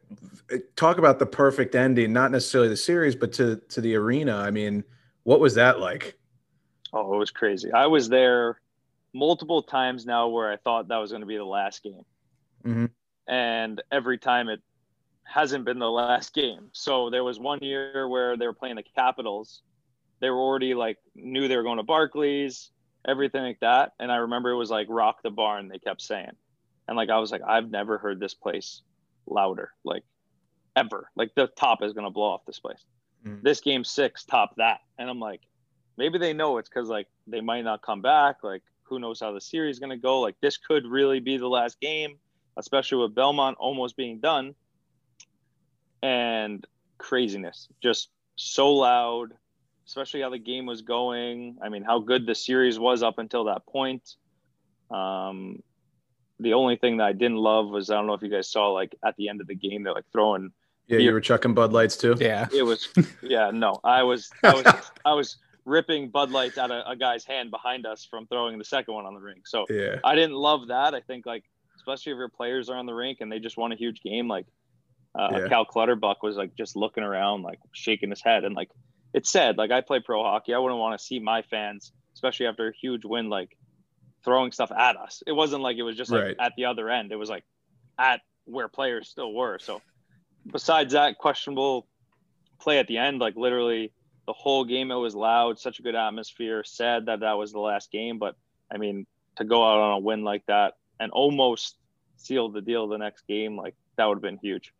Talk 0.76 0.98
about 0.98 1.18
the 1.18 1.26
perfect 1.26 1.74
ending, 1.74 2.12
not 2.12 2.30
necessarily 2.30 2.68
the 2.68 2.76
series, 2.76 3.16
but 3.16 3.32
to 3.34 3.56
to 3.68 3.80
the 3.80 3.94
arena. 3.96 4.36
I 4.36 4.50
mean, 4.50 4.84
what 5.24 5.40
was 5.40 5.54
that 5.54 5.80
like? 5.80 6.16
Oh, 6.92 7.14
it 7.14 7.18
was 7.18 7.30
crazy. 7.30 7.72
I 7.72 7.86
was 7.86 8.08
there 8.08 8.60
multiple 9.12 9.62
times 9.62 10.06
now 10.06 10.28
where 10.28 10.50
I 10.50 10.56
thought 10.56 10.88
that 10.88 10.96
was 10.98 11.10
going 11.10 11.22
to 11.22 11.26
be 11.26 11.36
the 11.36 11.44
last 11.44 11.82
game. 11.82 12.04
Mhm. 12.64 12.90
And 13.26 13.82
every 13.90 14.18
time 14.18 14.48
it 14.48 14.60
hasn't 15.24 15.64
been 15.64 15.78
the 15.78 15.90
last 15.90 16.32
game. 16.32 16.68
So 16.72 17.10
there 17.10 17.24
was 17.24 17.40
one 17.40 17.58
year 17.60 18.08
where 18.08 18.36
they 18.36 18.46
were 18.46 18.52
playing 18.52 18.76
the 18.76 18.84
Capitals. 18.84 19.62
They 20.20 20.30
were 20.30 20.38
already 20.38 20.74
like 20.74 20.98
knew 21.14 21.48
they 21.48 21.56
were 21.56 21.64
going 21.64 21.78
to 21.78 21.82
Barclays, 21.82 22.70
everything 23.06 23.42
like 23.42 23.60
that. 23.60 23.92
And 23.98 24.10
I 24.10 24.16
remember 24.16 24.50
it 24.50 24.56
was 24.56 24.70
like 24.70 24.88
rock 24.90 25.22
the 25.22 25.30
barn, 25.30 25.68
they 25.68 25.78
kept 25.78 26.02
saying. 26.02 26.32
And 26.88 26.96
like 26.96 27.10
I 27.10 27.18
was 27.18 27.30
like, 27.30 27.42
I've 27.46 27.70
never 27.70 27.98
heard 27.98 28.20
this 28.20 28.34
place 28.34 28.82
louder, 29.26 29.72
like 29.84 30.04
ever. 30.74 31.10
Like 31.16 31.34
the 31.34 31.46
top 31.46 31.82
is 31.82 31.92
gonna 31.92 32.10
blow 32.10 32.30
off 32.30 32.44
this 32.46 32.58
place. 32.58 32.84
Mhm. 33.24 33.42
This 33.42 33.60
game 33.60 33.84
six 33.84 34.24
top 34.24 34.56
that. 34.56 34.80
And 34.98 35.08
I'm 35.08 35.20
like, 35.20 35.40
maybe 35.96 36.18
they 36.18 36.32
know 36.32 36.58
it's 36.58 36.68
because 36.68 36.88
like 36.88 37.08
they 37.26 37.40
might 37.40 37.62
not 37.62 37.82
come 37.82 38.02
back. 38.02 38.42
Like 38.42 38.62
who 38.82 38.98
knows 38.98 39.20
how 39.20 39.32
the 39.32 39.40
series 39.40 39.76
is 39.76 39.80
gonna 39.80 39.96
go? 39.96 40.20
Like 40.20 40.36
this 40.40 40.56
could 40.56 40.86
really 40.86 41.20
be 41.20 41.36
the 41.38 41.48
last 41.48 41.80
game, 41.80 42.18
especially 42.56 42.98
with 42.98 43.14
Belmont 43.14 43.56
almost 43.58 43.96
being 43.96 44.20
done. 44.20 44.54
And 46.02 46.64
craziness, 46.98 47.68
just 47.82 48.10
so 48.36 48.72
loud, 48.74 49.32
especially 49.86 50.20
how 50.22 50.30
the 50.30 50.38
game 50.38 50.66
was 50.66 50.82
going. 50.82 51.56
I 51.62 51.68
mean, 51.68 51.82
how 51.84 51.98
good 52.00 52.26
the 52.26 52.34
series 52.34 52.78
was 52.78 53.02
up 53.02 53.18
until 53.18 53.44
that 53.44 53.66
point. 53.66 54.02
Um, 54.90 55.62
the 56.40 56.52
only 56.54 56.76
thing 56.76 56.98
that 56.98 57.04
I 57.06 57.12
didn't 57.12 57.38
love 57.38 57.68
was 57.68 57.90
I 57.90 57.94
don't 57.94 58.06
know 58.06 58.14
if 58.14 58.22
you 58.22 58.28
guys 58.28 58.50
saw 58.50 58.68
like 58.72 58.94
at 59.04 59.16
the 59.16 59.28
end 59.28 59.40
of 59.40 59.46
the 59.46 59.54
game 59.54 59.82
they're 59.82 59.94
like 59.94 60.04
throwing 60.12 60.50
Yeah, 60.86 60.98
you 60.98 61.12
were 61.12 61.20
chucking 61.20 61.54
Bud 61.54 61.72
Lights 61.72 61.96
too. 61.96 62.14
Yeah. 62.20 62.46
it 62.54 62.62
was 62.62 62.88
yeah 63.22 63.50
no 63.52 63.80
i 63.82 64.02
was 64.02 64.30
i 64.44 64.54
was 64.54 64.66
i 65.04 65.12
was 65.14 65.38
ripping 65.64 66.10
bud 66.10 66.30
lights 66.30 66.58
out 66.58 66.70
of 66.70 66.84
a 66.86 66.94
guy's 66.94 67.24
hand 67.24 67.50
behind 67.50 67.86
us 67.86 68.04
from 68.08 68.26
throwing 68.28 68.56
the 68.58 68.64
second 68.64 68.94
one 68.94 69.04
on 69.06 69.14
the 69.14 69.20
rink 69.20 69.48
so 69.48 69.64
Yeah. 69.68 69.96
i 70.04 70.14
didn't 70.14 70.36
love 70.36 70.68
that 70.68 70.94
i 70.94 71.00
think 71.00 71.26
like 71.26 71.42
especially 71.76 72.12
if 72.12 72.16
your 72.18 72.28
players 72.28 72.68
are 72.68 72.76
on 72.76 72.86
the 72.86 72.94
rink 72.94 73.18
and 73.20 73.32
they 73.32 73.40
just 73.40 73.56
won 73.56 73.72
a 73.72 73.76
huge 73.76 74.00
game 74.02 74.28
like 74.28 74.46
uh, 75.18 75.28
Yeah. 75.32 75.48
cal 75.48 75.64
clutterbuck 75.64 76.22
was 76.22 76.36
like 76.36 76.54
just 76.54 76.76
looking 76.76 77.02
around 77.02 77.42
like 77.42 77.58
shaking 77.72 78.10
his 78.10 78.22
head 78.22 78.44
and 78.44 78.54
like 78.54 78.70
it 79.14 79.26
said 79.26 79.56
like 79.56 79.70
i 79.70 79.80
play 79.80 80.00
pro 80.00 80.22
hockey 80.22 80.52
i 80.54 80.58
wouldn't 80.58 80.80
want 80.80 80.98
to 80.98 81.04
see 81.04 81.18
my 81.18 81.42
fans 81.42 81.92
especially 82.14 82.46
after 82.46 82.68
a 82.68 82.72
huge 82.74 83.04
win 83.04 83.28
like 83.28 83.56
throwing 84.24 84.52
stuff 84.52 84.70
at 84.72 84.96
us 84.96 85.22
it 85.26 85.32
wasn't 85.32 85.62
like 85.62 85.76
it 85.76 85.82
was 85.82 85.96
just 85.96 86.10
like 86.10 86.22
Right. 86.24 86.36
at 86.40 86.52
the 86.56 86.64
other 86.66 86.90
end 86.90 87.12
it 87.12 87.16
was 87.16 87.28
like 87.30 87.44
at 87.98 88.20
where 88.44 88.68
players 88.68 89.08
still 89.08 89.32
were 89.32 89.58
so 89.58 89.80
besides 90.52 90.92
that 90.92 91.18
questionable 91.18 91.86
play 92.60 92.78
at 92.78 92.86
the 92.86 92.96
end, 92.96 93.18
like 93.18 93.36
literally 93.36 93.92
the 94.26 94.32
whole 94.32 94.64
game, 94.64 94.90
it 94.90 94.94
was 94.94 95.14
loud, 95.14 95.58
such 95.58 95.78
a 95.78 95.82
good 95.82 95.94
atmosphere. 95.94 96.64
Sad 96.64 97.06
that 97.06 97.20
that 97.20 97.34
was 97.34 97.52
the 97.52 97.58
last 97.60 97.90
game, 97.90 98.18
but 98.18 98.34
I 98.72 98.78
mean, 98.78 99.06
to 99.36 99.44
go 99.44 99.62
out 99.62 99.78
on 99.78 99.92
a 99.92 99.98
win 99.98 100.24
like 100.24 100.44
that 100.46 100.74
and 100.98 101.12
almost 101.12 101.76
seal 102.16 102.48
the 102.48 102.60
deal 102.62 102.88
the 102.88 102.96
next 102.96 103.26
game, 103.26 103.56
like 103.56 103.74
that 103.96 104.06
would 104.06 104.16
have 104.16 104.22
been 104.22 104.38
huge. 104.38 104.72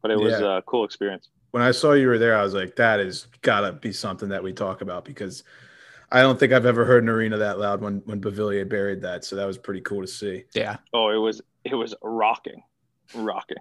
But 0.00 0.12
it 0.12 0.18
was 0.18 0.40
Yeah. 0.40 0.58
a 0.58 0.62
cool 0.62 0.84
experience. 0.84 1.28
When 1.50 1.62
I 1.62 1.72
saw 1.72 1.92
you 1.92 2.08
were 2.08 2.18
there, 2.18 2.36
I 2.36 2.42
was 2.42 2.54
like, 2.54 2.76
that 2.76 3.00
is 3.00 3.26
gotta 3.42 3.72
be 3.72 3.92
something 3.92 4.28
that 4.28 4.42
we 4.42 4.52
talk 4.52 4.80
about 4.80 5.04
because 5.04 5.42
I 6.12 6.22
don't 6.22 6.38
think 6.38 6.52
I've 6.52 6.66
ever 6.66 6.84
heard 6.84 7.02
an 7.02 7.08
arena 7.08 7.38
that 7.38 7.58
loud 7.58 7.80
when 7.80 8.02
when 8.04 8.20
Beauvillier 8.20 8.68
buried 8.68 9.02
that. 9.02 9.24
So 9.24 9.36
that 9.36 9.46
was 9.46 9.58
pretty 9.58 9.80
cool 9.80 10.00
to 10.02 10.08
see. 10.08 10.44
Yeah. 10.54 10.76
Oh, 10.92 11.10
it 11.10 11.18
was 11.18 11.40
it 11.64 11.74
was 11.74 11.94
rocking, 12.02 12.62
rocking. 13.14 13.58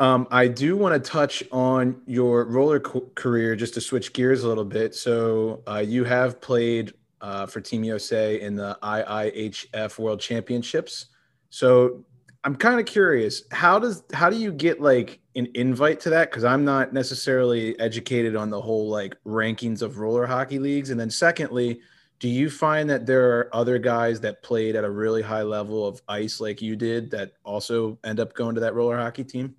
Um, 0.00 0.26
I 0.30 0.48
do 0.48 0.76
want 0.76 1.02
to 1.02 1.10
touch 1.10 1.44
on 1.52 2.02
your 2.06 2.44
roller 2.44 2.80
co- 2.80 3.08
career 3.14 3.54
just 3.54 3.74
to 3.74 3.80
switch 3.80 4.12
gears 4.12 4.42
a 4.42 4.48
little 4.48 4.64
bit. 4.64 4.94
So 4.96 5.62
uh, 5.68 5.78
you 5.78 6.02
have 6.02 6.40
played 6.40 6.92
uh, 7.20 7.46
for 7.46 7.60
Team 7.60 7.84
USA 7.84 8.40
in 8.40 8.56
the 8.56 8.76
IIHF 8.82 9.98
World 9.98 10.20
Championships. 10.20 11.06
So 11.50 12.04
I'm 12.44 12.56
kind 12.56 12.80
of 12.80 12.86
curious 12.86 13.44
how 13.52 13.78
does 13.78 14.02
how 14.12 14.28
do 14.28 14.36
you 14.36 14.52
get 14.52 14.80
like 14.80 15.20
an 15.36 15.48
invite 15.54 16.00
to 16.00 16.10
that? 16.10 16.30
Because 16.30 16.44
I'm 16.44 16.64
not 16.64 16.92
necessarily 16.92 17.78
educated 17.78 18.34
on 18.34 18.50
the 18.50 18.60
whole 18.60 18.88
like 18.88 19.16
rankings 19.24 19.80
of 19.80 19.98
roller 19.98 20.26
hockey 20.26 20.58
leagues. 20.58 20.90
And 20.90 20.98
then 20.98 21.10
secondly, 21.10 21.80
do 22.18 22.28
you 22.28 22.50
find 22.50 22.90
that 22.90 23.06
there 23.06 23.38
are 23.38 23.54
other 23.54 23.78
guys 23.78 24.20
that 24.20 24.42
played 24.42 24.74
at 24.74 24.84
a 24.84 24.90
really 24.90 25.22
high 25.22 25.42
level 25.42 25.86
of 25.86 26.02
ice 26.08 26.40
like 26.40 26.60
you 26.60 26.74
did 26.74 27.10
that 27.12 27.32
also 27.44 27.98
end 28.04 28.18
up 28.18 28.34
going 28.34 28.56
to 28.56 28.60
that 28.60 28.74
roller 28.74 28.96
hockey 28.96 29.24
team? 29.24 29.54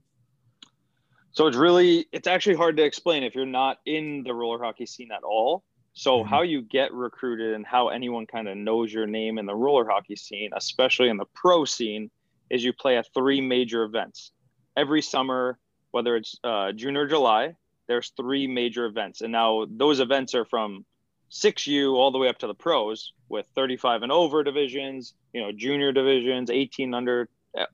So 1.32 1.48
it's 1.48 1.58
really 1.58 2.06
it's 2.12 2.28
actually 2.28 2.56
hard 2.56 2.76
to 2.78 2.84
explain 2.84 3.24
if 3.24 3.34
you're 3.34 3.46
not 3.46 3.80
in 3.86 4.24
the 4.24 4.34
roller 4.34 4.62
hockey 4.62 4.86
scene 4.86 5.12
at 5.12 5.24
all. 5.24 5.64
So 5.94 6.24
Mhm. 6.24 6.28
how 6.28 6.42
you 6.42 6.62
get 6.62 6.92
recruited 6.94 7.54
and 7.54 7.66
how 7.66 7.88
anyone 7.90 8.26
kind 8.26 8.50
of 8.50 8.58
knows 8.58 8.92
your 8.92 9.08
name 9.08 9.38
in 9.38 9.46
the 9.46 9.56
roller 9.56 9.88
hockey 9.88 10.18
scene, 10.18 10.50
especially 10.54 11.08
in 11.08 11.18
the 11.18 11.26
pro 11.34 11.64
scene, 11.66 12.12
is 12.54 12.64
you 12.64 12.72
play 12.72 12.98
at 12.98 13.08
three 13.16 13.42
major 13.42 13.84
events. 13.84 14.32
Every 14.78 15.02
summer, 15.02 15.58
whether 15.90 16.16
it's 16.16 16.40
uh, 16.44 16.72
June 16.72 16.96
or 16.96 17.08
July. 17.08 17.56
There's 17.88 18.14
three 18.16 18.48
major 18.48 18.86
events, 18.86 19.22
and 19.22 19.32
now 19.32 19.66
those 19.70 20.00
events 20.00 20.34
are 20.36 20.46
from 20.46 20.86
6U 21.32 21.94
all 21.94 22.12
the 22.12 22.18
way 22.18 22.30
up 22.30 22.38
to 22.40 22.48
the 22.48 22.54
pros 22.54 23.12
with 23.28 23.46
35 23.56 24.04
and 24.04 24.12
over 24.12 24.44
divisions, 24.44 25.14
you 25.34 25.42
know, 25.42 25.52
junior 25.52 25.92
divisions, 25.92 26.50
18 26.50 26.94
under, 26.94 27.28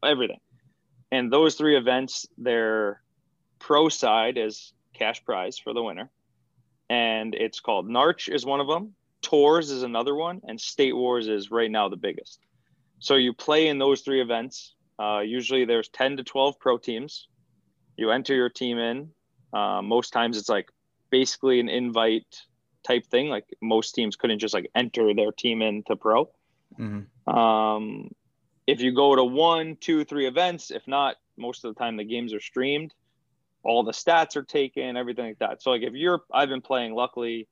everything. 0.04 0.40
And 1.12 1.32
those 1.32 1.56
three 1.56 1.78
events, 1.78 2.26
they're 2.38 3.02
pro 3.60 3.90
side 3.90 4.38
is 4.38 4.74
cash 4.94 5.24
prize 5.24 5.60
for 5.60 5.74
the 5.74 5.84
winner. 5.84 6.10
And 6.90 7.36
it's 7.36 7.60
called 7.60 7.88
NARCh 7.88 8.34
is 8.34 8.46
one 8.46 8.62
of 8.62 8.68
them. 8.68 8.96
Tours 9.22 9.70
is 9.70 9.84
another 9.84 10.16
one. 10.16 10.42
And 10.48 10.60
state 10.60 10.96
wars 10.96 11.28
is 11.28 11.52
right 11.52 11.70
now 11.70 11.90
the 11.90 11.98
biggest 11.98 12.40
so 13.00 13.16
you 13.16 13.34
play 13.34 13.68
in 13.68 13.80
those 13.80 14.02
three 14.02 14.22
events 14.22 14.76
uh, 15.00 15.20
usually 15.20 15.66
there's 15.66 15.90
10 15.90 16.18
to 16.18 16.24
12 16.24 16.60
pro 16.60 16.78
teams 16.78 17.28
you 17.98 18.12
enter 18.12 18.36
your 18.36 18.50
team 18.50 18.78
in 18.78 19.10
uh, 19.54 19.82
most 19.82 20.12
times 20.12 20.38
it's 20.38 20.50
like 20.50 20.70
basically 21.10 21.60
an 21.60 21.70
invite 21.70 22.42
type 22.86 23.06
thing 23.08 23.30
like 23.30 23.46
most 23.62 23.96
teams 23.96 24.16
couldn't 24.16 24.40
just 24.40 24.54
like 24.54 24.70
enter 24.76 25.14
their 25.14 25.32
team 25.32 25.62
into 25.62 25.96
pro 25.96 26.30
Mhm. 26.80 27.08
um, 27.28 28.12
if 28.70 28.82
you 28.82 28.92
go 28.94 29.16
to 29.16 29.24
one, 29.24 29.78
two, 29.78 30.06
three 30.06 30.28
events, 30.28 30.70
if 30.70 30.88
not, 30.88 31.16
most 31.38 31.66
of 31.66 31.74
the 31.74 31.80
time 31.80 31.98
the 31.98 32.04
games 32.04 32.36
are 32.36 32.40
streamed. 32.40 32.94
All 33.64 33.84
the 33.84 33.92
stats 33.92 34.36
are 34.36 34.44
taken, 34.44 34.96
everything 34.96 35.26
like 35.26 35.40
that. 35.40 35.64
So 35.64 35.72
like 35.72 35.82
if 35.82 35.94
you're, 35.94 36.22
I've 36.32 36.50
been 36.50 36.62
playing 36.62 36.94
luckily 36.94 37.48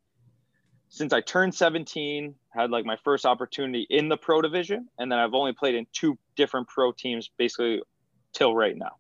since 0.90 1.14
I 1.14 1.22
turned 1.22 1.54
17, 1.54 2.36
had 2.50 2.72
like 2.72 2.86
my 2.86 2.98
first 3.04 3.26
opportunity 3.26 3.86
in 3.90 4.10
the 4.10 4.18
pro 4.18 4.42
division, 4.42 4.88
and 4.98 5.12
then 5.12 5.20
I've 5.20 5.34
only 5.34 5.54
played 5.54 5.76
in 5.76 5.86
two 5.92 6.18
different 6.36 6.68
pro 6.68 6.92
teams 6.92 7.30
basically 7.38 7.82
till 8.34 8.56
right 8.56 8.76
now. 8.76 8.92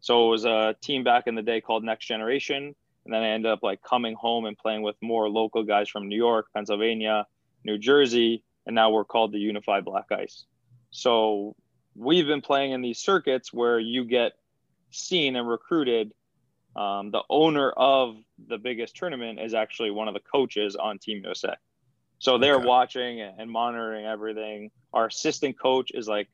So 0.00 0.26
it 0.26 0.30
was 0.30 0.44
a 0.44 0.76
team 0.80 1.04
back 1.04 1.26
in 1.26 1.34
the 1.34 1.42
day 1.42 1.60
called 1.60 1.84
Next 1.84 2.06
Generation, 2.06 2.74
and 3.04 3.14
then 3.14 3.22
I 3.22 3.28
ended 3.28 3.50
up 3.50 3.62
like 3.62 3.82
coming 3.82 4.14
home 4.14 4.46
and 4.46 4.56
playing 4.56 4.82
with 4.82 4.96
more 5.02 5.28
local 5.28 5.62
guys 5.62 5.88
from 5.88 6.08
New 6.08 6.16
York, 6.16 6.46
Pennsylvania, 6.54 7.26
New 7.64 7.78
Jersey, 7.78 8.42
and 8.66 8.74
now 8.74 8.90
we're 8.90 9.04
called 9.04 9.32
the 9.32 9.38
Unified 9.38 9.84
Black 9.84 10.06
Ice. 10.12 10.44
So 10.90 11.54
we've 11.94 12.26
been 12.26 12.40
playing 12.40 12.72
in 12.72 12.82
these 12.82 12.98
circuits 12.98 13.52
where 13.52 13.78
you 13.78 14.04
get 14.04 14.32
seen 14.90 15.36
and 15.36 15.48
recruited. 15.48 16.12
Um, 16.74 17.10
the 17.10 17.22
owner 17.30 17.70
of 17.70 18.16
the 18.48 18.58
biggest 18.58 18.96
tournament 18.96 19.40
is 19.40 19.54
actually 19.54 19.90
one 19.90 20.08
of 20.08 20.14
the 20.14 20.20
coaches 20.20 20.76
on 20.76 20.98
Team 20.98 21.22
USA. 21.24 21.54
So 22.18 22.38
they're 22.38 22.56
Okay. 22.56 22.66
watching 22.66 23.20
and 23.20 23.50
monitoring 23.50 24.06
everything. 24.06 24.70
Our 24.92 25.06
assistant 25.06 25.58
coach 25.58 25.90
is 25.92 26.08
like, 26.08 26.28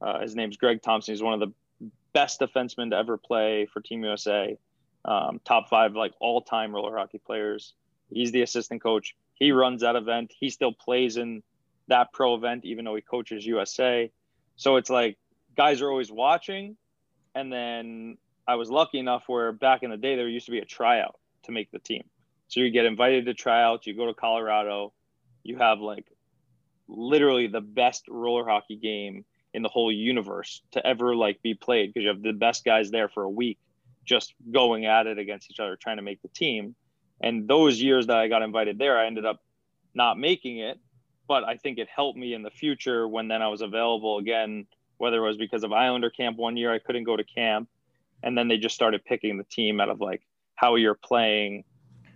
uh, 0.00 0.20
his 0.20 0.34
name's 0.36 0.56
Greg 0.56 0.82
Thompson. 0.82 1.12
He's 1.12 1.22
one 1.22 1.34
of 1.34 1.40
the 1.40 1.90
best 2.12 2.40
defensemen 2.40 2.90
to 2.90 2.96
ever 2.96 3.16
play 3.16 3.66
for 3.66 3.80
Team 3.80 4.04
USA. 4.04 4.56
Um, 5.04 5.40
top 5.44 5.68
five, 5.68 5.94
like 5.94 6.12
all 6.20 6.42
time 6.42 6.74
roller 6.74 6.96
hockey 6.96 7.18
players. 7.18 7.74
He's 8.10 8.32
the 8.32 8.42
assistant 8.42 8.82
coach. 8.82 9.14
He 9.34 9.52
runs 9.52 9.82
that 9.82 9.96
event. 9.96 10.32
He 10.38 10.50
still 10.50 10.72
plays 10.72 11.16
in 11.16 11.42
that 11.88 12.12
pro 12.12 12.34
event, 12.34 12.64
even 12.64 12.84
though 12.84 12.94
he 12.96 13.02
coaches 13.02 13.46
USA. 13.46 14.10
So 14.56 14.76
it's 14.76 14.90
like 14.90 15.16
guys 15.56 15.80
are 15.80 15.90
always 15.90 16.10
watching. 16.10 16.76
And 17.34 17.52
then 17.52 18.18
I 18.48 18.54
was 18.54 18.70
lucky 18.70 18.98
enough 18.98 19.24
where 19.26 19.52
back 19.52 19.82
in 19.82 19.90
the 19.90 19.98
day 19.98 20.16
there 20.16 20.26
used 20.26 20.46
to 20.46 20.52
be 20.52 20.58
a 20.58 20.64
tryout 20.64 21.16
to 21.42 21.52
make 21.52 21.70
the 21.70 21.78
team. 21.78 22.02
So 22.48 22.60
you 22.60 22.70
get 22.70 22.86
invited 22.86 23.26
to 23.26 23.34
tryouts, 23.34 23.86
you 23.86 23.94
go 23.94 24.06
to 24.06 24.14
Colorado, 24.14 24.94
you 25.42 25.58
have 25.58 25.80
like 25.80 26.06
literally 26.88 27.46
the 27.46 27.60
best 27.60 28.06
roller 28.08 28.48
hockey 28.48 28.76
game 28.76 29.26
in 29.52 29.62
the 29.62 29.68
whole 29.68 29.92
universe 29.92 30.62
to 30.70 30.86
ever 30.86 31.14
like 31.14 31.42
be 31.42 31.52
played 31.52 31.92
because 31.92 32.04
you 32.04 32.08
have 32.08 32.22
the 32.22 32.32
best 32.32 32.64
guys 32.64 32.90
there 32.90 33.10
for 33.10 33.22
a 33.22 33.28
week 33.28 33.58
just 34.06 34.32
going 34.50 34.86
at 34.86 35.06
it 35.06 35.18
against 35.18 35.50
each 35.50 35.60
other 35.60 35.76
trying 35.76 35.98
to 35.98 36.02
make 36.02 36.22
the 36.22 36.28
team. 36.28 36.74
And 37.20 37.46
those 37.46 37.82
years 37.82 38.06
that 38.06 38.16
I 38.16 38.28
got 38.28 38.40
invited 38.40 38.78
there, 38.78 38.98
I 38.98 39.06
ended 39.06 39.26
up 39.26 39.42
not 39.92 40.18
making 40.18 40.58
it, 40.60 40.78
but 41.26 41.44
I 41.44 41.58
think 41.58 41.76
it 41.76 41.88
helped 41.94 42.16
me 42.16 42.32
in 42.32 42.42
the 42.42 42.50
future 42.50 43.06
when 43.06 43.28
then 43.28 43.42
I 43.42 43.48
was 43.48 43.60
available 43.60 44.16
again, 44.16 44.66
whether 44.96 45.18
it 45.18 45.26
was 45.26 45.36
because 45.36 45.64
of 45.64 45.72
Islander 45.74 46.08
camp 46.08 46.38
one 46.38 46.56
year 46.56 46.72
I 46.72 46.78
couldn't 46.78 47.04
go 47.04 47.14
to 47.14 47.24
camp 47.24 47.68
and 48.22 48.36
then 48.36 48.48
they 48.48 48.58
just 48.58 48.74
started 48.74 49.04
picking 49.04 49.38
the 49.38 49.44
team 49.44 49.80
out 49.80 49.88
of 49.88 50.00
like 50.00 50.22
how 50.54 50.74
you're 50.74 50.98
playing 51.02 51.64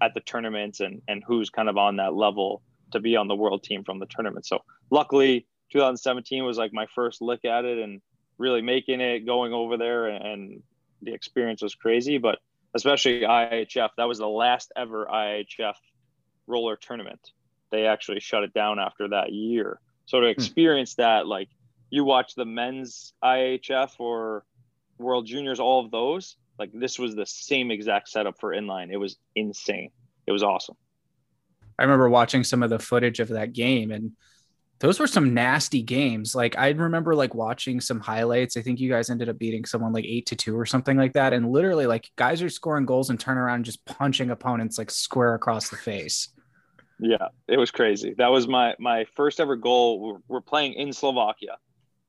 at 0.00 0.14
the 0.14 0.20
tournaments 0.20 0.80
and 0.80 1.00
and 1.08 1.22
who's 1.26 1.50
kind 1.50 1.68
of 1.68 1.76
on 1.76 1.96
that 1.96 2.14
level 2.14 2.62
to 2.92 3.00
be 3.00 3.16
on 3.16 3.28
the 3.28 3.34
world 3.34 3.62
team 3.62 3.84
from 3.84 3.98
the 3.98 4.06
tournament. 4.06 4.46
So 4.46 4.58
luckily 4.90 5.46
2017 5.72 6.44
was 6.44 6.58
like 6.58 6.72
my 6.72 6.86
first 6.94 7.22
look 7.22 7.44
at 7.44 7.64
it 7.64 7.78
and 7.78 8.00
really 8.38 8.62
making 8.62 9.00
it 9.00 9.20
going 9.20 9.52
over 9.52 9.76
there 9.76 10.06
and 10.06 10.62
the 11.02 11.14
experience 11.14 11.62
was 11.62 11.74
crazy, 11.74 12.18
but 12.18 12.38
especially 12.74 13.20
IHF, 13.20 13.90
that 13.96 14.08
was 14.08 14.18
the 14.18 14.28
last 14.28 14.72
ever 14.76 15.06
IHF 15.06 15.74
roller 16.46 16.76
tournament. 16.76 17.20
They 17.70 17.86
actually 17.86 18.20
shut 18.20 18.44
it 18.44 18.52
down 18.52 18.78
after 18.78 19.08
that 19.08 19.32
year. 19.32 19.80
So 20.06 20.20
to 20.20 20.26
hmm. 20.26 20.30
experience 20.30 20.94
that, 20.96 21.26
like 21.26 21.48
you 21.90 22.04
watch 22.04 22.34
the 22.34 22.44
men's 22.44 23.12
IHF 23.22 23.92
or 23.98 24.44
World 25.02 25.26
Juniors, 25.26 25.60
all 25.60 25.84
of 25.84 25.90
those, 25.90 26.36
like 26.58 26.70
this 26.72 26.98
was 26.98 27.14
the 27.14 27.26
same 27.26 27.70
exact 27.70 28.08
setup 28.08 28.38
for 28.38 28.54
inline. 28.54 28.90
It 28.90 28.96
was 28.96 29.16
insane. 29.34 29.90
It 30.26 30.32
was 30.32 30.42
awesome. 30.42 30.76
I 31.78 31.82
remember 31.82 32.08
watching 32.08 32.44
some 32.44 32.62
of 32.62 32.70
the 32.70 32.78
footage 32.78 33.20
of 33.20 33.28
that 33.28 33.52
game 33.52 33.90
and 33.90 34.12
those 34.82 34.98
were 34.98 35.06
some 35.06 35.32
nasty 35.32 35.80
games. 35.80 36.34
Like 36.34 36.58
I 36.58 36.70
remember 36.70 37.14
like 37.14 37.34
watching 37.34 37.80
some 37.80 38.00
highlights. 38.00 38.56
I 38.56 38.62
think 38.62 38.80
you 38.80 38.90
guys 38.90 39.10
ended 39.10 39.28
up 39.28 39.38
beating 39.38 39.64
someone 39.64 39.92
like 39.92 40.04
eight 40.04 40.26
to 40.26 40.36
two 40.36 40.58
or 40.58 40.66
something 40.66 40.96
like 40.96 41.12
that. 41.12 41.32
And 41.32 41.52
literally 41.52 41.86
like 41.86 42.10
guys 42.16 42.42
are 42.42 42.48
scoring 42.48 42.84
goals 42.84 43.08
and 43.08 43.18
turn 43.18 43.38
around 43.38 43.56
and 43.56 43.64
just 43.64 43.84
punching 43.84 44.30
opponents 44.30 44.78
like 44.78 44.90
square 44.90 45.34
across 45.34 45.68
the 45.68 45.76
face. 45.76 46.30
Yeah, 46.98 47.28
it 47.48 47.58
was 47.58 47.70
crazy. 47.70 48.14
That 48.18 48.32
was 48.32 48.48
my 48.48 48.74
my 48.80 49.04
first 49.16 49.38
ever 49.38 49.54
goal. 49.54 50.00
We're, 50.00 50.18
we're 50.28 50.40
playing 50.40 50.74
in 50.74 50.92
Slovakia. 50.92 51.58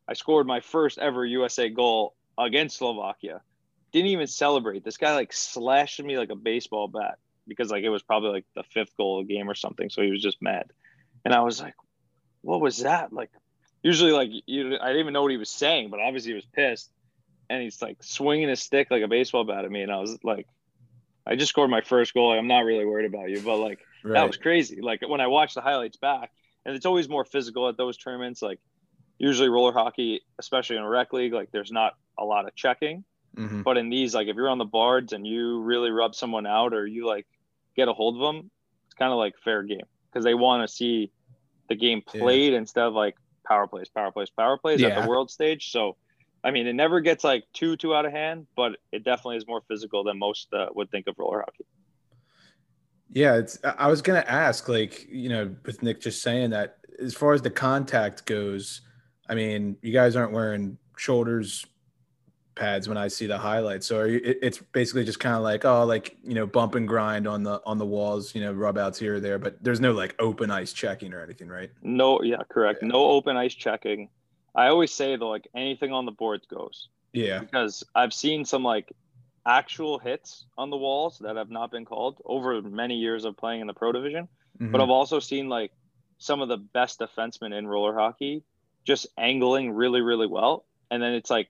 I 0.07 0.13
scored 0.13 0.47
my 0.47 0.59
first 0.59 0.97
ever 0.97 1.23
USA 1.25 1.69
goal 1.69 2.15
against 2.37 2.77
Slovakia. 2.77 3.41
Didn't 3.91 4.09
even 4.09 4.27
celebrate. 4.27 4.83
This 4.83 4.97
guy 4.97 5.13
like 5.13 5.33
slashed 5.33 6.03
me 6.03 6.17
like 6.17 6.29
a 6.29 6.35
baseball 6.35 6.87
bat 6.87 7.17
because 7.47 7.69
like 7.69 7.83
it 7.83 7.89
was 7.89 8.01
probably 8.01 8.31
like 8.31 8.45
the 8.55 8.63
fifth 8.63 8.95
goal 8.97 9.19
of 9.19 9.27
the 9.27 9.33
game 9.33 9.49
or 9.49 9.55
something. 9.55 9.89
So 9.89 10.01
he 10.01 10.11
was 10.11 10.21
just 10.21 10.41
mad. 10.41 10.71
And 11.25 11.33
I 11.33 11.41
was 11.41 11.61
like, 11.61 11.75
what 12.41 12.61
was 12.61 12.79
that? 12.79 13.13
Like, 13.13 13.31
usually, 13.81 14.11
like, 14.11 14.29
you, 14.45 14.77
I 14.79 14.87
didn't 14.87 14.99
even 14.99 15.13
know 15.13 15.21
what 15.21 15.31
he 15.31 15.37
was 15.37 15.49
saying, 15.49 15.89
but 15.89 15.99
obviously 15.99 16.31
he 16.31 16.35
was 16.35 16.45
pissed. 16.53 16.91
And 17.49 17.61
he's 17.61 17.81
like 17.81 18.03
swinging 18.03 18.49
his 18.49 18.61
stick 18.61 18.89
like 18.91 19.03
a 19.03 19.07
baseball 19.07 19.43
bat 19.43 19.65
at 19.65 19.71
me. 19.71 19.81
And 19.81 19.91
I 19.91 19.99
was 19.99 20.17
like, 20.23 20.47
I 21.25 21.35
just 21.35 21.49
scored 21.49 21.69
my 21.69 21.81
first 21.81 22.13
goal. 22.13 22.29
Like, 22.29 22.39
I'm 22.39 22.47
not 22.47 22.65
really 22.65 22.85
worried 22.85 23.05
about 23.05 23.29
you, 23.29 23.39
but 23.41 23.57
like, 23.57 23.79
right. 24.03 24.13
that 24.13 24.27
was 24.27 24.37
crazy. 24.37 24.81
Like, 24.81 25.07
when 25.07 25.21
I 25.21 25.27
watched 25.27 25.55
the 25.55 25.61
highlights 25.61 25.97
back, 25.97 26.31
and 26.65 26.75
it's 26.75 26.85
always 26.85 27.09
more 27.09 27.25
physical 27.25 27.67
at 27.67 27.77
those 27.77 27.97
tournaments. 27.97 28.41
Like, 28.41 28.59
usually 29.17 29.49
roller 29.49 29.71
hockey, 29.71 30.21
especially 30.39 30.77
in 30.77 30.83
a 30.83 30.89
rec 30.89 31.13
league, 31.13 31.33
like, 31.33 31.51
there's 31.51 31.71
not 31.71 31.93
a 32.17 32.25
lot 32.25 32.47
of 32.47 32.55
checking. 32.55 33.03
Mm-hmm. 33.35 33.63
But 33.63 33.77
in 33.77 33.89
these, 33.89 34.13
like, 34.13 34.27
if 34.27 34.35
you're 34.35 34.49
on 34.49 34.59
the 34.59 34.65
boards 34.65 35.13
and 35.13 35.25
you 35.25 35.61
really 35.61 35.89
rub 35.89 36.13
someone 36.13 36.45
out 36.45 36.73
or 36.73 36.85
you 36.85 37.07
like 37.07 37.25
get 37.75 37.87
a 37.87 37.93
hold 37.93 38.15
of 38.15 38.21
them, 38.21 38.51
it's 38.85 38.93
kind 38.93 39.11
of 39.11 39.17
like 39.17 39.33
fair 39.43 39.63
game 39.63 39.87
because 40.11 40.23
they 40.23 40.35
want 40.35 40.67
to 40.67 40.71
see 40.71 41.11
the 41.67 41.75
game 41.75 42.03
played 42.05 42.51
yeah. 42.51 42.59
instead 42.59 42.83
of 42.85 42.93
like 42.93 43.15
power 43.47 43.65
plays, 43.65 43.89
power 43.89 44.11
plays, 44.11 44.29
power 44.29 44.57
plays 44.57 44.81
yeah. 44.81 44.89
at 44.89 45.01
the 45.01 45.09
world 45.09 45.31
stage. 45.31 45.71
So, 45.71 45.97
I 46.43 46.51
mean, 46.51 46.67
it 46.67 46.73
never 46.73 46.99
gets 46.99 47.23
like 47.23 47.45
too 47.53 47.75
too 47.75 47.95
out 47.95 48.05
of 48.05 48.11
hand, 48.11 48.45
but 48.55 48.73
it 48.91 49.03
definitely 49.03 49.37
is 49.37 49.47
more 49.47 49.61
physical 49.67 50.03
than 50.03 50.19
most 50.19 50.53
uh, 50.53 50.67
would 50.75 50.91
think 50.91 51.07
of 51.07 51.15
roller 51.17 51.39
hockey. 51.39 51.65
Yeah, 53.09 53.37
it's. 53.37 53.57
I 53.63 53.87
was 53.87 54.01
gonna 54.01 54.25
ask, 54.27 54.67
like, 54.67 55.07
you 55.09 55.29
know, 55.29 55.55
with 55.65 55.81
Nick 55.81 56.01
just 56.01 56.21
saying 56.21 56.49
that, 56.51 56.77
as 56.99 57.13
far 57.13 57.33
as 57.33 57.41
the 57.41 57.49
contact 57.49 58.25
goes, 58.25 58.81
I 59.29 59.35
mean, 59.35 59.77
you 59.81 59.93
guys 59.93 60.15
aren't 60.15 60.31
wearing 60.31 60.77
shoulders 60.97 61.65
pads 62.55 62.87
when 62.87 62.97
I 62.97 63.07
see 63.07 63.25
the 63.25 63.37
highlights. 63.37 63.87
So 63.87 64.03
you, 64.03 64.21
it, 64.23 64.39
it's 64.41 64.57
basically 64.59 65.03
just 65.03 65.19
kind 65.19 65.35
of 65.35 65.41
like 65.41 65.65
oh, 65.65 65.85
like 65.85 66.17
you 66.23 66.33
know, 66.33 66.45
bump 66.45 66.75
and 66.75 66.87
grind 66.87 67.27
on 67.27 67.43
the 67.43 67.61
on 67.65 67.77
the 67.77 67.85
walls, 67.85 68.35
you 68.35 68.41
know, 68.41 68.51
rub 68.51 68.77
outs 68.77 68.99
here 68.99 69.15
or 69.15 69.19
there. 69.19 69.39
But 69.39 69.63
there's 69.63 69.79
no 69.79 69.91
like 69.91 70.15
open 70.19 70.51
ice 70.51 70.73
checking 70.73 71.13
or 71.13 71.21
anything, 71.21 71.47
right? 71.47 71.71
No, 71.81 72.21
yeah, 72.21 72.43
correct. 72.49 72.79
Yeah. 72.81 72.89
No 72.89 73.05
open 73.05 73.37
ice 73.37 73.53
checking. 73.53 74.09
I 74.55 74.67
always 74.67 74.93
say 74.93 75.15
though, 75.15 75.29
like 75.29 75.47
anything 75.55 75.91
on 75.91 76.05
the 76.05 76.11
boards 76.11 76.45
goes. 76.45 76.89
Yeah. 77.13 77.39
Because 77.39 77.83
I've 77.95 78.13
seen 78.13 78.45
some 78.45 78.63
like 78.63 78.91
actual 79.45 79.99
hits 79.99 80.45
on 80.57 80.69
the 80.69 80.77
walls 80.77 81.19
that 81.19 81.35
have 81.35 81.49
not 81.49 81.71
been 81.71 81.85
called 81.85 82.21
over 82.25 82.61
many 82.61 82.95
years 82.95 83.25
of 83.25 83.37
playing 83.37 83.61
in 83.61 83.67
the 83.67 83.73
pro 83.73 83.91
division. 83.91 84.27
Mm-hmm. 84.59 84.71
But 84.71 84.81
I've 84.81 84.89
also 84.89 85.19
seen 85.19 85.49
like 85.49 85.71
some 86.17 86.41
of 86.41 86.49
the 86.49 86.57
best 86.57 86.99
defensemen 86.99 87.57
in 87.57 87.67
roller 87.67 87.93
hockey 87.93 88.43
just 88.85 89.07
angling 89.17 89.71
really, 89.71 90.01
really 90.01 90.27
well. 90.27 90.65
And 90.91 91.01
then 91.01 91.13
it's 91.13 91.29
like 91.29 91.49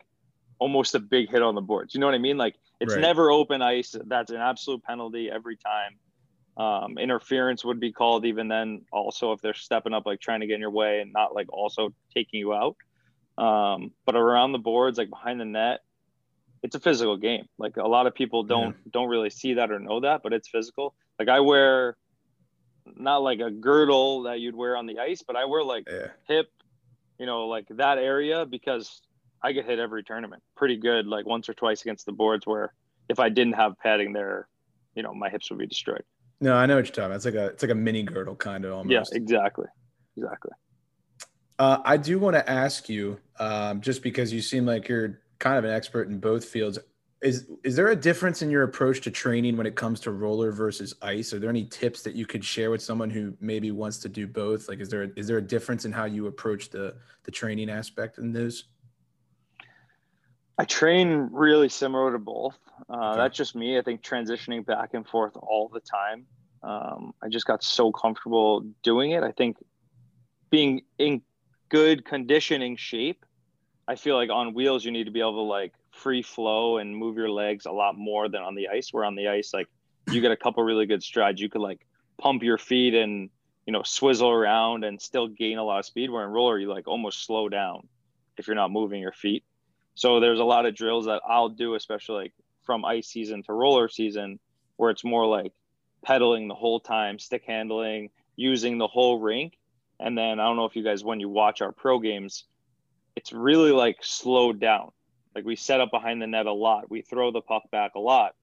almost 0.60 0.96
a 0.96 1.00
big 1.00 1.30
hit 1.30 1.42
on 1.42 1.56
the 1.56 1.62
boards. 1.62 1.94
You 1.94 2.00
know 2.00 2.06
what 2.06 2.16
I 2.16 2.20
mean? 2.20 2.38
Like 2.38 2.56
it's 2.80 2.94
right. 2.94 3.02
never 3.02 3.32
open 3.32 3.62
ice. 3.62 3.96
That's 4.06 4.32
an 4.32 4.38
absolute 4.38 4.84
penalty 4.84 5.30
every 5.30 5.58
time. 5.58 5.98
Um, 6.56 6.98
interference 6.98 7.66
would 7.66 7.80
be 7.80 7.92
called 7.92 8.26
even 8.26 8.48
then. 8.48 8.84
Also, 8.92 9.32
if 9.32 9.42
they're 9.42 9.54
stepping 9.54 9.94
up, 9.94 10.06
like 10.06 10.20
trying 10.20 10.42
to 10.42 10.48
get 10.48 10.56
in 10.56 10.62
your 10.62 10.70
way 10.70 11.02
and 11.02 11.12
not 11.12 11.34
like 11.34 11.52
also 11.52 11.94
taking 12.14 12.40
you 12.40 12.54
out. 12.54 12.76
Um, 13.38 13.92
but 14.06 14.16
around 14.16 14.52
the 14.52 14.60
boards, 14.60 14.98
like 14.98 15.10
behind 15.10 15.42
the 15.42 15.46
net, 15.46 15.82
it's 16.62 16.76
a 16.76 16.80
physical 16.80 17.18
game. 17.18 17.48
Like 17.58 17.78
a 17.78 17.88
lot 17.88 18.08
of 18.08 18.14
people 18.14 18.44
don't 18.44 18.76
yeah. 18.86 18.92
don't 18.92 19.10
really 19.10 19.32
see 19.32 19.56
that 19.56 19.72
or 19.72 19.80
know 19.80 20.02
that, 20.02 20.22
but 20.24 20.34
it's 20.34 20.48
physical. 20.48 20.94
Like 21.20 21.30
I 21.30 21.40
wear 21.40 21.98
not 22.96 23.18
like 23.18 23.40
a 23.40 23.52
girdle 23.52 24.24
that 24.24 24.40
you'd 24.40 24.56
wear 24.56 24.78
on 24.78 24.86
the 24.86 25.00
ice, 25.00 25.24
but 25.26 25.36
I 25.36 25.46
wear 25.46 25.64
like 25.64 25.88
yeah. 25.90 26.08
hip, 26.28 26.52
you 27.20 27.26
know, 27.26 27.48
like 27.48 27.66
that 27.70 27.98
area 27.98 28.46
because 28.46 29.02
I 29.44 29.52
get 29.52 29.66
hit 29.66 29.80
every 29.80 30.04
tournament 30.04 30.42
pretty 30.56 30.78
good, 30.78 31.06
like 31.06 31.26
once 31.26 31.50
or 31.50 31.54
twice 31.54 31.82
against 31.82 32.06
the 32.06 32.12
boards 32.12 32.48
where 32.48 32.74
if 33.10 33.20
I 33.20 33.30
didn't 33.30 33.54
have 33.54 33.78
padding 33.80 34.14
there, 34.14 34.48
you 34.96 35.04
know, 35.04 35.14
my 35.14 35.30
hips 35.30 35.50
would 35.50 35.60
be 35.60 35.68
destroyed. 35.68 36.04
No, 36.40 36.56
I 36.56 36.66
know 36.66 36.76
what 36.76 36.86
you're 36.86 36.94
talking 36.94 37.06
about. 37.06 37.16
It's 37.16 37.26
like 37.26 37.36
a 37.36 37.46
it's 37.48 37.64
like 37.64 37.72
a 37.72 37.76
mini 37.76 38.04
girdle 38.04 38.36
kind 38.36 38.66
of 38.66 38.74
almost. 38.74 39.12
Yeah, 39.14 39.18
exactly. 39.18 39.66
Exactly. 40.18 40.52
Uh, 41.60 41.80
I 41.86 41.98
do 41.98 42.20
want 42.20 42.36
to 42.36 42.50
ask 42.50 42.90
you, 42.90 43.20
um, 43.40 43.82
just 43.82 44.02
because 44.04 44.34
you 44.34 44.42
seem 44.42 44.66
like 44.66 44.88
you're 44.88 45.22
kind 45.40 45.58
of 45.58 45.66
an 45.66 45.72
expert 45.72 46.10
in 46.10 46.20
both 46.20 46.46
fields. 46.46 46.80
Is 47.24 47.50
is 47.64 47.78
there 47.78 47.88
a 47.88 47.96
difference 47.96 48.42
in 48.42 48.52
your 48.52 48.64
approach 48.64 49.00
to 49.02 49.12
training 49.12 49.56
when 49.56 49.66
it 49.66 49.76
comes 49.76 50.02
to 50.02 50.12
roller 50.12 50.52
versus 50.52 50.94
ice? 51.02 51.32
Are 51.32 51.40
there 51.40 51.50
any 51.50 51.64
tips 51.64 52.04
that 52.04 52.16
you 52.16 52.26
could 52.26 52.44
share 52.44 52.70
with 52.70 52.82
someone 52.82 53.10
who 53.10 53.34
maybe 53.40 53.72
wants 53.72 53.98
to 54.00 54.10
do 54.10 54.28
both? 54.28 54.68
Like, 54.68 54.82
is 54.82 54.90
there 54.90 55.04
is 55.16 55.28
there 55.28 55.38
a 55.38 55.42
difference 55.42 55.86
in 55.86 55.94
how 55.94 56.04
you 56.04 56.28
approach 56.28 56.70
the 56.70 56.98
the 57.24 57.32
training 57.32 57.70
aspect 57.70 58.18
in 58.18 58.34
those? 58.34 58.66
I 60.58 60.66
train 60.66 61.30
really 61.32 61.70
similar 61.70 62.12
to 62.12 62.20
both. 62.20 62.58
Uh, 62.90 63.12
okay. 63.12 63.18
That's 63.22 63.38
just 63.38 63.56
me. 63.56 63.78
I 63.78 63.82
think 63.82 64.04
transitioning 64.04 64.66
back 64.66 64.94
and 64.94 65.08
forth 65.08 65.38
all 65.38 65.70
the 65.74 65.80
time. 65.80 66.26
Um, 66.62 67.14
I 67.24 67.30
just 67.30 67.46
got 67.46 67.64
so 67.64 67.92
comfortable 67.92 68.66
doing 68.84 69.12
it. 69.12 69.24
I 69.24 69.32
think 69.32 69.58
being 70.50 70.82
in 71.00 71.22
good 71.70 72.06
conditioning 72.06 72.76
shape, 72.76 73.26
I 73.88 73.96
feel 73.96 74.16
like 74.16 74.30
on 74.30 74.54
wheels, 74.54 74.84
you 74.84 74.92
need 74.92 75.06
to 75.06 75.12
be 75.12 75.22
able 75.22 75.36
to 75.36 75.42
like 75.42 75.74
free 75.94 76.22
flow 76.22 76.78
and 76.78 76.96
move 76.96 77.16
your 77.16 77.30
legs 77.30 77.66
a 77.66 77.72
lot 77.72 77.98
more 77.98 78.28
than 78.28 78.42
on 78.42 78.56
the 78.56 78.68
ice. 78.68 78.90
Where 78.92 79.06
on 79.06 79.16
the 79.16 79.28
ice, 79.28 79.54
like 79.54 79.68
you 80.12 80.22
get 80.22 80.32
a 80.32 80.38
couple 80.38 80.64
really 80.64 80.86
good 80.86 81.04
strides, 81.04 81.40
you 81.40 81.50
could 81.50 81.62
like 81.62 81.86
pump 82.18 82.44
your 82.44 82.58
feet 82.58 82.94
and, 82.94 83.30
you 83.66 83.72
know, 83.72 83.84
swizzle 83.84 84.30
around 84.30 84.84
and 84.84 85.02
still 85.02 85.28
gain 85.28 85.58
a 85.58 85.64
lot 85.64 85.80
of 85.80 85.86
speed. 85.86 86.10
Where 86.10 86.26
in 86.26 86.32
roller, 86.32 86.60
you 86.60 86.70
like 86.70 86.88
almost 86.88 87.26
slow 87.26 87.48
down 87.48 87.88
if 88.38 88.48
you're 88.48 88.56
not 88.56 88.72
moving 88.72 89.02
your 89.02 89.14
feet. 89.14 89.44
So 89.96 90.20
there's 90.20 90.40
a 90.40 90.44
lot 90.44 90.66
of 90.66 90.76
drills 90.76 91.06
that 91.06 91.22
I'll 91.28 91.50
do, 91.50 91.76
especially 91.76 92.24
like 92.24 92.34
from 92.64 92.84
ice 92.84 93.08
season 93.08 93.44
to 93.44 93.54
roller 93.54 93.88
season, 93.88 94.40
where 94.78 94.90
it's 94.90 95.04
more 95.04 95.28
like 95.28 95.54
pedaling 96.04 96.48
the 96.48 96.56
whole 96.56 96.80
time, 96.80 97.20
stick 97.20 97.44
handling, 97.46 98.10
using 98.36 98.78
the 98.78 98.88
whole 98.88 99.20
rink. 99.20 99.54
And 100.00 100.18
then 100.18 100.40
I 100.40 100.46
don't 100.46 100.58
know 100.58 100.66
if 100.66 100.76
you 100.76 100.84
guys, 100.84 101.04
when 101.04 101.20
you 101.20 101.30
watch 101.30 101.62
our 101.62 101.72
pro 101.72 102.00
games, 102.00 102.46
it's 103.16 103.32
really 103.32 103.72
like 103.72 103.98
slowed 104.02 104.60
down. 104.60 104.92
Like 105.36 105.46
we 105.46 105.56
set 105.56 105.82
up 105.82 105.92
behind 105.92 106.22
the 106.22 106.28
net 106.28 106.46
a 106.46 106.54
lot, 106.54 106.90
we 106.90 107.02
throw 107.02 107.32
the 107.32 107.42
puck 107.42 107.64
back 107.72 107.96
a 107.96 108.00
lot. 108.00 108.34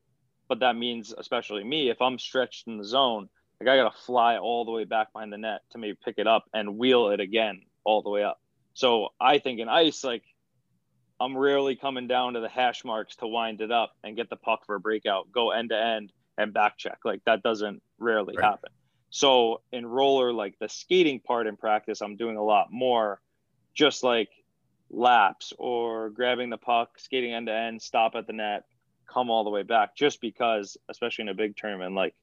But 0.49 0.61
that 0.61 0.77
means, 0.77 1.15
especially 1.17 1.63
me, 1.63 1.91
if 1.91 2.01
I'm 2.03 2.19
stretched 2.19 2.67
in 2.67 2.79
the 2.79 2.85
zone, 2.85 3.29
like 3.61 3.69
I 3.69 3.77
got 3.77 3.93
to 3.93 4.03
fly 4.03 4.39
all 4.39 4.65
the 4.65 4.73
way 4.73 4.85
back 4.85 5.13
behind 5.13 5.33
the 5.33 5.39
net 5.39 5.61
to 5.71 5.79
maybe 5.79 5.97
pick 6.05 6.17
it 6.19 6.27
up 6.27 6.45
and 6.53 6.77
wheel 6.79 7.11
it 7.11 7.21
again 7.21 7.63
all 7.85 8.03
the 8.03 8.11
way 8.11 8.25
up. 8.25 8.41
So 8.75 9.11
I 9.21 9.39
think 9.39 9.61
in 9.61 9.69
ice, 9.69 10.03
like 10.03 10.25
I'm 11.21 11.37
rarely 11.37 11.77
coming 11.77 12.09
down 12.09 12.35
to 12.35 12.41
the 12.41 12.49
hash 12.49 12.85
marks 12.85 13.17
to 13.17 13.27
wind 13.27 13.61
it 13.61 13.71
up 13.71 13.93
and 14.03 14.17
get 14.17 14.31
the 14.31 14.37
puck 14.37 14.65
for 14.67 14.75
a 14.75 14.81
breakout, 14.81 15.31
go 15.31 15.51
end 15.51 15.69
to 15.71 15.77
end 15.79 16.13
and 16.39 16.53
back 16.53 16.79
check. 16.79 16.99
Like 17.05 17.23
that 17.27 17.43
doesn't 17.43 17.83
rarely 17.99 18.35
Right. 18.37 18.45
happen. 18.47 18.71
So 19.11 19.61
in 19.73 19.85
roller, 19.87 20.33
like 20.33 20.55
the 20.59 20.69
skating 20.69 21.21
part 21.21 21.47
in 21.47 21.57
practice, 21.57 22.01
I'm 22.01 22.17
doing 22.17 22.37
a 22.37 22.45
lot 22.45 22.69
more 22.73 23.21
just 23.75 24.03
like 24.03 24.31
laps 24.91 25.53
or 25.59 26.11
grabbing 26.11 26.51
the 26.51 26.59
puck, 26.59 26.99
skating 26.99 27.33
end 27.33 27.47
to 27.47 27.55
end, 27.55 27.81
stop 27.81 28.15
at 28.15 28.27
the 28.27 28.33
net, 28.33 28.65
come 29.07 29.31
all 29.31 29.45
the 29.45 29.51
way 29.51 29.63
back, 29.63 29.97
just 29.97 30.21
because, 30.21 30.77
especially 30.89 31.23
in 31.23 31.29
a 31.29 31.35
big 31.35 31.57
tournament, 31.57 31.95
like 31.95 32.15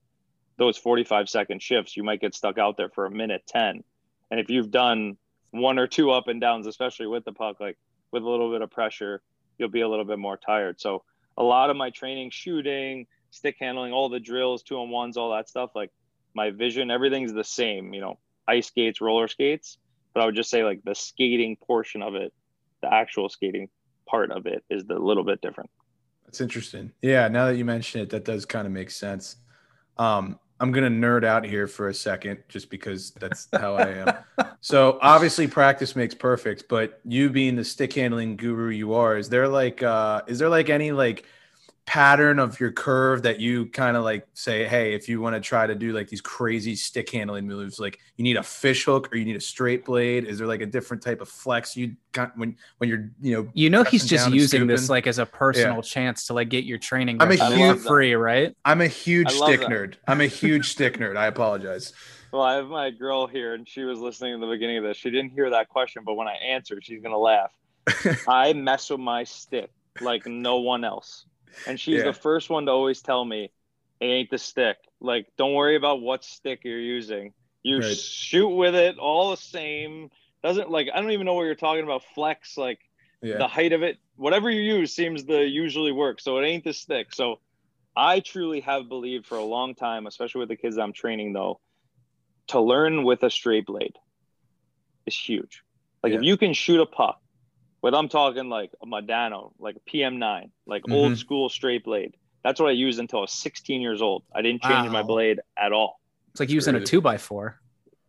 those 0.57 0.77
45 0.77 1.29
second 1.29 1.61
shifts, 1.61 1.95
you 1.95 2.03
might 2.03 2.21
get 2.21 2.35
stuck 2.35 2.57
out 2.57 2.77
there 2.77 2.89
for 2.89 3.05
a 3.05 3.11
minute 3.11 3.43
10. 3.47 3.83
And 4.29 4.39
if 4.39 4.49
you've 4.49 4.71
done 4.71 5.17
one 5.51 5.79
or 5.79 5.87
two 5.87 6.11
up 6.11 6.27
and 6.27 6.41
downs, 6.41 6.67
especially 6.67 7.07
with 7.07 7.25
the 7.25 7.31
puck, 7.31 7.59
like 7.59 7.77
with 8.11 8.23
a 8.23 8.29
little 8.29 8.51
bit 8.51 8.61
of 8.61 8.69
pressure, 8.71 9.21
you'll 9.57 9.69
be 9.69 9.81
a 9.81 9.87
little 9.87 10.05
bit 10.05 10.19
more 10.19 10.37
tired. 10.37 10.79
So 10.79 11.03
a 11.37 11.43
lot 11.43 11.69
of 11.69 11.77
my 11.77 11.89
training, 11.89 12.31
shooting, 12.31 13.07
stick 13.31 13.57
handling, 13.59 13.93
all 13.93 14.09
the 14.09 14.19
drills, 14.19 14.63
two 14.63 14.77
on 14.77 14.89
ones, 14.89 15.17
all 15.17 15.31
that 15.31 15.49
stuff, 15.49 15.71
like 15.75 15.91
my 16.33 16.51
vision, 16.51 16.91
everything's 16.91 17.33
the 17.33 17.43
same, 17.43 17.93
you 17.93 18.01
know, 18.01 18.19
ice 18.47 18.67
skates, 18.67 19.01
roller 19.01 19.27
skates. 19.27 19.77
But 20.13 20.23
I 20.23 20.25
would 20.25 20.35
just 20.35 20.49
say 20.49 20.63
like 20.63 20.83
the 20.83 20.95
skating 20.95 21.55
portion 21.55 22.01
of 22.01 22.15
it, 22.15 22.33
the 22.81 22.93
actual 22.93 23.29
skating 23.29 23.69
part 24.07 24.31
of 24.31 24.45
it 24.45 24.63
is 24.69 24.85
the 24.85 24.97
little 24.97 25.23
bit 25.23 25.41
different. 25.41 25.69
That's 26.25 26.41
interesting. 26.41 26.91
Yeah, 27.01 27.27
now 27.27 27.45
that 27.45 27.55
you 27.55 27.65
mention 27.65 28.01
it, 28.01 28.09
that 28.09 28.25
does 28.25 28.45
kind 28.45 28.67
of 28.67 28.73
make 28.73 28.91
sense. 28.91 29.37
Um, 29.97 30.39
I'm 30.59 30.71
gonna 30.71 30.89
nerd 30.89 31.23
out 31.23 31.45
here 31.45 31.67
for 31.67 31.89
a 31.89 31.93
second, 31.93 32.39
just 32.49 32.69
because 32.69 33.11
that's 33.11 33.47
how 33.53 33.75
I 33.75 33.89
am. 33.89 34.13
So 34.59 34.97
obviously, 35.01 35.47
practice 35.47 35.95
makes 35.95 36.15
perfect. 36.15 36.67
But 36.67 36.99
you 37.05 37.29
being 37.29 37.55
the 37.55 37.63
stick 37.63 37.93
handling 37.93 38.35
guru 38.35 38.69
you 38.69 38.95
are, 38.95 39.15
is 39.15 39.29
there 39.29 39.47
like, 39.47 39.83
uh, 39.83 40.23
is 40.27 40.39
there 40.39 40.49
like 40.49 40.69
any 40.69 40.91
like 40.91 41.25
pattern 41.87 42.37
of 42.37 42.59
your 42.59 42.71
curve 42.71 43.23
that 43.23 43.39
you 43.39 43.65
kind 43.67 43.95
of 43.95 44.03
like 44.03 44.27
say, 44.33 44.67
hey, 44.67 44.93
if 44.93 45.07
you 45.07 45.21
want 45.21 45.35
to 45.35 45.39
try 45.39 45.65
to 45.65 45.73
do 45.73 45.93
like 45.93 46.09
these 46.09 46.19
crazy 46.19 46.75
stick 46.75 47.09
handling 47.09 47.47
moves, 47.47 47.79
like 47.79 47.97
you 48.17 48.23
need 48.23 48.35
a 48.35 48.43
fish 48.43 48.83
hook 48.83 49.11
or 49.11 49.17
you 49.17 49.23
need 49.23 49.37
a 49.37 49.41
straight 49.41 49.85
blade? 49.85 50.25
Is 50.25 50.37
there 50.37 50.47
like 50.47 50.59
a 50.61 50.65
different 50.65 51.01
type 51.01 51.21
of 51.21 51.29
flex 51.29 51.77
you 51.77 51.95
got 52.11 52.37
when 52.37 52.57
when 52.77 52.89
you're 52.89 53.09
you 53.21 53.37
know 53.37 53.49
You 53.53 53.69
know 53.69 53.83
he's 53.83 54.05
just 54.05 54.29
using 54.31 54.67
this 54.67 54.89
like 54.89 55.07
as 55.07 55.17
a 55.17 55.25
personal 55.25 55.81
chance 55.81 56.27
to 56.27 56.33
like 56.33 56.49
get 56.49 56.65
your 56.65 56.77
training 56.77 57.21
I'm 57.21 57.31
a 57.31 57.35
huge- 57.35 57.79
free, 57.79 58.13
right? 58.15 58.55
I'm 58.65 58.81
a 58.81 58.87
huge 58.87 59.31
stick 59.31 59.61
that. 59.61 59.69
nerd. 59.69 59.95
I'm 60.07 60.19
a 60.19 60.27
huge 60.27 60.69
stick 60.69 60.97
nerd. 60.97 61.15
I 61.15 61.27
apologize. 61.27 61.93
Well, 62.33 62.41
I 62.41 62.55
have 62.55 62.67
my 62.67 62.89
girl 62.91 63.27
here, 63.27 63.53
and 63.53 63.65
she 63.65 63.83
was 63.85 63.99
listening 63.99 64.33
in 64.33 64.41
the 64.41 64.47
beginning 64.47 64.77
of 64.77 64.83
this. 64.83 64.97
She 64.97 65.09
didn't 65.09 65.31
hear 65.31 65.49
that 65.51 65.69
question, 65.69 66.03
but 66.05 66.15
when 66.15 66.27
I 66.27 66.33
answered, 66.33 66.83
she's 66.83 67.01
gonna 67.01 67.17
laugh. 67.17 67.53
I 68.27 68.51
mess 68.51 68.89
with 68.89 68.99
my 68.99 69.23
stick 69.23 69.69
like 70.01 70.27
no 70.27 70.57
one 70.57 70.83
else, 70.83 71.25
and 71.65 71.79
she's 71.79 71.97
Yeah. 71.99 72.03
the 72.05 72.13
first 72.13 72.49
one 72.49 72.65
to 72.65 72.71
always 72.71 73.01
tell 73.01 73.23
me, 73.23 73.51
"It 73.99 74.05
ain't 74.05 74.29
the 74.29 74.37
stick. 74.37 74.77
Like, 74.99 75.27
don't 75.37 75.53
worry 75.53 75.75
about 75.75 76.01
what 76.01 76.23
stick 76.23 76.61
you're 76.63 76.79
using. 76.79 77.33
You 77.63 77.79
Right. 77.79 77.97
shoot 77.97 78.49
with 78.49 78.75
it 78.75 78.97
all 78.97 79.31
the 79.31 79.37
same. 79.37 80.09
Doesn't 80.43 80.69
like 80.69 80.87
I 80.93 81.01
don't 81.01 81.11
even 81.11 81.25
know 81.25 81.33
what 81.33 81.43
you're 81.43 81.55
talking 81.55 81.83
about. 81.83 82.03
Flex 82.15 82.57
like 82.57 82.79
Yeah. 83.21 83.37
the 83.37 83.47
height 83.47 83.73
of 83.73 83.83
it, 83.83 83.97
whatever 84.15 84.49
you 84.49 84.61
use 84.61 84.95
seems 84.95 85.25
to 85.25 85.45
usually 85.45 85.91
work. 85.91 86.21
So 86.21 86.37
it 86.37 86.45
ain't 86.45 86.63
the 86.63 86.73
stick. 86.73 87.13
So 87.13 87.39
I 87.95 88.19
truly 88.19 88.61
have 88.61 88.87
believed 88.87 89.25
for 89.25 89.37
a 89.37 89.43
long 89.43 89.73
time, 89.75 90.05
especially 90.05 90.39
with 90.39 90.49
the 90.49 90.55
kids 90.55 90.77
I'm 90.77 90.93
training 90.93 91.33
though, 91.33 91.59
to 92.47 92.61
learn 92.61 93.03
with 93.03 93.23
a 93.23 93.29
straight 93.29 93.65
blade 93.65 93.95
is 95.05 95.17
huge. 95.17 95.63
Like 96.03 96.13
if 96.13 96.23
you 96.23 96.37
can 96.37 96.53
shoot 96.53 96.79
a 96.79 96.85
puck 96.85 97.19
with 97.81 97.93
I'm 97.93 98.09
talking 98.09 98.49
like 98.49 98.71
a 98.81 98.85
Modano, 98.85 99.51
like 99.59 99.75
a 99.75 99.79
PM9, 99.89 100.51
like 100.65 100.83
old 100.89 101.13
Mhm. 101.13 101.17
school 101.17 101.49
straight 101.49 101.83
blade. 101.83 102.15
That's 102.43 102.59
what 102.59 102.69
I 102.69 102.73
used 102.73 102.99
until 102.99 103.19
I 103.19 103.21
was 103.23 103.33
16 103.33 103.81
years 103.81 104.01
old. 104.01 104.23
I 104.33 104.41
didn't 104.41 104.63
change 104.63 104.89
my 104.89 105.03
blade 105.03 105.39
at 105.57 105.73
all. 105.73 105.99
It's 106.31 106.39
like 106.39 106.49
using 106.49 106.75
a 106.75 106.79
two 106.83 107.01
by 107.01 107.17
four. 107.17 107.59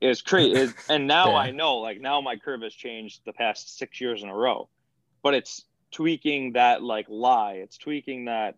It's 0.00 0.22
crazy. 0.22 0.72
and 0.88 1.06
now 1.06 1.30
Yeah. 1.32 1.38
I 1.38 1.50
know, 1.50 1.78
like 1.78 2.00
now 2.00 2.20
my 2.20 2.36
curve 2.36 2.62
has 2.62 2.74
changed 2.74 3.22
the 3.24 3.32
past 3.32 3.76
six 3.78 4.00
years 4.00 4.22
in 4.22 4.28
a 4.28 4.34
row, 4.34 4.68
but 5.22 5.34
it's 5.34 5.64
tweaking 5.90 6.52
that 6.52 6.82
like 6.82 7.06
lie. 7.08 7.54
It's 7.54 7.78
tweaking 7.78 8.26
that 8.26 8.56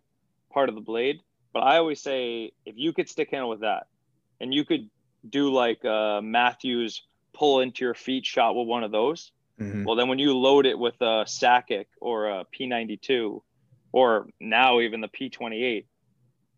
part 0.51 0.69
of 0.69 0.75
the 0.75 0.81
blade. 0.81 1.21
But 1.53 1.61
I 1.63 1.77
always 1.77 1.99
say 2.01 2.51
if 2.65 2.75
you 2.77 2.93
could 2.93 3.09
stick 3.09 3.31
handle 3.31 3.49
with 3.49 3.61
that 3.61 3.87
and 4.39 4.53
you 4.53 4.63
could 4.65 4.89
do 5.27 5.51
like 5.51 5.83
uh, 5.83 6.21
Matthews 6.21 7.03
pull 7.33 7.61
into 7.61 7.85
your 7.85 7.93
feet 7.93 8.25
shot 8.25 8.55
with 8.55 8.67
one 8.67 8.83
of 8.83 8.91
those, 8.91 9.31
Mhm. 9.61 9.85
well, 9.85 9.95
then 9.95 10.07
when 10.07 10.19
you 10.19 10.37
load 10.37 10.65
it 10.65 10.77
with 10.77 10.95
a 11.01 11.25
Sakic 11.25 11.85
or 11.99 12.29
a 12.29 12.45
P92 12.45 13.43
or 13.91 14.27
now 14.39 14.79
even 14.79 15.01
the 15.01 15.07
P28, 15.07 15.85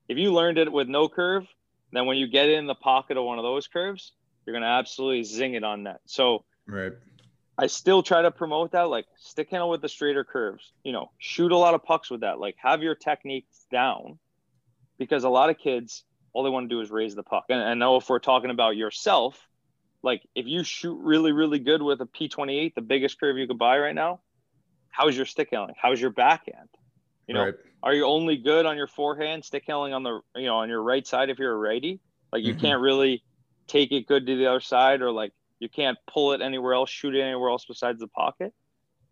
if 0.07 0.17
you 0.17 0.33
learned 0.33 0.57
it 0.57 0.71
with 0.71 0.87
no 0.87 1.09
curve, 1.09 1.45
then 1.91 2.05
when 2.05 2.17
you 2.17 2.27
get 2.27 2.49
in 2.49 2.67
the 2.67 2.75
pocket 2.75 3.17
of 3.17 3.25
one 3.25 3.39
of 3.39 3.43
those 3.43 3.67
curves, 3.67 4.13
you're 4.45 4.53
going 4.53 4.63
to 4.63 4.67
absolutely 4.67 5.23
zing 5.23 5.53
it 5.53 5.63
on 5.63 5.83
net. 5.83 6.01
So 6.05 6.45
Right. 6.65 6.93
I 7.57 7.67
still 7.67 8.01
try 8.01 8.21
to 8.21 8.31
promote 8.31 8.71
that, 8.71 8.89
like 8.89 9.05
stick 9.17 9.49
handle 9.49 9.69
with 9.69 9.81
the 9.81 9.89
straighter 9.89 10.23
curves, 10.23 10.71
you 10.83 10.91
know, 10.91 11.11
shoot 11.17 11.51
a 11.51 11.57
lot 11.57 11.75
of 11.75 11.83
pucks 11.83 12.09
with 12.09 12.21
that, 12.21 12.39
like 12.39 12.55
have 12.57 12.81
your 12.81 12.95
techniques 12.95 13.65
down 13.71 14.17
because 14.97 15.23
a 15.23 15.29
lot 15.29 15.49
of 15.49 15.57
kids, 15.57 16.03
all 16.33 16.43
they 16.43 16.49
want 16.49 16.69
to 16.69 16.75
do 16.75 16.81
is 16.81 16.89
raise 16.89 17.15
the 17.15 17.23
puck. 17.23 17.45
And 17.49 17.61
I 17.61 17.73
know 17.75 17.97
if 17.97 18.09
we're 18.09 18.19
talking 18.19 18.49
about 18.49 18.75
yourself, 18.75 19.39
like 20.03 20.27
if 20.35 20.45
you 20.47 20.63
shoot 20.63 20.97
really, 21.01 21.31
really 21.31 21.59
good 21.59 21.81
with 21.81 22.01
a 22.01 22.05
P28, 22.05 22.75
the 22.75 22.81
biggest 22.81 23.19
curve 23.19 23.37
you 23.37 23.47
could 23.47 23.57
buy 23.59 23.77
right 23.79 23.95
now, 23.95 24.21
how's 24.89 25.15
your 25.15 25.25
stick 25.25 25.49
handling? 25.51 25.75
How's 25.81 26.01
your 26.01 26.11
backhand? 26.11 26.69
You 27.27 27.35
know, 27.35 27.45
right. 27.45 27.55
are 27.81 27.93
you 27.93 28.05
only 28.05 28.37
good 28.37 28.65
on 28.65 28.77
your 28.77 28.87
forehand, 28.87 29.45
stick 29.45 29.63
handling 29.67 29.93
on 29.93 30.03
the, 30.03 30.21
you 30.35 30.45
know, 30.45 30.57
on 30.57 30.69
your 30.69 30.81
right 30.83 31.05
side 31.05 31.29
if 31.29 31.39
you're 31.39 31.53
a 31.53 31.57
righty? 31.57 32.01
Like 32.31 32.43
you 32.43 32.53
Mhm. 32.53 32.59
can't 32.59 32.81
really 32.81 33.23
take 33.67 33.91
it 33.91 34.07
good 34.07 34.27
to 34.27 34.35
the 34.35 34.47
other 34.47 34.59
side 34.59 35.01
or 35.01 35.11
like 35.11 35.31
you 35.59 35.69
can't 35.69 35.97
pull 36.07 36.33
it 36.33 36.41
anywhere 36.41 36.73
else, 36.73 36.89
shoot 36.89 37.15
it 37.15 37.21
anywhere 37.21 37.49
else 37.49 37.65
besides 37.65 37.99
the 37.99 38.07
pocket. 38.07 38.53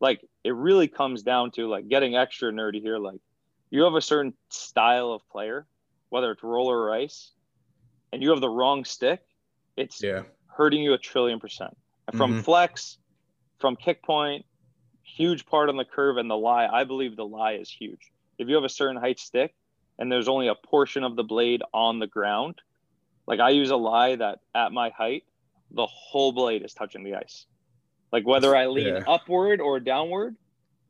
Like 0.01 0.21
it 0.43 0.51
really 0.55 0.87
comes 0.87 1.23
down 1.23 1.51
to 1.51 1.67
like 1.67 1.87
getting 1.87 2.15
extra 2.15 2.51
nerdy 2.51 2.81
here. 2.81 2.97
Like 2.97 3.21
you 3.69 3.83
have 3.83 3.95
a 3.95 4.01
certain 4.01 4.33
style 4.49 5.11
of 5.13 5.21
player, 5.29 5.67
whether 6.09 6.31
it's 6.31 6.43
roller 6.43 6.77
or 6.77 6.93
ice, 6.93 7.31
and 8.11 8.21
you 8.21 8.31
have 8.31 8.41
the 8.41 8.49
wrong 8.49 8.83
stick, 8.85 9.21
it's 9.77 10.01
Yeah. 10.01 10.23
Hurting 10.55 10.81
you 10.81 10.93
a 10.93 10.97
trillion 10.97 11.39
percent. 11.39 11.75
And 12.07 12.17
from 12.17 12.33
Mhm. 12.35 12.43
flex, 12.43 12.97
from 13.59 13.75
kick 13.75 14.03
point, 14.03 14.45
huge 15.03 15.45
part 15.45 15.69
on 15.69 15.77
the 15.77 15.85
curve 15.85 16.17
and 16.17 16.29
the 16.29 16.37
lie. 16.37 16.67
I 16.67 16.83
believe 16.83 17.15
the 17.15 17.25
lie 17.25 17.53
is 17.53 17.69
huge. 17.69 18.11
If 18.37 18.47
you 18.47 18.55
have 18.55 18.63
a 18.63 18.69
certain 18.69 18.97
height 18.97 19.19
stick 19.19 19.53
and 19.99 20.11
there's 20.11 20.27
only 20.27 20.47
a 20.47 20.55
portion 20.55 21.03
of 21.03 21.15
the 21.15 21.23
blade 21.23 21.61
on 21.73 21.99
the 21.99 22.07
ground, 22.07 22.61
like 23.27 23.39
I 23.39 23.49
use 23.51 23.69
a 23.69 23.75
lie 23.75 24.15
that 24.15 24.39
at 24.55 24.71
my 24.71 24.89
height, 24.89 25.23
the 25.71 25.85
whole 25.85 26.31
blade 26.31 26.63
is 26.63 26.73
touching 26.73 27.03
the 27.03 27.15
ice. 27.15 27.45
Like 28.11 28.25
whether 28.25 28.55
I 28.55 28.67
lean 28.67 28.95
Yeah. 28.95 29.03
upward 29.07 29.61
or 29.61 29.79
downward, 29.79 30.35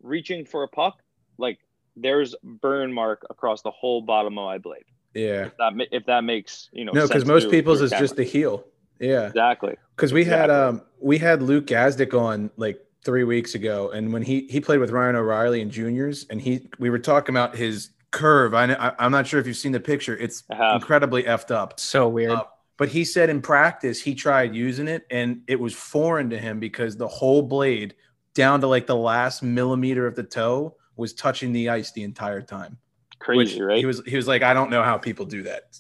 reaching 0.02 0.46
for 0.46 0.64
a 0.64 0.68
puck, 0.68 1.02
like 1.38 1.60
there's 1.96 2.36
burn 2.44 2.92
mark 2.94 3.26
across 3.30 3.62
the 3.62 3.72
whole 3.72 4.02
bottom 4.02 4.38
of 4.38 4.46
my 4.46 4.58
blade. 4.58 4.86
Yeah. 5.14 5.48
If 5.48 5.58
that 5.58 5.74
if 5.92 6.06
that 6.06 6.24
makes 6.24 6.70
you 6.72 6.86
know 6.86 6.94
No, 6.94 7.06
because 7.08 7.26
most 7.26 7.52
people's 7.52 7.82
is 7.82 7.92
just 7.92 8.16
the 8.16 8.24
heel. 8.24 8.66
Yeah. 9.02 9.28
exactly 9.28 9.76
Because 9.96 10.14
we 10.14 10.24
had 10.24 10.50
um 10.50 10.84
we 11.00 11.18
had 11.18 11.42
Luke 11.42 11.66
Gazdic 11.66 12.14
on 12.14 12.52
like 12.58 12.80
three 13.04 13.24
weeks 13.24 13.56
ago, 13.56 13.90
and 13.90 14.14
when 14.14 14.22
he 14.22 14.48
he 14.50 14.62
played 14.62 14.80
with 14.80 14.92
Ryan 14.92 15.16
O'Reilly 15.16 15.62
in 15.62 15.70
juniors, 15.70 16.26
and 16.30 16.42
he 16.42 16.68
we 16.80 16.90
were 16.90 17.00
talking 17.00 17.36
about 17.36 17.56
his 17.56 17.90
curve. 18.12 18.54
I, 18.54 18.66
I 18.74 18.94
I'm 19.00 19.12
not 19.12 19.26
sure 19.28 19.40
if 19.40 19.48
you've 19.48 19.58
seen 19.58 19.72
the 19.72 19.80
picture. 19.80 20.16
It's 20.18 20.44
I 20.52 20.56
have. 20.56 20.76
incredibly 20.76 21.24
effed 21.24 21.52
up. 21.52 21.80
So 21.80 22.08
weird. 22.08 22.32
Uh, 22.32 22.44
but 22.78 22.90
he 22.90 23.04
said 23.06 23.30
in 23.30 23.42
practice 23.42 24.02
he 24.02 24.16
tried 24.16 24.56
using 24.56 24.88
it, 24.88 25.06
and 25.10 25.42
it 25.48 25.60
was 25.60 25.74
foreign 25.74 26.30
to 26.30 26.38
him 26.38 26.60
because 26.60 26.96
the 26.98 27.08
whole 27.08 27.42
blade 27.42 27.96
down 28.34 28.62
to 28.62 28.68
like 28.68 28.88
the 28.88 28.96
last 28.96 29.44
millimeter 29.44 30.08
of 30.08 30.16
the 30.16 30.24
toe 30.24 30.76
was 30.96 31.14
touching 31.14 31.52
the 31.52 31.70
ice 31.70 31.92
the 31.92 32.04
entire 32.04 32.42
time. 32.42 32.78
crazy, 33.20 33.56
which 33.56 33.60
right? 33.60 33.78
He 33.78 33.86
was 33.86 34.02
he 34.06 34.16
was 34.16 34.28
like, 34.28 34.44
I 34.44 34.54
don't 34.54 34.70
know 34.70 34.84
how 34.84 34.98
people 34.98 35.26
do 35.26 35.44
that. 35.44 35.80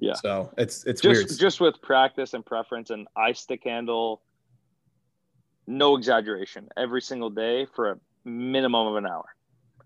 Yeah. 0.00 0.14
So 0.14 0.52
it's 0.56 0.84
it's 0.84 1.00
just 1.00 1.28
weird. 1.28 1.38
just 1.38 1.60
with 1.60 1.80
practice 1.82 2.34
and 2.34 2.44
preference 2.44 2.90
and 2.90 3.06
I 3.16 3.32
stick 3.32 3.62
handle 3.64 4.22
no 5.66 5.96
exaggeration 5.96 6.68
every 6.76 7.02
single 7.02 7.30
day 7.30 7.66
for 7.74 7.90
a 7.92 7.98
minimum 8.24 8.86
of 8.88 8.96
an 8.96 9.06
hour. 9.06 9.24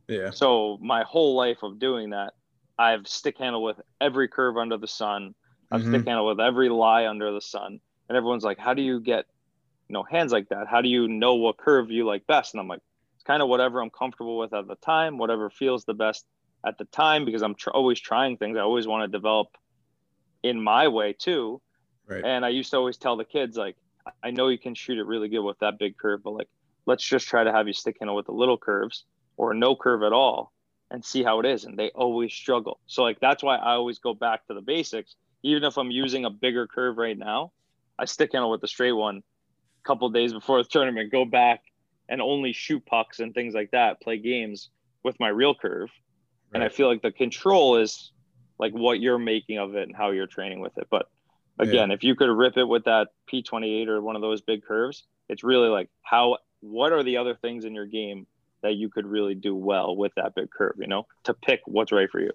yeah. 0.09 0.31
So 0.31 0.79
my 0.81 1.03
whole 1.03 1.35
life 1.35 1.63
of 1.63 1.79
doing 1.79 2.11
that, 2.11 2.35
I've 2.79 3.07
stick 3.07 3.39
handle 3.39 3.63
with 3.63 3.81
every 4.01 4.29
curve 4.29 4.57
under 4.57 4.77
the 4.79 4.89
sun. 4.89 5.35
I've 5.71 5.83
Mhm. 5.83 5.89
stick 5.89 6.07
handle 6.07 6.27
with 6.27 6.41
every 6.41 6.69
lie 6.69 7.07
under 7.07 7.33
the 7.33 7.41
sun. 7.41 7.81
And 8.09 8.17
everyone's 8.17 8.45
like, 8.45 8.59
how 8.59 8.75
do 8.75 8.83
you 8.83 9.01
get, 9.01 9.27
you 9.89 9.95
know, 9.95 10.03
hands 10.05 10.31
like 10.33 10.49
that? 10.51 10.67
How 10.69 10.81
do 10.81 10.89
you 10.89 11.09
know 11.09 11.35
what 11.35 11.57
curve 11.57 11.91
you 11.91 12.05
like 12.07 12.27
best? 12.27 12.55
And 12.55 12.61
I'm 12.61 12.69
like, 12.69 12.83
it's 13.17 13.25
kind 13.25 13.43
of 13.43 13.49
whatever 13.49 13.81
I'm 13.83 13.91
comfortable 13.91 14.37
with 14.39 14.53
at 14.53 14.67
the 14.69 14.77
time, 14.77 15.19
whatever 15.19 15.49
feels 15.51 15.85
the 15.85 15.95
best 15.95 16.27
at 16.67 16.79
the 16.79 16.85
time, 16.87 17.25
because 17.25 17.43
I'm 17.43 17.55
tr- 17.55 17.71
always 17.71 17.99
trying 18.01 18.37
things. 18.37 18.57
I 18.57 18.61
always 18.61 18.87
want 18.87 19.03
to 19.05 19.09
develop 19.09 19.49
in 20.45 20.63
my 20.63 20.87
way 20.87 21.13
too. 21.13 21.61
Right. 22.07 22.25
And 22.25 22.45
I 22.45 22.51
used 22.51 22.71
to 22.71 22.77
always 22.77 22.99
tell 22.99 23.17
the 23.17 23.25
kids, 23.25 23.57
like, 23.57 23.77
I 24.23 24.31
know 24.31 24.47
you 24.47 24.59
can 24.59 24.77
shoot 24.77 24.99
it 24.99 25.07
really 25.07 25.29
good 25.29 25.43
with 25.43 25.59
that 25.59 25.79
big 25.81 25.97
curve, 25.97 26.23
but 26.23 26.35
like, 26.35 26.49
let's 26.87 27.03
just 27.03 27.27
try 27.27 27.43
to 27.43 27.51
have 27.51 27.67
you 27.67 27.73
stick 27.73 27.97
handle 27.99 28.15
with 28.15 28.27
the 28.27 28.33
little 28.33 28.59
curves. 28.59 29.05
or 29.37 29.55
no 29.55 29.77
curve 29.77 30.03
at 30.03 30.13
all 30.13 30.53
and 30.91 31.05
see 31.05 31.23
how 31.23 31.41
it 31.41 31.47
is. 31.47 31.65
And 31.65 31.79
they 31.79 31.91
always 31.91 32.33
struggle. 32.33 32.81
So 32.87 33.03
like 33.03 33.21
that's 33.21 33.43
why 33.43 33.57
I 33.57 33.73
always 33.73 33.99
go 33.99 34.15
back 34.15 34.47
to 34.47 34.55
the 34.55 34.61
basics. 34.61 35.17
Even 35.43 35.65
if 35.65 35.77
I'm 35.77 35.91
using 35.91 36.25
a 36.25 36.31
bigger 36.31 36.67
curve 36.67 36.97
right 36.97 37.19
now, 37.19 37.53
I 37.99 38.07
stick 38.07 38.33
handle 38.33 38.51
with 38.51 38.61
the 38.61 38.69
straight 38.69 38.93
one 38.93 39.19
a 39.19 39.87
couple 39.87 40.09
days 40.11 40.33
before 40.33 40.63
the 40.63 40.69
tournament, 40.69 41.13
go 41.13 41.25
back 41.25 41.63
and 42.09 42.21
only 42.21 42.53
shoot 42.53 42.85
pucks 42.87 43.21
and 43.21 43.35
things 43.35 43.55
like 43.55 43.71
that, 43.73 44.01
play 44.01 44.19
games 44.19 44.71
with 45.03 45.19
my 45.21 45.29
real 45.29 45.55
curve. 45.55 45.91
Right. 46.51 46.55
And 46.55 46.65
I 46.65 46.69
feel 46.69 46.89
like 46.89 47.03
the 47.03 47.13
control 47.13 47.77
is 47.77 48.13
like 48.59 48.73
what 48.73 49.01
you're 49.01 49.19
making 49.19 49.59
of 49.59 49.75
it 49.75 49.85
and 49.85 49.97
how 49.97 50.11
you're 50.11 50.27
training 50.27 50.61
with 50.61 50.77
it. 50.79 50.87
But 50.91 51.07
again, 51.59 51.91
yeah. 51.91 51.95
if 51.95 52.05
you 52.05 52.15
could 52.15 52.31
rip 52.31 52.57
it 52.57 52.65
with 52.65 52.85
that 52.85 53.09
P28 53.33 53.89
or 53.89 54.01
one 54.01 54.17
of 54.17 54.23
those 54.23 54.41
big 54.41 54.65
curves, 54.65 55.05
it's 55.29 55.45
really 55.45 55.69
like 55.69 55.89
how 56.03 56.39
what 56.61 56.93
are 56.93 57.03
the 57.03 57.17
other 57.17 57.35
things 57.35 57.65
in 57.65 57.75
your 57.75 57.87
game 57.87 58.27
that 58.63 58.75
you 58.75 58.89
could 58.89 59.07
really 59.07 59.35
do 59.35 59.55
well 59.55 59.95
with 59.95 60.13
that 60.17 60.35
big 60.35 60.51
curve, 60.51 60.75
you 60.79 60.87
know, 60.87 61.07
to 61.25 61.35
pick 61.35 61.61
what's 61.67 61.93
right 61.93 62.11
for 62.11 62.21
you. 62.21 62.31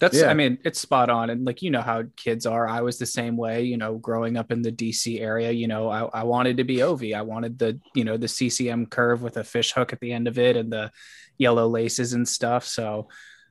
That's, 0.00 0.20
yeah. 0.20 0.30
I 0.30 0.34
mean, 0.34 0.58
it's 0.64 0.80
spot 0.80 1.10
on. 1.10 1.28
And 1.30 1.44
like, 1.44 1.60
you 1.60 1.70
know 1.70 1.82
how 1.82 2.04
kids 2.16 2.46
are. 2.46 2.68
I 2.68 2.82
was 2.82 2.98
the 2.98 3.06
same 3.06 3.36
way, 3.36 3.64
you 3.64 3.76
know, 3.76 3.96
growing 3.96 4.36
up 4.36 4.52
in 4.52 4.62
the 4.62 4.70
DC 4.70 5.20
area, 5.20 5.50
you 5.50 5.66
know, 5.66 5.88
I, 5.88 6.04
I 6.20 6.22
wanted 6.22 6.58
to 6.58 6.64
be 6.64 6.82
OV. 6.82 7.02
I 7.14 7.22
wanted 7.22 7.58
the, 7.58 7.80
you 7.96 8.04
know, 8.04 8.16
the 8.16 8.28
CCM 8.28 8.86
curve 8.86 9.22
with 9.22 9.36
a 9.36 9.42
fish 9.42 9.72
hook 9.72 9.92
at 9.92 9.98
the 9.98 10.12
end 10.12 10.28
of 10.28 10.38
it 10.38 10.56
and 10.56 10.72
the 10.72 10.92
yellow 11.36 11.66
laces 11.66 12.12
and 12.12 12.28
stuff. 12.28 12.64
So, 12.64 13.08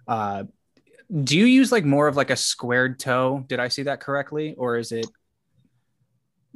uh, 0.07 0.45
do 1.23 1.37
you 1.37 1.45
use 1.45 1.71
like 1.71 1.85
more 1.85 2.07
of 2.07 2.15
like 2.15 2.29
a 2.29 2.35
squared 2.35 2.99
toe? 2.99 3.45
Did 3.47 3.59
I 3.59 3.67
see 3.67 3.83
that 3.83 3.99
correctly? 3.99 4.55
Or 4.57 4.77
is 4.77 4.91
it? 4.91 5.07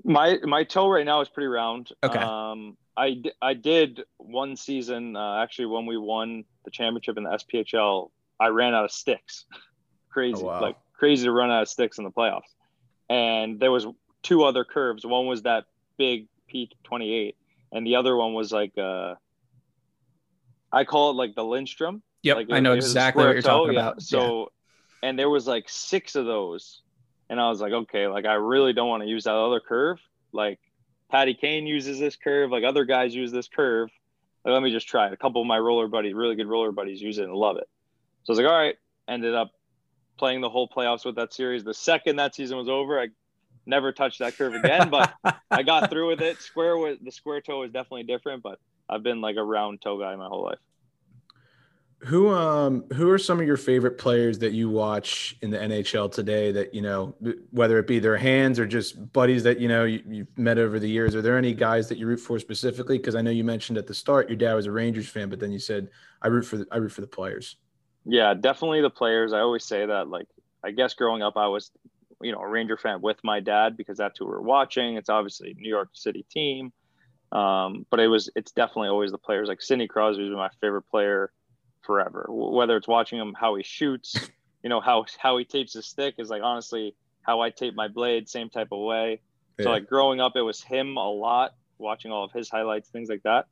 My, 0.04 0.38
my 0.44 0.64
toe 0.64 0.90
right 0.90 1.06
now 1.06 1.22
is 1.22 1.30
pretty 1.30 1.48
round. 1.48 1.92
Okay. 2.04 2.20
Um, 2.20 2.78
I, 2.98 3.22
I 3.42 3.54
did 3.54 4.04
one 4.18 4.56
season, 4.56 5.16
uh, 5.16 5.42
actually, 5.42 5.68
when 5.68 5.86
we 5.86 5.98
won 5.98 6.44
the 6.66 6.72
championship 6.72 7.18
in 7.18 7.24
the 7.24 7.30
SPHL, 7.30 8.10
I 8.40 8.48
ran 8.48 8.74
out 8.74 8.86
of 8.86 8.92
sticks. 8.92 9.46
crazy, 10.12 10.42
oh, 10.44 10.48
wow. 10.48 10.62
like 10.62 10.76
crazy 10.94 11.24
to 11.24 11.32
run 11.32 11.50
out 11.50 11.62
of 11.62 11.70
sticks 11.70 11.98
in 11.98 12.04
the 12.04 12.12
playoffs. 12.12 12.42
And 13.10 13.60
there 13.60 13.72
was 13.72 13.88
two 14.24 14.44
other 14.44 14.64
curves. 14.64 15.06
One 15.06 15.26
was 15.26 15.44
that 15.44 15.66
big 15.98 16.28
P28, 16.54 17.36
and 17.72 17.88
the 17.88 17.96
other 17.96 18.16
one 18.16 18.34
was 18.34 18.52
like 18.52 18.78
uh, 18.78 19.16
I 20.72 20.84
call 20.84 21.12
it 21.12 21.14
like 21.14 21.36
the 21.36 21.44
Lidstrom. 21.44 22.02
Yep, 22.24 22.38
like 22.38 22.52
I 22.52 22.60
know 22.60 22.74
exactly 22.74 23.24
what 23.24 23.34
you're 23.34 23.42
toe. 23.42 23.66
talking 23.66 23.74
yeah. 23.74 23.80
about. 23.80 24.02
So, 24.02 24.52
yeah. 25.02 25.10
and 25.10 25.20
there 25.20 25.30
was 25.30 25.48
like 25.48 25.66
six 25.68 26.16
of 26.16 26.26
those, 26.26 26.82
and 27.30 27.40
I 27.40 27.50
was 27.50 27.62
like, 27.62 27.74
okay, 27.74 28.08
like 28.08 28.26
I 28.26 28.34
really 28.34 28.74
don't 28.74 28.90
want 28.90 29.04
to 29.04 29.10
use 29.10 29.24
that 29.24 29.34
other 29.34 29.60
curve. 29.60 30.00
Like 30.32 30.60
Patty 31.10 31.34
Kane 31.34 31.66
uses 31.68 32.00
this 32.00 32.16
curve, 32.16 32.52
like 32.52 32.64
other 32.64 32.86
guys 32.86 33.14
use 33.14 33.32
this 33.32 33.48
curve. 33.48 33.90
Like, 34.44 34.54
let 34.54 34.64
me 34.64 34.72
just 34.72 34.88
try 34.88 35.08
it. 35.08 35.14
A 35.14 35.18
couple 35.18 35.42
of 35.42 35.48
my 35.48 35.60
roller 35.60 35.88
buddies, 35.88 36.14
really 36.14 36.36
good 36.36 36.48
roller 36.48 36.72
buddies, 36.72 37.02
use 37.02 37.18
it 37.18 37.26
and 37.26 37.34
love 37.34 37.58
it. 37.58 37.68
So 38.24 38.32
I 38.32 38.34
was 38.34 38.40
like, 38.40 38.48
all 38.48 38.58
right. 38.58 38.76
Ended 39.08 39.36
up 39.36 39.52
playing 40.18 40.42
the 40.42 40.50
whole 40.50 40.70
playoffs 40.70 41.06
with 41.06 41.16
that 41.16 41.34
series. 41.34 41.64
The 41.64 41.74
second 41.74 42.16
that 42.16 42.34
season 42.36 42.58
was 42.58 42.70
over, 42.70 43.00
I 43.00 43.08
never 43.66 43.92
touched 43.92 44.20
that 44.20 44.38
curve 44.38 44.54
again, 44.54 44.90
but 44.90 45.14
I 45.52 45.64
got 45.64 45.90
through 45.90 46.10
with 46.10 46.22
it. 46.22 46.42
Square 46.42 46.78
was 46.78 46.98
the 47.02 47.12
square 47.12 47.42
toe 47.42 47.64
is 47.64 47.72
definitely 47.72 48.04
different, 48.04 48.42
but 48.42 48.60
I've 48.90 49.04
been 49.04 49.22
like 49.22 49.36
a 49.36 49.44
round 49.44 49.82
toe 49.82 50.00
guy 50.00 50.16
my 50.16 50.28
whole 50.28 50.44
life. 50.44 50.60
Who 52.06 52.30
um 52.30 52.86
who 52.94 53.10
are 53.12 53.20
some 53.20 53.40
of 53.40 53.46
your 53.46 53.58
favorite 53.58 53.98
players 54.00 54.40
that 54.40 54.54
you 54.54 54.70
watch 54.70 55.38
in 55.42 55.52
the 55.52 55.58
NHL 55.58 56.12
today 56.12 56.52
that 56.52 56.74
you 56.74 56.82
know 56.82 57.16
whether 57.52 57.78
it 57.78 57.86
be 57.86 58.00
their 58.00 58.18
hands 58.18 58.58
or 58.58 58.66
just 58.66 59.14
buddies 59.14 59.44
that 59.44 59.60
you 59.60 59.68
know 59.68 59.84
you, 59.84 60.02
have 60.20 60.38
met 60.38 60.58
over 60.58 60.80
the 60.80 60.90
years 60.90 61.14
are 61.14 61.22
there 61.22 61.38
any 61.38 61.54
guys 61.54 61.88
that 61.90 62.00
you 62.00 62.08
root 62.08 62.20
for 62.20 62.40
specifically 62.40 62.98
because 62.98 63.14
I 63.14 63.22
know 63.22 63.30
you 63.30 63.44
mentioned 63.44 63.78
at 63.78 63.86
the 63.86 63.94
start 63.94 64.30
your 64.30 64.36
dad 64.36 64.56
was 64.56 64.66
a 64.66 64.72
Rangers 64.72 65.08
fan 65.08 65.30
but 65.30 65.40
then 65.40 65.52
you 65.52 65.60
said 65.60 65.90
I 66.22 66.28
root 66.28 66.44
for 66.44 66.58
the, 66.58 66.68
I 66.72 66.78
root 66.78 66.92
for 66.92 67.02
the 67.02 67.08
players. 67.08 67.58
Yeah, 68.06 68.34
definitely 68.34 68.82
the 68.82 68.90
players. 68.90 69.34
I 69.34 69.40
always 69.40 69.66
say 69.66 69.86
that. 69.86 70.08
Like, 70.08 70.28
I 70.64 70.72
guess 70.72 70.94
growing 70.94 71.22
up, 71.22 71.38
I 71.38 71.48
was, 71.48 71.72
you 72.22 72.32
know, 72.32 72.40
a 72.40 72.48
Ranger 72.48 72.78
fan 72.78 73.02
with 73.02 73.18
my 73.24 73.40
dad 73.40 73.78
because 73.78 73.98
that's 73.98 74.20
who 74.20 74.26
we 74.26 74.34
are 74.34 74.42
watching. 74.42 74.96
It's 74.96 75.10
obviously 75.10 75.56
New 75.58 75.70
York 75.70 75.90
City 75.94 76.26
team, 76.30 76.72
um, 77.32 77.86
but 77.90 78.00
it 78.00 78.08
was. 78.08 78.30
It's 78.36 78.52
definitely 78.52 78.90
always 78.90 79.12
the 79.12 79.18
players. 79.18 79.48
Like 79.48 79.62
Sidney 79.62 79.88
Crosby 79.88 80.26
is 80.26 80.32
my 80.32 80.50
favorite 80.62 80.84
player 80.90 81.32
forever. 81.84 82.26
Whether 82.30 82.78
it's 82.78 82.88
watching 82.88 83.20
him 83.20 83.36
how 83.40 83.56
he 83.56 83.64
shoots, 83.64 84.16
you 84.64 84.70
know, 84.70 84.82
how 84.82 85.06
how 85.18 85.38
he 85.38 85.46
tapes 85.46 85.74
his 85.74 85.86
stick 85.86 86.16
is 86.18 86.30
like 86.30 86.42
honestly 86.44 86.96
how 87.24 87.42
I 87.42 87.50
tape 87.50 87.76
my 87.76 87.88
blade, 87.88 88.28
same 88.28 88.50
type 88.50 88.70
of 88.72 88.80
way. 88.80 89.22
Yeah. 89.58 89.66
So 89.66 89.72
like 89.72 89.88
growing 89.88 90.20
up, 90.20 90.36
it 90.36 90.42
was 90.42 90.62
him 90.62 90.98
a 90.98 91.10
lot, 91.10 91.54
watching 91.78 92.12
all 92.12 92.24
of 92.24 92.32
his 92.32 92.50
highlights, 92.50 92.90
things 92.90 93.10
like 93.10 93.24
that. 93.24 93.46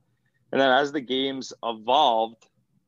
And 0.52 0.60
then 0.60 0.72
as 0.72 0.92
the 0.92 1.02
games 1.02 1.54
evolved, 1.64 2.48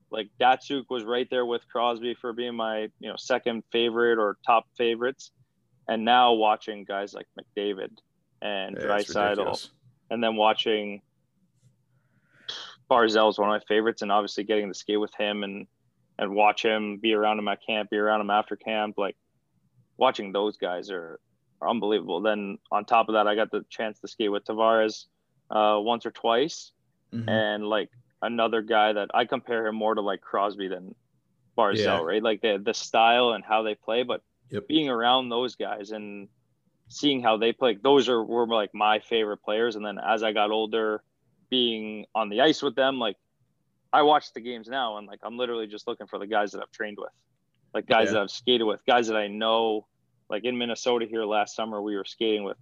like 0.09 0.30
Datsyuk 0.39 0.85
was 0.89 1.03
right 1.03 1.30
there 1.30 1.45
with 1.45 1.68
Crosby 1.68 2.15
for 2.15 2.34
being 2.34 2.55
my 2.55 2.89
you 2.99 3.09
know 3.09 3.15
second 3.18 3.63
favorite 3.72 4.19
or 4.19 4.38
top 4.45 4.65
favorites, 4.77 5.31
and 5.88 6.03
now 6.03 6.34
watching 6.34 6.84
guys 6.84 7.13
like 7.13 7.27
McDavid 7.39 7.91
and 8.41 8.76
yeah, 8.77 8.85
Draisaitl, 8.85 9.69
and 10.09 10.23
then 10.23 10.35
watching 10.35 11.01
Barzal 12.91 13.30
is 13.30 13.39
one 13.39 13.49
of 13.49 13.53
my 13.53 13.65
favorites, 13.73 14.01
and 14.01 14.11
obviously 14.11 14.43
getting 14.43 14.68
to 14.68 14.77
skate 14.77 14.99
with 14.99 15.13
him 15.15 15.43
and 15.43 15.65
and 16.19 16.35
watch 16.35 16.63
him 16.63 16.97
be 16.97 17.13
around 17.13 17.39
him 17.39 17.47
at 17.47 17.65
camp, 17.65 17.89
be 17.89 17.97
around 17.97 18.22
him 18.22 18.30
after 18.30 18.55
camp, 18.55 18.95
like 18.97 19.15
watching 19.97 20.31
those 20.31 20.57
guys 20.57 20.91
are, 20.91 21.19
are 21.61 21.69
unbelievable. 21.69 22.22
Then 22.22 22.59
on 22.72 22.85
top 22.85 23.07
of 23.07 23.13
that, 23.13 23.27
I 23.27 23.34
got 23.34 23.49
the 23.49 23.65
chance 23.69 23.99
to 24.01 24.07
skate 24.07 24.31
with 24.31 24.43
Tavares 24.43 25.05
uh, 25.49 25.80
once 25.80 26.05
or 26.05 26.11
twice, 26.11 26.73
mm-hmm. 27.13 27.27
and 27.30 27.65
like 27.65 27.89
another 28.22 28.61
guy 28.61 28.93
that 28.93 29.09
I 29.13 29.26
compare 29.26 29.65
him 29.65 29.76
more 29.76 29.95
to 29.95 30.01
like 30.01 30.22
Crosby 30.22 30.68
than 30.68 30.93
Barzal, 31.57 31.77
yeah. 31.77 32.01
right? 32.01 32.22
Like 32.22 32.41
the 32.41 32.61
the 32.63 32.73
style 32.73 33.31
and 33.31 33.43
how 33.43 33.63
they 33.63 33.76
play, 33.76 34.03
but 34.03 34.22
yep. 34.49 34.68
being 34.68 34.89
around 34.89 35.30
those 35.30 35.55
guys 35.55 35.91
and 35.91 36.27
seeing 36.89 37.23
how 37.23 37.38
they 37.38 37.53
play, 37.53 37.77
those 37.81 38.09
are 38.09 38.23
were 38.23 38.47
like 38.47 38.76
my 38.76 38.99
favorite 38.99 39.41
players. 39.43 39.77
And 39.77 39.85
then 39.85 39.97
as 39.97 40.23
I 40.23 40.34
got 40.34 40.51
older, 40.51 41.03
being 41.52 42.07
on 42.15 42.30
the 42.30 42.41
ice 42.41 42.64
with 42.64 42.73
them, 42.76 42.98
like 42.98 43.18
I 43.94 44.02
watch 44.02 44.34
the 44.34 44.41
games 44.41 44.68
now 44.68 44.98
and 44.98 45.06
like 45.06 45.19
I'm 45.22 45.38
literally 45.38 45.68
just 45.68 45.88
looking 45.88 46.07
for 46.07 46.18
the 46.18 46.26
guys 46.26 46.53
that 46.53 46.61
I've 46.64 46.72
trained 46.72 46.98
with, 46.99 47.11
like 47.76 47.86
guys 47.86 48.07
yeah. 48.07 48.14
that 48.14 48.22
I've 48.22 48.32
skated 48.32 48.65
with, 48.65 48.84
guys 48.88 49.07
that 49.07 49.18
I 49.18 49.28
know. 49.28 49.86
Like 50.30 50.45
in 50.45 50.57
Minnesota 50.57 51.06
here 51.06 51.26
last 51.26 51.56
summer, 51.56 51.82
we 51.82 51.95
were 51.95 52.06
skating 52.06 52.45
with. 52.45 52.57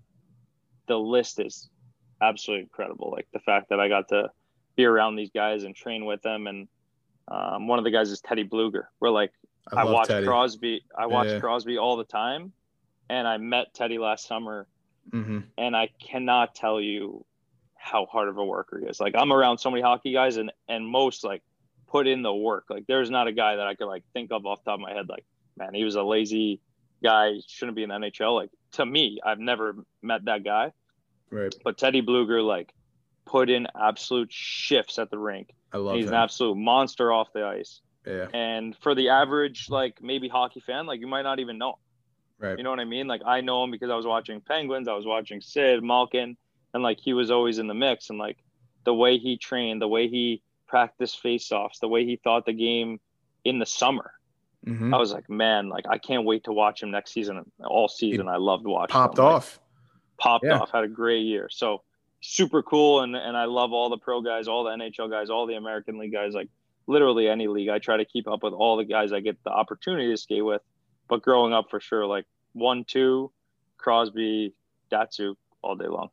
The 0.88 0.98
list 0.98 1.40
is 1.40 1.70
absolutely 2.20 2.64
incredible. 2.64 3.12
Like 3.12 3.28
the 3.32 3.40
fact 3.40 3.70
that 3.70 3.80
I 3.80 3.88
got 3.88 4.10
to 4.10 4.32
be 4.76 4.86
around 4.86 5.18
these 5.18 5.30
guys 5.30 5.66
and 5.66 5.76
train 5.76 6.06
with 6.06 6.22
them. 6.24 6.48
And 6.48 6.68
um, 7.28 7.68
one 7.68 7.78
of 7.78 7.86
the 7.86 7.92
guys 7.92 8.10
is 8.10 8.22
Teddy 8.22 8.44
Blueger. 8.44 8.86
We're 9.00 9.12
like, 9.12 9.32
I, 9.72 9.82
I 9.82 9.84
watch 9.84 10.08
Teddy. 10.08 10.26
Crosby. 10.26 10.82
I 10.98 11.06
watch 11.06 11.28
yeah. 11.28 11.40
Crosby 11.40 11.78
all 11.78 11.96
the 11.98 12.06
time, 12.06 12.54
and 13.10 13.28
I 13.28 13.38
met 13.38 13.74
Teddy 13.76 14.00
last 14.00 14.26
summer, 14.26 14.68
mm-hmm. 15.12 15.42
and 15.58 15.76
I 15.76 15.90
cannot 16.02 16.56
tell 16.56 16.82
you 16.82 17.24
how 17.80 18.06
hard 18.06 18.28
of 18.28 18.38
a 18.38 18.46
worker 18.46 18.80
he 18.80 18.86
is. 18.86 19.00
Like 19.00 19.16
I'm 19.16 19.32
around 19.32 19.58
so 19.58 19.72
many 19.72 19.82
hockey 19.82 20.14
guys, 20.14 20.38
and 20.38 20.52
and 20.68 20.88
most 20.88 21.24
like 21.24 21.42
put 21.88 22.08
in 22.08 22.22
the 22.22 22.34
work. 22.34 22.66
Like 22.70 22.86
there's 22.88 23.10
not 23.10 23.28
a 23.28 23.32
guy 23.32 23.56
that 23.56 23.66
I 23.66 23.76
could 23.76 23.88
like 23.88 24.04
think 24.14 24.32
of 24.32 24.46
off 24.46 24.64
the 24.64 24.72
top 24.72 24.80
of 24.80 24.82
my 24.82 24.94
head. 24.94 25.08
Like 25.10 25.26
man, 25.58 25.74
he 25.74 25.84
was 25.84 25.96
a 25.96 26.04
lazy 26.04 26.62
guy. 27.02 27.40
Shouldn't 27.48 27.76
be 27.76 27.84
in 27.84 27.90
the 27.90 27.96
NHL. 27.96 28.36
Like 28.36 28.52
to 28.74 28.86
me, 28.86 29.20
I've 29.26 29.40
never 29.40 29.76
met 30.02 30.26
that 30.26 30.44
guy. 30.44 30.74
Right. 31.32 31.54
But 31.64 31.78
Teddy 31.78 32.02
Blueger 32.02 32.46
like 32.46 32.74
put 33.26 33.50
in 33.50 33.68
absolute 33.80 34.32
shifts 34.32 35.00
at 35.00 35.10
the 35.10 35.18
rink. 35.18 35.54
I 35.72 35.78
love. 35.78 35.96
He's 35.96 36.06
him. 36.06 36.14
an 36.14 36.20
absolute 36.20 36.56
monster 36.56 37.12
off 37.12 37.32
the 37.34 37.46
ice. 37.46 37.82
Yeah. 38.06 38.28
And 38.34 38.76
for 38.78 38.96
the 38.96 39.10
average, 39.10 39.68
like 39.70 40.02
maybe 40.02 40.28
hockey 40.28 40.62
fan, 40.62 40.86
like 40.86 41.00
you 41.00 41.08
might 41.08 41.24
not 41.24 41.40
even 41.40 41.58
know. 41.58 41.78
Right. 42.40 42.58
You 42.58 42.64
know 42.64 42.70
what 42.70 42.80
I 42.80 42.86
mean? 42.86 43.08
Like 43.08 43.22
I 43.26 43.42
know 43.42 43.64
him 43.64 43.72
because 43.72 43.90
I 43.90 43.96
was 43.96 44.06
watching 44.06 44.42
Penguins, 44.42 44.88
I 44.88 44.94
was 44.94 45.06
watching 45.06 45.42
Sid 45.42 45.84
Malkin, 45.84 46.38
and 46.74 46.84
like 46.84 47.00
he 47.00 47.14
was 47.14 47.32
always 47.32 47.60
in 47.60 47.68
the 47.68 47.74
mix. 47.74 48.10
And 48.10 48.20
like 48.20 48.38
the 48.86 48.94
way 48.94 49.18
he 49.18 49.38
trained, 49.38 49.82
the 49.82 49.88
way 49.88 50.08
he 50.08 50.42
practiced 50.68 51.20
face-offs, 51.22 51.80
the 51.80 51.88
way 51.88 52.06
he 52.06 52.16
thought 52.18 52.46
the 52.46 52.54
game 52.54 53.00
in 53.44 53.60
the 53.60 53.66
summer. 53.66 54.12
Mm-hmm. 54.66 54.94
I 54.94 54.98
was 54.98 55.14
like, 55.14 55.30
man, 55.30 55.70
like 55.70 55.86
I 55.90 55.98
can't 55.98 56.26
wait 56.26 56.44
to 56.46 56.52
watch 56.52 56.84
him 56.84 56.92
next 56.92 57.12
season. 57.12 57.50
All 57.64 57.88
season, 57.88 58.28
I 58.28 58.38
loved 58.38 58.66
watching. 58.66 58.94
Popped 58.94 59.18
him. 59.18 59.26
off. 59.26 59.58
Like, 59.58 60.18
popped 60.18 60.46
yeah. 60.46 60.60
off. 60.60 60.72
Had 60.72 60.84
a 60.84 60.90
great 60.90 61.22
year. 61.22 61.50
So 61.52 61.82
super 62.22 62.62
cool 62.62 63.00
and 63.00 63.16
and 63.16 63.38
I 63.38 63.46
love 63.46 63.72
all 63.72 63.90
the 63.90 63.98
pro 63.98 64.22
guys, 64.22 64.48
all 64.48 64.66
the 64.66 64.72
NHL 64.72 65.10
guys, 65.10 65.30
all 65.30 65.48
the 65.48 65.56
American 65.56 65.98
League 65.98 66.12
guys, 66.12 66.34
like 66.34 66.50
literally 66.88 67.30
any 67.30 67.48
league. 67.48 67.70
I 67.70 67.80
try 67.80 67.98
to 67.98 68.06
keep 68.06 68.28
up 68.28 68.44
with 68.44 68.54
all 68.54 68.76
the 68.76 68.84
guys 68.84 69.14
I 69.14 69.22
get 69.22 69.42
the 69.44 69.52
opportunity 69.52 70.10
to 70.10 70.18
skate 70.18 70.44
with. 70.44 70.62
But 71.08 71.22
growing 71.22 71.54
up 71.54 71.70
for 71.70 71.80
sure, 71.80 72.06
like 72.06 72.26
one, 72.54 72.84
two, 72.84 73.32
Crosby, 73.78 74.54
Datsyuk 74.92 75.36
all 75.62 75.76
day 75.76 75.88
long. 75.88 76.10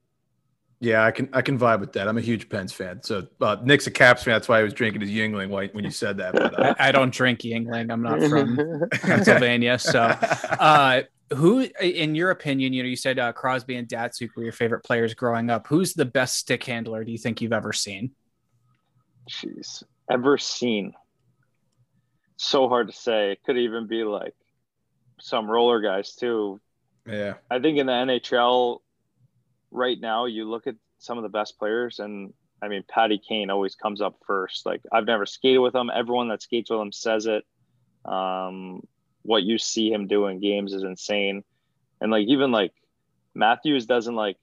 Yeah, 0.81 1.05
I 1.05 1.11
can 1.11 1.29
I 1.33 1.41
can 1.41 1.59
vibe 1.59 1.81
with 1.81 1.93
that. 1.95 2.07
I'm 2.07 2.19
a 2.19 2.21
huge 2.23 2.51
Pens 2.51 2.73
fan. 2.73 3.03
So 3.03 3.27
uh, 3.41 3.57
Nick's 3.65 3.87
a 3.87 3.91
Caps 3.91 4.25
fan. 4.25 4.35
That's 4.35 4.49
why 4.49 4.61
I 4.61 4.63
was 4.63 4.75
drinking 4.75 5.01
his 5.01 5.11
Yuengling 5.11 5.73
when 5.73 5.85
you 5.85 5.91
said 5.91 6.19
that. 6.19 6.35
But, 6.35 6.59
uh, 6.59 6.75
I, 6.79 6.89
I, 6.89 6.93
don't 6.93 7.13
drink 7.13 7.41
Yuengling. 7.41 7.91
I'm 7.91 8.03
not 8.03 8.23
from 8.25 8.83
Pennsylvania. 8.93 9.79
So 9.79 10.01
uh, 10.03 11.03
who, 11.33 11.61
in 11.81 12.15
your 12.15 12.31
opinion, 12.31 12.75
you 12.75 12.83
know, 12.83 12.89
you 12.89 12.97
said 12.97 13.19
uh, 13.19 13.33
Crosby 13.33 13.77
and 13.77 13.89
Datsyuk 13.89 14.29
were 14.37 14.43
your 14.43 14.53
favorite 14.53 14.85
players 14.85 15.15
growing 15.15 15.49
up. 15.49 15.67
Who's 15.67 15.95
the 15.95 16.05
best 16.05 16.37
stick 16.37 16.63
handler 16.65 17.05
do 17.05 17.13
you 17.13 17.19
think 17.19 17.41
you've 17.41 17.55
ever 17.55 17.73
seen? 17.73 18.11
Jeez, 19.31 19.83
ever 20.11 20.37
seen. 20.37 20.93
So 22.37 22.69
hard 22.69 22.89
to 22.89 22.93
say. 22.93 23.33
It 23.33 23.43
could 23.45 23.57
even 23.57 23.87
be 23.87 24.05
like 24.05 24.35
some 25.21 25.51
roller 25.51 25.81
guys 25.81 26.15
too. 26.15 26.61
Yeah. 27.07 27.35
I 27.51 27.61
think 27.61 27.79
in 27.79 27.87
the 27.87 27.93
NHL 27.93 28.81
right 29.71 29.99
now, 30.01 30.27
you 30.27 30.49
look 30.49 30.67
at 30.67 30.77
some 30.99 31.19
of 31.19 31.23
the 31.23 31.29
best 31.29 31.59
players, 31.59 31.99
and 31.99 32.33
I 32.63 32.69
mean, 32.69 32.85
Patty 32.89 33.19
Kane 33.19 33.51
always 33.51 33.75
comes 33.75 34.01
up 34.01 34.17
first. 34.27 34.65
Like, 34.65 34.81
I've 34.91 35.07
never 35.07 35.27
skated 35.27 35.61
with 35.61 35.75
him. 35.75 35.91
Everyone 35.95 36.29
that 36.29 36.43
skates 36.43 36.71
with 36.71 36.81
him 36.81 36.93
says 36.93 37.27
it. 37.27 37.45
Um, 38.05 38.83
what 39.23 39.43
you 39.43 39.59
see 39.59 39.91
him 39.93 40.07
do 40.07 40.27
in 40.27 40.41
games 40.41 40.73
is 40.73 40.83
insane. 40.83 41.43
And 42.01 42.11
like, 42.11 42.27
even 42.29 42.53
like 42.53 42.73
Matthews 43.35 43.87
doesn't 43.87 44.15
like 44.15 44.39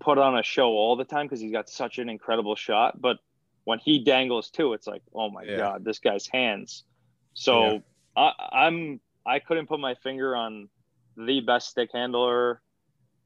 put 0.00 0.18
on 0.18 0.38
a 0.38 0.42
show 0.42 0.68
all 0.68 0.96
the 0.96 1.04
time 1.04 1.26
because 1.26 1.40
he's 1.40 1.52
got 1.52 1.68
such 1.68 1.98
an 1.98 2.08
incredible 2.08 2.56
shot. 2.56 3.00
But 3.00 3.18
when 3.64 3.78
he 3.78 4.04
dangles 4.04 4.50
too, 4.50 4.74
it's 4.74 4.86
like, 4.86 5.02
oh 5.14 5.30
my 5.30 5.44
Yeah. 5.44 5.56
God, 5.56 5.84
this 5.84 5.98
guy's 5.98 6.26
hands. 6.26 6.84
So 7.32 7.82
I, 8.16 8.32
I'm, 8.52 9.00
I 9.26 9.38
couldn't 9.38 9.66
put 9.66 9.80
my 9.80 9.94
finger 9.96 10.36
on 10.36 10.68
the 11.16 11.40
best 11.40 11.70
stick 11.70 11.90
handler 11.92 12.60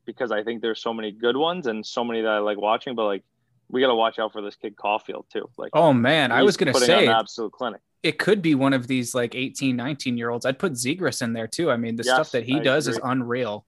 because 0.09 0.33
I 0.33 0.43
think 0.43 0.63
there's 0.63 0.81
so 0.81 0.95
many 0.95 1.13
good 1.13 1.37
ones 1.37 1.67
and 1.67 1.85
so 1.85 2.03
many 2.03 2.23
that 2.23 2.31
I 2.31 2.39
like 2.39 2.57
watching. 2.59 2.95
But 2.95 3.05
like, 3.05 3.23
we 3.69 3.83
got 3.83 3.89
to 3.89 3.95
watch 3.95 4.19
out 4.19 4.33
for 4.33 4.41
this 4.41 4.57
kid 4.57 4.75
Caufield 4.75 5.29
too. 5.31 5.49
Like, 5.59 5.71
Oh 5.75 5.93
man, 5.93 6.33
I 6.33 6.43
was 6.43 6.57
gonna 6.57 6.73
putting 6.73 6.87
say 6.87 7.07
absolute 7.07 7.53
clinic. 7.53 7.83
it 8.03 8.19
could 8.19 8.41
be 8.41 8.55
one 8.55 8.73
of 8.73 8.87
these 8.87 9.15
like 9.15 9.35
18, 9.35 9.77
19 9.77 10.17
year 10.17 10.31
olds. 10.31 10.47
I'd 10.47 10.59
put 10.59 10.73
Zegras 10.73 11.21
in 11.21 11.35
there 11.35 11.47
too. 11.47 11.71
I 11.71 11.77
mean, 11.77 11.95
the 11.97 12.05
Yes, 12.05 12.15
stuff 12.15 12.31
that 12.33 12.45
he 12.45 12.57
I 12.57 12.63
does 12.63 12.89
is 12.89 12.99
unreal. 13.05 13.67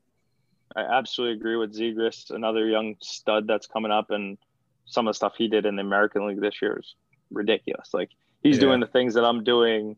I 0.75 0.81
absolutely 0.83 1.37
agree 1.37 1.57
with 1.57 1.77
Zegras, 1.77 2.31
another 2.31 2.67
young 2.67 2.95
stud 3.03 3.47
that's 3.47 3.67
coming 3.67 3.91
up, 3.93 4.11
and 4.11 4.39
some 4.87 5.07
of 5.07 5.12
the 5.12 5.17
stuff 5.17 5.35
he 5.37 5.47
did 5.49 5.67
in 5.67 5.77
the 5.77 5.83
American 5.83 6.27
League 6.27 6.41
this 6.41 6.62
year 6.62 6.79
is 6.81 6.95
ridiculous. 7.31 7.93
Like 7.93 8.11
he's 8.43 8.57
Yeah. 8.57 8.62
doing 8.62 8.81
the 8.81 8.87
things 8.87 9.12
that 9.15 9.25
I'm 9.25 9.45
doing, 9.45 9.97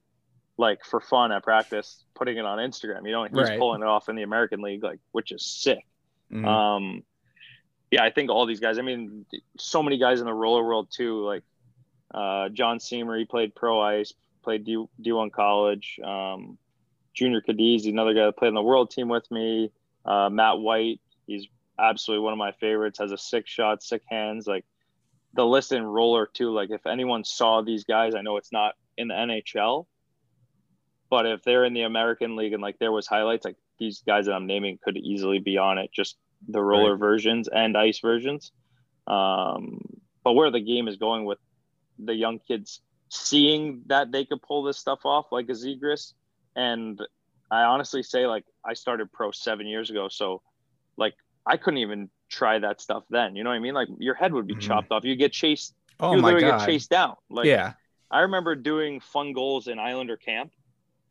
like 0.59 0.85
for 0.85 1.01
fun 1.01 1.31
at 1.31 1.45
practice, 1.45 2.05
putting 2.15 2.39
it 2.39 2.45
on 2.45 2.59
Instagram. 2.59 3.07
You 3.07 3.13
know, 3.13 3.23
he's 3.25 3.33
Right. 3.35 3.59
pulling 3.59 3.83
it 3.83 3.87
off 3.87 4.09
in 4.09 4.17
the 4.17 4.23
American 4.23 4.61
League, 4.63 4.83
like 4.83 4.99
which 5.13 5.31
is 5.31 5.45
sick. 5.47 5.85
Mhm. 6.33 6.47
Um, 6.47 7.03
yeah, 7.91 8.03
I 8.03 8.11
think 8.11 8.31
all 8.31 8.47
these 8.47 8.61
guys. 8.61 8.79
I 8.79 8.83
mean, 8.83 9.27
so 9.59 9.83
many 9.83 9.99
guys 9.99 10.21
in 10.21 10.27
the 10.27 10.33
roller 10.33 10.65
world 10.65 10.89
too. 10.91 11.25
Like 11.25 11.43
uh, 12.13 12.49
John 12.49 12.79
Seamer, 12.79 13.19
he 13.19 13.25
played 13.25 13.55
pro 13.55 13.81
ice, 13.81 14.15
played 14.43 14.65
D 14.65 14.85
D1 15.01 15.31
college. 15.31 15.99
Um, 16.03 16.59
Junior 17.15 17.43
Cadiz, 17.43 17.87
another 17.87 18.15
guy 18.15 18.25
that 18.25 18.37
played 18.39 18.49
on 18.49 18.55
the 18.55 18.63
world 18.63 18.91
team 18.91 19.09
with 19.09 19.31
me. 19.31 19.71
Uh, 20.05 20.31
Matt 20.31 20.59
White, 20.59 21.01
he's 21.27 21.47
absolutely 21.79 22.25
one 22.25 22.33
of 22.33 22.39
my 22.39 22.53
favorites. 22.53 22.99
Has 22.99 23.13
a 23.13 23.19
six 23.19 23.51
shot, 23.51 23.83
sick 23.83 24.03
hands. 24.09 24.47
Like 24.47 24.65
the 25.35 25.45
list 25.45 25.73
in 25.73 25.85
roller 25.85 26.27
too. 26.27 26.51
Like 26.51 26.71
if 26.71 26.87
anyone 26.87 27.25
saw 27.25 27.61
these 27.61 27.85
guys, 27.85 28.15
I 28.15 28.23
know 28.23 28.39
it's 28.39 28.53
not 28.53 28.75
in 28.97 29.09
the 29.09 29.15
NHL, 29.15 29.87
but 31.11 31.27
if 31.27 31.43
they're 31.43 31.65
in 31.65 31.75
the 31.75 31.83
American 31.83 32.37
League 32.37 32.55
and 32.55 32.63
like 32.63 32.79
there 32.79 32.93
was 32.93 33.07
highlights, 33.07 33.45
like 33.45 33.57
these 33.79 34.03
guys 34.07 34.27
that 34.27 34.33
I'm 34.33 34.47
naming 34.47 34.79
could 34.83 34.97
easily 34.97 35.39
be 35.39 35.59
on 35.59 35.79
it. 35.79 35.91
Just 35.93 36.17
the 36.49 36.63
roller 36.63 36.93
Right. 36.93 37.01
versions 37.01 37.49
and 37.49 37.77
ice 37.77 38.01
versions. 38.01 38.53
Um, 39.07 39.81
but 40.25 40.33
where 40.35 40.51
the 40.51 40.61
game 40.61 40.89
is 40.89 40.97
going 40.97 41.25
with 41.25 41.39
the 41.99 42.15
young 42.15 42.39
kids 42.39 42.81
seeing 43.09 43.83
that 43.87 44.11
they 44.13 44.25
could 44.25 44.41
pull 44.43 44.63
this 44.63 44.79
stuff 44.79 45.01
off 45.05 45.27
like 45.33 45.49
a 45.49 45.53
Zegras. 45.53 46.15
And 46.57 47.01
I 47.51 47.63
honestly 47.65 48.03
say 48.03 48.27
like 48.27 48.45
I 48.65 48.75
started 48.75 49.13
pro 49.13 49.31
seven 49.33 49.67
years 49.67 49.91
ago. 49.91 50.09
So 50.09 50.43
like 50.97 51.15
I 51.47 51.57
couldn't 51.57 51.79
even 51.79 52.11
try 52.31 52.59
that 52.59 52.81
stuff 52.81 53.05
then. 53.11 53.37
You 53.37 53.45
know 53.45 53.51
what 53.51 53.57
I 53.57 53.61
mean? 53.61 53.75
Like 53.75 53.89
your 53.99 54.15
head 54.15 54.33
would 54.33 54.47
be 54.47 54.55
Mhm. 54.55 54.61
chopped 54.61 54.93
off. 54.93 55.05
You 55.05 55.17
get 55.17 55.33
chased, 55.33 55.75
Oh 56.01 56.15
you 56.15 56.23
my 56.23 56.29
literally 56.29 56.47
god. 56.47 56.59
get 56.61 56.67
chased 56.67 56.91
down. 56.91 57.17
Like 57.29 57.47
yeah. 57.47 57.75
I 58.11 58.21
remember 58.21 58.55
doing 58.55 59.01
fun 59.01 59.33
goals 59.33 59.69
in 59.69 59.79
Islander 59.79 60.17
camp, 60.17 60.53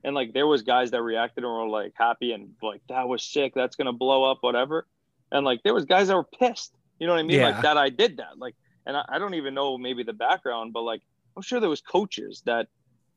and 0.03 0.15
like 0.15 0.33
there 0.33 0.47
was 0.47 0.61
guys 0.63 0.91
that 0.91 1.01
reacted 1.01 1.43
and 1.43 1.51
were 1.51 1.67
like 1.67 1.93
happy 1.95 2.31
and 2.31 2.51
like 2.61 2.81
that 2.89 3.07
was 3.07 3.23
sick, 3.23 3.53
that's 3.53 3.75
gonna 3.75 3.93
blow 3.93 4.23
up, 4.23 4.39
whatever. 4.41 4.87
And 5.31 5.45
like 5.45 5.61
there 5.63 5.73
was 5.73 5.85
guys 5.85 6.07
that 6.07 6.15
were 6.15 6.23
pissed. 6.39 6.73
You 6.99 7.07
know 7.07 7.13
what 7.13 7.19
I 7.19 7.23
mean? 7.23 7.39
Yeah. 7.39 7.49
Like 7.49 7.61
that 7.63 7.77
I 7.77 7.89
did 7.89 8.17
that. 8.17 8.37
Like, 8.37 8.55
and 8.85 8.95
I, 8.97 9.03
I 9.09 9.19
don't 9.19 9.33
even 9.35 9.53
know 9.53 9.77
maybe 9.77 10.03
the 10.03 10.13
background, 10.13 10.73
but 10.73 10.81
like 10.83 11.01
I'm 11.35 11.41
sure 11.41 11.59
there 11.59 11.69
was 11.69 11.81
coaches 11.81 12.41
that 12.45 12.67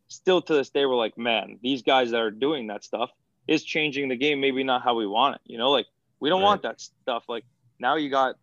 still 0.09 0.41
to 0.43 0.55
this 0.55 0.71
day 0.71 0.85
were 0.87 0.95
like, 0.95 1.19
man, 1.19 1.59
these 1.63 1.83
guys 1.83 2.11
that 2.13 2.21
are 2.21 2.31
doing 2.31 2.69
that 2.69 2.85
stuff 2.85 3.11
is 3.49 3.65
changing 3.65 4.09
the 4.09 4.17
game. 4.17 4.41
Maybe 4.41 4.63
not 4.65 4.83
how 4.83 4.95
we 4.95 5.07
want 5.07 5.37
it. 5.37 5.41
You 5.45 5.59
know, 5.59 5.71
like 5.71 5.87
we 6.21 6.29
don't 6.29 6.41
Right. 6.41 6.47
want 6.47 6.63
that 6.63 6.81
stuff. 6.81 7.25
Like 7.29 7.45
now 7.79 7.97
you 7.97 8.09
got 8.11 8.37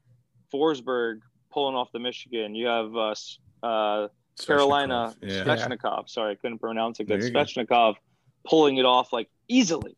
Forsberg 0.53 1.19
pulling 1.51 1.75
off 1.75 1.91
the 1.91 1.99
Michigan. 1.99 2.55
You 2.55 2.67
have 2.67 2.95
uh, 2.95 3.15
uh, 3.63 4.07
Carolina 4.45 5.13
Svechnikov, 5.21 5.29
Yeah. 5.29 5.43
Svechnikov. 5.43 6.09
Sorry, 6.09 6.31
I 6.33 6.35
couldn't 6.35 6.59
pronounce 6.59 6.99
it 6.99 7.05
good. 7.05 7.21
There 7.21 7.45
you 7.59 7.65
go. 7.65 7.95
Pulling 8.43 8.77
it 8.77 8.85
off 8.85 9.13
like 9.13 9.29
easily, 9.47 9.95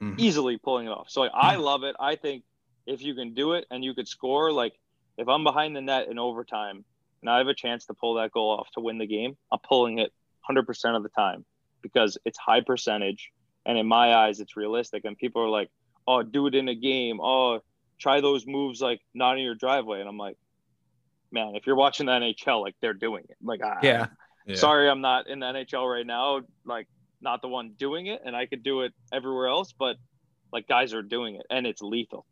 Mhm. 0.00 0.14
easily 0.18 0.56
pulling 0.58 0.86
it 0.86 0.90
off. 0.90 1.10
So 1.10 1.22
like, 1.22 1.32
I 1.34 1.56
love 1.56 1.82
it. 1.82 1.96
I 1.98 2.14
think 2.16 2.44
if 2.90 3.02
you 3.02 3.14
can 3.14 3.34
do 3.34 3.52
it 3.52 3.66
and 3.70 3.84
you 3.84 3.94
could 3.94 4.08
score, 4.08 4.52
like 4.52 4.74
if 5.16 5.28
I'm 5.28 5.44
behind 5.44 5.76
the 5.76 5.80
net 5.80 6.08
in 6.08 6.18
overtime 6.18 6.84
and 7.20 7.30
I 7.30 7.38
have 7.38 7.46
a 7.46 7.54
chance 7.54 7.86
to 7.86 7.94
pull 7.94 8.14
that 8.14 8.32
goal 8.32 8.50
off 8.50 8.68
to 8.74 8.80
win 8.80 8.98
the 8.98 9.06
game, 9.06 9.36
I'm 9.52 9.60
pulling 9.60 9.98
it 9.98 10.12
100% 10.50 10.96
of 10.96 11.02
the 11.02 11.08
time 11.10 11.44
because 11.82 12.18
it's 12.24 12.38
high 12.38 12.60
percentage. 12.60 13.30
And 13.64 13.78
in 13.78 13.86
my 13.86 14.14
eyes, 14.14 14.40
it's 14.40 14.56
realistic. 14.56 15.04
And 15.04 15.16
people 15.16 15.42
are 15.42 15.48
like, 15.48 15.70
oh, 16.08 16.22
do 16.22 16.46
it 16.46 16.54
in 16.54 16.68
a 16.68 16.74
game. 16.74 17.20
Oh, 17.22 17.60
try 17.98 18.20
those 18.20 18.46
moves 18.46 18.80
like 18.80 19.00
not 19.14 19.36
in 19.38 19.44
your 19.44 19.54
driveway. 19.54 20.00
And 20.00 20.08
I'm 20.08 20.18
like, 20.18 20.36
man, 21.30 21.54
if 21.54 21.66
you're 21.66 21.76
watching 21.76 22.06
the 22.06 22.12
NHL, 22.12 22.60
like 22.62 22.74
they're 22.80 22.94
doing 22.94 23.24
it. 23.28 23.36
Like, 23.42 23.62
I, 23.62 23.78
Yeah. 23.82 24.06
Yeah. 24.46 24.56
sorry 24.56 24.88
i'm 24.88 25.02
not 25.02 25.28
in 25.28 25.40
the 25.40 25.46
nhl 25.46 25.94
right 25.94 26.06
now 26.06 26.40
like 26.64 26.88
not 27.20 27.42
the 27.42 27.46
one 27.46 27.72
doing 27.78 28.06
it 28.06 28.22
and 28.24 28.34
i 28.34 28.46
could 28.46 28.62
do 28.62 28.80
it 28.80 28.92
everywhere 29.12 29.48
else 29.48 29.72
but 29.78 29.96
like 30.50 30.66
guys 30.66 30.94
are 30.94 31.02
doing 31.02 31.36
it 31.36 31.44
and 31.50 31.66
it's 31.66 31.82
lethal 31.82 32.24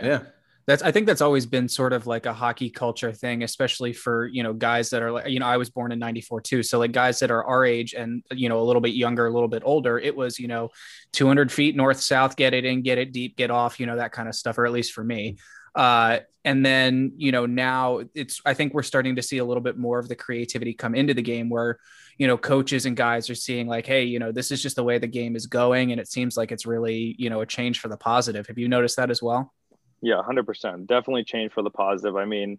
Yeah. 0.00 0.22
That's 0.66 0.82
I 0.82 0.90
think 0.90 1.06
that's 1.06 1.20
always 1.20 1.46
been 1.46 1.68
sort 1.68 1.92
of 1.92 2.08
like 2.08 2.26
a 2.26 2.32
hockey 2.32 2.70
culture 2.70 3.12
thing, 3.12 3.44
especially 3.44 3.92
for 3.92 4.26
you 4.26 4.42
know 4.42 4.52
guys 4.52 4.90
that 4.90 5.00
are 5.00 5.12
like 5.12 5.28
you 5.28 5.38
know 5.38 5.46
I 5.46 5.58
was 5.58 5.70
born 5.70 5.92
in 5.92 6.00
'94 6.00 6.40
too, 6.40 6.62
so 6.64 6.80
like 6.80 6.90
guys 6.90 7.20
that 7.20 7.30
are 7.30 7.44
our 7.44 7.64
age 7.64 7.94
and 7.94 8.24
you 8.32 8.48
know 8.48 8.58
a 8.60 8.64
little 8.64 8.82
bit 8.82 8.92
younger, 8.92 9.26
a 9.26 9.32
little 9.32 9.48
bit 9.48 9.62
older, 9.64 9.96
it 9.96 10.16
was 10.16 10.40
you 10.40 10.48
know 10.48 10.70
200 11.12 11.52
feet 11.52 11.76
north 11.76 12.00
south, 12.00 12.34
get 12.34 12.52
it 12.52 12.64
in, 12.64 12.82
get 12.82 12.98
it 12.98 13.12
deep, 13.12 13.36
get 13.36 13.52
off, 13.52 13.78
you 13.78 13.86
know 13.86 13.94
that 13.94 14.10
kind 14.10 14.28
of 14.28 14.34
stuff, 14.34 14.58
or 14.58 14.66
at 14.66 14.72
least 14.72 14.92
for 14.92 15.04
me. 15.04 15.36
Uh, 15.76 16.18
and 16.44 16.66
then 16.66 17.12
you 17.16 17.30
know 17.30 17.46
now 17.46 18.00
it's 18.14 18.40
I 18.44 18.54
think 18.54 18.74
we're 18.74 18.82
starting 18.82 19.16
to 19.16 19.22
see 19.22 19.38
a 19.38 19.44
little 19.44 19.62
bit 19.62 19.78
more 19.78 20.00
of 20.00 20.08
the 20.08 20.16
creativity 20.16 20.74
come 20.74 20.96
into 20.96 21.14
the 21.14 21.22
game 21.22 21.48
where 21.48 21.78
you 22.18 22.26
know 22.26 22.36
coaches 22.36 22.86
and 22.86 22.96
guys 22.96 23.30
are 23.30 23.34
seeing 23.36 23.68
like 23.68 23.86
hey 23.86 24.04
you 24.04 24.18
know 24.18 24.32
this 24.32 24.50
is 24.50 24.62
just 24.62 24.74
the 24.74 24.82
way 24.82 24.98
the 24.98 25.06
game 25.06 25.36
is 25.36 25.46
going 25.46 25.92
and 25.92 26.00
it 26.00 26.08
seems 26.08 26.36
like 26.36 26.50
it's 26.50 26.66
really 26.66 27.14
you 27.18 27.30
know 27.30 27.40
a 27.40 27.46
change 27.46 27.78
for 27.78 27.86
the 27.86 27.96
positive. 27.96 28.48
Have 28.48 28.58
you 28.58 28.68
noticed 28.68 28.96
that 28.96 29.10
as 29.10 29.22
well? 29.22 29.52
Yeah 30.02 30.20
100% 30.26 30.86
definitely 30.86 31.24
changed 31.24 31.54
for 31.54 31.62
the 31.62 31.70
positive. 31.70 32.16
I 32.16 32.24
mean 32.24 32.58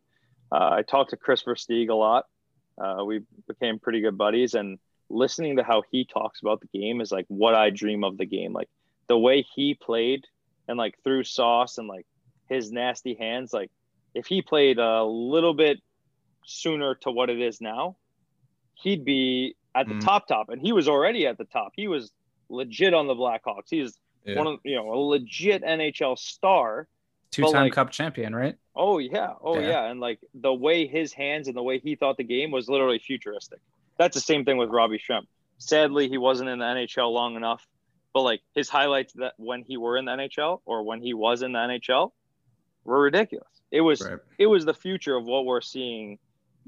uh, 0.51 0.69
i 0.79 0.81
talked 0.81 1.09
to 1.11 1.17
Kris 1.17 1.43
Versteeg 1.43 1.89
a 1.89 1.93
lot. 1.95 2.25
Uh, 2.81 3.03
we 3.05 3.21
became 3.47 3.79
pretty 3.79 4.01
good 4.01 4.17
buddies 4.17 4.53
and 4.53 4.79
listening 5.09 5.57
to 5.57 5.63
how 5.63 5.83
he 5.91 6.05
talks 6.05 6.41
about 6.41 6.61
the 6.61 6.79
game 6.79 7.01
is 7.01 7.11
like 7.11 7.25
what 7.27 7.55
i 7.55 7.69
dream 7.69 8.03
of 8.03 8.17
the 8.17 8.25
game. 8.25 8.53
Like 8.53 8.69
the 9.07 9.17
way 9.17 9.41
he 9.55 9.73
played 9.73 10.25
and 10.67 10.77
like 10.77 10.95
through 11.03 11.23
sauce 11.23 11.77
and 11.77 11.87
like 11.87 12.05
his 12.49 12.71
nasty 12.71 13.13
hands 13.15 13.51
like 13.53 13.71
if 14.13 14.25
he 14.27 14.41
played 14.41 14.79
a 14.79 15.03
little 15.03 15.53
bit 15.53 15.79
sooner 16.45 16.95
to 16.95 17.11
what 17.11 17.29
it 17.29 17.41
is 17.41 17.59
now 17.61 17.97
he'd 18.75 19.03
be 19.03 19.55
at 19.75 19.87
the 19.87 19.95
Mm. 19.95 20.01
top 20.05 20.27
top. 20.27 20.49
And 20.49 20.61
he 20.61 20.71
was 20.71 20.87
already 20.87 21.27
at 21.27 21.37
the 21.37 21.45
top. 21.45 21.71
He 21.75 21.87
was 21.87 22.11
legit 22.49 22.93
on 22.93 23.07
the 23.07 23.15
blackhawks. 23.15 23.69
He's 23.69 23.97
Yeah. 24.23 24.37
one 24.37 24.47
of 24.47 24.59
you 24.63 24.75
know 24.75 24.91
a 24.93 24.95
legit 24.97 25.61
nhl 25.63 26.17
star 26.17 26.87
Two-time 27.45 27.63
like- 27.65 27.73
cup 27.73 27.91
champion, 27.91 28.35
right? 28.35 28.55
Oh 28.75 28.97
yeah, 28.99 29.33
oh 29.41 29.59
Yeah. 29.59 29.67
yeah. 29.69 29.91
and 29.91 29.99
like 29.99 30.19
the 30.33 30.53
way 30.53 30.85
his 30.87 31.13
hands 31.13 31.47
and 31.47 31.55
the 31.57 31.63
way 31.63 31.79
he 31.79 31.95
thought 31.95 32.17
the 32.17 32.23
game 32.23 32.51
was 32.51 32.67
literally 32.69 32.99
futuristic. 32.99 33.59
That's 33.97 34.13
the 34.15 34.21
same 34.21 34.45
thing 34.45 34.57
with 34.57 34.69
Robbie 34.69 34.99
Schremp. 34.99 35.23
Sadly, 35.57 36.07
he 36.09 36.17
wasn't 36.19 36.49
in 36.49 36.59
the 36.59 36.65
NHL 36.65 37.11
long 37.11 37.35
enough, 37.35 37.67
but 38.13 38.21
like 38.21 38.41
his 38.53 38.69
highlights 38.69 39.13
that 39.13 39.33
when 39.37 39.63
he 39.63 39.77
were 39.77 39.97
in 39.97 40.05
the 40.05 40.11
NHL 40.11 40.61
or 40.65 40.83
when 40.83 41.01
he 41.01 41.13
was 41.15 41.41
in 41.41 41.53
the 41.53 41.59
NHL 41.59 42.11
were 42.83 43.01
ridiculous. 43.01 43.47
It 43.71 43.81
was 43.81 44.01
Right. 44.01 44.19
it 44.37 44.45
was 44.45 44.65
the 44.65 44.73
future 44.73 45.15
of 45.15 45.25
what 45.25 45.45
we're 45.45 45.61
seeing 45.61 46.19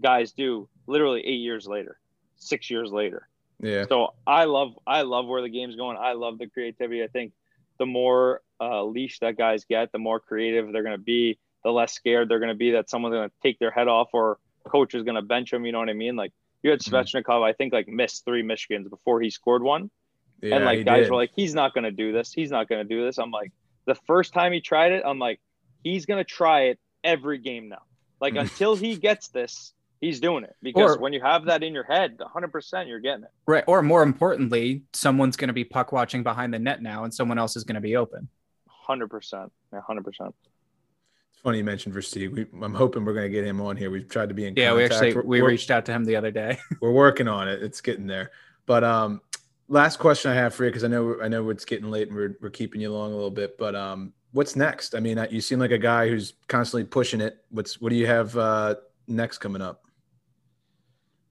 guys 0.02 0.32
do 0.32 0.68
literally 0.88 1.22
eight 1.26 1.40
years 1.42 1.68
later, 1.68 2.00
six 2.38 2.70
years 2.72 2.92
later. 2.92 3.28
Yeah. 3.62 3.86
So 3.88 4.14
I 4.26 4.46
love 4.46 4.78
I 4.88 5.04
love 5.04 5.28
where 5.28 5.42
the 5.42 5.50
game's 5.50 5.76
going. 5.76 5.98
I 5.98 6.14
love 6.14 6.40
the 6.40 6.48
creativity. 6.48 7.04
I 7.04 7.08
think 7.08 7.34
the 7.80 7.86
more 7.86 8.42
uh, 8.62 8.84
leash 8.84 9.20
that 9.20 9.38
guys 9.38 9.66
get, 9.66 9.92
the 9.92 9.98
more 10.00 10.20
creative 10.20 10.72
they're 10.72 10.84
going 10.84 10.98
to 10.98 11.04
be. 11.04 11.40
The 11.64 11.72
less 11.72 11.94
scared 11.94 12.30
they're 12.30 12.40
going 12.40 12.50
to 12.50 12.56
be 12.56 12.72
that 12.72 12.90
someone's 12.90 13.14
going 13.14 13.28
to 13.30 13.36
take 13.44 13.60
their 13.60 13.72
head 13.72 13.88
off 13.88 14.10
or 14.14 14.38
coach 14.68 14.94
is 14.96 15.04
going 15.04 15.16
to 15.16 15.22
bench 15.22 15.52
them. 15.52 15.66
You 15.66 15.72
know 15.74 15.80
what 15.80 15.90
I 15.90 15.94
mean? 15.94 16.16
Like 16.16 16.32
you 16.64 16.70
had 16.72 16.80
Mhm. 16.80 16.90
Svechnikov, 17.24 17.44
I 17.44 17.54
think 17.54 17.74
like 17.74 17.88
missed 17.88 18.24
three 18.26 18.44
Michigans 18.44 18.90
before 18.90 19.20
he 19.22 19.30
scored 19.30 19.62
one, 19.64 19.90
Yeah. 20.42 20.56
and 20.58 20.66
like 20.66 20.86
guys 20.86 21.04
did. 21.06 21.10
were 21.12 21.18
like, 21.18 21.32
he's 21.36 21.54
not 21.54 21.74
going 21.74 21.84
to 21.86 21.92
do 21.92 22.12
this. 22.14 22.32
He's 22.34 22.52
not 22.52 22.70
going 22.70 22.86
to 22.88 22.96
do 22.96 23.04
this. 23.04 23.18
I'm 23.18 23.32
like, 23.32 23.52
the 23.86 23.96
first 24.08 24.34
time 24.34 24.54
he 24.54 24.62
tried 24.62 24.92
it, 24.94 25.04
I'm 25.06 25.20
like, 25.20 25.40
he's 25.84 26.06
going 26.06 26.20
to 26.20 26.24
try 26.24 26.62
it 26.64 26.80
every 27.04 27.40
game 27.40 27.68
now. 27.70 27.82
Like 28.22 28.36
until 28.38 28.76
he 28.76 28.96
gets 28.96 29.28
this, 29.30 29.74
he's 30.02 30.20
doing 30.20 30.44
it 30.44 30.56
because 30.62 30.96
Or- 30.96 31.00
when 31.00 31.14
you 31.14 31.22
have 31.22 31.46
that 31.46 31.64
in 31.64 31.74
your 31.74 31.84
head, 31.84 32.18
100% 32.20 32.88
you're 32.88 33.00
getting 33.00 33.24
it. 33.24 33.32
Right. 33.46 33.64
Or 33.68 33.82
more 33.82 34.04
importantly, 34.04 34.84
someone's 34.94 35.36
going 35.38 35.50
to 35.50 35.54
be 35.54 35.64
puck 35.64 35.92
watching 35.92 36.24
behind 36.24 36.54
the 36.54 36.60
net 36.60 36.82
now 36.82 37.04
and 37.04 37.14
someone 37.14 37.38
else 37.38 37.56
is 37.56 37.64
going 37.64 37.76
to 37.76 37.82
be 37.82 37.96
open. 37.96 38.28
100%. 38.88 39.50
Yeah, 39.74 39.82
100%. 39.88 40.34
It's 41.32 41.42
funny 41.44 41.60
you 41.60 41.64
mentioned 41.64 41.96
Versteeg. 41.96 42.32
We, 42.32 42.46
I'm 42.64 42.74
hoping 42.74 43.06
we're 43.06 43.14
going 43.14 43.26
to 43.26 43.30
get 43.30 43.46
him 43.46 43.62
on 43.62 43.78
here. 43.78 43.92
We've 43.92 44.08
tried 44.08 44.30
to 44.30 44.36
be 44.36 44.46
in 44.46 44.56
Yeah, 44.56 44.74
we 44.74 44.82
contact. 44.82 44.94
actually 44.94 45.14
We're- 45.16 45.28
we 45.28 45.42
we're- 45.42 45.54
reached 45.54 45.72
out 45.72 45.86
to 45.86 45.92
him 45.92 46.04
the 46.06 46.16
other 46.16 46.32
day. 46.32 46.58
we're 46.82 46.92
working 46.92 47.28
on 47.28 47.48
it. 47.48 47.62
It's 47.64 47.82
getting 47.82 48.08
there. 48.08 48.32
But 48.66 48.84
um, 48.84 49.22
last 49.68 50.00
question 50.00 50.32
I 50.32 50.36
have 50.36 50.54
for 50.54 50.64
you 50.66 50.70
because 50.70 50.84
I 50.84 50.88
know 50.88 51.18
I 51.22 51.28
know 51.28 51.50
it's 51.50 51.66
getting 51.66 51.90
late 51.90 52.08
and 52.08 52.16
we're 52.16 52.38
we're 52.42 52.50
keeping 52.50 52.82
you 52.82 52.92
along 52.92 53.12
a 53.12 53.16
little 53.16 53.32
bit. 53.32 53.58
But 53.58 53.74
um, 53.76 54.14
what's 54.32 54.56
next? 54.56 54.94
I 54.96 55.00
mean, 55.00 55.18
uh, 55.18 55.28
you 55.32 55.42
seem 55.42 55.58
like 55.60 55.72
a 55.72 55.78
guy 55.78 56.08
who's 56.08 56.34
constantly 56.48 56.84
pushing 56.86 57.20
it. 57.22 57.38
What's 57.50 57.82
what 57.82 57.90
do 57.90 57.96
you 57.96 58.06
have 58.06 58.38
uh, 58.38 58.76
next 59.08 59.40
coming 59.40 59.62
up? 59.62 59.82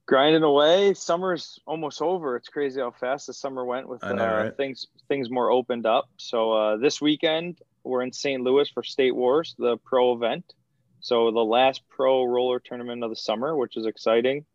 Grinding 0.08 0.42
away. 0.42 0.94
Summer's 0.94 1.60
almost 1.66 2.00
over. 2.00 2.34
It's 2.34 2.48
crazy 2.48 2.80
how 2.80 2.92
fast 2.92 3.26
the 3.26 3.34
summer 3.34 3.62
went 3.62 3.86
with 3.86 4.02
know, 4.02 4.12
uh, 4.12 4.44
right? 4.44 4.56
things 4.56 4.86
things 5.06 5.28
more 5.28 5.50
opened 5.50 5.84
up. 5.84 6.08
So 6.16 6.52
uh, 6.52 6.76
this 6.78 6.98
weekend 6.98 7.60
we're 7.84 8.00
in 8.00 8.10
St. 8.10 8.42
Louis 8.42 8.70
for 8.70 8.82
State 8.82 9.14
Wars, 9.14 9.54
the 9.58 9.76
pro 9.84 10.14
event. 10.14 10.54
So 11.00 11.30
the 11.30 11.44
last 11.44 11.82
pro 11.90 12.24
roller 12.24 12.58
tournament 12.58 13.04
of 13.04 13.10
the 13.10 13.16
summer, 13.16 13.54
which 13.54 13.76
is 13.76 13.84
exciting. 13.84 14.46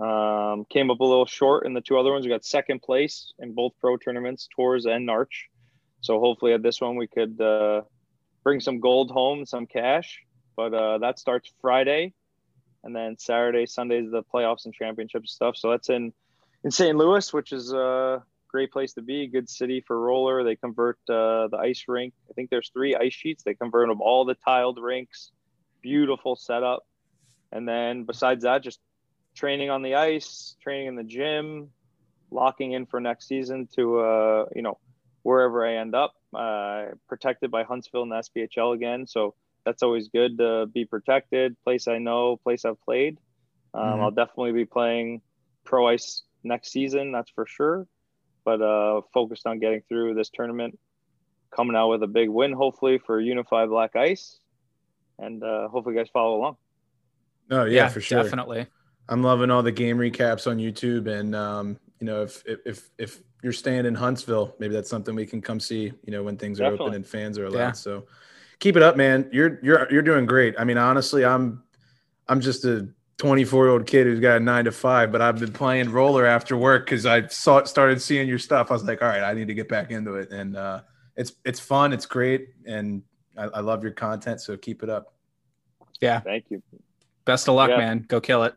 Um, 0.00 0.64
came 0.68 0.90
up 0.90 0.98
a 0.98 1.04
little 1.04 1.26
short 1.26 1.64
in 1.64 1.74
the 1.74 1.80
two 1.80 1.96
other 1.96 2.10
ones. 2.10 2.26
We 2.26 2.32
got 2.32 2.44
second 2.44 2.82
place 2.82 3.32
in 3.38 3.54
both 3.54 3.74
pro 3.80 3.98
tournaments, 3.98 4.48
Tours 4.56 4.84
and 4.86 5.08
NARCh. 5.08 5.46
So 6.00 6.18
hopefully 6.18 6.54
at 6.54 6.64
this 6.64 6.80
one 6.80 6.96
we 6.96 7.06
could 7.06 7.40
uh, 7.40 7.82
bring 8.42 8.58
some 8.58 8.80
gold 8.80 9.12
home, 9.12 9.46
some 9.46 9.68
cash. 9.68 10.18
But 10.56 10.74
uh, 10.74 10.98
that 10.98 11.20
starts 11.20 11.52
Friday 11.60 12.14
and 12.84 12.94
then 12.94 13.18
Saturday, 13.18 13.66
Sunday 13.66 14.00
is 14.00 14.10
the 14.10 14.22
playoffs 14.22 14.64
and 14.64 14.74
championship 14.74 15.26
stuff. 15.26 15.56
So 15.56 15.70
that's 15.70 15.90
in 15.90 16.12
in 16.64 16.70
St. 16.70 16.96
Louis, 16.96 17.32
which 17.32 17.52
is 17.52 17.72
a 17.72 18.22
great 18.48 18.72
place 18.72 18.94
to 18.94 19.02
be. 19.02 19.26
Good 19.26 19.48
city 19.48 19.82
for 19.86 19.98
roller. 19.98 20.42
They 20.42 20.56
convert 20.56 20.98
uh, 21.08 21.48
the 21.48 21.58
ice 21.60 21.84
rink. 21.86 22.14
I 22.28 22.32
think 22.32 22.50
there's 22.50 22.70
three 22.70 22.96
ice 22.96 23.14
sheets. 23.14 23.42
They 23.44 23.54
convert 23.54 23.88
them 23.88 24.00
all 24.00 24.24
the 24.24 24.34
tiled 24.34 24.78
rinks. 24.80 25.30
Beautiful 25.82 26.34
setup. 26.36 26.86
And 27.52 27.68
then 27.68 28.04
besides 28.04 28.44
that, 28.44 28.62
just 28.62 28.80
training 29.34 29.70
on 29.70 29.82
the 29.82 29.94
ice, 29.94 30.56
training 30.60 30.88
in 30.88 30.96
the 30.96 31.04
gym, 31.04 31.70
locking 32.30 32.72
in 32.72 32.86
for 32.86 33.00
next 33.00 33.28
season 33.28 33.68
to 33.76 34.00
uh, 34.00 34.46
you 34.54 34.62
know 34.62 34.78
wherever 35.22 35.66
I 35.66 35.76
end 35.76 35.94
up. 35.94 36.14
Uh, 36.34 36.86
protected 37.08 37.50
by 37.50 37.62
Huntsville 37.62 38.02
and 38.02 38.12
the 38.12 38.16
SPHL 38.16 38.74
again, 38.74 39.06
so 39.06 39.34
that's 39.68 39.82
always 39.82 40.08
good 40.08 40.38
to 40.38 40.66
be 40.72 40.86
protected. 40.86 41.54
Place 41.62 41.88
I 41.88 41.98
know, 41.98 42.38
place 42.38 42.64
I've 42.64 42.80
played. 42.80 43.18
Um, 43.74 43.82
Mhm. 43.82 44.00
I'll 44.00 44.10
definitely 44.10 44.52
be 44.52 44.64
playing 44.64 45.20
pro 45.64 45.86
ice 45.86 46.22
next 46.42 46.72
season, 46.72 47.12
that's 47.12 47.30
for 47.30 47.44
sure. 47.46 47.86
But 48.46 48.62
uh, 48.62 49.02
focused 49.12 49.46
on 49.46 49.58
getting 49.58 49.82
through 49.86 50.14
this 50.14 50.30
tournament, 50.30 50.78
coming 51.54 51.76
out 51.76 51.90
with 51.90 52.02
a 52.02 52.06
big 52.06 52.30
win, 52.30 52.52
hopefully 52.52 52.96
for 52.96 53.20
Unified 53.20 53.68
Black 53.68 53.94
Ice, 53.94 54.38
and 55.18 55.44
uh, 55.44 55.68
hopefully 55.68 55.94
you 55.94 56.00
guys 56.00 56.08
follow 56.10 56.36
along. 56.36 56.56
Oh 57.50 57.64
yeah, 57.64 57.88
for 57.88 58.00
sure. 58.00 58.22
Definitely. 58.22 58.66
I'm 59.10 59.22
loving 59.22 59.50
all 59.50 59.62
the 59.62 59.72
game 59.72 59.98
recaps 59.98 60.50
on 60.50 60.56
YouTube, 60.56 61.08
and 61.08 61.34
um, 61.34 61.78
you 62.00 62.06
know, 62.06 62.22
if 62.22 62.42
if 62.46 62.60
if 62.64 62.90
if 62.96 63.22
you're 63.42 63.52
staying 63.52 63.84
in 63.84 63.94
Huntsville, 63.94 64.54
maybe 64.58 64.72
that's 64.72 64.88
something 64.88 65.14
we 65.14 65.26
can 65.26 65.42
come 65.42 65.60
see. 65.60 65.92
You 66.04 66.12
know, 66.12 66.22
when 66.22 66.38
things 66.38 66.58
are 66.58 66.72
open 66.72 66.94
and 66.94 67.06
fans 67.06 67.38
are 67.38 67.44
allowed. 67.44 67.58
Yeah. 67.58 67.72
So 67.72 68.06
keep 68.60 68.76
it 68.76 68.82
up, 68.82 68.96
man. 68.96 69.28
You're 69.32 69.58
you're 69.62 69.90
you're 69.90 70.02
doing 70.02 70.26
great. 70.26 70.54
I 70.58 70.64
mean, 70.64 70.78
honestly, 70.78 71.24
I'm 71.24 71.62
I'm 72.28 72.40
just 72.40 72.64
a 72.64 72.88
24 73.18 73.64
year 73.64 73.72
old 73.72 73.86
kid 73.86 74.06
who's 74.06 74.20
got 74.20 74.36
a 74.36 74.40
nine 74.40 74.64
to 74.64 74.72
five, 74.72 75.10
but 75.10 75.20
I've 75.20 75.38
been 75.38 75.52
playing 75.52 75.90
roller 75.90 76.26
after 76.26 76.56
work 76.56 76.84
because 76.86 77.06
I 77.06 77.26
saw 77.28 77.62
started 77.64 78.00
seeing 78.00 78.28
your 78.28 78.38
stuff. 78.38 78.70
I 78.70 78.74
was 78.74 78.84
like, 78.84 79.02
all 79.02 79.08
right, 79.08 79.22
I 79.22 79.34
need 79.34 79.48
to 79.48 79.54
get 79.54 79.68
back 79.68 79.90
into 79.90 80.14
it, 80.14 80.30
and 80.30 80.56
uh, 80.56 80.82
it's 81.16 81.32
it's 81.44 81.60
fun, 81.60 81.92
it's 81.92 82.06
great, 82.06 82.48
and 82.66 83.02
I, 83.36 83.44
I 83.44 83.60
love 83.60 83.82
your 83.82 83.92
content. 83.92 84.40
So 84.40 84.56
keep 84.56 84.82
it 84.82 84.90
up. 84.90 85.14
Yeah. 86.00 86.20
Thank 86.20 86.46
you. 86.50 86.62
Best 87.24 87.48
of 87.48 87.54
luck, 87.54 87.70
Yeah. 87.70 87.78
man. 87.78 88.04
Go 88.06 88.20
kill 88.20 88.44
it. 88.44 88.54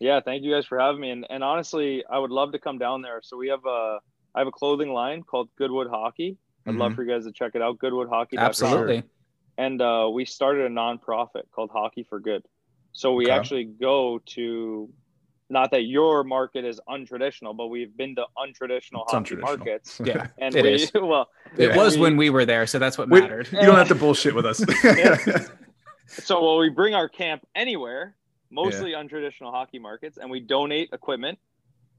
Yeah, 0.00 0.20
thank 0.20 0.42
you 0.42 0.52
guys 0.52 0.64
for 0.64 0.80
having 0.80 1.00
me. 1.00 1.10
And, 1.10 1.26
and 1.28 1.44
honestly, 1.44 2.02
I 2.10 2.18
would 2.18 2.30
love 2.30 2.52
to 2.52 2.58
come 2.58 2.78
down 2.78 3.02
there. 3.02 3.20
So 3.22 3.36
we 3.36 3.48
have 3.48 3.64
a 3.66 3.98
I 4.34 4.38
have 4.38 4.48
a 4.48 4.52
clothing 4.52 4.92
line 4.92 5.22
called 5.22 5.48
Goodwood 5.56 5.88
Hockey. 5.88 6.36
I'd 6.66 6.74
love 6.74 6.94
for 6.94 7.02
you 7.02 7.10
guys 7.10 7.24
to 7.24 7.32
check 7.32 7.52
it 7.54 7.62
out. 7.62 7.78
Goodwoodhockey. 7.78 8.38
Absolutely. 8.38 9.02
And 9.58 9.80
uh, 9.82 10.08
we 10.12 10.24
started 10.24 10.66
a 10.66 10.74
nonprofit 10.74 11.42
called 11.52 11.70
Hockey 11.70 12.04
for 12.08 12.20
Good. 12.20 12.44
So 12.92 13.12
we 13.14 13.26
Okay. 13.26 13.32
actually 13.32 13.64
go 13.64 14.20
to 14.26 14.90
not 15.48 15.72
that 15.72 15.82
your 15.82 16.22
market 16.24 16.64
is 16.64 16.80
untraditional, 16.88 17.56
but 17.56 17.66
we've 17.66 17.96
been 17.96 18.14
to 18.16 18.24
untraditional 18.38 19.02
It's 19.02 19.12
hockey 19.12 19.34
untraditional. 19.36 19.40
markets. 19.42 20.00
Yeah. 20.04 20.28
And 20.38 20.54
It 20.54 20.62
we 20.64 20.72
is. 20.74 20.92
well 20.94 21.28
It 21.58 21.76
was 21.76 21.96
we- 21.96 22.02
when 22.02 22.16
we 22.16 22.30
were 22.30 22.44
there, 22.46 22.66
so 22.66 22.78
that's 22.78 22.96
what 22.96 23.08
We- 23.10 23.20
mattered. 23.20 23.48
You 23.52 23.60
don't 23.62 23.76
have 23.76 23.88
to 23.88 23.94
bullshit 23.94 24.34
with 24.34 24.46
us. 24.46 24.58
so 26.06 26.42
well, 26.42 26.58
we 26.58 26.68
bring 26.70 26.94
our 26.94 27.08
camp 27.08 27.46
anywhere, 27.54 28.14
mostly 28.50 28.92
untraditional 28.92 29.50
hockey 29.52 29.78
markets, 29.78 30.18
and 30.18 30.30
we 30.30 30.40
donate 30.40 30.90
equipment 30.92 31.38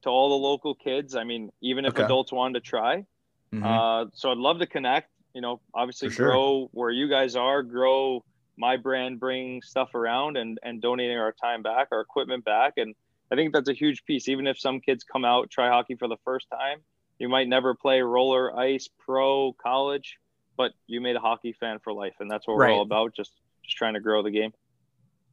to 0.03 0.10
all 0.10 0.30
the 0.30 0.36
local 0.48 0.73
kids. 0.73 1.15
I 1.15 1.23
mean, 1.23 1.52
even 1.61 1.86
if 1.86 1.94
Okay. 1.94 2.03
adults 2.03 2.32
wanted 2.32 2.56
to 2.64 2.68
try. 2.69 3.06
Mhm. 3.53 3.64
Uh, 3.64 4.10
so 4.14 4.32
I'd 4.32 4.38
love 4.38 4.60
to 4.60 4.65
connect. 4.65 5.10
You 5.34 5.41
know, 5.41 5.62
obviously 5.74 6.10
sure. 6.10 6.28
grow 6.28 6.70
where 6.74 6.91
you 6.91 7.10
guys 7.10 7.36
are, 7.36 7.64
grow 7.64 8.24
my 8.58 8.78
brand, 8.78 9.20
bring 9.20 9.62
stuff 9.62 9.95
around, 9.95 10.38
and 10.38 10.60
and 10.64 10.82
donating 10.82 11.18
our 11.18 11.32
time 11.34 11.62
back, 11.62 11.88
our 11.91 12.02
equipment 12.02 12.44
back, 12.45 12.74
and 12.78 12.95
I 13.32 13.36
think 13.36 13.53
that's 13.53 13.70
a 13.70 13.74
huge 13.74 14.03
piece. 14.06 14.28
Even 14.28 14.48
if 14.48 14.60
some 14.60 14.80
kids 14.82 15.03
come 15.03 15.26
out 15.26 15.49
try 15.49 15.70
hockey 15.70 15.95
for 15.95 16.08
the 16.08 16.18
first 16.26 16.48
time, 16.52 16.80
you 17.18 17.30
might 17.30 17.48
never 17.48 17.74
play 17.74 18.02
roller, 18.02 18.58
ice, 18.58 18.90
pro, 18.99 19.53
college, 19.53 20.18
but 20.58 20.74
you 20.88 21.02
made 21.02 21.16
a 21.16 21.20
hockey 21.20 21.53
fan 21.53 21.80
for 21.84 21.94
life, 21.94 22.16
and 22.20 22.30
that's 22.30 22.48
what 22.48 22.58
we're 22.58 22.70
all 22.70 22.82
about. 22.82 23.16
Just 23.16 23.32
just 23.64 23.78
trying 23.78 23.94
to 23.94 23.99
grow 23.99 24.22
the 24.22 24.32
game. 24.32 24.52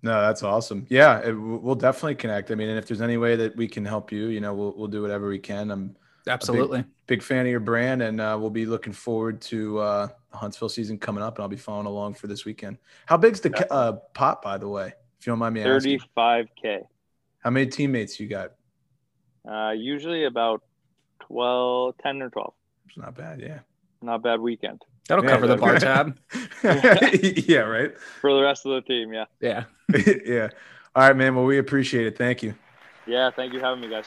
No, 0.03 0.21
that's 0.21 0.45
awesome. 0.45 0.87
Yeah, 0.89 1.21
it, 1.21 1.33
we'll 1.33 1.75
definitely 1.75 2.15
connect. 2.15 2.51
I 2.51 2.55
mean, 2.55 2.69
and 2.69 2.79
if 2.79 2.87
there's 2.87 3.01
any 3.01 3.17
way 3.17 3.35
that 3.35 3.57
we 3.57 3.67
can 3.67 3.85
help 3.85 4.13
you, 4.13 4.29
you 4.29 4.41
know, 4.41 4.55
we'll 4.55 4.75
we'll 4.77 4.89
do 4.89 5.03
whatever 5.03 5.29
we 5.29 5.39
can. 5.39 5.71
I'm 5.71 5.97
Absolutely. 6.29 6.85
big 7.07 7.23
fan 7.23 7.47
of 7.47 7.51
your 7.51 7.61
brand, 7.61 8.03
and 8.03 8.21
uh, 8.21 8.37
we'll 8.39 8.51
be 8.51 8.67
looking 8.67 8.93
forward 8.93 9.41
to 9.43 9.79
uh, 9.79 10.09
the 10.31 10.37
Huntsville 10.37 10.69
season 10.69 10.99
coming 10.99 11.23
up, 11.23 11.37
and 11.37 11.43
I'll 11.43 11.49
be 11.49 11.57
following 11.57 11.87
along 11.87 12.15
for 12.15 12.27
this 12.27 12.45
weekend. 12.45 12.79
How 13.07 13.17
big's 13.17 13.41
the 13.41 13.51
ca- 13.51 13.67
uh, 13.71 13.93
pot, 14.15 14.43
by 14.43 14.59
the 14.59 14.69
way? 14.69 14.93
If 15.19 15.27
you 15.27 15.33
don't 15.33 15.39
mind 15.39 15.55
me 15.55 15.63
asking, 15.63 15.99
Thirty-five 15.99 16.47
k. 16.61 16.81
how 17.41 17.51
many 17.51 17.67
teammates 17.67 18.21
you 18.21 18.29
got? 18.29 18.53
Uh, 19.49 19.71
usually 19.71 20.25
about 20.25 20.63
12, 21.21 21.95
10 22.03 22.23
or 22.23 22.31
twelve. 22.31 22.55
It's 22.87 22.97
not 22.99 23.15
bad, 23.17 23.41
yeah. 23.41 23.61
Not 24.03 24.23
bad 24.23 24.41
weekend 24.41 24.85
That'll 25.09 25.25
Yeah, 25.25 25.31
cover 25.31 25.47
the 25.47 25.57
bar 25.57 25.79
tab. 25.79 26.19
yeah, 27.49 27.61
right. 27.61 27.99
for 28.21 28.35
the 28.35 28.43
rest 28.43 28.67
of 28.67 28.73
the 28.73 28.83
team. 28.83 29.13
Yeah. 29.13 29.25
Yeah. 29.41 29.65
yeah. 30.27 30.49
All 30.95 31.07
right, 31.07 31.17
man. 31.17 31.35
Well, 31.35 31.47
we 31.47 31.59
appreciate 31.59 32.07
it. 32.07 32.19
Thank 32.19 32.43
you. 32.43 32.55
Yeah. 33.07 33.31
Thank 33.31 33.55
you 33.55 33.59
for 33.59 33.67
having 33.67 33.81
me, 33.81 33.89
guys. 33.89 34.05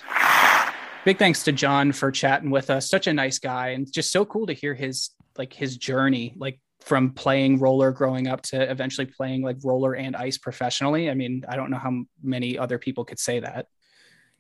Big 1.04 1.18
thanks 1.18 1.44
to 1.44 1.52
John 1.52 1.92
for 1.92 2.12
chatting 2.12 2.52
with 2.52 2.70
us. 2.70 2.88
Such 2.90 3.08
a 3.08 3.14
nice 3.14 3.40
guy 3.40 3.70
and 3.70 3.92
just 3.92 4.12
so 4.12 4.24
cool 4.24 4.46
to 4.46 4.54
hear 4.54 4.76
his 4.76 5.10
like 5.38 5.52
his 5.52 5.78
journey, 5.78 6.36
like 6.38 6.60
from 6.82 7.12
playing 7.12 7.60
roller 7.60 7.92
growing 7.92 8.28
up 8.28 8.42
to 8.42 8.70
eventually 8.70 9.08
playing 9.08 9.42
like 9.42 9.58
roller 9.64 9.96
and 9.96 10.16
ice 10.16 10.38
professionally. 10.38 11.10
I 11.10 11.16
mean, 11.16 11.44
I 11.48 11.56
don't 11.56 11.72
know 11.72 11.78
how 11.78 12.04
many 12.22 12.58
other 12.58 12.78
people 12.78 13.04
could 13.04 13.20
say 13.20 13.40
that. 13.40 13.68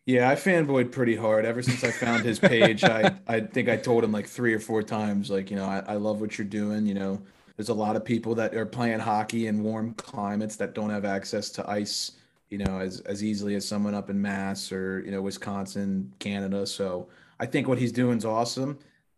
Yeah, 0.05 0.29
I 0.29 0.35
fanboyed 0.35 0.91
pretty 0.91 1.15
hard 1.15 1.45
ever 1.45 1.61
since 1.61 1.83
I 1.83 1.91
found 1.91 2.25
his 2.25 2.39
page. 2.39 2.83
I, 2.83 3.15
I 3.27 3.39
think 3.41 3.69
I 3.69 3.77
told 3.77 4.03
him 4.03 4.11
like 4.11 4.27
three 4.27 4.53
or 4.53 4.59
four 4.59 4.81
times, 4.81 5.29
like, 5.29 5.51
you 5.51 5.55
know, 5.55 5.65
I, 5.65 5.83
I 5.87 5.95
love 5.95 6.19
what 6.21 6.37
you're 6.37 6.47
doing. 6.47 6.87
You 6.87 6.95
know, 6.95 7.21
there's 7.55 7.69
a 7.69 7.73
lot 7.73 7.95
of 7.95 8.03
people 8.03 8.33
that 8.35 8.55
are 8.55 8.65
playing 8.65 8.99
hockey 8.99 9.45
in 9.45 9.61
warm 9.63 9.93
climates 9.93 10.55
that 10.55 10.73
don't 10.73 10.89
have 10.89 11.05
access 11.05 11.49
to 11.51 11.69
ice, 11.69 12.13
you 12.51 12.57
know, 12.57 12.79
as, 12.79 12.99
as 13.01 13.23
easily 13.23 13.55
as 13.55 13.67
someone 13.67 13.95
up 13.95 14.09
in 14.09 14.21
Mass 14.21 14.71
or, 14.71 15.01
you 15.03 15.09
know, 15.09 15.21
Wisconsin, 15.21 16.13
Canada. 16.19 16.67
So 16.67 17.07
I 17.39 17.45
think 17.45 17.67
what 17.67 17.79
he's 17.79 17.93
doing 17.93 18.17
is 18.17 18.25
awesome. 18.25 18.77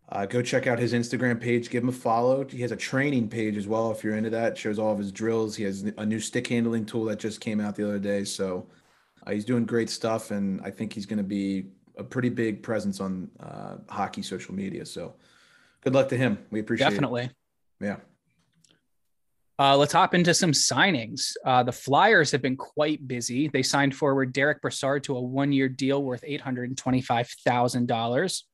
Uh, 0.09 0.27
go 0.27 0.41
check 0.43 0.67
out 0.67 0.77
his 0.77 0.93
Instagram 0.93 1.41
page, 1.41 1.71
give 1.71 1.81
him 1.81 1.89
a 1.89 1.93
follow. 1.93 2.45
He 2.45 2.61
has 2.61 2.71
a 2.71 2.75
training 2.75 3.29
page 3.29 3.57
as 3.57 3.67
well 3.67 3.91
if 3.91 4.03
you're 4.03 4.15
into 4.15 4.29
that. 4.29 4.55
Shows 4.55 4.77
all 4.77 4.91
of 4.91 4.99
his 4.99 5.11
drills. 5.11 5.55
He 5.55 5.63
has 5.63 5.81
a 5.97 6.05
new 6.05 6.19
stick 6.19 6.47
handling 6.47 6.85
tool 6.85 7.05
that 7.05 7.17
just 7.17 7.41
came 7.41 7.59
out 7.59 7.75
the 7.75 7.83
other 7.83 7.99
day. 7.99 8.23
So, 8.23 8.67
uh, 9.25 9.31
he's 9.31 9.45
doing 9.45 9.65
great 9.65 9.89
stuff, 9.89 10.31
and 10.31 10.61
I 10.61 10.69
think 10.69 10.93
he's 10.93 11.05
going 11.05 11.17
to 11.17 11.23
be 11.23 11.67
a 11.97 12.03
pretty 12.03 12.29
big 12.29 12.61
presence 12.61 12.99
on 12.99 13.31
uh, 13.39 13.77
hockey 13.89 14.21
social 14.21 14.53
media. 14.53 14.85
So, 14.85 15.15
good 15.81 15.93
luck 15.93 16.09
to 16.09 16.17
him. 16.17 16.37
We 16.51 16.59
appreciate 16.59 16.89
Definitely. 16.89 17.23
it. 17.23 17.31
Yeah. 17.79 17.95
Uh, 19.63 19.77
let's 19.77 19.93
hop 19.93 20.13
into 20.13 20.33
some 20.33 20.51
signings. 20.51 21.31
Uh, 21.45 21.63
the 21.63 21.71
Flyers 21.71 22.31
have 22.31 22.41
been 22.41 22.57
quite 22.57 23.07
busy. 23.07 23.47
They 23.47 23.63
signed 23.63 23.95
forward 23.95 24.33
Derek 24.33 24.61
Brassard 24.61 25.05
to 25.05 25.15
a 25.15 25.21
one-year 25.21 25.69
deal 25.69 26.03
worth 26.03 26.21
eight 26.27 26.41
hundred 26.41 26.67
and 26.67 26.77
twenty-five 26.77 27.29
thousand 27.45 27.87
dollars. 27.87 28.45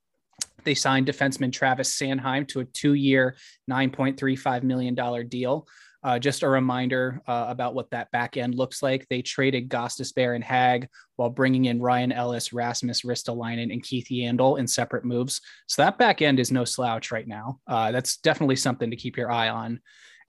They 0.65 0.75
signed 0.75 1.07
defenseman 1.07 1.51
Travis 1.51 1.97
Sanheim 1.97 2.47
to 2.49 2.59
a 2.59 2.65
two-year, 2.65 3.37
nine 3.67 3.89
point 3.89 4.19
three 4.19 4.35
five 4.35 4.63
million 4.63 4.93
dollar 4.93 5.23
deal. 5.23 5.67
Uh, 6.03 6.19
just 6.19 6.43
a 6.43 6.47
reminder 6.47 7.23
uh, 7.27 7.45
about 7.49 7.73
what 7.73 7.89
that 7.89 8.11
back 8.11 8.37
end 8.37 8.53
looks 8.53 8.83
like. 8.83 9.07
They 9.07 9.23
traded 9.23 9.67
Gostisbehere 9.67 10.35
and 10.35 10.43
Hagg 10.43 10.89
while 11.15 11.31
bringing 11.31 11.65
in 11.65 11.81
Ryan 11.81 12.11
Ellis, 12.11 12.53
Rasmus 12.53 13.01
Ristolainen, 13.01 13.73
and 13.73 13.81
Keith 13.81 14.09
Yandle 14.11 14.59
in 14.59 14.67
separate 14.67 15.05
moves. 15.05 15.41
So 15.65 15.81
that 15.81 15.97
back 15.97 16.21
end 16.21 16.39
is 16.39 16.51
no 16.51 16.65
slouch 16.65 17.11
right 17.11 17.27
now. 17.27 17.59
Uh, 17.67 17.91
that's 17.91 18.17
definitely 18.17 18.57
something 18.57 18.91
to 18.91 18.95
keep 18.95 19.17
your 19.17 19.31
eye 19.31 19.49
on. 19.49 19.81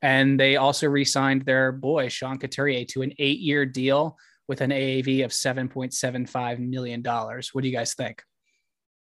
And 0.02 0.40
they 0.40 0.56
also 0.56 0.88
re-signed 0.88 1.42
their 1.42 1.72
boy 1.72 2.08
Sean 2.08 2.38
Couturier 2.38 2.84
to 2.86 3.02
an 3.02 3.12
eight-year 3.18 3.66
deal 3.66 4.16
with 4.48 4.60
an 4.62 4.70
AAV 4.70 5.24
of 5.24 5.32
seven 5.32 5.68
point 5.68 5.94
seven 5.94 6.26
five 6.26 6.58
million 6.58 7.02
dollars. 7.02 7.50
What 7.52 7.62
do 7.62 7.68
you 7.68 7.76
guys 7.76 7.94
think? 7.94 8.22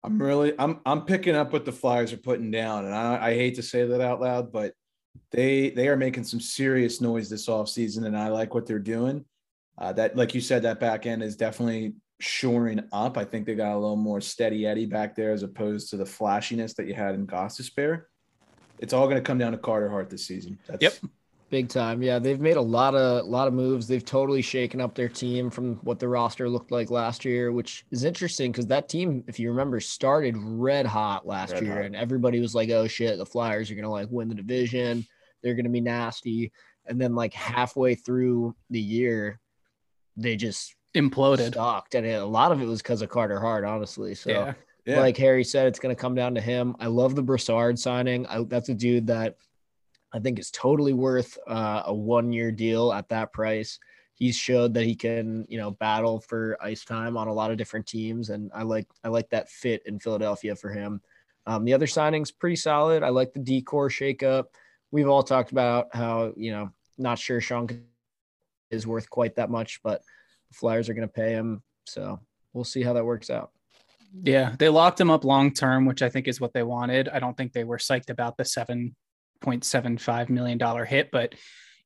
I'm 0.03 0.21
really 0.21 0.53
I'm 0.59 0.81
I'm 0.87 1.03
picking 1.03 1.35
up 1.35 1.53
what 1.53 1.65
the 1.65 1.73
Flyers 1.73 2.13
are 2.13 2.19
putting 2.19 2.51
down, 2.51 2.85
and 2.87 2.95
I, 2.95 3.29
I 3.29 3.35
hate 3.35 3.57
to 3.57 3.63
say 3.63 3.87
that 3.87 4.01
out 4.01 4.21
loud, 4.21 4.53
but 4.53 4.73
they 5.31 5.71
they 5.71 5.89
are 5.89 5.97
making 5.97 6.25
some 6.25 6.41
serious 6.41 7.01
noise 7.01 7.29
this 7.29 7.47
offseason, 7.47 8.07
and 8.07 8.17
I 8.17 8.29
like 8.29 8.55
what 8.55 8.67
they're 8.67 8.79
doing. 8.79 9.25
Uh, 9.77 9.93
that, 9.93 10.17
like 10.17 10.35
you 10.35 10.41
said, 10.41 10.63
that 10.63 10.81
back 10.81 11.07
end 11.07 11.23
is 11.23 11.37
definitely 11.37 11.95
shoring 12.21 12.83
up. 12.93 13.17
I 13.17 13.25
think 13.25 13.47
they 13.47 13.55
got 13.55 13.75
a 13.75 13.79
little 13.79 13.97
more 13.97 14.21
steady 14.21 14.67
Eddie 14.67 14.87
back 14.87 15.15
there 15.15 15.33
as 15.33 15.43
opposed 15.43 15.91
to 15.91 15.97
the 15.97 16.07
flashiness 16.07 16.75
that 16.75 16.87
you 16.87 16.95
had 16.95 17.15
in 17.15 17.27
Gostisbehere. 17.27 18.03
It's 18.79 18.93
all 18.93 19.05
going 19.07 19.17
to 19.17 19.23
come 19.23 19.39
down 19.39 19.53
to 19.53 19.59
Carter 19.59 19.89
Hart 19.89 20.11
this 20.11 20.25
season. 20.27 20.59
That's, 20.67 20.83
Yep. 20.83 20.95
Big 21.51 21.71
time. 21.71 22.03
Yeah, 22.03 22.19
they've 22.19 22.41
made 22.41 22.59
a 22.59 22.61
lot 22.61 22.95
of 22.95 23.25
lot 23.25 23.49
of 23.49 23.55
moves. 23.55 23.89
They've 23.89 24.05
totally 24.05 24.43
shaken 24.43 24.83
up 24.83 24.95
their 24.95 25.09
team 25.09 25.49
from 25.49 25.77
what 25.77 25.99
the 25.99 26.07
roster 26.07 26.47
looked 26.47 26.71
like 26.71 26.91
last 26.91 27.25
year, 27.25 27.53
which 27.53 27.87
is 27.91 28.05
interesting 28.05 28.53
because 28.53 28.67
that 28.67 28.91
team, 28.91 29.25
if 29.27 29.41
you 29.41 29.49
remember, 29.49 29.81
started 29.81 30.37
red 30.37 30.85
hot 30.85 31.27
last 31.27 31.55
Red 31.55 31.63
year, 31.63 31.77
hot. 31.77 31.85
and 31.87 31.97
everybody 31.97 32.39
was 32.39 32.55
like, 32.55 32.69
"Oh 32.69 32.87
shit, 32.87 33.17
the 33.17 33.25
Flyers 33.25 33.71
are 33.71 33.75
gonna 33.77 33.91
like 33.91 34.09
win 34.11 34.29
the 34.29 34.35
division. 34.35 35.07
They're 35.43 35.55
gonna 35.55 35.71
be 35.71 35.81
nasty." 35.81 36.53
And 36.85 37.01
then 37.01 37.15
like 37.15 37.33
halfway 37.33 37.95
through 37.95 38.55
the 38.69 38.81
year, 38.81 39.41
they 40.19 40.37
just 40.37 40.75
Imploded. 40.95 41.47
stocked, 41.53 41.95
and 41.95 42.05
it, 42.05 42.21
a 42.21 42.27
lot 42.27 42.53
of 42.53 42.61
it 42.61 42.67
was 42.67 42.83
because 42.83 43.01
of 43.01 43.09
Carter 43.09 43.41
Hart, 43.41 43.65
honestly. 43.65 44.15
So. 44.15 44.29
Yeah. 44.31 44.53
Yeah. 44.89 45.01
Like 45.01 45.19
Harry 45.19 45.45
said, 45.45 45.67
it's 45.67 45.79
going 45.79 45.95
to 45.95 46.01
come 46.01 46.15
down 46.15 46.35
to 46.35 46.41
him. 46.41 46.75
I 46.81 46.87
love 46.87 47.15
the 47.15 47.23
Brassard 47.23 47.79
signing. 47.79 48.27
I, 48.27 48.43
that's 48.45 48.71
a 48.71 48.75
dude 48.75 49.09
that 49.09 49.37
I 50.15 50.19
think 50.19 50.39
is 50.39 50.51
totally 50.51 50.95
worth 50.95 51.37
uh, 51.47 51.83
a 51.85 51.95
one 51.95 52.33
year 52.33 52.51
deal 52.51 52.91
at 52.91 53.11
that 53.11 53.31
price. 53.35 53.79
He's 54.15 54.35
showed 54.35 54.73
that 54.75 54.85
he 54.85 54.95
can, 54.95 55.45
you 55.51 55.59
know, 55.59 55.73
battle 55.73 56.21
for 56.21 56.57
ice 56.63 56.87
time 56.87 57.19
on 57.19 57.29
a 57.29 57.33
lot 57.33 57.51
of 57.51 57.59
different 57.59 57.87
teams, 57.87 58.31
and 58.31 58.51
I 58.55 58.63
like 58.63 58.89
I 59.05 59.09
like 59.09 59.29
that 59.29 59.51
fit 59.51 59.83
in 59.85 60.01
Philadelphia 60.01 60.57
for 60.57 60.71
him. 60.71 61.03
Um, 61.47 61.67
the 61.67 61.75
other 61.75 61.87
signings 61.87 62.33
pretty 62.37 62.57
solid. 62.57 63.03
I 63.03 63.11
like 63.11 63.35
the 63.35 63.41
decor 63.41 63.91
shakeup. 63.91 64.47
We've 64.91 65.09
all 65.09 65.23
talked 65.23 65.53
about 65.53 65.95
how 65.95 66.33
you 66.35 66.51
know 66.51 66.71
not 66.97 67.19
sure 67.19 67.43
Sean 67.43 67.69
is 68.71 68.87
worth 68.87 69.11
quite 69.11 69.37
that 69.37 69.51
much, 69.51 69.83
but 69.83 70.01
the 70.51 70.55
Flyers 70.55 70.89
are 70.89 70.95
going 70.95 71.07
to 71.07 71.13
pay 71.13 71.33
him, 71.33 71.63
so 71.85 72.19
we'll 72.55 72.65
see 72.65 72.83
how 72.83 72.95
that 72.95 73.05
works 73.05 73.29
out. 73.29 73.51
Yeah, 74.23 74.55
they 74.59 74.69
locked 74.69 75.01
him 75.01 75.11
up 75.11 75.25
long 75.25 75.53
term, 75.53 75.85
which 75.87 76.03
I 76.03 76.09
think 76.09 76.29
is 76.29 76.41
what 76.41 76.53
they 76.53 76.63
wanted. 76.63 77.09
I 77.09 77.19
don't 77.19 77.37
think 77.37 77.53
they 77.53 77.65
were 77.65 77.79
psyched 77.79 78.11
about 78.11 78.37
the 78.37 78.45
seven 78.45 78.95
point 79.41 79.65
seven 79.65 79.99
five 79.99 80.31
million 80.31 80.59
dollar 80.59 80.85
hit, 80.85 81.11
but 81.13 81.35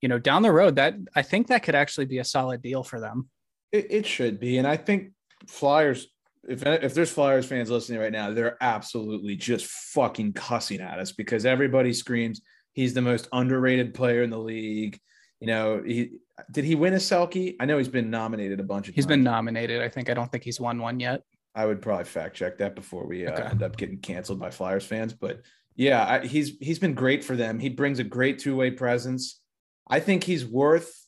you 0.01 0.09
know, 0.09 0.19
down 0.19 0.43
the 0.43 0.53
road, 0.53 0.77
that 0.77 0.95
I 1.15 1.23
think 1.23 1.49
that 1.49 1.63
could 1.63 1.75
actually 1.75 2.07
be 2.07 2.19
a 2.19 2.25
solid 2.25 2.63
deal 2.63 2.83
for 2.83 3.01
them. 3.01 3.29
It, 3.71 3.87
it 3.91 4.07
should 4.07 4.41
be, 4.41 4.59
and 4.59 4.67
I 4.67 4.77
think 4.77 5.13
Flyers. 5.47 6.09
If 6.49 6.67
if 6.67 6.93
there's 6.95 7.11
Flyers 7.11 7.47
fans 7.47 7.71
listening 7.71 8.01
right 8.01 8.11
now, 8.11 8.33
they're 8.33 8.57
absolutely 8.61 9.37
just 9.37 9.67
fucking 9.67 10.33
cussing 10.33 10.81
at 10.81 10.99
us 10.99 11.13
because 11.13 11.47
everybody 11.47 11.93
screams 11.93 12.41
he's 12.73 12.95
the 12.95 13.03
most 13.03 13.29
underrated 13.33 13.95
player 13.95 14.23
in 14.23 14.31
the 14.31 14.39
league. 14.39 14.99
You 15.41 15.47
know, 15.47 15.83
he 15.87 16.13
did 16.51 16.65
he 16.65 16.75
win 16.75 16.95
a 16.95 16.97
Selke? 16.97 17.55
I 17.61 17.65
know 17.65 17.79
he's 17.79 17.89
been 17.89 18.11
nominated 18.11 18.59
a 18.61 18.65
bunch 18.65 18.89
of 18.89 18.95
He's 18.95 19.05
times. 19.05 19.11
been 19.19 19.23
nominated. 19.23 19.83
I 19.83 19.89
think 19.89 20.11
I 20.11 20.15
don't 20.15 20.31
think 20.31 20.45
he's 20.45 20.61
won 20.61 20.79
one 20.81 20.99
yet. 20.99 21.23
I 21.55 21.67
would 21.67 21.83
probably 21.83 22.05
fact 22.05 22.37
check 22.37 22.59
that 22.59 22.75
before 22.75 23.07
we 23.07 23.27
uh, 23.27 23.33
Okay. 23.33 23.43
end 23.43 23.63
up 23.63 23.77
getting 23.77 23.99
canceled 23.99 24.39
by 24.41 24.51
Flyers 24.51 24.87
fans. 24.87 25.13
But 25.13 25.43
yeah, 25.77 26.05
I, 26.07 26.27
he's 26.27 26.57
he's 26.61 26.79
been 26.79 26.95
great 26.95 27.25
for 27.25 27.37
them. 27.37 27.59
He 27.59 27.69
brings 27.69 27.99
a 27.99 28.05
great 28.05 28.39
two 28.39 28.57
way 28.57 28.71
presence. 28.71 29.41
I 29.89 30.01
think 30.01 30.25
he's 30.25 30.45
worth 30.47 30.99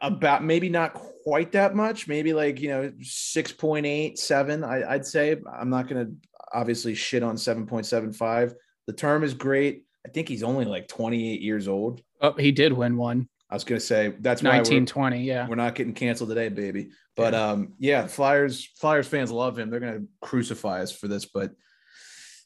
about 0.00 0.42
maybe 0.44 0.68
not 0.68 0.94
quite 1.24 1.52
that 1.52 1.74
much, 1.74 2.08
maybe 2.08 2.32
like 2.32 2.60
you 2.60 2.68
know 2.68 2.92
six 3.00 3.52
point 3.52 3.86
eight 3.86 4.18
seven. 4.18 4.64
I, 4.64 4.88
I'd 4.94 5.06
say 5.06 5.36
I'm 5.52 5.70
not 5.70 5.88
gonna 5.88 6.08
obviously 6.52 6.94
shit 6.94 7.22
on 7.22 7.36
seven 7.36 7.66
point 7.66 7.86
seven 7.86 8.12
five. 8.12 8.54
The 8.86 8.92
term 8.92 9.22
is 9.24 9.34
great. 9.34 9.84
I 10.06 10.10
think 10.10 10.28
he's 10.28 10.42
only 10.42 10.64
like 10.64 10.88
28 10.88 11.42
years 11.42 11.68
old. 11.68 12.00
Oh, 12.22 12.32
he 12.32 12.52
did 12.52 12.72
win 12.72 12.96
one. 12.96 13.28
I 13.50 13.54
was 13.54 13.64
gonna 13.64 13.80
say 13.80 14.12
that's 14.20 14.42
why 14.42 14.50
we're- 14.50 14.58
1920. 14.58 15.22
Yeah. 15.24 15.48
we're 15.48 15.54
not 15.54 15.74
getting 15.74 15.94
canceled 15.94 16.28
today, 16.28 16.48
baby. 16.48 16.90
But 17.16 17.34
um, 17.34 17.72
yeah, 17.78 18.06
Flyers 18.06 18.68
Flyers 18.76 19.06
fans 19.08 19.30
love 19.30 19.58
him. 19.58 19.70
They're 19.70 19.80
gonna 19.80 20.02
crucify 20.20 20.82
us 20.82 20.92
for 20.92 21.08
this, 21.08 21.24
but 21.26 21.52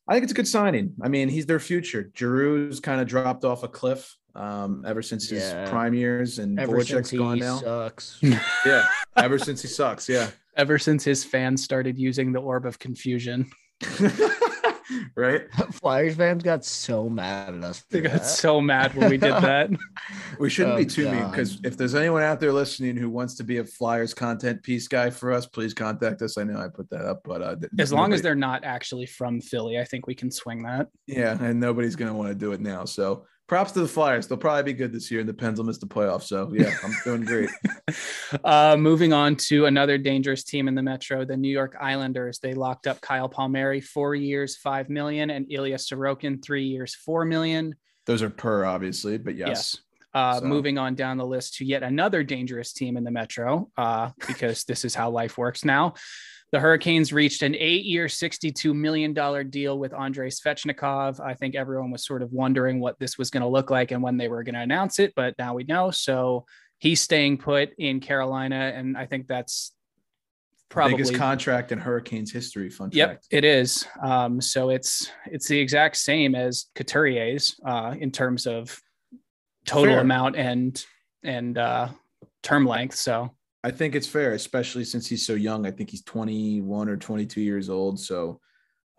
I 0.09 0.15
think 0.15 0.25
it's 0.25 0.33
a 0.33 0.37
good 0.37 0.49
signing. 0.49 0.95
I 1.03 1.09
mean, 1.09 1.29
he's 1.29 1.47
their 1.47 1.61
future. 1.61 2.11
Giroux's 2.15 2.81
kind 2.81 3.01
of 3.01 3.07
dropped 3.07 3.45
off 3.45 3.63
a 3.63 3.69
cliff 3.69 4.17
um, 4.35 4.85
ever 4.87 5.03
since 5.03 5.29
his 5.29 5.43
Yeah. 5.43 5.69
prime 5.69 5.95
years, 5.95 6.39
and 6.39 6.59
Ever 6.59 6.81
since 6.85 6.91
Voracek's 7.09 7.11
he 7.11 7.19
gone 7.19 7.39
now. 7.39 7.59
sucks. 7.59 8.19
Yeah, 8.67 8.87
ever 9.17 9.39
since 9.39 9.61
he 9.63 9.69
sucks. 9.69 10.09
Yeah, 10.09 10.31
Ever 10.57 10.79
since 10.79 11.05
his 11.05 11.23
fans 11.25 11.63
started 11.63 11.99
using 11.99 12.33
the 12.33 12.41
orb 12.41 12.65
of 12.67 12.79
confusion, 12.79 13.51
right. 15.17 15.43
Flyers 15.73 16.17
fans 16.17 16.43
got 16.43 16.65
so 16.65 17.09
mad 17.09 17.55
at 17.55 17.65
us. 17.65 17.81
for 17.81 17.87
they 17.91 18.01
got 18.01 18.13
that. 18.13 18.27
so 18.27 18.61
mad 18.61 18.95
when 18.95 19.11
we 19.11 19.17
did 19.17 19.33
that. 19.33 19.71
We 20.39 20.49
shouldn't 20.51 20.75
Oh, 20.75 20.79
be 20.79 20.87
too 20.87 21.11
mean 21.11 21.29
because 21.31 21.61
if 21.63 21.77
there's 21.77 21.95
anyone 21.95 22.23
out 22.23 22.41
there 22.41 22.53
listening 22.53 22.97
who 22.97 23.09
wants 23.11 23.35
to 23.37 23.45
be 23.45 23.59
a 23.59 23.65
Flyers 23.65 24.15
content 24.15 24.63
piece 24.63 24.89
guy 24.89 25.11
for 25.11 25.31
us, 25.33 25.47
please 25.47 25.75
contact 25.75 26.23
us. 26.23 26.39
I 26.39 26.45
know 26.45 26.59
I 26.59 26.69
put 26.69 26.89
that 26.91 27.05
up, 27.05 27.21
but 27.25 27.43
uh, 27.43 27.57
th- 27.57 27.71
as 27.79 27.93
long 27.93 28.13
as 28.13 28.23
they're 28.23 28.35
not 28.35 28.65
actually 28.65 29.07
from 29.07 29.41
Philly, 29.41 29.79
I 29.79 29.85
think 29.85 30.07
we 30.07 30.15
can 30.15 30.31
swing 30.31 30.63
that. 30.65 30.89
Yeah, 31.07 31.37
and 31.41 31.61
nobody's 31.61 31.97
gonna 31.97 32.15
want 32.15 32.31
to 32.31 32.35
do 32.35 32.53
it 32.53 32.61
now. 32.61 32.85
So 32.87 33.27
props 33.53 33.73
to 33.73 33.81
the 33.81 33.87
Flyers. 33.89 34.27
They'll 34.27 34.39
probably 34.39 34.63
be 34.63 34.79
good 34.79 34.95
this 34.95 35.11
year, 35.11 35.21
and 35.21 35.29
the 35.29 35.35
Pens 35.35 35.59
will 35.59 35.67
miss 35.67 35.77
the 35.77 35.85
playoffs. 35.87 36.23
So 36.23 36.51
yeah, 36.55 36.75
I'm 36.83 36.95
doing 37.05 37.25
great. 37.25 37.51
Uh, 38.45 38.75
moving 38.79 39.13
on 39.13 39.37
to 39.37 39.67
another 39.67 39.99
dangerous 39.99 40.43
team 40.43 40.67
in 40.67 40.75
the 40.75 40.83
Metro, 40.83 41.23
the 41.27 41.37
New 41.37 41.51
York 41.51 41.77
Islanders. 41.79 42.39
They 42.39 42.55
locked 42.55 42.87
up 42.87 42.99
Kyle 43.03 43.29
Palmieri 43.29 43.83
four 43.83 44.15
years, 44.15 44.57
five 44.57 44.89
million, 44.89 45.29
and 45.29 45.53
Ilya 45.53 45.77
Sorokin 45.77 46.43
three 46.43 46.65
years, 46.65 46.95
four 46.95 47.27
million. 47.27 47.75
Those 48.07 48.23
are 48.23 48.31
per, 48.31 48.65
obviously, 48.65 49.19
but 49.19 49.37
yes. 49.37 49.77
Uh, 50.15 50.41
So- 50.41 50.47
Moving 50.47 50.79
on 50.79 50.95
down 50.95 51.19
the 51.19 51.27
list 51.27 51.57
to 51.57 51.67
yet 51.67 51.83
another 51.83 52.25
dangerous 52.25 52.73
team 52.73 52.97
in 52.97 53.05
the 53.05 53.11
Metro, 53.11 53.71
uh, 53.77 54.11
because 54.27 54.65
this 54.65 54.87
is 54.87 54.95
how 54.95 55.11
life 55.11 55.37
works 55.37 55.63
now. 55.63 55.93
The 56.53 56.61
Hurricanes 56.61 57.15
reached 57.15 57.43
an 57.43 57.55
eight-year, 57.55 58.07
$62 58.07 58.75
million 58.75 59.15
deal 59.49 59.79
with 59.79 59.95
Andrei 59.95 60.29
Svechnikov. 60.29 61.19
I 61.19 61.33
think 61.33 61.55
everyone 61.55 61.91
was 61.91 62.05
sort 62.05 62.23
of 62.23 62.31
wondering 62.31 62.79
what 62.79 62.99
this 62.99 63.17
was 63.17 63.31
going 63.31 63.41
to 63.41 63.49
look 63.49 63.71
like 63.71 63.91
and 63.91 64.03
when 64.03 64.19
they 64.19 64.29
were 64.29 64.43
going 64.43 64.55
to 64.55 64.61
announce 64.61 64.99
it, 64.99 65.15
but 65.17 65.35
now 65.39 65.55
we 65.55 65.65
know. 65.65 65.91
So 65.91 66.45
he's 66.79 67.01
staying 67.01 67.39
put 67.39 67.71
in 67.79 68.01
Carolina, 68.01 68.71
and 68.75 68.99
I 68.99 69.07
think 69.07 69.29
that's 69.29 69.73
probably 70.69 70.97
biggest 70.97 71.15
contract 71.15 71.73
in 71.73 71.79
Hurricanes 71.79 72.33
history. 72.33 72.69
Fun 72.69 72.91
Yep, 72.93 73.09
fact. 73.09 73.27
it 73.31 73.45
is. 73.45 73.87
Um, 74.03 74.41
so 74.41 74.69
it's 74.71 75.11
it's 75.27 75.49
the 75.49 75.59
exact 75.59 75.97
same 75.97 76.35
as 76.35 76.67
Couturier's 76.75 77.59
uh, 77.65 77.95
in 77.99 78.11
terms 78.11 78.47
of 78.47 78.79
total 79.65 79.95
Fair. 79.95 80.01
amount 80.01 80.37
and 80.37 80.85
and 81.23 81.57
uh, 81.57 81.89
term 82.43 82.67
length. 82.67 82.97
So 82.97 83.31
I 83.65 83.71
think 83.71 83.95
it's 83.95 84.07
fair, 84.07 84.33
especially 84.33 84.85
since 84.85 85.07
he's 85.07 85.27
so 85.27 85.35
young. 85.35 85.67
I 85.67 85.71
think 85.71 85.91
he's 85.91 86.03
21 86.03 86.89
or 86.89 86.97
22 86.97 87.41
years 87.41 87.71
old. 87.71 88.01
So 88.01 88.41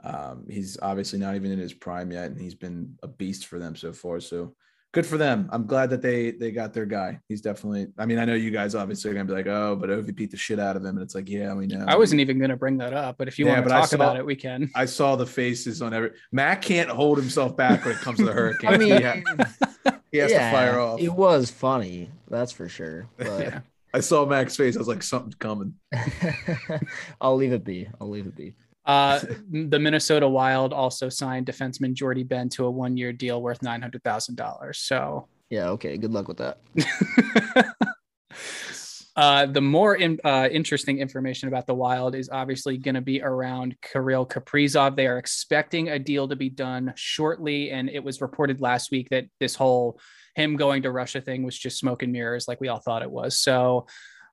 um, 0.04 0.46
he's 0.50 0.78
obviously 0.82 1.20
not 1.20 1.36
even 1.36 1.52
in 1.52 1.60
his 1.60 1.74
prime 1.74 2.12
yet, 2.12 2.32
and 2.32 2.40
he's 2.40 2.56
been 2.56 2.96
a 3.04 3.08
beast 3.08 3.48
for 3.48 3.60
them 3.60 3.76
so 3.76 3.92
far. 3.94 4.20
So 4.20 4.56
good 4.94 5.06
for 5.06 5.18
them. 5.18 5.50
I'm 5.52 5.66
glad 5.66 5.90
that 5.92 6.02
they 6.02 6.32
they 6.32 6.52
got 6.52 6.74
their 6.74 6.86
guy. 6.86 7.20
He's 7.28 7.42
definitely. 7.42 7.88
I 7.98 8.06
mean, 8.06 8.20
I 8.20 8.26
know 8.26 8.36
you 8.36 8.52
guys 8.52 8.76
obviously 8.76 9.12
are 9.12 9.14
gonna 9.14 9.26
be 9.26 9.34
like, 9.34 9.48
oh, 9.48 9.76
but 9.76 9.90
Ovi 9.90 10.16
beat 10.16 10.32
the 10.32 10.38
shit 10.38 10.60
out 10.60 10.76
of 10.76 10.84
him, 10.84 10.96
and 10.96 11.02
it's 11.02 11.16
like, 11.16 11.30
yeah, 11.30 11.54
we 11.54 11.68
know. 11.68 11.86
I 11.88 11.96
wasn't 11.96 12.22
even 12.22 12.38
going 12.38 12.50
to 12.50 12.58
bring 12.58 12.78
that 12.78 12.94
up, 12.94 13.18
but 13.18 13.28
if 13.28 13.38
you 13.40 13.46
Yeah, 13.46 13.54
want 13.56 13.66
to 13.66 13.70
talk 13.70 13.90
saw- 13.90 13.96
about 13.96 14.18
it, 14.18 14.26
we 14.26 14.36
can. 14.36 14.70
I 14.76 14.86
saw 14.86 15.16
the 15.16 15.26
faces 15.28 15.82
on 15.82 15.94
every. 15.94 16.12
Matt 16.32 16.62
can't 16.62 16.90
hold 16.90 17.18
himself 17.18 17.56
back 17.56 17.84
when 17.86 17.96
it 17.96 18.02
comes 18.02 18.20
to 18.20 18.26
the 18.26 18.34
Hurricanes. 18.40 18.74
I 18.74 18.78
mean, 18.78 18.98
he, 18.98 19.04
ha- 19.04 20.00
he 20.12 20.18
has 20.20 20.32
to 20.32 20.40
fire 20.40 20.80
off. 20.80 21.00
It 21.02 21.14
was 21.14 21.50
funny, 21.52 22.10
that's 22.30 22.52
for 22.52 22.68
sure. 22.70 23.08
But 23.18 23.40
Yeah. 23.40 23.60
I 23.94 24.00
saw 24.00 24.26
Mac's 24.26 24.56
face. 24.56 24.76
I 24.76 24.80
was 24.80 24.88
like, 24.88 25.04
something's 25.04 25.36
coming. 25.36 25.76
I'll 27.22 27.36
leave 27.36 27.54
it 27.54 27.64
be. 27.64 27.88
I'll 28.02 28.10
leave 28.10 28.26
it 28.26 28.36
be. 28.36 28.56
Uh, 28.86 29.20
the 29.52 29.80
Minnesota 29.80 30.28
Wild 30.28 30.74
also 30.74 31.08
signed 31.10 31.46
defenseman 31.46 31.94
Jordie 31.94 32.24
Benn 32.24 32.50
to 32.50 32.66
a 32.66 32.72
one-year 32.72 33.14
deal 33.14 33.42
worth 33.42 33.62
nine 33.62 33.82
hundred 33.82 34.04
thousand 34.04 34.36
dollars. 34.36 34.80
So 34.80 35.28
Yeah, 35.50 35.70
okay. 35.70 35.96
Good 35.98 36.12
luck 36.12 36.28
with 36.28 36.38
that. 36.38 36.60
Uh, 39.16 39.46
the 39.46 39.62
more 39.62 39.96
in, 39.96 40.20
uh, 40.24 40.50
interesting 40.52 40.98
information 40.98 41.48
about 41.48 41.68
the 41.68 41.74
Wild 41.74 42.16
is 42.16 42.30
obviously 42.32 42.78
going 42.78 42.96
to 42.96 43.02
be 43.02 43.22
around 43.22 43.76
Kirill 43.82 44.26
Kaprizov. 44.26 44.96
They 44.96 45.06
are 45.06 45.20
expecting 45.20 45.90
a 45.90 46.00
deal 46.00 46.28
to 46.28 46.36
be 46.36 46.50
done 46.50 46.94
shortly, 46.96 47.70
and 47.70 47.90
it 47.90 48.04
was 48.04 48.22
reported 48.22 48.60
last 48.60 48.90
week 48.90 49.10
that 49.10 49.26
this 49.40 49.54
whole 49.54 50.00
him 50.36 50.56
going 50.56 50.84
to 50.84 50.92
Russia 50.92 51.22
thing 51.22 51.44
was 51.44 51.58
just 51.58 51.78
smoke 51.78 52.04
and 52.04 52.12
mirrors, 52.12 52.48
like 52.48 52.60
we 52.60 52.68
all 52.68 52.80
thought 52.80 53.04
it 53.04 53.12
was. 53.12 53.38
So 53.38 53.88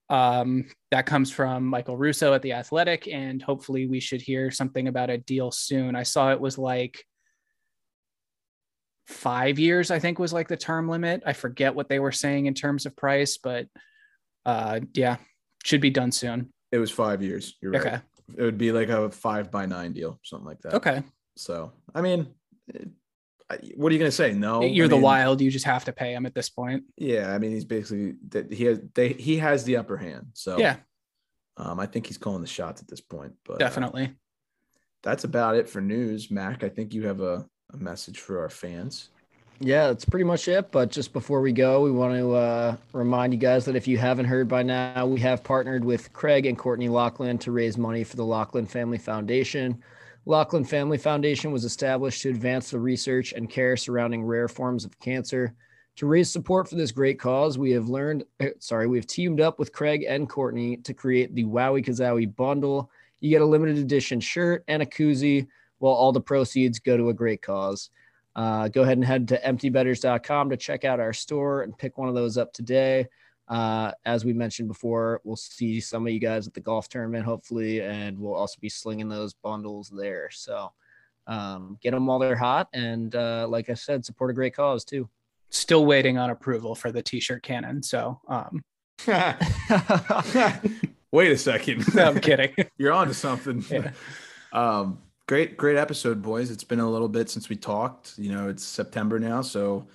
um, 0.08 0.66
that 0.90 1.06
comes 1.06 1.30
from 1.30 1.64
Michael 1.64 1.96
Russo 1.96 2.34
at 2.34 2.42
the 2.42 2.52
Athletic, 2.52 3.06
and 3.06 3.40
hopefully 3.40 3.86
we 3.86 4.00
should 4.00 4.20
hear 4.20 4.50
something 4.50 4.88
about 4.88 5.10
a 5.10 5.18
deal 5.18 5.50
soon. 5.50 5.94
I 5.94 6.02
saw 6.02 6.32
it 6.32 6.40
was 6.40 6.58
like 6.58 7.04
five 9.06 9.58
years, 9.58 9.90
I 9.90 9.98
think 9.98 10.18
was 10.18 10.32
like 10.32 10.48
the 10.48 10.56
term 10.56 10.88
limit. 10.88 11.22
I 11.26 11.32
forget 11.32 11.74
what 11.74 11.88
they 11.88 11.98
were 11.98 12.12
saying 12.12 12.46
in 12.46 12.54
terms 12.54 12.86
of 12.86 12.96
price, 12.96 13.38
but 13.38 13.66
uh, 14.46 14.80
yeah, 14.94 15.16
should 15.64 15.80
be 15.80 15.90
done 15.90 16.12
soon. 16.12 16.52
It 16.72 16.78
was 16.78 16.90
five 16.90 17.22
years. 17.22 17.56
You're 17.60 17.72
right. 17.72 17.80
Okay. 17.80 17.98
It 18.36 18.42
would 18.42 18.58
be 18.58 18.72
like 18.72 18.88
a 18.88 19.10
five 19.10 19.50
by 19.50 19.66
nine 19.66 19.92
deal, 19.92 20.18
something 20.22 20.46
like 20.46 20.60
that. 20.60 20.74
Okay. 20.74 21.02
So, 21.36 21.72
I 21.94 22.00
mean, 22.00 22.28
what 23.74 23.90
are 23.90 23.92
you 23.92 23.98
gonna 23.98 24.10
say? 24.10 24.32
No, 24.32 24.62
You're 24.62 24.86
I 24.86 24.88
the 24.88 24.94
mean, 24.96 25.02
wild. 25.02 25.40
You 25.40 25.50
just 25.50 25.64
have 25.64 25.84
to 25.86 25.92
pay 25.92 26.12
him 26.12 26.26
at 26.26 26.34
this 26.34 26.48
point. 26.48 26.84
Yeah, 26.96 27.32
I 27.32 27.38
mean, 27.38 27.52
he's 27.52 27.64
basically 27.64 28.14
that 28.28 28.52
he 28.52 28.64
has 28.64 28.80
they 28.94 29.08
he 29.12 29.38
has 29.38 29.64
the 29.64 29.76
upper 29.76 29.96
hand. 29.96 30.28
So 30.34 30.58
Yeah, 30.58 30.76
um, 31.56 31.80
I 31.80 31.86
think 31.86 32.06
he's 32.06 32.18
calling 32.18 32.42
the 32.42 32.46
shots 32.46 32.80
at 32.80 32.88
this 32.88 33.00
point. 33.00 33.32
But 33.44 33.54
uh, 33.54 33.58
definitely. 33.58 34.14
that's 35.02 35.24
about 35.24 35.56
it 35.56 35.68
for 35.68 35.80
news. 35.80 36.30
Mac, 36.30 36.64
I 36.64 36.68
think 36.68 36.94
you 36.94 37.06
have 37.06 37.20
a, 37.20 37.46
a 37.72 37.76
message 37.76 38.20
for 38.20 38.40
our 38.40 38.50
fans. 38.50 39.10
Yeah, 39.62 39.88
that's 39.88 40.06
pretty 40.06 40.24
much 40.24 40.48
it. 40.48 40.72
But 40.72 40.90
just 40.90 41.12
before 41.12 41.42
we 41.42 41.52
go, 41.52 41.82
we 41.82 41.90
want 41.90 42.14
to 42.14 42.32
uh, 42.32 42.76
remind 42.94 43.34
you 43.34 43.38
guys 43.38 43.66
that 43.66 43.76
if 43.76 43.86
you 43.86 43.98
haven't 43.98 44.24
heard 44.24 44.48
by 44.48 44.62
now, 44.62 45.04
we 45.04 45.20
have 45.20 45.44
partnered 45.44 45.84
with 45.84 46.12
Craig 46.14 46.46
and 46.46 46.56
Courtney 46.56 46.88
Lachlan 46.88 47.36
to 47.38 47.52
raise 47.52 47.76
money 47.76 48.02
for 48.02 48.16
the 48.16 48.24
Lachlan 48.24 48.64
Family 48.64 48.96
Foundation. 48.96 49.82
Lachlan 50.26 50.64
Family 50.64 50.98
Foundation 50.98 51.50
was 51.50 51.64
established 51.64 52.22
to 52.22 52.30
advance 52.30 52.70
the 52.70 52.78
research 52.78 53.32
and 53.32 53.48
care 53.48 53.76
surrounding 53.76 54.22
rare 54.22 54.48
forms 54.48 54.84
of 54.84 54.98
cancer. 55.00 55.54
To 55.96 56.06
raise 56.06 56.30
support 56.30 56.68
for 56.68 56.76
this 56.76 56.92
great 56.92 57.18
cause, 57.18 57.58
we 57.58 57.70
have 57.72 57.88
learned, 57.88 58.24
eh, 58.38 58.50
sorry, 58.58 58.86
we 58.86 58.98
have 58.98 59.06
teamed 59.06 59.40
up 59.40 59.58
with 59.58 59.72
Craig 59.72 60.04
and 60.08 60.28
Courtney 60.28 60.76
to 60.78 60.94
create 60.94 61.34
the 61.34 61.44
Wowie 61.44 61.84
Kazowie 61.84 62.34
bundle. 62.36 62.90
You 63.20 63.30
get 63.30 63.42
a 63.42 63.46
limited 63.46 63.78
edition 63.78 64.20
shirt 64.20 64.64
and 64.68 64.82
a 64.82 64.86
koozie, 64.86 65.46
while 65.78 65.94
all 65.94 66.12
the 66.12 66.20
proceeds 66.20 66.78
go 66.78 66.96
to 66.96 67.08
a 67.08 67.14
great 67.14 67.42
cause. 67.42 67.90
Uh, 68.36 68.68
go 68.68 68.82
ahead 68.82 68.98
and 68.98 69.04
head 69.04 69.28
to 69.28 69.40
emptybetters.com 69.40 70.50
to 70.50 70.56
check 70.56 70.84
out 70.84 71.00
our 71.00 71.12
store 71.12 71.62
and 71.62 71.76
pick 71.76 71.98
one 71.98 72.08
of 72.08 72.14
those 72.14 72.38
up 72.38 72.52
today. 72.52 73.06
Uh, 73.50 73.90
as 74.04 74.24
we 74.24 74.32
mentioned 74.32 74.68
before, 74.68 75.20
we'll 75.24 75.34
see 75.36 75.80
some 75.80 76.06
of 76.06 76.12
you 76.12 76.20
guys 76.20 76.46
at 76.46 76.54
the 76.54 76.60
golf 76.60 76.88
tournament, 76.88 77.24
hopefully, 77.24 77.82
and 77.82 78.16
we'll 78.18 78.34
also 78.34 78.56
be 78.60 78.68
slinging 78.68 79.08
those 79.08 79.34
bundles 79.34 79.90
there. 79.90 80.30
So 80.30 80.72
um, 81.26 81.76
get 81.82 81.90
them 81.90 82.06
while 82.06 82.20
they're 82.20 82.36
hot. 82.36 82.68
And 82.72 83.14
uh, 83.14 83.48
like 83.48 83.68
I 83.68 83.74
said, 83.74 84.04
support 84.04 84.30
a 84.30 84.34
great 84.34 84.54
cause 84.54 84.84
too. 84.84 85.08
Still 85.50 85.84
waiting 85.84 86.16
on 86.16 86.30
approval 86.30 86.76
for 86.76 86.92
the 86.92 87.02
t-shirt 87.02 87.42
cannon. 87.42 87.82
So 87.82 88.20
um, 88.28 88.62
Wait 91.12 91.32
a 91.32 91.38
second. 91.38 91.94
no, 91.94 92.04
I'm 92.04 92.20
kidding. 92.20 92.54
You're 92.78 92.92
on 92.92 93.08
to 93.08 93.14
something. 93.14 93.64
Yeah. 93.68 93.90
Um, 94.52 95.00
great, 95.26 95.56
great 95.56 95.76
episode, 95.76 96.22
boys. 96.22 96.52
It's 96.52 96.62
been 96.62 96.78
a 96.78 96.88
little 96.88 97.08
bit 97.08 97.28
since 97.30 97.48
we 97.48 97.56
talked. 97.56 98.16
You 98.16 98.30
know, 98.30 98.48
it's 98.48 98.62
September 98.62 99.18
now, 99.18 99.42
so 99.42 99.88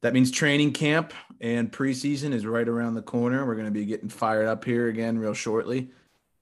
that 0.00 0.12
means 0.12 0.30
training 0.30 0.72
camp 0.72 1.12
and 1.40 1.70
preseason 1.70 2.32
is 2.32 2.44
right 2.46 2.68
around 2.68 2.94
the 2.94 3.02
corner. 3.02 3.46
We're 3.46 3.54
going 3.54 3.66
to 3.66 3.70
be 3.72 3.84
getting 3.84 4.08
fired 4.08 4.46
up 4.46 4.64
here 4.64 4.88
again 4.88 5.18
real 5.18 5.34
shortly. 5.34 5.90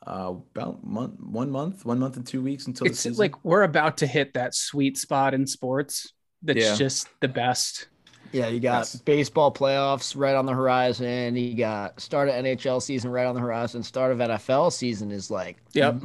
Uh, 0.07 0.35
about 0.55 0.85
month, 0.85 1.19
one 1.21 1.51
month, 1.51 1.85
one 1.85 1.99
month 1.99 2.17
and 2.17 2.25
two 2.27 2.41
weeks 2.41 2.67
until 2.69 2.85
the 2.85 2.91
it's 2.93 3.01
season. 3.01 3.19
like 3.19 3.45
we're 3.45 3.65
about 3.65 3.97
to 3.99 4.07
hit 4.07 4.35
that 4.35 4.55
sweet 4.55 4.97
spot 4.97 5.35
in 5.35 5.45
sports 5.47 6.13
that's 6.43 6.61
Yeah. 6.61 6.77
just 6.77 7.09
the 7.21 7.27
best. 7.27 7.89
Yeah, 8.31 8.47
you 8.49 8.61
got 8.61 8.81
Yes. 8.81 8.97
baseball 8.97 9.53
playoffs 9.53 10.17
right 10.17 10.35
on 10.37 10.47
the 10.47 10.53
horizon. 10.53 11.35
You 11.35 11.55
got 11.55 11.99
start 12.01 12.29
of 12.29 12.35
NHL 12.37 12.81
season 12.81 13.11
right 13.11 13.27
on 13.27 13.35
the 13.35 13.41
horizon. 13.41 13.83
Start 13.83 14.13
of 14.13 14.19
NFL 14.19 14.71
season 14.73 15.11
is 15.11 15.29
like 15.31 15.57
Yep. 15.73 16.03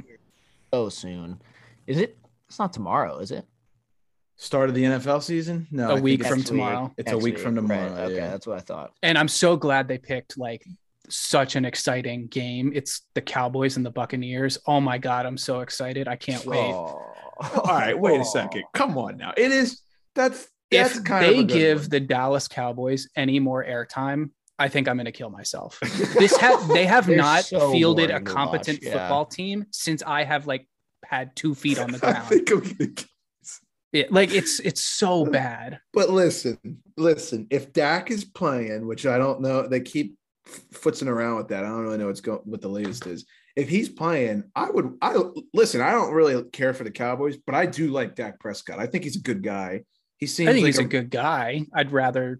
so 0.73 0.89
soon. 0.89 1.39
Is 1.85 1.99
it? 1.99 2.17
It's 2.47 2.57
not 2.59 2.73
tomorrow, 2.73 3.19
is 3.19 3.29
it? 3.31 3.45
Start 4.41 4.69
of 4.69 4.75
the 4.75 4.83
NFL 4.83 5.21
season. 5.23 5.67
No, 5.71 5.91
A 5.91 5.95
I 5.95 5.99
week 5.99 6.25
from 6.25 6.39
Next 6.39 6.47
tomorrow. 6.49 6.91
It's 6.97 7.09
a 7.11 7.13
Next 7.13 7.23
week 7.23 7.37
from 7.39 7.55
tomorrow, 7.55 7.93
Right. 7.93 7.99
Okay, 8.05 8.15
yeah. 8.15 8.29
that's 8.31 8.47
what 8.47 8.57
I 8.57 8.61
thought. 8.61 8.91
And 9.03 9.17
I'm 9.17 9.27
so 9.27 9.55
glad 9.55 9.87
they 9.87 9.97
picked 9.99 10.37
like 10.37 10.65
such 11.09 11.55
an 11.55 11.63
exciting 11.63 12.27
game. 12.27 12.71
It's 12.73 13.01
the 13.13 13.21
Cowboys 13.21 13.77
and 13.77 13.85
the 13.85 13.91
Buccaneers. 13.91 14.57
Oh 14.65 14.81
my 14.81 14.97
god, 14.97 15.25
I'm 15.25 15.37
so 15.37 15.59
excited. 15.61 16.07
I 16.07 16.15
can't 16.15 16.45
wait. 16.45 16.57
All 16.57 17.13
right, 17.67 17.97
wait 17.97 18.19
a 18.19 18.25
second. 18.25 18.63
Come 18.73 18.97
on 18.97 19.17
now. 19.17 19.33
It 19.37 19.51
is 19.51 19.81
that's 20.15 20.47
that's 20.71 20.97
if 20.97 21.03
kind 21.03 21.25
they 21.25 21.39
a 21.39 21.43
give 21.43 21.81
one. 21.81 21.89
the 21.89 21.99
Dallas 21.99 22.47
Cowboys 22.47 23.09
any 23.15 23.39
more 23.39 23.63
airtime, 23.63 24.31
I 24.57 24.69
think 24.69 24.87
I'm 24.87 24.95
going 24.95 25.05
to 25.05 25.11
kill 25.11 25.29
myself. 25.29 25.79
This 26.17 26.35
ha- 26.37 26.65
they 26.73 26.85
have 26.85 27.07
not 27.27 27.43
so 27.45 27.71
fielded 27.71 28.09
a 28.09 28.21
competent 28.21 28.79
yeah. 28.81 28.91
football 28.93 29.25
team 29.25 29.65
since 29.71 30.01
I 30.03 30.23
have 30.23 30.47
like 30.47 30.67
had 31.05 31.35
two 31.35 31.53
feet 31.55 31.77
on 31.79 31.91
the 31.91 31.97
I 32.07 32.11
ground. 32.11 32.27
think 32.29 32.51
I'm 32.51 32.59
gonna 32.61 32.91
Yeah, 33.91 34.05
like 34.09 34.33
it's 34.33 34.59
it's 34.59 34.81
so 34.81 35.25
bad. 35.25 35.79
But 35.93 36.09
listen, 36.09 36.57
listen. 36.97 37.47
If 37.49 37.73
Dak 37.73 38.09
is 38.09 38.23
playing, 38.23 38.87
which 38.87 39.05
I 39.05 39.17
don't 39.17 39.41
know, 39.41 39.67
they 39.67 39.81
keep 39.81 40.17
f- 40.47 40.61
footsing 40.73 41.07
around 41.07 41.37
with 41.37 41.49
that. 41.49 41.65
I 41.65 41.67
don't 41.67 41.81
really 41.81 41.97
know 41.97 42.07
what's 42.07 42.21
going, 42.21 42.39
what 42.45 42.61
the 42.61 42.69
latest 42.69 43.05
is. 43.07 43.25
If 43.55 43.67
he's 43.67 43.89
playing, 43.89 44.45
I 44.55 44.69
would. 44.69 44.97
I 45.01 45.17
listen. 45.53 45.81
I 45.81 45.91
don't 45.91 46.13
really 46.13 46.41
care 46.51 46.73
for 46.73 46.85
the 46.85 46.91
Cowboys, 46.91 47.37
but 47.37 47.55
I 47.55 47.65
do 47.65 47.89
like 47.89 48.15
Dak 48.15 48.39
Prescott. 48.39 48.79
I 48.79 48.85
think 48.87 49.03
he's 49.03 49.17
a 49.17 49.21
good 49.21 49.43
guy. 49.43 49.81
He 50.17 50.27
seems. 50.27 50.49
I 50.49 50.53
think 50.53 50.63
like 50.63 50.69
he's 50.69 50.79
a 50.79 50.85
good 50.85 51.09
guy. 51.09 51.65
I'd 51.73 51.91
rather 51.91 52.39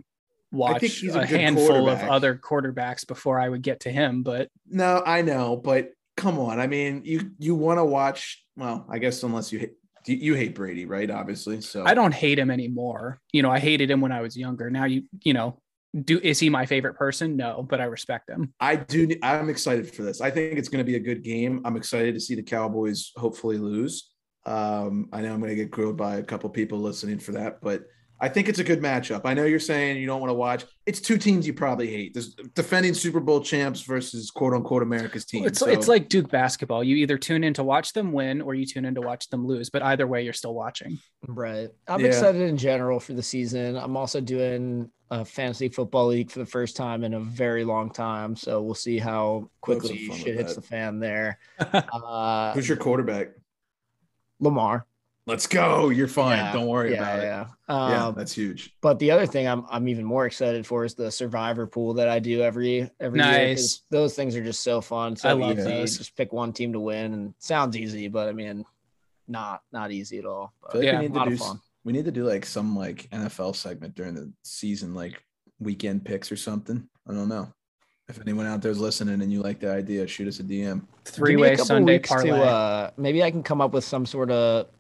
watch 0.52 0.82
he's 0.82 1.16
a 1.16 1.22
a, 1.22 1.26
handful 1.26 1.90
of 1.90 2.00
other 2.00 2.36
quarterbacks 2.36 3.08
before 3.08 3.40
I 3.40 3.50
would 3.50 3.62
get 3.62 3.82
to 3.82 3.92
him. 3.92 4.24
But 4.24 4.50
No, 4.68 5.04
I 5.06 5.22
know, 5.22 5.58
but 5.58 5.92
come 6.18 6.40
on. 6.40 6.60
I 6.60 6.68
mean, 6.68 7.02
you 7.04 7.32
you 7.40 7.56
want 7.56 7.80
to 7.80 7.86
watch? 7.86 8.44
Well, 8.56 8.86
I 8.90 9.00
guess 9.00 9.24
unless 9.24 9.52
you 9.52 9.70
you, 10.06 10.16
you 10.16 10.34
hate 10.36 10.56
Brady, 10.56 10.86
right? 10.86 11.10
Obviously, 11.10 11.62
so 11.62 11.86
I 11.86 11.94
don't 11.94 12.14
hate 12.14 12.40
him 12.40 12.52
anymore. 12.52 13.20
You 13.32 13.42
know, 13.42 13.52
I 13.52 13.60
hated 13.60 13.90
him 13.90 14.02
when 14.02 14.12
I 14.12 14.22
was 14.22 14.38
younger. 14.38 14.70
Now 14.70 14.86
you 14.86 15.04
you 15.22 15.34
know, 15.34 15.60
do 16.04 16.20
is 16.20 16.40
he 16.40 16.50
my 16.50 16.66
favorite 16.66 16.96
person? 16.96 17.36
No, 17.36 17.66
but 17.68 17.82
I 17.82 17.86
respect 17.86 18.30
him. 18.30 18.54
I 18.60 18.78
do. 18.78 19.10
I'm 19.24 19.50
excited 19.50 19.94
for 19.94 20.04
this. 20.04 20.22
I 20.22 20.32
think 20.32 20.58
it's 20.58 20.70
going 20.70 20.84
to 20.84 20.90
be 20.90 20.96
a 20.96 21.00
good 21.00 21.24
game. 21.24 21.62
I'm 21.66 21.76
excited 21.76 22.14
to 22.14 22.20
see 22.20 22.36
the 22.36 22.44
Cowboys 22.44 23.12
hopefully 23.16 23.58
lose. 23.58 24.10
Um, 24.46 25.10
I 25.14 25.22
know 25.22 25.34
I'm 25.34 25.40
going 25.40 25.50
to 25.50 25.56
get 25.56 25.72
grilled 25.72 25.98
by 25.98 26.16
a 26.16 26.24
couple 26.24 26.50
people 26.50 26.80
listening 26.80 27.20
for 27.20 27.34
that, 27.34 27.62
but 27.62 27.84
I 28.24 28.30
think 28.30 28.48
it's 28.48 28.60
a 28.60 28.64
good 28.64 28.82
matchup. 28.82 29.22
I 29.26 29.34
know 29.34 29.46
you're 29.46 29.60
saying 29.60 29.98
you 29.98 30.06
don't 30.06 30.22
want 30.22 30.30
to 30.30 30.36
watch. 30.36 30.64
It's 30.86 31.02
two 31.02 31.18
teams 31.18 31.48
you 31.48 31.54
probably 31.56 31.88
hate. 31.90 32.14
There's 32.14 32.36
defending 32.36 32.94
Super 32.94 33.20
Bowl 33.20 33.42
champs 33.42 33.82
versus 33.82 34.30
quote 34.30 34.54
unquote 34.54 34.84
America's 34.84 35.26
team. 35.26 35.44
It's 35.46 35.58
So- 35.58 35.66
it's 35.68 35.88
like 35.88 36.08
Duke 36.08 36.30
basketball. 36.30 36.84
You 36.84 36.98
either 36.98 37.18
tune 37.18 37.44
in 37.44 37.56
to 37.56 37.64
watch 37.64 37.94
them 37.94 38.12
win 38.12 38.40
or 38.42 38.54
you 38.54 38.68
tune 38.68 38.86
in 38.86 38.94
to 38.96 39.02
watch 39.02 39.28
them 39.30 39.48
lose. 39.48 39.72
But 39.72 39.82
either 39.82 40.06
way, 40.06 40.24
you're 40.24 40.34
still 40.34 40.54
watching. 40.54 41.00
Right. 41.28 41.70
I'm 41.88 42.02
Yeah. 42.02 42.08
excited 42.08 42.42
in 42.42 42.58
general 42.58 43.00
for 43.00 43.14
the 43.14 43.24
season. 43.24 43.76
I'm 43.76 43.98
also 43.98 44.22
doing 44.22 44.92
a 45.10 45.26
fantasy 45.26 45.68
football 45.68 46.08
league 46.08 46.30
for 46.32 46.40
the 46.40 46.46
first 46.46 46.78
time 46.78 47.04
in 47.04 47.16
a 47.16 47.20
very 47.20 47.66
long 47.66 47.90
time. 47.92 48.36
So 48.36 48.62
we'll 48.62 48.76
see 48.76 48.98
how 49.00 49.50
quickly 49.62 50.08
fun 50.08 50.18
shit 50.18 50.38
hits 50.38 50.56
the 50.56 50.62
fan 50.62 51.00
there. 51.00 51.40
Uh, 51.60 52.54
who's 52.54 52.68
your 52.68 52.78
quarterback? 52.78 53.30
Lamar. 54.40 54.86
Let's 55.28 55.46
go. 55.46 55.90
You're 55.90 56.08
fine. 56.08 56.38
Yeah, 56.40 56.52
Don't 56.54 56.68
worry 56.68 56.92
yeah, 56.94 56.98
about 56.98 57.20
it. 57.20 57.24
yeah. 57.24 57.48
Yeah, 57.70 58.06
Um, 58.08 58.16
that's 58.16 58.34
huge. 58.34 58.74
But 58.82 58.98
the 58.98 59.12
other 59.12 59.28
thing 59.28 59.48
I'm 59.48 59.66
I'm 59.70 59.88
even 59.88 60.04
more 60.04 60.26
excited 60.26 60.66
for 60.66 60.84
is 60.84 60.96
the 60.96 61.12
survivor 61.12 61.68
pool 61.68 61.94
that 61.96 62.10
I 62.10 62.18
do 62.20 62.42
every 62.42 62.90
every 63.00 63.20
year. 63.20 63.28
'cause 63.28 63.62
Nice. 63.62 63.82
Those 63.92 64.16
things 64.16 64.36
are 64.36 64.44
just 64.44 64.62
so 64.64 64.82
fun. 64.82 65.16
So 65.16 65.30
I 65.30 65.34
love 65.34 65.60
easy. 65.60 65.70
those. 65.70 65.98
Just 66.00 66.18
pick 66.18 66.34
one 66.34 66.52
team 66.54 66.74
to 66.74 66.80
win 66.80 67.14
and 67.14 67.34
sounds 67.38 67.78
easy, 67.78 68.08
but 68.08 68.28
I 68.30 68.32
mean 68.32 68.66
not 69.28 69.62
not 69.72 69.92
easy 69.92 70.18
at 70.18 70.26
all. 70.26 70.54
But 70.62 70.76
like 70.78 70.86
Yeah, 70.86 71.00
we 71.00 71.06
a 71.06 71.10
need 71.10 71.16
lot 71.16 71.26
to 71.26 71.32
of 71.34 71.38
do. 71.38 71.44
fun. 71.44 71.60
We 71.84 71.94
need 71.94 72.06
to 72.06 72.12
do 72.12 72.26
like 72.28 72.46
some 72.46 72.76
like 72.76 73.08
NFL 73.12 73.56
segment 73.56 73.96
during 73.96 74.16
the 74.16 74.32
season, 74.44 74.96
like 74.96 75.24
weekend 75.60 76.04
picks 76.04 76.32
or 76.32 76.36
something. 76.36 76.88
I 77.08 77.14
don't 77.14 77.30
know. 77.30 77.48
If 78.10 78.20
anyone 78.20 78.46
out 78.48 78.62
there 78.62 78.72
is 78.72 78.80
listening 78.80 79.22
and 79.22 79.32
you 79.32 79.42
like 79.42 79.60
the 79.62 79.72
idea, 79.72 80.06
shoot 80.06 80.28
us 80.28 80.40
a 80.42 80.44
DM. 80.44 80.86
Three 81.06 81.32
Give 81.34 81.40
a 81.40 81.42
way 81.44 81.56
Sunday 81.56 81.94
weeks 81.94 82.10
parlay. 82.10 82.30
To, 82.32 82.44
uh, 82.44 82.90
maybe 82.98 83.24
I 83.24 83.32
can 83.32 83.42
come 83.42 83.62
up 83.62 83.72
with 83.72 83.86
some 83.86 84.06
sort 84.06 84.30
of 84.32 84.66
s- 84.66 84.72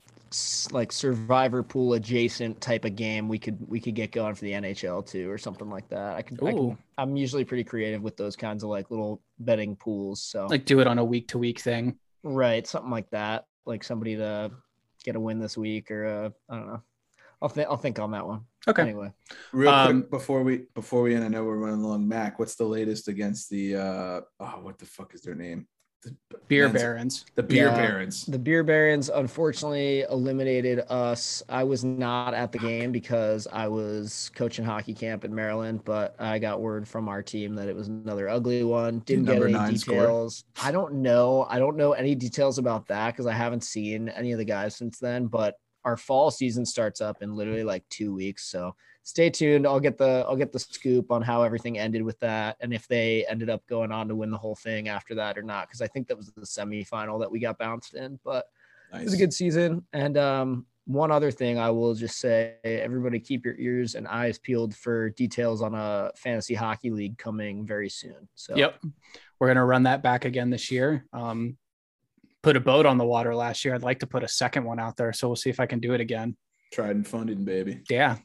like 0.72 0.91
survivor 0.91 1.62
pool 1.64 1.94
adjacent 1.94 2.62
type 2.62 2.86
of 2.86 2.95
game 2.95 3.28
we 3.28 3.38
could 3.38 3.58
we 3.68 3.80
could 3.80 3.95
get 3.95 4.12
going 4.12 4.34
for 4.34 4.41
the 4.45 4.52
NHL 4.52 5.06
too 5.06 5.30
or 5.30 5.38
something 5.38 5.70
like 5.70 5.90
that. 5.90 6.16
I 6.16 6.22
can, 6.22 6.38
I 6.45 6.52
can 6.53 6.78
i'm 6.98 7.18
usually 7.18 7.44
pretty 7.44 7.64
creative 7.64 8.02
with 8.02 8.16
those 8.18 8.36
kinds 8.36 8.64
of 8.64 8.70
like 8.70 8.90
little 8.91 9.22
betting 9.40 9.76
pools. 9.76 10.22
So 10.22 10.48
like 10.48 10.66
do 10.66 10.80
it 10.80 10.88
on 10.88 10.99
a 10.99 11.03
week 11.03 11.28
to 11.30 11.38
week 11.38 11.60
thing. 11.60 11.98
right, 12.24 12.66
something 12.66 12.91
like 12.91 13.10
that. 13.12 13.45
Like 13.66 13.84
somebody 13.84 14.16
to 14.18 14.52
get 15.03 15.16
a 15.16 15.20
win 15.20 15.40
this 15.40 15.58
week 15.58 15.91
or 15.91 16.06
uh, 16.06 16.30
I 16.49 16.58
don't 16.58 16.68
know. 16.68 16.82
I'll 17.41 17.49
think 17.49 17.68
I'll 17.70 17.78
think 17.78 17.99
on 17.99 18.12
that 18.12 18.26
one. 18.26 18.41
Okay. 18.68 18.84
Anyway, 18.84 19.12
Real 19.52 19.72
Um, 19.72 20.02
quick 20.02 20.12
before 20.12 20.44
we 20.44 20.66
before 20.76 21.02
we 21.02 21.16
end, 21.16 21.24
I 21.24 21.28
know 21.28 21.44
we're 21.44 21.58
running 21.58 21.84
along. 21.84 22.08
Mac, 22.08 22.38
what's 22.38 22.56
the 22.56 22.66
latest 22.66 23.08
against 23.08 23.49
the 23.49 23.76
uh 23.76 24.22
oh 24.40 24.60
what 24.62 24.78
the 24.78 24.86
fuck 24.86 25.14
is 25.16 25.22
their 25.22 25.36
name? 25.36 25.68
Beer 26.48 26.68
Men's- 26.68 26.82
barons. 26.82 27.26
The 27.36 27.44
beer 27.44 27.68
Yeah. 27.68 27.76
barons. 27.76 28.26
The 28.26 28.40
Beer 28.40 28.64
Barons 28.64 29.10
unfortunately 29.10 30.02
eliminated 30.02 30.82
us. 30.90 31.41
I 31.48 31.64
was 31.64 31.84
not 31.84 32.34
at 32.34 32.52
the 32.52 32.57
game 32.60 32.91
because 32.91 33.48
I 33.52 33.68
was 33.68 34.32
coaching 34.36 34.65
hockey 34.65 34.94
camp 34.94 35.23
in 35.23 35.34
Maryland, 35.34 35.82
but 35.86 36.15
I 36.19 36.40
got 36.40 36.60
word 36.60 36.88
from 36.88 37.07
our 37.07 37.22
team 37.23 37.56
that 37.56 37.68
it 37.69 37.76
was 37.76 37.88
another 37.88 38.28
ugly 38.28 38.64
one. 38.64 38.99
Didn't 39.06 39.26
get 39.26 39.41
any 39.41 39.53
nine 39.53 39.78
score? 39.78 39.95
details. 39.95 40.44
I 40.61 40.72
don't 40.72 40.95
know. 40.95 41.45
I 41.49 41.57
don't 41.60 41.78
know 41.78 41.94
any 41.94 42.15
details 42.15 42.57
about 42.57 42.88
that 42.88 43.11
because 43.11 43.28
I 43.28 43.34
haven't 43.34 43.64
seen 43.64 44.10
any 44.10 44.32
of 44.34 44.38
the 44.38 44.45
guys 44.45 44.76
since 44.76 44.99
then. 44.99 45.28
But 45.28 45.56
our 45.86 45.98
fall 45.98 46.32
season 46.32 46.65
starts 46.65 46.99
up 47.02 47.22
in 47.22 47.36
literally 47.36 47.64
like 47.64 47.88
two 47.90 48.14
weeks. 48.14 48.44
So 48.45 48.76
stay 49.03 49.30
tuned. 49.30 49.65
I'll 49.65 49.80
get 49.80 49.98
the 49.98 50.26
I'll 50.28 50.36
get 50.36 50.52
the 50.52 50.60
scoop 50.60 51.11
on 51.11 51.22
how 51.22 51.44
everything 51.44 51.78
ended 51.78 52.03
with 52.03 52.19
that 52.19 52.57
and 52.60 52.73
if 52.73 52.88
they 52.88 53.26
ended 53.28 53.49
up 53.49 53.65
going 53.68 53.91
on 53.91 54.07
to 54.07 54.15
win 54.15 54.32
the 54.32 54.38
whole 54.38 54.56
thing 54.56 54.90
after 54.90 55.15
that 55.15 55.38
or 55.38 55.44
not. 55.44 55.68
Because 55.68 55.82
I 55.82 55.88
think 55.88 56.07
that 56.07 56.18
was 56.18 56.32
the 56.32 56.41
semifinal 56.41 57.19
that 57.19 57.32
we 57.32 57.40
got 57.40 57.57
bounced 57.57 57.94
in. 57.94 58.19
But 58.23 58.45
it 58.94 59.03
was 59.03 59.14
a 59.14 59.18
good 59.18 59.34
season. 59.34 59.86
And 59.94 60.18
um, 60.18 60.65
one 60.86 61.11
other 61.11 61.32
thing 61.32 61.57
I 61.57 61.69
will 61.72 61.94
just 61.94 62.19
say, 62.19 62.56
everybody 62.64 63.19
keep 63.19 63.45
your 63.45 63.56
ears 63.57 63.95
and 63.95 64.07
eyes 64.07 64.38
peeled 64.38 64.76
for 64.76 65.10
details 65.11 65.61
on 65.61 65.73
a 65.76 66.11
fantasy 66.18 66.53
hockey 66.53 66.91
league 66.91 67.18
coming 67.18 67.65
very 67.65 67.90
soon. 67.90 68.28
So 68.36 68.56
Yep. 68.56 68.82
We're 69.40 69.48
gonna 69.48 69.65
run 69.65 69.84
that 69.84 70.03
back 70.03 70.26
again 70.26 70.52
this 70.52 70.69
year. 70.69 71.06
Um, 71.14 71.57
put 72.44 72.56
a 72.56 72.60
boat 72.60 72.86
on 72.86 72.98
the 72.98 73.06
water 73.06 73.34
last 73.36 73.65
year. 73.65 73.73
I'd 73.73 73.82
like 73.82 73.99
to 73.99 74.07
put 74.07 74.23
a 74.23 74.28
second 74.28 74.65
one 74.65 74.80
out 74.80 74.98
there, 74.98 75.14
so 75.14 75.28
we'll 75.28 75.36
see 75.36 75.49
if 75.49 75.60
I 75.60 75.65
can 75.65 75.80
do 75.80 75.94
it 75.94 76.02
again. 76.02 76.36
Tried 76.72 76.95
and 76.95 77.07
funded, 77.07 77.44
baby. 77.44 77.82
Yeah. 77.90 78.18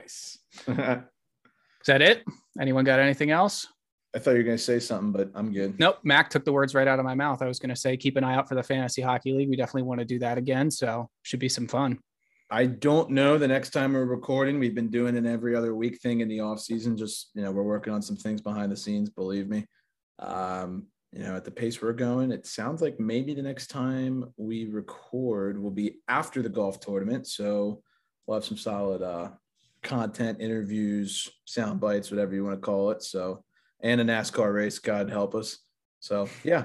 Nice. 0.00 0.38
Is 0.68 1.86
that 1.86 2.02
it? 2.02 2.24
Anyone 2.60 2.84
got 2.84 3.00
anything 3.00 3.30
else? 3.30 3.66
I 4.14 4.18
thought 4.18 4.32
you 4.32 4.38
were 4.38 4.42
gonna 4.42 4.58
say 4.58 4.80
something, 4.80 5.12
but 5.12 5.30
I'm 5.34 5.52
good. 5.52 5.78
Nope. 5.78 5.98
Mac 6.02 6.30
took 6.30 6.44
the 6.44 6.52
words 6.52 6.74
right 6.74 6.88
out 6.88 6.98
of 6.98 7.04
my 7.04 7.14
mouth. 7.14 7.42
I 7.42 7.46
was 7.46 7.58
going 7.58 7.70
to 7.70 7.76
say, 7.76 7.96
keep 7.96 8.16
an 8.16 8.24
eye 8.24 8.34
out 8.34 8.48
for 8.48 8.56
the 8.56 8.62
fantasy 8.62 9.02
hockey 9.02 9.32
league. 9.32 9.48
We 9.48 9.56
definitely 9.56 9.82
want 9.82 10.00
to 10.00 10.04
do 10.04 10.18
that 10.18 10.36
again. 10.36 10.70
So 10.70 11.08
should 11.22 11.38
be 11.38 11.48
some 11.48 11.68
fun. 11.68 11.98
I 12.50 12.66
don't 12.66 13.10
know 13.10 13.38
the 13.38 13.46
next 13.46 13.70
time 13.70 13.92
we're 13.92 14.04
recording. 14.04 14.58
We've 14.58 14.74
been 14.74 14.90
doing 14.90 15.16
an 15.16 15.26
every 15.26 15.54
other 15.54 15.76
week 15.76 16.00
thing 16.00 16.20
in 16.20 16.28
the 16.28 16.40
off 16.40 16.58
season. 16.60 16.96
Just 16.96 17.30
you 17.34 17.42
know, 17.42 17.52
we're 17.52 17.62
working 17.62 17.92
on 17.92 18.02
some 18.02 18.16
things 18.16 18.40
behind 18.40 18.72
the 18.72 18.76
scenes. 18.76 19.10
Believe 19.10 19.48
me. 19.48 19.66
Um, 20.18 20.86
you 21.12 21.22
know, 21.22 21.36
at 21.36 21.44
the 21.44 21.50
pace 21.50 21.80
we're 21.80 21.92
going, 21.92 22.32
it 22.32 22.46
sounds 22.46 22.82
like 22.82 22.98
maybe 22.98 23.34
the 23.34 23.42
next 23.42 23.68
time 23.68 24.24
we 24.36 24.66
record 24.66 25.60
will 25.60 25.70
be 25.70 25.98
after 26.08 26.42
the 26.42 26.48
golf 26.48 26.80
tournament. 26.80 27.26
So 27.28 27.82
we'll 28.26 28.38
have 28.38 28.44
some 28.44 28.56
solid 28.56 29.02
uh, 29.02 29.30
content, 29.82 30.40
interviews, 30.40 31.28
sound 31.44 31.80
bites, 31.80 32.10
whatever 32.10 32.34
you 32.34 32.44
want 32.44 32.56
to 32.56 32.60
call 32.60 32.90
it. 32.90 33.02
So 33.02 33.44
and 33.82 34.00
a 34.00 34.04
NASCAR 34.04 34.54
race, 34.54 34.78
God 34.78 35.10
help 35.10 35.34
us. 35.34 35.58
So 36.00 36.28
yeah, 36.44 36.64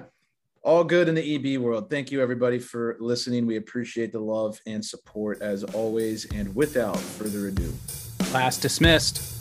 all 0.64 0.84
good 0.84 1.08
in 1.08 1.16
the 1.16 1.36
EB 1.36 1.62
world. 1.62 1.90
Thank 1.90 2.12
you 2.12 2.22
everybody 2.22 2.60
for 2.60 2.98
listening. 3.00 3.46
We 3.46 3.58
appreciate 3.58 4.12
the 4.12 4.20
love 4.20 4.60
and 4.66 4.84
support 4.84 5.42
as 5.42 5.64
always. 5.64 6.26
And 6.34 6.54
without 6.56 6.98
further 6.98 7.48
ado. 7.48 7.72
Class 8.20 8.58
dismissed. 8.58 9.35